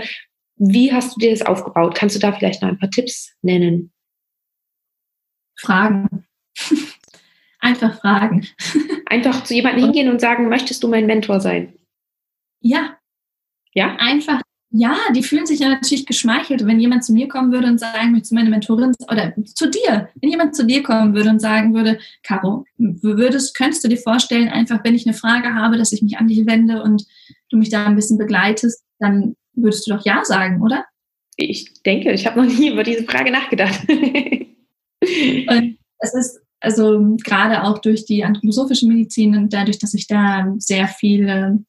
wie 0.58 0.94
hast 0.94 1.16
du 1.16 1.22
dir 1.22 1.32
das 1.32 1.42
aufgebaut? 1.42 1.96
Kannst 1.96 2.16
du 2.16 2.20
da 2.20 2.34
vielleicht 2.34 2.62
noch 2.62 2.70
ein 2.70 2.78
paar 2.78 2.92
Tipps 2.92 3.34
nennen? 3.42 3.92
Fragen. 5.58 6.28
Einfach 7.64 7.98
fragen. 8.02 8.46
Einfach 9.06 9.46
zu 9.46 9.54
jemandem 9.54 9.86
hingehen 9.86 10.10
und 10.10 10.20
sagen, 10.20 10.50
möchtest 10.50 10.84
du 10.84 10.90
mein 10.90 11.06
Mentor 11.06 11.40
sein? 11.40 11.74
Ja. 12.60 12.98
Ja? 13.74 13.96
Einfach. 14.00 14.42
Ja, 14.70 14.98
die 15.16 15.24
fühlen 15.24 15.46
sich 15.46 15.60
ja 15.60 15.70
natürlich 15.70 16.06
geschmeichelt, 16.06 16.66
wenn 16.66 16.80
jemand 16.80 17.06
zu 17.06 17.14
mir 17.14 17.28
kommen 17.28 17.54
würde 17.54 17.68
und 17.68 17.80
sagen, 17.80 18.12
möchtest 18.12 18.32
du 18.32 18.36
meine 18.36 18.50
Mentorin 18.50 18.92
oder 19.10 19.32
zu 19.46 19.70
dir, 19.70 20.10
wenn 20.20 20.32
jemand 20.32 20.56
zu 20.56 20.66
dir 20.66 20.82
kommen 20.82 21.14
würde 21.14 21.30
und 21.30 21.40
sagen 21.40 21.74
würde, 21.74 22.00
Caro, 22.24 22.66
würdest, 22.78 23.56
könntest 23.56 23.84
du 23.84 23.88
dir 23.88 23.98
vorstellen, 23.98 24.50
einfach 24.50 24.84
wenn 24.84 24.96
ich 24.96 25.06
eine 25.06 25.16
Frage 25.16 25.54
habe, 25.54 25.78
dass 25.78 25.92
ich 25.94 26.02
mich 26.02 26.18
an 26.18 26.28
dich 26.28 26.46
wende 26.48 26.82
und 26.82 27.06
du 27.50 27.58
mich 27.58 27.70
da 27.70 27.86
ein 27.86 27.96
bisschen 27.96 28.18
begleitest, 28.18 28.84
dann 29.00 29.36
würdest 29.54 29.88
du 29.88 29.92
doch 29.92 30.04
ja 30.04 30.26
sagen, 30.26 30.62
oder? 30.62 30.86
Ich 31.38 31.82
denke, 31.84 32.12
ich 32.12 32.26
habe 32.26 32.42
noch 32.44 32.52
nie 32.52 32.72
über 32.72 32.84
diese 32.84 33.04
Frage 33.04 33.32
nachgedacht. 33.32 33.88
Und 33.90 35.78
es 36.00 36.14
ist 36.14 36.43
also 36.64 37.18
gerade 37.24 37.64
auch 37.64 37.80
durch 37.80 38.06
die 38.06 38.24
anthroposophische 38.24 38.88
Medizin 38.88 39.36
und 39.36 39.54
dadurch, 39.54 39.80
dass 39.80 39.94
ich 39.94 40.08
da 40.08 40.54
sehr 40.58 40.88
viele 40.88 41.60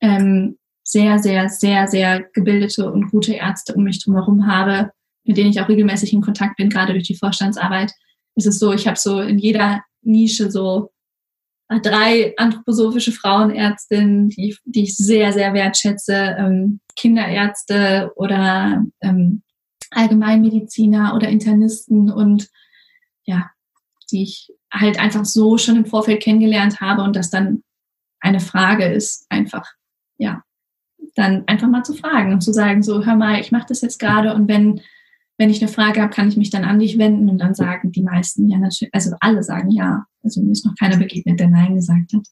ähm, 0.00 0.58
sehr, 0.82 1.18
sehr, 1.18 1.48
sehr, 1.48 1.88
sehr 1.88 2.22
gebildete 2.34 2.92
und 2.92 3.10
gute 3.10 3.32
Ärzte 3.32 3.74
um 3.74 3.84
mich 3.84 4.04
herum 4.06 4.46
habe, 4.46 4.92
mit 5.24 5.38
denen 5.38 5.50
ich 5.50 5.60
auch 5.60 5.68
regelmäßig 5.68 6.12
in 6.12 6.20
Kontakt 6.20 6.56
bin, 6.56 6.68
gerade 6.68 6.92
durch 6.92 7.06
die 7.06 7.16
Vorstandsarbeit, 7.16 7.92
ist 8.36 8.46
es 8.46 8.58
so, 8.58 8.72
ich 8.72 8.86
habe 8.86 8.98
so 8.98 9.20
in 9.20 9.38
jeder 9.38 9.82
Nische 10.02 10.50
so 10.50 10.90
drei 11.82 12.34
anthroposophische 12.36 13.12
Frauenärztinnen, 13.12 14.28
die, 14.28 14.56
die 14.66 14.82
ich 14.82 14.96
sehr, 14.96 15.32
sehr 15.32 15.54
wertschätze, 15.54 16.36
ähm, 16.38 16.80
Kinderärzte 16.96 18.12
oder 18.16 18.84
ähm, 19.00 19.42
Allgemeinmediziner 19.90 21.14
oder 21.16 21.28
Internisten 21.28 22.10
und 22.10 22.50
ja, 23.24 23.50
die 24.06 24.22
ich 24.22 24.52
halt 24.72 24.98
einfach 24.98 25.24
so 25.24 25.58
schon 25.58 25.76
im 25.76 25.86
Vorfeld 25.86 26.22
kennengelernt 26.22 26.80
habe 26.80 27.02
und 27.02 27.16
das 27.16 27.30
dann 27.30 27.62
eine 28.20 28.40
Frage 28.40 28.84
ist, 28.86 29.26
einfach, 29.28 29.66
ja, 30.18 30.42
dann 31.14 31.44
einfach 31.46 31.68
mal 31.68 31.84
zu 31.84 31.94
fragen 31.94 32.32
und 32.32 32.40
zu 32.40 32.52
sagen, 32.52 32.82
so, 32.82 33.04
hör 33.04 33.16
mal, 33.16 33.40
ich 33.40 33.52
mache 33.52 33.66
das 33.68 33.82
jetzt 33.82 33.98
gerade 33.98 34.34
und 34.34 34.48
wenn, 34.48 34.80
wenn 35.38 35.50
ich 35.50 35.60
eine 35.60 35.70
Frage 35.70 36.00
habe, 36.00 36.12
kann 36.12 36.28
ich 36.28 36.36
mich 36.36 36.50
dann 36.50 36.64
an 36.64 36.78
dich 36.78 36.98
wenden 36.98 37.28
und 37.28 37.38
dann 37.38 37.54
sagen 37.54 37.92
die 37.92 38.02
meisten 38.02 38.48
ja 38.48 38.58
natürlich, 38.58 38.94
also 38.94 39.14
alle 39.20 39.42
sagen 39.42 39.70
ja. 39.70 40.06
Also 40.22 40.42
mir 40.42 40.52
ist 40.52 40.64
noch 40.64 40.74
keiner 40.78 40.96
begegnet, 40.96 41.38
der 41.38 41.50
Nein 41.50 41.74
gesagt 41.74 42.12
hat. 42.14 42.26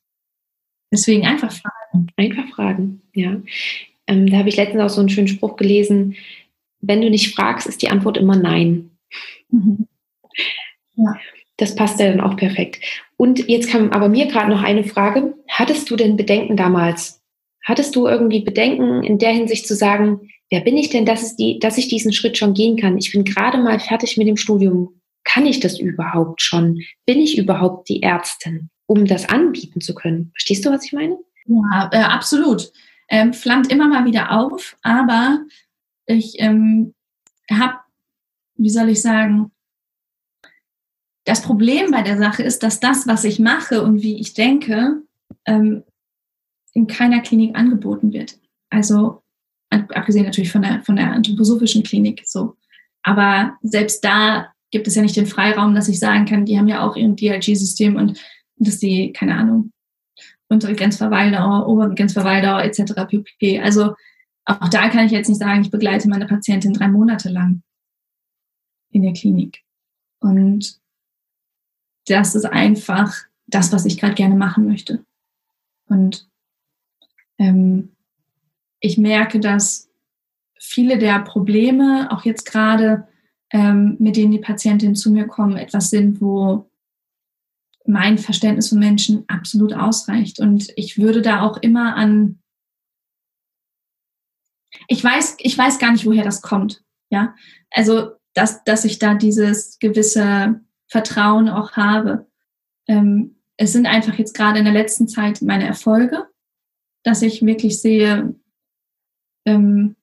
Deswegen 0.90 1.26
einfach 1.26 1.52
fragen. 1.52 2.08
Einfach 2.16 2.48
fragen, 2.54 3.02
ja. 3.12 3.36
Ähm, 4.06 4.30
da 4.30 4.38
habe 4.38 4.48
ich 4.48 4.56
letztens 4.56 4.82
auch 4.82 4.88
so 4.88 5.00
einen 5.00 5.10
schönen 5.10 5.28
Spruch 5.28 5.56
gelesen, 5.56 6.14
wenn 6.82 7.00
du 7.00 7.08
nicht 7.08 7.34
fragst, 7.34 7.66
ist 7.66 7.80
die 7.80 7.90
Antwort 7.90 8.18
immer 8.18 8.36
Nein. 8.36 8.90
Mhm. 9.50 9.86
Ja. 10.96 11.16
Das 11.58 11.74
passt 11.74 12.00
ja 12.00 12.10
dann 12.10 12.20
auch 12.20 12.36
perfekt. 12.36 12.82
Und 13.16 13.48
jetzt 13.48 13.68
kam 13.68 13.90
aber 13.90 14.08
mir 14.08 14.26
gerade 14.26 14.50
noch 14.50 14.62
eine 14.62 14.84
Frage. 14.84 15.34
Hattest 15.48 15.90
du 15.90 15.96
denn 15.96 16.16
Bedenken 16.16 16.56
damals, 16.56 17.22
Hattest 17.64 17.94
du 17.94 18.08
irgendwie 18.08 18.40
Bedenken 18.40 19.02
in 19.04 19.18
der 19.18 19.30
Hinsicht 19.30 19.66
zu 19.66 19.76
sagen, 19.76 20.28
wer 20.50 20.60
bin 20.60 20.76
ich 20.76 20.90
denn, 20.90 21.06
dass, 21.06 21.36
die, 21.36 21.58
dass 21.60 21.78
ich 21.78 21.88
diesen 21.88 22.12
Schritt 22.12 22.36
schon 22.36 22.54
gehen 22.54 22.76
kann? 22.76 22.98
Ich 22.98 23.12
bin 23.12 23.24
gerade 23.24 23.58
mal 23.58 23.78
fertig 23.78 24.16
mit 24.16 24.26
dem 24.26 24.36
Studium. 24.36 25.00
Kann 25.24 25.46
ich 25.46 25.60
das 25.60 25.78
überhaupt 25.78 26.42
schon? 26.42 26.80
Bin 27.06 27.20
ich 27.20 27.38
überhaupt 27.38 27.88
die 27.88 28.02
Ärztin, 28.02 28.70
um 28.86 29.06
das 29.06 29.28
anbieten 29.28 29.80
zu 29.80 29.94
können? 29.94 30.30
Verstehst 30.34 30.66
du, 30.66 30.70
was 30.70 30.84
ich 30.84 30.92
meine? 30.92 31.16
Ja, 31.46 31.90
äh, 31.92 31.98
absolut. 31.98 32.72
Ähm, 33.08 33.32
flammt 33.32 33.70
immer 33.70 33.88
mal 33.88 34.04
wieder 34.04 34.32
auf, 34.32 34.76
aber 34.82 35.40
ich 36.06 36.40
ähm, 36.40 36.94
habe, 37.50 37.74
wie 38.56 38.70
soll 38.70 38.88
ich 38.88 39.00
sagen, 39.00 39.52
das 41.24 41.42
Problem 41.42 41.90
bei 41.90 42.02
der 42.02 42.18
Sache 42.18 42.42
ist, 42.42 42.62
dass 42.62 42.80
das, 42.80 43.06
was 43.06 43.24
ich 43.24 43.38
mache 43.38 43.82
und 43.82 44.02
wie 44.02 44.18
ich 44.18 44.34
denke, 44.34 45.02
ähm, 45.46 45.84
in 46.74 46.86
keiner 46.86 47.20
Klinik 47.20 47.56
angeboten 47.56 48.12
wird. 48.12 48.38
Also 48.70 49.22
abgesehen 49.70 50.24
natürlich 50.24 50.52
von 50.52 50.62
der, 50.62 50.82
von 50.82 50.96
der 50.96 51.12
anthroposophischen 51.12 51.82
Klinik 51.82 52.22
so. 52.24 52.56
Aber 53.02 53.56
selbst 53.62 54.04
da 54.04 54.52
gibt 54.70 54.86
es 54.86 54.94
ja 54.94 55.02
nicht 55.02 55.16
den 55.16 55.26
Freiraum, 55.26 55.74
dass 55.74 55.88
ich 55.88 55.98
sagen 55.98 56.24
kann, 56.24 56.44
die 56.44 56.58
haben 56.58 56.68
ja 56.68 56.86
auch 56.86 56.96
ihren 56.96 57.16
DLG-System 57.16 57.96
und 57.96 58.20
dass 58.56 58.78
die, 58.78 59.12
keine 59.12 59.36
Ahnung, 59.36 59.72
untere 60.48 60.74
Grenzverweildauer, 60.74 61.66
obere 61.66 61.94
Grenzverweildauer 61.94 62.62
etc. 62.62 62.92
pp. 63.08 63.60
Also 63.60 63.94
auch 64.44 64.68
da 64.68 64.88
kann 64.88 65.06
ich 65.06 65.12
jetzt 65.12 65.28
nicht 65.28 65.38
sagen, 65.38 65.62
ich 65.62 65.70
begleite 65.70 66.08
meine 66.08 66.26
Patientin 66.26 66.72
drei 66.72 66.88
Monate 66.88 67.28
lang 67.28 67.62
in 68.90 69.02
der 69.02 69.12
Klinik. 69.12 69.62
Und 70.20 70.81
das 72.06 72.34
ist 72.34 72.44
einfach 72.44 73.14
das, 73.46 73.72
was 73.72 73.84
ich 73.84 73.98
gerade 73.98 74.14
gerne 74.14 74.34
machen 74.34 74.66
möchte. 74.66 75.04
Und 75.86 76.28
ähm, 77.38 77.92
ich 78.80 78.98
merke, 78.98 79.40
dass 79.40 79.90
viele 80.58 80.98
der 80.98 81.20
Probleme, 81.20 82.08
auch 82.10 82.24
jetzt 82.24 82.44
gerade, 82.44 83.06
ähm, 83.50 83.96
mit 83.98 84.16
denen 84.16 84.32
die 84.32 84.38
Patientinnen 84.38 84.96
zu 84.96 85.10
mir 85.10 85.26
kommen, 85.26 85.56
etwas 85.56 85.90
sind, 85.90 86.20
wo 86.20 86.70
mein 87.84 88.18
Verständnis 88.18 88.68
von 88.68 88.78
Menschen 88.78 89.24
absolut 89.28 89.72
ausreicht. 89.72 90.40
Und 90.40 90.72
ich 90.76 90.98
würde 90.98 91.20
da 91.20 91.42
auch 91.42 91.56
immer 91.58 91.96
an, 91.96 92.38
ich 94.88 95.02
weiß, 95.02 95.36
ich 95.38 95.56
weiß 95.56 95.78
gar 95.78 95.92
nicht, 95.92 96.06
woher 96.06 96.24
das 96.24 96.42
kommt. 96.42 96.82
Ja, 97.10 97.34
also, 97.70 98.12
dass, 98.34 98.64
dass 98.64 98.84
ich 98.84 98.98
da 98.98 99.14
dieses 99.14 99.78
gewisse 99.78 100.60
Vertrauen 100.92 101.48
auch 101.48 101.72
habe. 101.72 102.26
Ähm, 102.86 103.36
es 103.56 103.72
sind 103.72 103.86
einfach 103.86 104.14
jetzt 104.18 104.34
gerade 104.34 104.58
in 104.58 104.66
der 104.66 104.74
letzten 104.74 105.08
Zeit 105.08 105.40
meine 105.40 105.66
Erfolge, 105.66 106.26
dass 107.02 107.22
ich 107.22 107.40
wirklich 107.40 107.80
sehe, 107.80 108.34
ähm, 109.46 109.96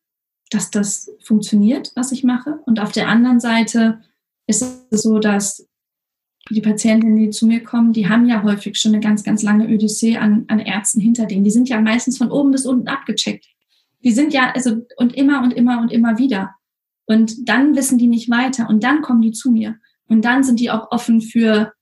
dass 0.49 0.71
das 0.71 1.11
funktioniert, 1.21 1.91
was 1.95 2.11
ich 2.11 2.23
mache. 2.23 2.59
Und 2.65 2.79
auf 2.79 2.91
der 2.91 3.07
anderen 3.07 3.39
Seite 3.39 4.01
ist 4.47 4.63
es 4.63 5.03
so, 5.03 5.19
dass 5.19 5.69
die 6.49 6.61
Patientinnen, 6.61 7.17
die 7.17 7.29
zu 7.29 7.45
mir 7.45 7.63
kommen, 7.63 7.93
die 7.93 8.09
haben 8.09 8.27
ja 8.27 8.41
häufig 8.41 8.75
schon 8.79 8.93
eine 8.93 9.03
ganz, 9.03 9.23
ganz 9.23 9.43
lange 9.43 9.67
Odyssee 9.71 10.17
an, 10.17 10.45
an 10.47 10.57
Ärzten 10.57 10.99
hinter 10.99 11.27
denen. 11.27 11.43
Die 11.43 11.51
sind 11.51 11.69
ja 11.69 11.79
meistens 11.79 12.17
von 12.17 12.31
oben 12.31 12.49
bis 12.49 12.65
unten 12.65 12.87
abgecheckt. 12.87 13.45
Die 14.03 14.11
sind 14.11 14.33
ja, 14.33 14.51
also, 14.55 14.87
und 14.97 15.13
immer 15.13 15.43
und 15.43 15.51
immer 15.51 15.79
und 15.81 15.91
immer 15.91 16.17
wieder. 16.17 16.55
Und 17.05 17.47
dann 17.47 17.75
wissen 17.75 17.99
die 17.99 18.07
nicht 18.07 18.31
weiter 18.31 18.67
und 18.67 18.83
dann 18.83 19.03
kommen 19.03 19.21
die 19.21 19.33
zu 19.33 19.51
mir. 19.51 19.77
Und 20.09 20.23
dann 20.23 20.43
sind 20.43 20.59
die 20.59 20.71
auch 20.71 20.91
offen 20.91 21.21
für, 21.21 21.73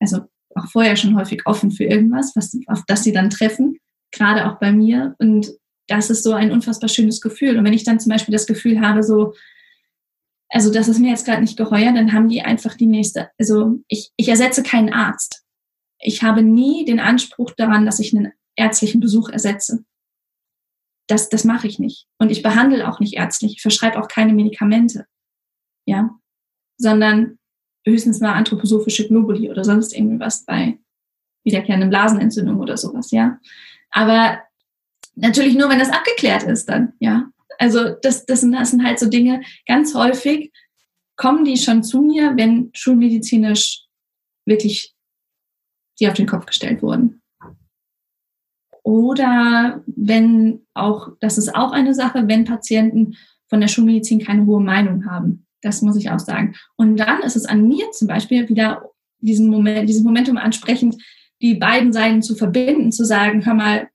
also 0.00 0.22
auch 0.54 0.66
vorher 0.66 0.96
schon 0.96 1.16
häufig 1.16 1.46
offen 1.46 1.70
für 1.70 1.84
irgendwas, 1.84 2.34
was, 2.34 2.58
auf 2.66 2.82
das 2.86 3.04
sie 3.04 3.12
dann 3.12 3.30
treffen 3.30 3.78
gerade 4.10 4.50
auch 4.50 4.58
bei 4.58 4.72
mir. 4.72 5.14
Und 5.18 5.50
das 5.86 6.10
ist 6.10 6.22
so 6.22 6.32
ein 6.32 6.52
unfassbar 6.52 6.88
schönes 6.88 7.20
Gefühl. 7.20 7.56
Und 7.56 7.64
wenn 7.64 7.72
ich 7.72 7.84
dann 7.84 8.00
zum 8.00 8.10
Beispiel 8.10 8.32
das 8.32 8.46
Gefühl 8.46 8.80
habe, 8.80 9.02
so, 9.02 9.34
also 10.48 10.72
das 10.72 10.88
ist 10.88 10.98
mir 10.98 11.10
jetzt 11.10 11.26
gerade 11.26 11.40
nicht 11.40 11.56
geheuer, 11.56 11.92
dann 11.92 12.12
haben 12.12 12.28
die 12.28 12.42
einfach 12.42 12.74
die 12.74 12.86
nächste. 12.86 13.30
Also 13.38 13.80
ich, 13.88 14.10
ich 14.16 14.28
ersetze 14.28 14.62
keinen 14.62 14.92
Arzt. 14.92 15.44
Ich 16.00 16.22
habe 16.22 16.42
nie 16.42 16.84
den 16.84 17.00
Anspruch 17.00 17.52
daran, 17.56 17.84
dass 17.84 18.00
ich 18.00 18.14
einen 18.14 18.32
ärztlichen 18.56 19.00
Besuch 19.00 19.28
ersetze. 19.28 19.84
Das, 21.06 21.28
das 21.28 21.44
mache 21.44 21.66
ich 21.66 21.78
nicht. 21.78 22.06
Und 22.18 22.30
ich 22.30 22.42
behandle 22.42 22.88
auch 22.88 23.00
nicht 23.00 23.14
ärztlich. 23.14 23.54
Ich 23.56 23.62
verschreibe 23.62 24.00
auch 24.00 24.08
keine 24.08 24.34
Medikamente. 24.34 25.06
Ja. 25.86 26.18
Sondern 26.78 27.38
höchstens 27.86 28.20
mal 28.20 28.32
anthroposophische 28.32 29.08
Globuli 29.08 29.50
oder 29.50 29.64
sonst 29.64 29.94
irgendwie 29.94 30.20
was 30.20 30.44
bei 30.44 30.78
wiederkehrenden 31.44 31.90
Blasenentzündung 31.90 32.60
oder 32.60 32.76
sowas, 32.76 33.10
ja. 33.10 33.38
Aber 33.90 34.40
natürlich 35.14 35.56
nur, 35.56 35.68
wenn 35.68 35.78
das 35.78 35.90
abgeklärt 35.90 36.44
ist 36.44 36.68
dann, 36.68 36.92
ja. 37.00 37.30
Also 37.58 37.90
das, 38.02 38.24
das, 38.26 38.40
sind, 38.40 38.52
das 38.52 38.70
sind 38.70 38.84
halt 38.84 38.98
so 38.98 39.08
Dinge, 39.08 39.42
ganz 39.66 39.94
häufig 39.94 40.52
kommen 41.16 41.44
die 41.44 41.56
schon 41.56 41.82
zu 41.82 42.00
mir, 42.00 42.36
wenn 42.36 42.70
schulmedizinisch 42.74 43.84
wirklich 44.46 44.94
die 45.98 46.08
auf 46.08 46.14
den 46.14 46.26
Kopf 46.26 46.46
gestellt 46.46 46.80
wurden. 46.80 47.20
Oder 48.84 49.82
wenn 49.86 50.64
auch, 50.74 51.10
das 51.20 51.36
ist 51.36 51.54
auch 51.54 51.72
eine 51.72 51.92
Sache, 51.92 52.28
wenn 52.28 52.44
Patienten 52.44 53.16
von 53.48 53.60
der 53.60 53.68
Schulmedizin 53.68 54.20
keine 54.20 54.46
hohe 54.46 54.60
Meinung 54.60 55.06
haben. 55.06 55.47
Das 55.62 55.82
muss 55.82 55.96
ich 55.96 56.10
auch 56.10 56.18
sagen. 56.18 56.54
Und 56.76 56.96
dann 56.96 57.22
ist 57.22 57.36
es 57.36 57.44
an 57.44 57.66
mir 57.66 57.90
zum 57.92 58.08
Beispiel 58.08 58.48
wieder 58.48 58.82
diesen 59.20 59.48
Moment, 59.48 59.88
dieses 59.88 60.04
Momentum 60.04 60.36
ansprechend, 60.36 60.96
die 61.40 61.54
beiden 61.54 61.92
Seiten 61.92 62.22
zu 62.22 62.34
verbinden, 62.34 62.92
zu 62.92 63.04
sagen, 63.04 63.44
hör 63.44 63.54
mal, 63.54 63.88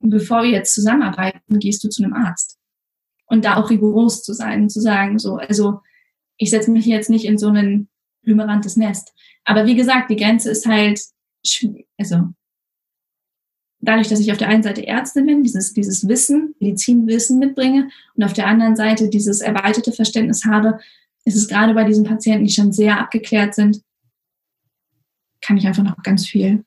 bevor 0.00 0.42
wir 0.42 0.50
jetzt 0.50 0.74
zusammenarbeiten, 0.74 1.58
gehst 1.58 1.82
du 1.82 1.88
zu 1.88 2.02
einem 2.02 2.14
Arzt. 2.14 2.58
Und 3.26 3.44
da 3.44 3.56
auch 3.56 3.70
rigoros 3.70 4.22
zu 4.22 4.32
sein, 4.32 4.68
zu 4.68 4.80
sagen, 4.80 5.18
so, 5.18 5.36
also 5.36 5.80
ich 6.36 6.50
setze 6.50 6.70
mich 6.70 6.86
jetzt 6.86 7.10
nicht 7.10 7.24
in 7.24 7.38
so 7.38 7.48
ein 7.48 7.88
blümerantes 8.22 8.76
Nest. 8.76 9.12
Aber 9.44 9.66
wie 9.66 9.74
gesagt, 9.74 10.10
die 10.10 10.16
Grenze 10.16 10.50
ist 10.50 10.66
halt, 10.66 11.00
also 11.98 12.28
dadurch, 13.80 14.08
dass 14.08 14.20
ich 14.20 14.32
auf 14.32 14.38
der 14.38 14.48
einen 14.48 14.62
Seite 14.62 14.86
Ärztin 14.86 15.26
bin, 15.26 15.42
dieses, 15.42 15.72
dieses 15.72 16.08
Wissen, 16.08 16.54
Medizinwissen 16.60 17.38
mitbringe 17.38 17.88
und 18.14 18.24
auf 18.24 18.32
der 18.32 18.46
anderen 18.46 18.76
Seite 18.76 19.08
dieses 19.08 19.40
erweiterte 19.40 19.92
Verständnis 19.92 20.44
habe, 20.44 20.78
ist 21.24 21.36
es 21.36 21.48
gerade 21.48 21.74
bei 21.74 21.84
diesen 21.84 22.04
Patienten, 22.04 22.46
die 22.46 22.52
schon 22.52 22.72
sehr 22.72 23.00
abgeklärt 23.00 23.54
sind, 23.54 23.82
kann 25.40 25.56
ich 25.56 25.66
einfach 25.66 25.82
noch 25.82 26.02
ganz 26.02 26.26
viel 26.26 26.64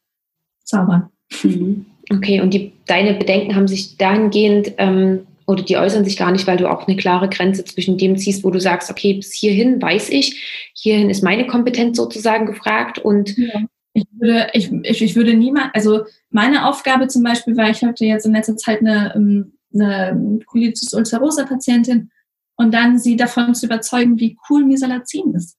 zaubern. 0.63 1.09
Mhm. 1.43 1.85
Okay, 2.11 2.41
und 2.41 2.53
die, 2.53 2.73
deine 2.85 3.13
Bedenken 3.13 3.55
haben 3.55 3.67
sich 3.67 3.97
dahingehend 3.97 4.73
ähm, 4.77 5.27
oder 5.45 5.63
die 5.63 5.77
äußern 5.77 6.05
sich 6.05 6.17
gar 6.17 6.31
nicht, 6.31 6.47
weil 6.47 6.57
du 6.57 6.69
auch 6.69 6.87
eine 6.87 6.97
klare 6.97 7.29
Grenze 7.29 7.63
zwischen 7.65 7.97
dem 7.97 8.17
ziehst, 8.17 8.43
wo 8.43 8.51
du 8.51 8.59
sagst, 8.59 8.89
okay, 8.89 9.15
bis 9.15 9.33
hierhin 9.33 9.81
weiß 9.81 10.09
ich, 10.09 10.71
hierhin 10.73 11.09
ist 11.09 11.23
meine 11.23 11.47
Kompetenz 11.47 11.97
sozusagen 11.97 12.45
gefragt 12.45 12.99
und 12.99 13.35
ja. 13.37 13.61
Ich 13.93 14.05
würde, 14.11 14.49
ich, 14.53 14.71
ich, 14.83 15.01
ich 15.01 15.15
würde 15.15 15.33
niemand, 15.33 15.73
also 15.73 16.05
meine 16.29 16.67
Aufgabe 16.67 17.07
zum 17.07 17.23
Beispiel 17.23 17.57
war, 17.57 17.69
ich 17.69 17.83
hatte 17.83 18.05
jetzt 18.05 18.25
in 18.25 18.33
letzter 18.33 18.55
Zeit 18.55 18.79
eine, 18.81 19.13
ähm, 19.15 19.57
eine 19.73 20.39
Colitis 20.45 20.93
ulcerosa 20.93 21.45
Patientin 21.45 22.11
und 22.55 22.73
dann 22.73 22.99
sie 22.99 23.15
davon 23.15 23.55
zu 23.55 23.65
überzeugen, 23.65 24.19
wie 24.19 24.37
cool 24.49 24.65
Mesalazin 24.65 25.33
ist. 25.33 25.57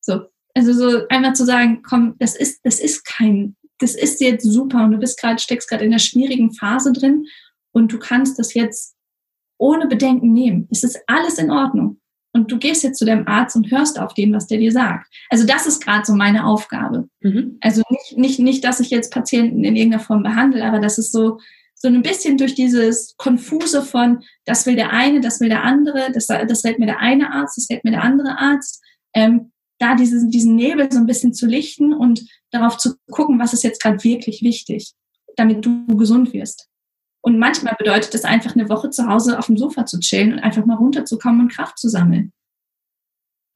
So. 0.00 0.26
Also 0.54 0.72
so 0.72 1.08
einmal 1.08 1.34
zu 1.34 1.44
sagen, 1.44 1.82
komm, 1.82 2.14
das 2.18 2.36
ist, 2.36 2.60
das 2.64 2.78
ist 2.78 3.04
kein, 3.04 3.56
das 3.78 3.94
ist 3.94 4.20
jetzt 4.20 4.44
super 4.44 4.84
und 4.84 4.92
du 4.92 4.98
bist 4.98 5.20
gerade, 5.20 5.40
steckst 5.40 5.68
gerade 5.68 5.84
in 5.84 5.90
einer 5.90 5.98
schwierigen 5.98 6.52
Phase 6.52 6.92
drin 6.92 7.26
und 7.72 7.92
du 7.92 7.98
kannst 7.98 8.38
das 8.38 8.54
jetzt 8.54 8.94
ohne 9.58 9.86
Bedenken 9.86 10.32
nehmen. 10.32 10.68
Es 10.70 10.84
ist 10.84 10.98
alles 11.06 11.38
in 11.38 11.50
Ordnung. 11.50 12.00
Und 12.34 12.50
du 12.50 12.58
gehst 12.58 12.82
jetzt 12.82 12.98
zu 12.98 13.04
deinem 13.04 13.28
Arzt 13.28 13.54
und 13.54 13.70
hörst 13.70 13.98
auf 13.98 14.12
den, 14.12 14.32
was 14.32 14.48
der 14.48 14.58
dir 14.58 14.72
sagt. 14.72 15.06
Also 15.30 15.46
das 15.46 15.66
ist 15.66 15.82
gerade 15.82 16.04
so 16.04 16.14
meine 16.14 16.44
Aufgabe. 16.44 17.08
Mhm. 17.20 17.58
Also 17.60 17.82
nicht, 17.88 18.18
nicht, 18.18 18.38
nicht, 18.40 18.64
dass 18.64 18.80
ich 18.80 18.90
jetzt 18.90 19.12
Patienten 19.12 19.62
in 19.62 19.76
irgendeiner 19.76 20.02
Form 20.02 20.24
behandle, 20.24 20.64
aber 20.64 20.80
das 20.80 20.98
ist 20.98 21.12
so, 21.12 21.38
so 21.76 21.88
ein 21.88 22.02
bisschen 22.02 22.36
durch 22.36 22.54
dieses 22.54 23.14
Konfuse 23.18 23.82
von, 23.82 24.24
das 24.46 24.66
will 24.66 24.74
der 24.74 24.90
eine, 24.90 25.20
das 25.20 25.40
will 25.40 25.48
der 25.48 25.62
andere, 25.62 26.10
das, 26.12 26.26
das 26.26 26.64
rät 26.64 26.78
mir 26.80 26.86
der 26.86 26.98
eine 26.98 27.32
Arzt, 27.32 27.56
das 27.56 27.70
rät 27.70 27.84
mir 27.84 27.92
der 27.92 28.02
andere 28.02 28.36
Arzt, 28.36 28.82
ähm, 29.14 29.52
da 29.78 29.94
diesen, 29.94 30.30
diesen 30.30 30.56
Nebel 30.56 30.90
so 30.90 30.98
ein 30.98 31.06
bisschen 31.06 31.34
zu 31.34 31.46
lichten 31.46 31.92
und 31.92 32.26
darauf 32.50 32.78
zu 32.78 32.94
gucken, 33.10 33.38
was 33.38 33.52
ist 33.52 33.64
jetzt 33.64 33.82
gerade 33.82 34.02
wirklich 34.02 34.42
wichtig, 34.42 34.92
damit 35.36 35.64
du 35.64 35.86
gesund 35.96 36.32
wirst. 36.32 36.68
Und 37.24 37.38
manchmal 37.38 37.74
bedeutet 37.78 38.14
es 38.14 38.26
einfach 38.26 38.54
eine 38.54 38.68
Woche 38.68 38.90
zu 38.90 39.06
Hause 39.06 39.38
auf 39.38 39.46
dem 39.46 39.56
Sofa 39.56 39.86
zu 39.86 39.98
chillen 39.98 40.34
und 40.34 40.40
einfach 40.40 40.66
mal 40.66 40.76
runterzukommen 40.76 41.40
und 41.40 41.48
Kraft 41.52 41.78
zu 41.78 41.88
sammeln. 41.88 42.34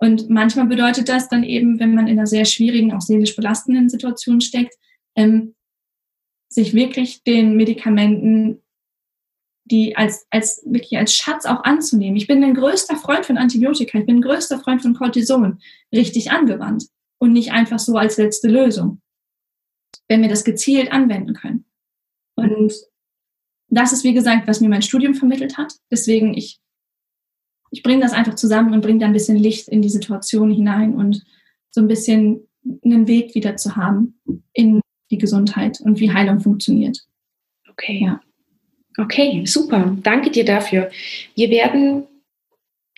Und 0.01 0.31
manchmal 0.31 0.67
bedeutet 0.67 1.11
das 1.11 1.29
dann 1.29 1.45
eben, 1.45 1.79
wenn 1.79 1.95
man 1.95 2.07
in 2.07 2.19
einer 2.19 2.27
sehr 2.27 2.47
schwierigen, 2.47 2.95
auch 2.95 3.03
seelisch 3.03 3.37
belastenden 3.37 3.91
Situation 3.91 4.41
steckt, 4.41 4.75
ähm, 5.17 5.55
sich 6.49 6.73
wirklich 6.73 7.23
den 7.25 7.57
Medikamenten, 7.57 8.63
die 9.67 9.97
als, 9.97 10.27
als, 10.31 10.63
wirklich 10.65 10.97
als 10.97 11.15
Schatz 11.15 11.45
auch 11.45 11.63
anzunehmen. 11.65 12.17
Ich 12.17 12.27
bin 12.27 12.43
ein 12.43 12.55
größter 12.55 12.97
Freund 12.97 13.27
von 13.27 13.37
Antibiotika, 13.37 13.99
ich 13.99 14.07
bin 14.07 14.17
ein 14.17 14.23
größter 14.23 14.61
Freund 14.61 14.81
von 14.81 14.95
Cortison, 14.95 15.61
richtig 15.95 16.31
angewandt 16.31 16.87
und 17.19 17.35
nicht 17.35 17.53
einfach 17.53 17.79
so 17.79 17.99
als 17.99 18.17
letzte 18.17 18.49
Lösung, 18.49 19.03
wenn 20.09 20.23
wir 20.23 20.31
das 20.31 20.45
gezielt 20.45 20.91
anwenden 20.91 21.35
können. 21.35 21.67
Und 22.35 22.73
das 23.69 23.93
ist, 23.93 24.05
wie 24.05 24.15
gesagt, 24.15 24.47
was 24.47 24.61
mir 24.61 24.69
mein 24.69 24.83
Studium 24.83 25.15
vermittelt 25.15 25.59
hat. 25.59 25.75
Deswegen, 25.91 26.35
ich, 26.37 26.59
ich 27.71 27.83
bringe 27.83 28.03
das 28.03 28.13
einfach 28.13 28.35
zusammen 28.35 28.73
und 28.73 28.81
bringe 28.81 29.01
da 29.01 29.07
ein 29.07 29.13
bisschen 29.13 29.37
Licht 29.37 29.69
in 29.69 29.83
die 29.83 29.89
Situation 29.89 30.51
hinein 30.51 30.95
und 30.95 31.23
so 31.71 31.81
ein 31.81 31.89
bisschen 31.89 32.49
einen 32.85 33.07
Weg 33.07 33.35
wieder 33.35 33.57
zu 33.57 33.77
haben 33.77 34.21
in 34.53 34.81
die 35.11 35.19
Gesundheit 35.19 35.81
und 35.81 36.01
wie 36.01 36.13
Heilung 36.13 36.41
funktioniert. 36.41 36.99
Okay. 37.71 38.01
Ja. 38.03 38.21
Okay, 38.97 39.45
super. 39.47 39.97
Danke 40.03 40.31
dir 40.31 40.45
dafür. 40.45 40.91
Wir 41.37 41.51
werden, 41.51 42.05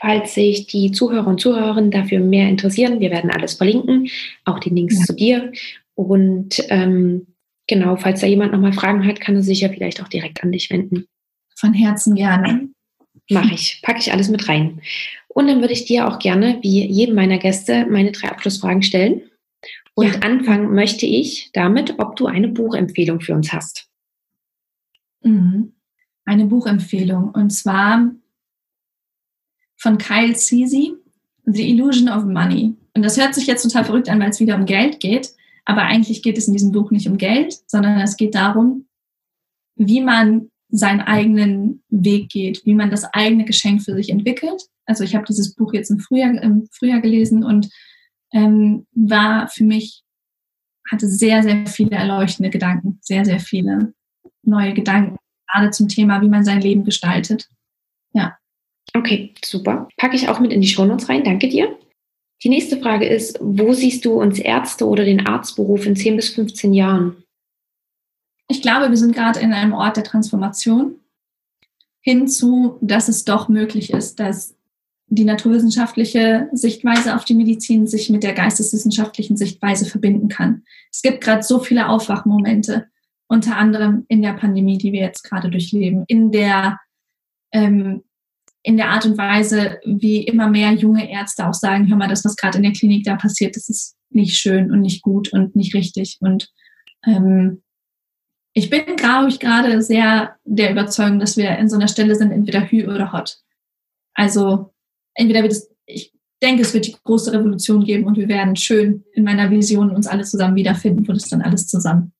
falls 0.00 0.34
sich 0.34 0.66
die 0.66 0.92
Zuhörer 0.92 1.26
und 1.26 1.40
Zuhörerinnen 1.40 1.90
dafür 1.90 2.20
mehr 2.20 2.48
interessieren, 2.48 3.00
wir 3.00 3.10
werden 3.10 3.30
alles 3.30 3.54
verlinken, 3.54 4.08
auch 4.44 4.58
die 4.60 4.70
Links 4.70 4.98
ja. 5.00 5.04
zu 5.04 5.14
dir. 5.14 5.52
Und 5.94 6.64
ähm, 6.70 7.26
genau, 7.70 7.96
falls 7.96 8.20
da 8.20 8.26
jemand 8.26 8.52
nochmal 8.52 8.74
Fragen 8.74 9.06
hat, 9.06 9.20
kann 9.20 9.36
er 9.36 9.42
sich 9.42 9.62
ja 9.62 9.70
vielleicht 9.70 10.02
auch 10.02 10.08
direkt 10.08 10.42
an 10.42 10.52
dich 10.52 10.68
wenden. 10.68 11.06
Von 11.56 11.72
Herzen 11.72 12.14
gerne. 12.14 12.68
Mache 13.30 13.54
ich, 13.54 13.80
packe 13.82 14.00
ich 14.00 14.12
alles 14.12 14.28
mit 14.28 14.48
rein. 14.48 14.82
Und 15.28 15.46
dann 15.46 15.60
würde 15.60 15.72
ich 15.72 15.84
dir 15.84 16.08
auch 16.08 16.18
gerne, 16.18 16.58
wie 16.62 16.84
jedem 16.84 17.14
meiner 17.14 17.38
Gäste, 17.38 17.86
meine 17.86 18.10
drei 18.10 18.28
Abschlussfragen 18.28 18.82
stellen. 18.82 19.22
Und 19.94 20.14
ja. 20.14 20.20
anfangen 20.20 20.74
möchte 20.74 21.06
ich 21.06 21.50
damit, 21.52 21.98
ob 21.98 22.16
du 22.16 22.26
eine 22.26 22.48
Buchempfehlung 22.48 23.20
für 23.20 23.34
uns 23.34 23.52
hast. 23.52 23.88
Mhm. 25.22 25.72
Eine 26.24 26.46
Buchempfehlung. 26.46 27.30
Und 27.30 27.50
zwar 27.50 28.10
von 29.76 29.98
Kyle 29.98 30.34
Ceasy, 30.34 30.94
The 31.44 31.70
Illusion 31.70 32.08
of 32.08 32.24
Money. 32.24 32.74
Und 32.94 33.02
das 33.02 33.16
hört 33.16 33.34
sich 33.34 33.46
jetzt 33.46 33.62
total 33.62 33.84
verrückt 33.84 34.08
an, 34.08 34.20
weil 34.20 34.30
es 34.30 34.40
wieder 34.40 34.56
um 34.56 34.66
Geld 34.66 34.98
geht. 34.98 35.30
Aber 35.64 35.82
eigentlich 35.82 36.22
geht 36.22 36.38
es 36.38 36.48
in 36.48 36.54
diesem 36.54 36.72
Buch 36.72 36.90
nicht 36.90 37.08
um 37.08 37.18
Geld, 37.18 37.58
sondern 37.66 38.00
es 38.00 38.16
geht 38.16 38.34
darum, 38.34 38.86
wie 39.76 40.00
man 40.00 40.50
seinen 40.68 41.00
eigenen 41.00 41.82
Weg 41.88 42.30
geht, 42.30 42.64
wie 42.64 42.74
man 42.74 42.90
das 42.90 43.04
eigene 43.04 43.44
Geschenk 43.44 43.82
für 43.82 43.94
sich 43.94 44.10
entwickelt. 44.10 44.62
Also 44.86 45.04
ich 45.04 45.14
habe 45.14 45.24
dieses 45.26 45.54
Buch 45.54 45.72
jetzt 45.72 45.90
im 45.90 45.98
Frühjahr, 45.98 46.34
im 46.42 46.68
Frühjahr 46.70 47.00
gelesen 47.00 47.44
und 47.44 47.68
ähm, 48.32 48.86
war 48.92 49.48
für 49.48 49.64
mich, 49.64 50.02
hatte 50.90 51.08
sehr, 51.08 51.42
sehr 51.42 51.66
viele 51.66 51.96
erleuchtende 51.96 52.50
Gedanken, 52.50 52.98
sehr, 53.02 53.24
sehr 53.24 53.40
viele 53.40 53.94
neue 54.42 54.74
Gedanken, 54.74 55.16
gerade 55.48 55.70
zum 55.70 55.88
Thema, 55.88 56.22
wie 56.22 56.28
man 56.28 56.44
sein 56.44 56.60
Leben 56.60 56.84
gestaltet. 56.84 57.48
Ja. 58.12 58.36
Okay, 58.94 59.34
super. 59.44 59.88
Packe 59.96 60.16
ich 60.16 60.28
auch 60.28 60.40
mit 60.40 60.52
in 60.52 60.60
die 60.60 60.68
Shownotes 60.68 61.08
rein. 61.08 61.24
Danke 61.24 61.48
dir. 61.48 61.76
Die 62.42 62.48
nächste 62.48 62.80
Frage 62.80 63.06
ist, 63.06 63.38
wo 63.40 63.72
siehst 63.72 64.04
du 64.04 64.20
uns 64.20 64.38
Ärzte 64.38 64.86
oder 64.86 65.04
den 65.04 65.26
Arztberuf 65.26 65.84
in 65.84 65.96
10 65.96 66.16
bis 66.16 66.30
15 66.30 66.72
Jahren? 66.72 67.24
Ich 68.48 68.62
glaube, 68.62 68.88
wir 68.88 68.96
sind 68.96 69.14
gerade 69.14 69.40
in 69.40 69.52
einem 69.52 69.72
Ort 69.72 69.96
der 69.96 70.04
Transformation 70.04 70.96
hinzu, 72.00 72.78
dass 72.80 73.08
es 73.08 73.24
doch 73.24 73.48
möglich 73.48 73.92
ist, 73.92 74.18
dass 74.18 74.56
die 75.06 75.24
naturwissenschaftliche 75.24 76.48
Sichtweise 76.52 77.16
auf 77.16 77.24
die 77.24 77.34
Medizin 77.34 77.86
sich 77.86 78.10
mit 78.10 78.22
der 78.22 78.32
geisteswissenschaftlichen 78.32 79.36
Sichtweise 79.36 79.84
verbinden 79.84 80.28
kann. 80.28 80.62
Es 80.90 81.02
gibt 81.02 81.20
gerade 81.20 81.42
so 81.42 81.58
viele 81.58 81.88
Aufwachmomente, 81.88 82.86
unter 83.28 83.56
anderem 83.56 84.04
in 84.08 84.22
der 84.22 84.32
Pandemie, 84.32 84.78
die 84.78 84.92
wir 84.92 85.00
jetzt 85.00 85.24
gerade 85.24 85.50
durchleben, 85.50 86.04
in 86.06 86.32
der 86.32 86.78
ähm, 87.52 88.02
in 88.62 88.76
der 88.76 88.90
Art 88.90 89.06
und 89.06 89.16
Weise, 89.16 89.78
wie 89.84 90.24
immer 90.24 90.48
mehr 90.48 90.72
junge 90.72 91.10
Ärzte 91.10 91.46
auch 91.48 91.54
sagen, 91.54 91.88
hör 91.88 91.96
mal, 91.96 92.08
das, 92.08 92.24
was 92.24 92.36
gerade 92.36 92.58
in 92.58 92.64
der 92.64 92.72
Klinik 92.72 93.04
da 93.04 93.16
passiert, 93.16 93.56
das 93.56 93.68
ist 93.68 93.96
nicht 94.10 94.36
schön 94.36 94.70
und 94.70 94.80
nicht 94.80 95.02
gut 95.02 95.32
und 95.32 95.56
nicht 95.56 95.74
richtig. 95.74 96.18
Und 96.20 96.50
ähm, 97.06 97.62
ich 98.52 98.68
bin, 98.68 98.96
glaube 98.96 99.28
ich, 99.28 99.38
gerade 99.38 99.80
sehr 99.80 100.36
der 100.44 100.72
Überzeugung, 100.72 101.20
dass 101.20 101.36
wir 101.36 101.56
in 101.56 101.68
so 101.68 101.76
einer 101.76 101.88
Stelle 101.88 102.14
sind, 102.16 102.32
entweder 102.32 102.70
Hü 102.70 102.86
oder 102.86 103.12
Hot. 103.12 103.38
Also 104.14 104.74
entweder 105.14 105.42
wird 105.42 105.52
es, 105.52 105.70
ich 105.86 106.12
denke, 106.42 106.62
es 106.62 106.74
wird 106.74 106.86
die 106.86 106.96
große 107.04 107.32
Revolution 107.32 107.84
geben 107.84 108.04
und 108.04 108.18
wir 108.18 108.28
werden 108.28 108.56
schön 108.56 109.04
in 109.12 109.24
meiner 109.24 109.50
Vision 109.50 109.90
uns 109.90 110.06
alle 110.06 110.24
zusammen 110.24 110.56
wiederfinden, 110.56 111.06
wo 111.06 111.12
das 111.12 111.28
dann 111.28 111.42
alles 111.42 111.68
zusammen 111.68 112.12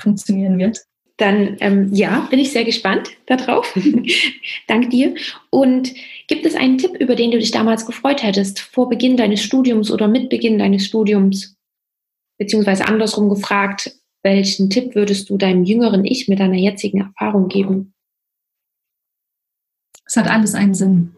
funktionieren 0.00 0.58
wird. 0.58 0.82
Dann 1.22 1.56
ähm, 1.60 1.94
ja, 1.94 2.26
bin 2.30 2.40
ich 2.40 2.50
sehr 2.50 2.64
gespannt 2.64 3.10
darauf. 3.26 3.78
Dank 4.66 4.90
dir. 4.90 5.14
Und 5.50 5.94
gibt 6.26 6.44
es 6.44 6.56
einen 6.56 6.78
Tipp, 6.78 6.96
über 6.98 7.14
den 7.14 7.30
du 7.30 7.38
dich 7.38 7.52
damals 7.52 7.86
gefreut 7.86 8.24
hättest, 8.24 8.58
vor 8.58 8.88
Beginn 8.88 9.16
deines 9.16 9.40
Studiums 9.40 9.92
oder 9.92 10.08
mit 10.08 10.30
Beginn 10.30 10.58
deines 10.58 10.84
Studiums? 10.84 11.56
Beziehungsweise 12.38 12.88
andersrum 12.88 13.28
gefragt, 13.28 13.96
welchen 14.24 14.68
Tipp 14.68 14.96
würdest 14.96 15.30
du 15.30 15.38
deinem 15.38 15.62
jüngeren 15.62 16.04
Ich 16.04 16.26
mit 16.26 16.40
deiner 16.40 16.56
jetzigen 16.56 17.02
Erfahrung 17.02 17.46
geben? 17.46 17.94
Es 20.04 20.16
hat 20.16 20.26
alles 20.26 20.56
einen 20.56 20.74
Sinn. 20.74 21.14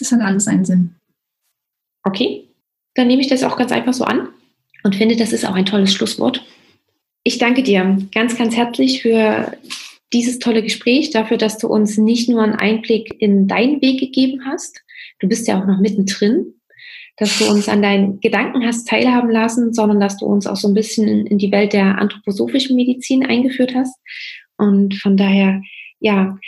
Es 0.00 0.12
hat 0.12 0.20
alles 0.20 0.46
einen 0.46 0.64
Sinn. 0.64 0.94
Okay, 2.04 2.48
dann 2.94 3.08
nehme 3.08 3.22
ich 3.22 3.28
das 3.28 3.42
auch 3.42 3.56
ganz 3.56 3.72
einfach 3.72 3.92
so 3.92 4.04
an 4.04 4.28
und 4.84 4.94
finde, 4.94 5.16
das 5.16 5.32
ist 5.32 5.44
auch 5.44 5.54
ein 5.54 5.66
tolles 5.66 5.92
Schlusswort. 5.92 6.44
Ich 7.24 7.38
danke 7.38 7.62
dir 7.62 7.98
ganz, 8.12 8.36
ganz 8.36 8.56
herzlich 8.56 9.02
für 9.02 9.52
dieses 10.12 10.38
tolle 10.38 10.62
Gespräch, 10.62 11.10
dafür, 11.10 11.36
dass 11.36 11.58
du 11.58 11.68
uns 11.68 11.98
nicht 11.98 12.28
nur 12.28 12.42
einen 12.42 12.54
Einblick 12.54 13.14
in 13.20 13.46
deinen 13.46 13.82
Weg 13.82 14.00
gegeben 14.00 14.44
hast, 14.46 14.82
du 15.20 15.28
bist 15.28 15.46
ja 15.46 15.60
auch 15.60 15.66
noch 15.66 15.80
mittendrin, 15.80 16.54
dass 17.16 17.38
du 17.38 17.50
uns 17.50 17.68
an 17.68 17.82
deinen 17.82 18.20
Gedanken 18.20 18.64
hast 18.64 18.88
teilhaben 18.88 19.30
lassen, 19.30 19.74
sondern 19.74 20.00
dass 20.00 20.18
du 20.18 20.26
uns 20.26 20.46
auch 20.46 20.56
so 20.56 20.68
ein 20.68 20.74
bisschen 20.74 21.26
in 21.26 21.38
die 21.38 21.50
Welt 21.50 21.72
der 21.72 21.98
anthroposophischen 21.98 22.76
Medizin 22.76 23.26
eingeführt 23.26 23.74
hast. 23.74 23.96
Und 24.56 24.94
von 24.94 25.16
daher, 25.16 25.60
ja, 26.00 26.38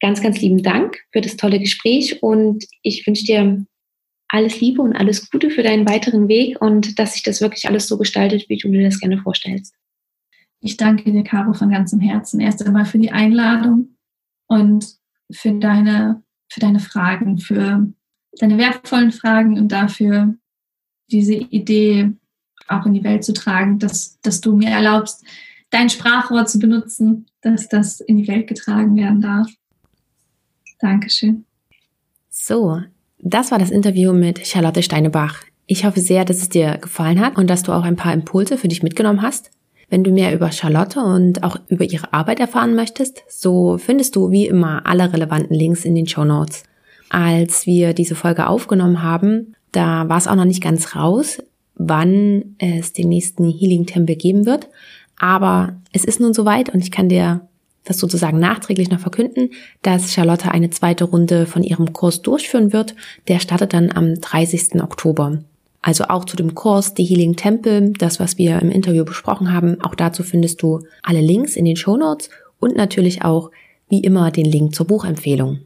ganz, 0.00 0.22
ganz 0.22 0.40
lieben 0.40 0.62
Dank 0.62 0.98
für 1.12 1.20
das 1.20 1.36
tolle 1.36 1.58
Gespräch 1.58 2.22
und 2.22 2.64
ich 2.82 3.06
wünsche 3.06 3.24
dir 3.24 3.64
alles 4.28 4.60
Liebe 4.60 4.82
und 4.82 4.94
alles 4.94 5.30
Gute 5.30 5.50
für 5.50 5.62
deinen 5.62 5.88
weiteren 5.88 6.28
Weg 6.28 6.60
und 6.60 6.98
dass 6.98 7.14
sich 7.14 7.22
das 7.22 7.40
wirklich 7.40 7.68
alles 7.68 7.86
so 7.86 7.96
gestaltet, 7.96 8.46
wie 8.48 8.58
du 8.58 8.68
dir 8.68 8.82
das 8.82 9.00
gerne 9.00 9.18
vorstellst. 9.18 9.74
Ich 10.60 10.76
danke 10.76 11.12
dir, 11.12 11.22
Caro, 11.22 11.52
von 11.52 11.70
ganzem 11.70 12.00
Herzen. 12.00 12.40
Erst 12.40 12.64
einmal 12.64 12.84
für 12.84 12.98
die 12.98 13.12
Einladung 13.12 13.96
und 14.46 14.96
für 15.30 15.52
deine, 15.52 16.22
für 16.48 16.60
deine 16.60 16.80
Fragen, 16.80 17.38
für 17.38 17.92
deine 18.38 18.58
wertvollen 18.58 19.12
Fragen 19.12 19.58
und 19.58 19.72
dafür 19.72 20.34
diese 21.10 21.34
Idee 21.34 22.12
auch 22.68 22.86
in 22.86 22.94
die 22.94 23.04
Welt 23.04 23.24
zu 23.24 23.32
tragen, 23.32 23.78
dass, 23.78 24.20
dass 24.20 24.40
du 24.40 24.56
mir 24.56 24.70
erlaubst, 24.70 25.24
dein 25.70 25.90
Sprachrohr 25.90 26.46
zu 26.46 26.58
benutzen, 26.58 27.26
dass 27.42 27.68
das 27.68 28.00
in 28.00 28.16
die 28.16 28.28
Welt 28.28 28.48
getragen 28.48 28.96
werden 28.96 29.20
darf. 29.20 29.48
Dankeschön. 30.80 31.44
So, 32.28 32.82
das 33.18 33.50
war 33.50 33.58
das 33.58 33.70
Interview 33.70 34.12
mit 34.12 34.46
Charlotte 34.46 34.82
Steinebach. 34.82 35.44
Ich 35.66 35.84
hoffe 35.84 36.00
sehr, 36.00 36.24
dass 36.24 36.38
es 36.38 36.48
dir 36.48 36.78
gefallen 36.78 37.20
hat 37.20 37.36
und 37.36 37.48
dass 37.48 37.62
du 37.62 37.72
auch 37.72 37.82
ein 37.82 37.96
paar 37.96 38.12
Impulse 38.12 38.58
für 38.58 38.68
dich 38.68 38.82
mitgenommen 38.82 39.22
hast. 39.22 39.50
Wenn 39.88 40.04
du 40.04 40.10
mehr 40.10 40.34
über 40.34 40.50
Charlotte 40.50 41.00
und 41.00 41.42
auch 41.44 41.56
über 41.68 41.84
ihre 41.84 42.12
Arbeit 42.12 42.40
erfahren 42.40 42.74
möchtest, 42.74 43.22
so 43.28 43.78
findest 43.78 44.16
du 44.16 44.30
wie 44.30 44.46
immer 44.46 44.84
alle 44.86 45.12
relevanten 45.12 45.54
Links 45.56 45.84
in 45.84 45.94
den 45.94 46.08
Show 46.08 46.24
Notes. 46.24 46.64
Als 47.08 47.66
wir 47.66 47.94
diese 47.94 48.16
Folge 48.16 48.48
aufgenommen 48.48 49.02
haben, 49.02 49.54
Da 49.76 50.08
war 50.08 50.16
es 50.16 50.26
auch 50.26 50.36
noch 50.36 50.46
nicht 50.46 50.62
ganz 50.62 50.96
raus, 50.96 51.42
wann 51.74 52.56
es 52.56 52.94
den 52.94 53.10
nächsten 53.10 53.50
Healing-Tempel 53.50 54.16
geben 54.16 54.46
wird. 54.46 54.68
Aber 55.18 55.76
es 55.92 56.04
ist 56.06 56.18
nun 56.18 56.32
soweit 56.32 56.72
und 56.72 56.80
ich 56.80 56.90
kann 56.90 57.10
dir 57.10 57.46
das 57.84 57.98
sozusagen 57.98 58.38
nachträglich 58.38 58.90
noch 58.90 59.00
verkünden, 59.00 59.50
dass 59.82 60.14
Charlotte 60.14 60.50
eine 60.50 60.70
zweite 60.70 61.04
Runde 61.04 61.44
von 61.44 61.62
ihrem 61.62 61.92
Kurs 61.92 62.22
durchführen 62.22 62.72
wird. 62.72 62.94
Der 63.28 63.38
startet 63.38 63.74
dann 63.74 63.92
am 63.92 64.14
30. 64.18 64.82
Oktober. 64.82 65.42
Also 65.86 66.06
auch 66.08 66.24
zu 66.24 66.36
dem 66.36 66.56
Kurs 66.56 66.94
The 66.96 67.04
Healing 67.04 67.36
Temple, 67.36 67.92
das, 67.96 68.18
was 68.18 68.38
wir 68.38 68.60
im 68.60 68.72
Interview 68.72 69.04
besprochen 69.04 69.52
haben. 69.52 69.80
Auch 69.82 69.94
dazu 69.94 70.24
findest 70.24 70.60
du 70.60 70.80
alle 71.04 71.20
Links 71.20 71.54
in 71.54 71.64
den 71.64 71.76
Show 71.76 71.96
Notes 71.96 72.28
und 72.58 72.74
natürlich 72.74 73.22
auch, 73.22 73.52
wie 73.88 74.00
immer, 74.00 74.32
den 74.32 74.46
Link 74.46 74.74
zur 74.74 74.88
Buchempfehlung. 74.88 75.60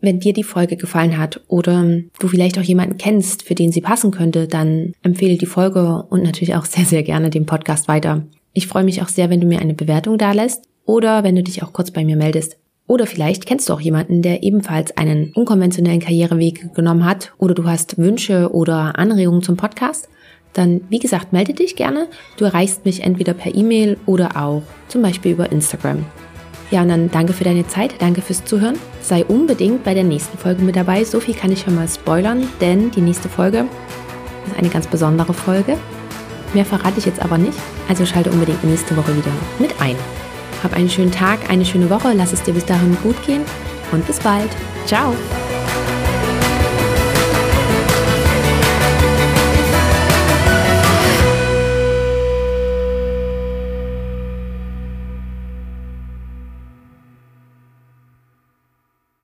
Wenn 0.00 0.18
dir 0.18 0.32
die 0.32 0.44
Folge 0.44 0.78
gefallen 0.78 1.18
hat 1.18 1.42
oder 1.46 1.84
du 2.18 2.26
vielleicht 2.26 2.58
auch 2.58 2.62
jemanden 2.62 2.96
kennst, 2.96 3.42
für 3.42 3.54
den 3.54 3.70
sie 3.70 3.82
passen 3.82 4.12
könnte, 4.12 4.48
dann 4.48 4.94
empfehle 5.02 5.36
die 5.36 5.44
Folge 5.44 6.06
und 6.08 6.22
natürlich 6.22 6.54
auch 6.54 6.64
sehr, 6.64 6.86
sehr 6.86 7.02
gerne 7.02 7.28
den 7.28 7.44
Podcast 7.44 7.86
weiter. 7.86 8.26
Ich 8.54 8.68
freue 8.68 8.84
mich 8.84 9.02
auch 9.02 9.08
sehr, 9.08 9.28
wenn 9.28 9.42
du 9.42 9.46
mir 9.46 9.60
eine 9.60 9.74
Bewertung 9.74 10.16
da 10.16 10.32
lässt 10.32 10.64
oder 10.86 11.22
wenn 11.22 11.36
du 11.36 11.42
dich 11.42 11.62
auch 11.62 11.74
kurz 11.74 11.90
bei 11.90 12.02
mir 12.02 12.16
meldest. 12.16 12.56
Oder 12.86 13.06
vielleicht 13.06 13.46
kennst 13.46 13.68
du 13.68 13.72
auch 13.72 13.80
jemanden, 13.80 14.22
der 14.22 14.42
ebenfalls 14.42 14.96
einen 14.96 15.32
unkonventionellen 15.34 16.00
Karriereweg 16.00 16.74
genommen 16.74 17.04
hat 17.04 17.32
oder 17.38 17.54
du 17.54 17.64
hast 17.64 17.98
Wünsche 17.98 18.52
oder 18.52 18.98
Anregungen 18.98 19.42
zum 19.42 19.56
Podcast. 19.56 20.08
Dann, 20.52 20.82
wie 20.88 21.00
gesagt, 21.00 21.32
melde 21.32 21.52
dich 21.52 21.76
gerne. 21.76 22.08
Du 22.38 22.44
erreichst 22.44 22.84
mich 22.84 23.02
entweder 23.02 23.34
per 23.34 23.54
E-Mail 23.54 23.98
oder 24.06 24.36
auch 24.42 24.62
zum 24.88 25.02
Beispiel 25.02 25.32
über 25.32 25.50
Instagram. 25.50 26.06
Ja, 26.70 26.82
und 26.82 26.88
dann 26.88 27.10
danke 27.10 27.32
für 27.32 27.44
deine 27.44 27.66
Zeit, 27.66 27.94
danke 28.00 28.22
fürs 28.22 28.44
Zuhören. 28.44 28.76
Sei 29.00 29.24
unbedingt 29.24 29.84
bei 29.84 29.94
der 29.94 30.04
nächsten 30.04 30.38
Folge 30.38 30.62
mit 30.62 30.76
dabei. 30.76 31.04
So 31.04 31.20
viel 31.20 31.34
kann 31.34 31.52
ich 31.52 31.60
schon 31.60 31.74
mal 31.74 31.86
spoilern, 31.88 32.48
denn 32.60 32.90
die 32.90 33.02
nächste 33.02 33.28
Folge 33.28 33.66
ist 34.46 34.58
eine 34.58 34.68
ganz 34.68 34.86
besondere 34.86 35.34
Folge. 35.34 35.76
Mehr 36.54 36.64
verrate 36.64 36.98
ich 36.98 37.06
jetzt 37.06 37.22
aber 37.22 37.38
nicht, 37.38 37.58
also 37.88 38.06
schalte 38.06 38.30
unbedingt 38.30 38.64
nächste 38.64 38.96
Woche 38.96 39.16
wieder 39.16 39.32
mit 39.58 39.80
ein. 39.80 39.96
Hab 40.66 40.74
einen 40.74 40.90
schönen 40.90 41.12
Tag, 41.12 41.48
eine 41.48 41.64
schöne 41.64 41.88
Woche, 41.90 42.12
lass 42.12 42.32
es 42.32 42.42
dir 42.42 42.52
bis 42.52 42.64
dahin 42.64 42.96
gut 43.00 43.24
gehen 43.24 43.42
und 43.92 44.04
bis 44.04 44.18
bald. 44.18 44.50
Ciao! 44.84 45.14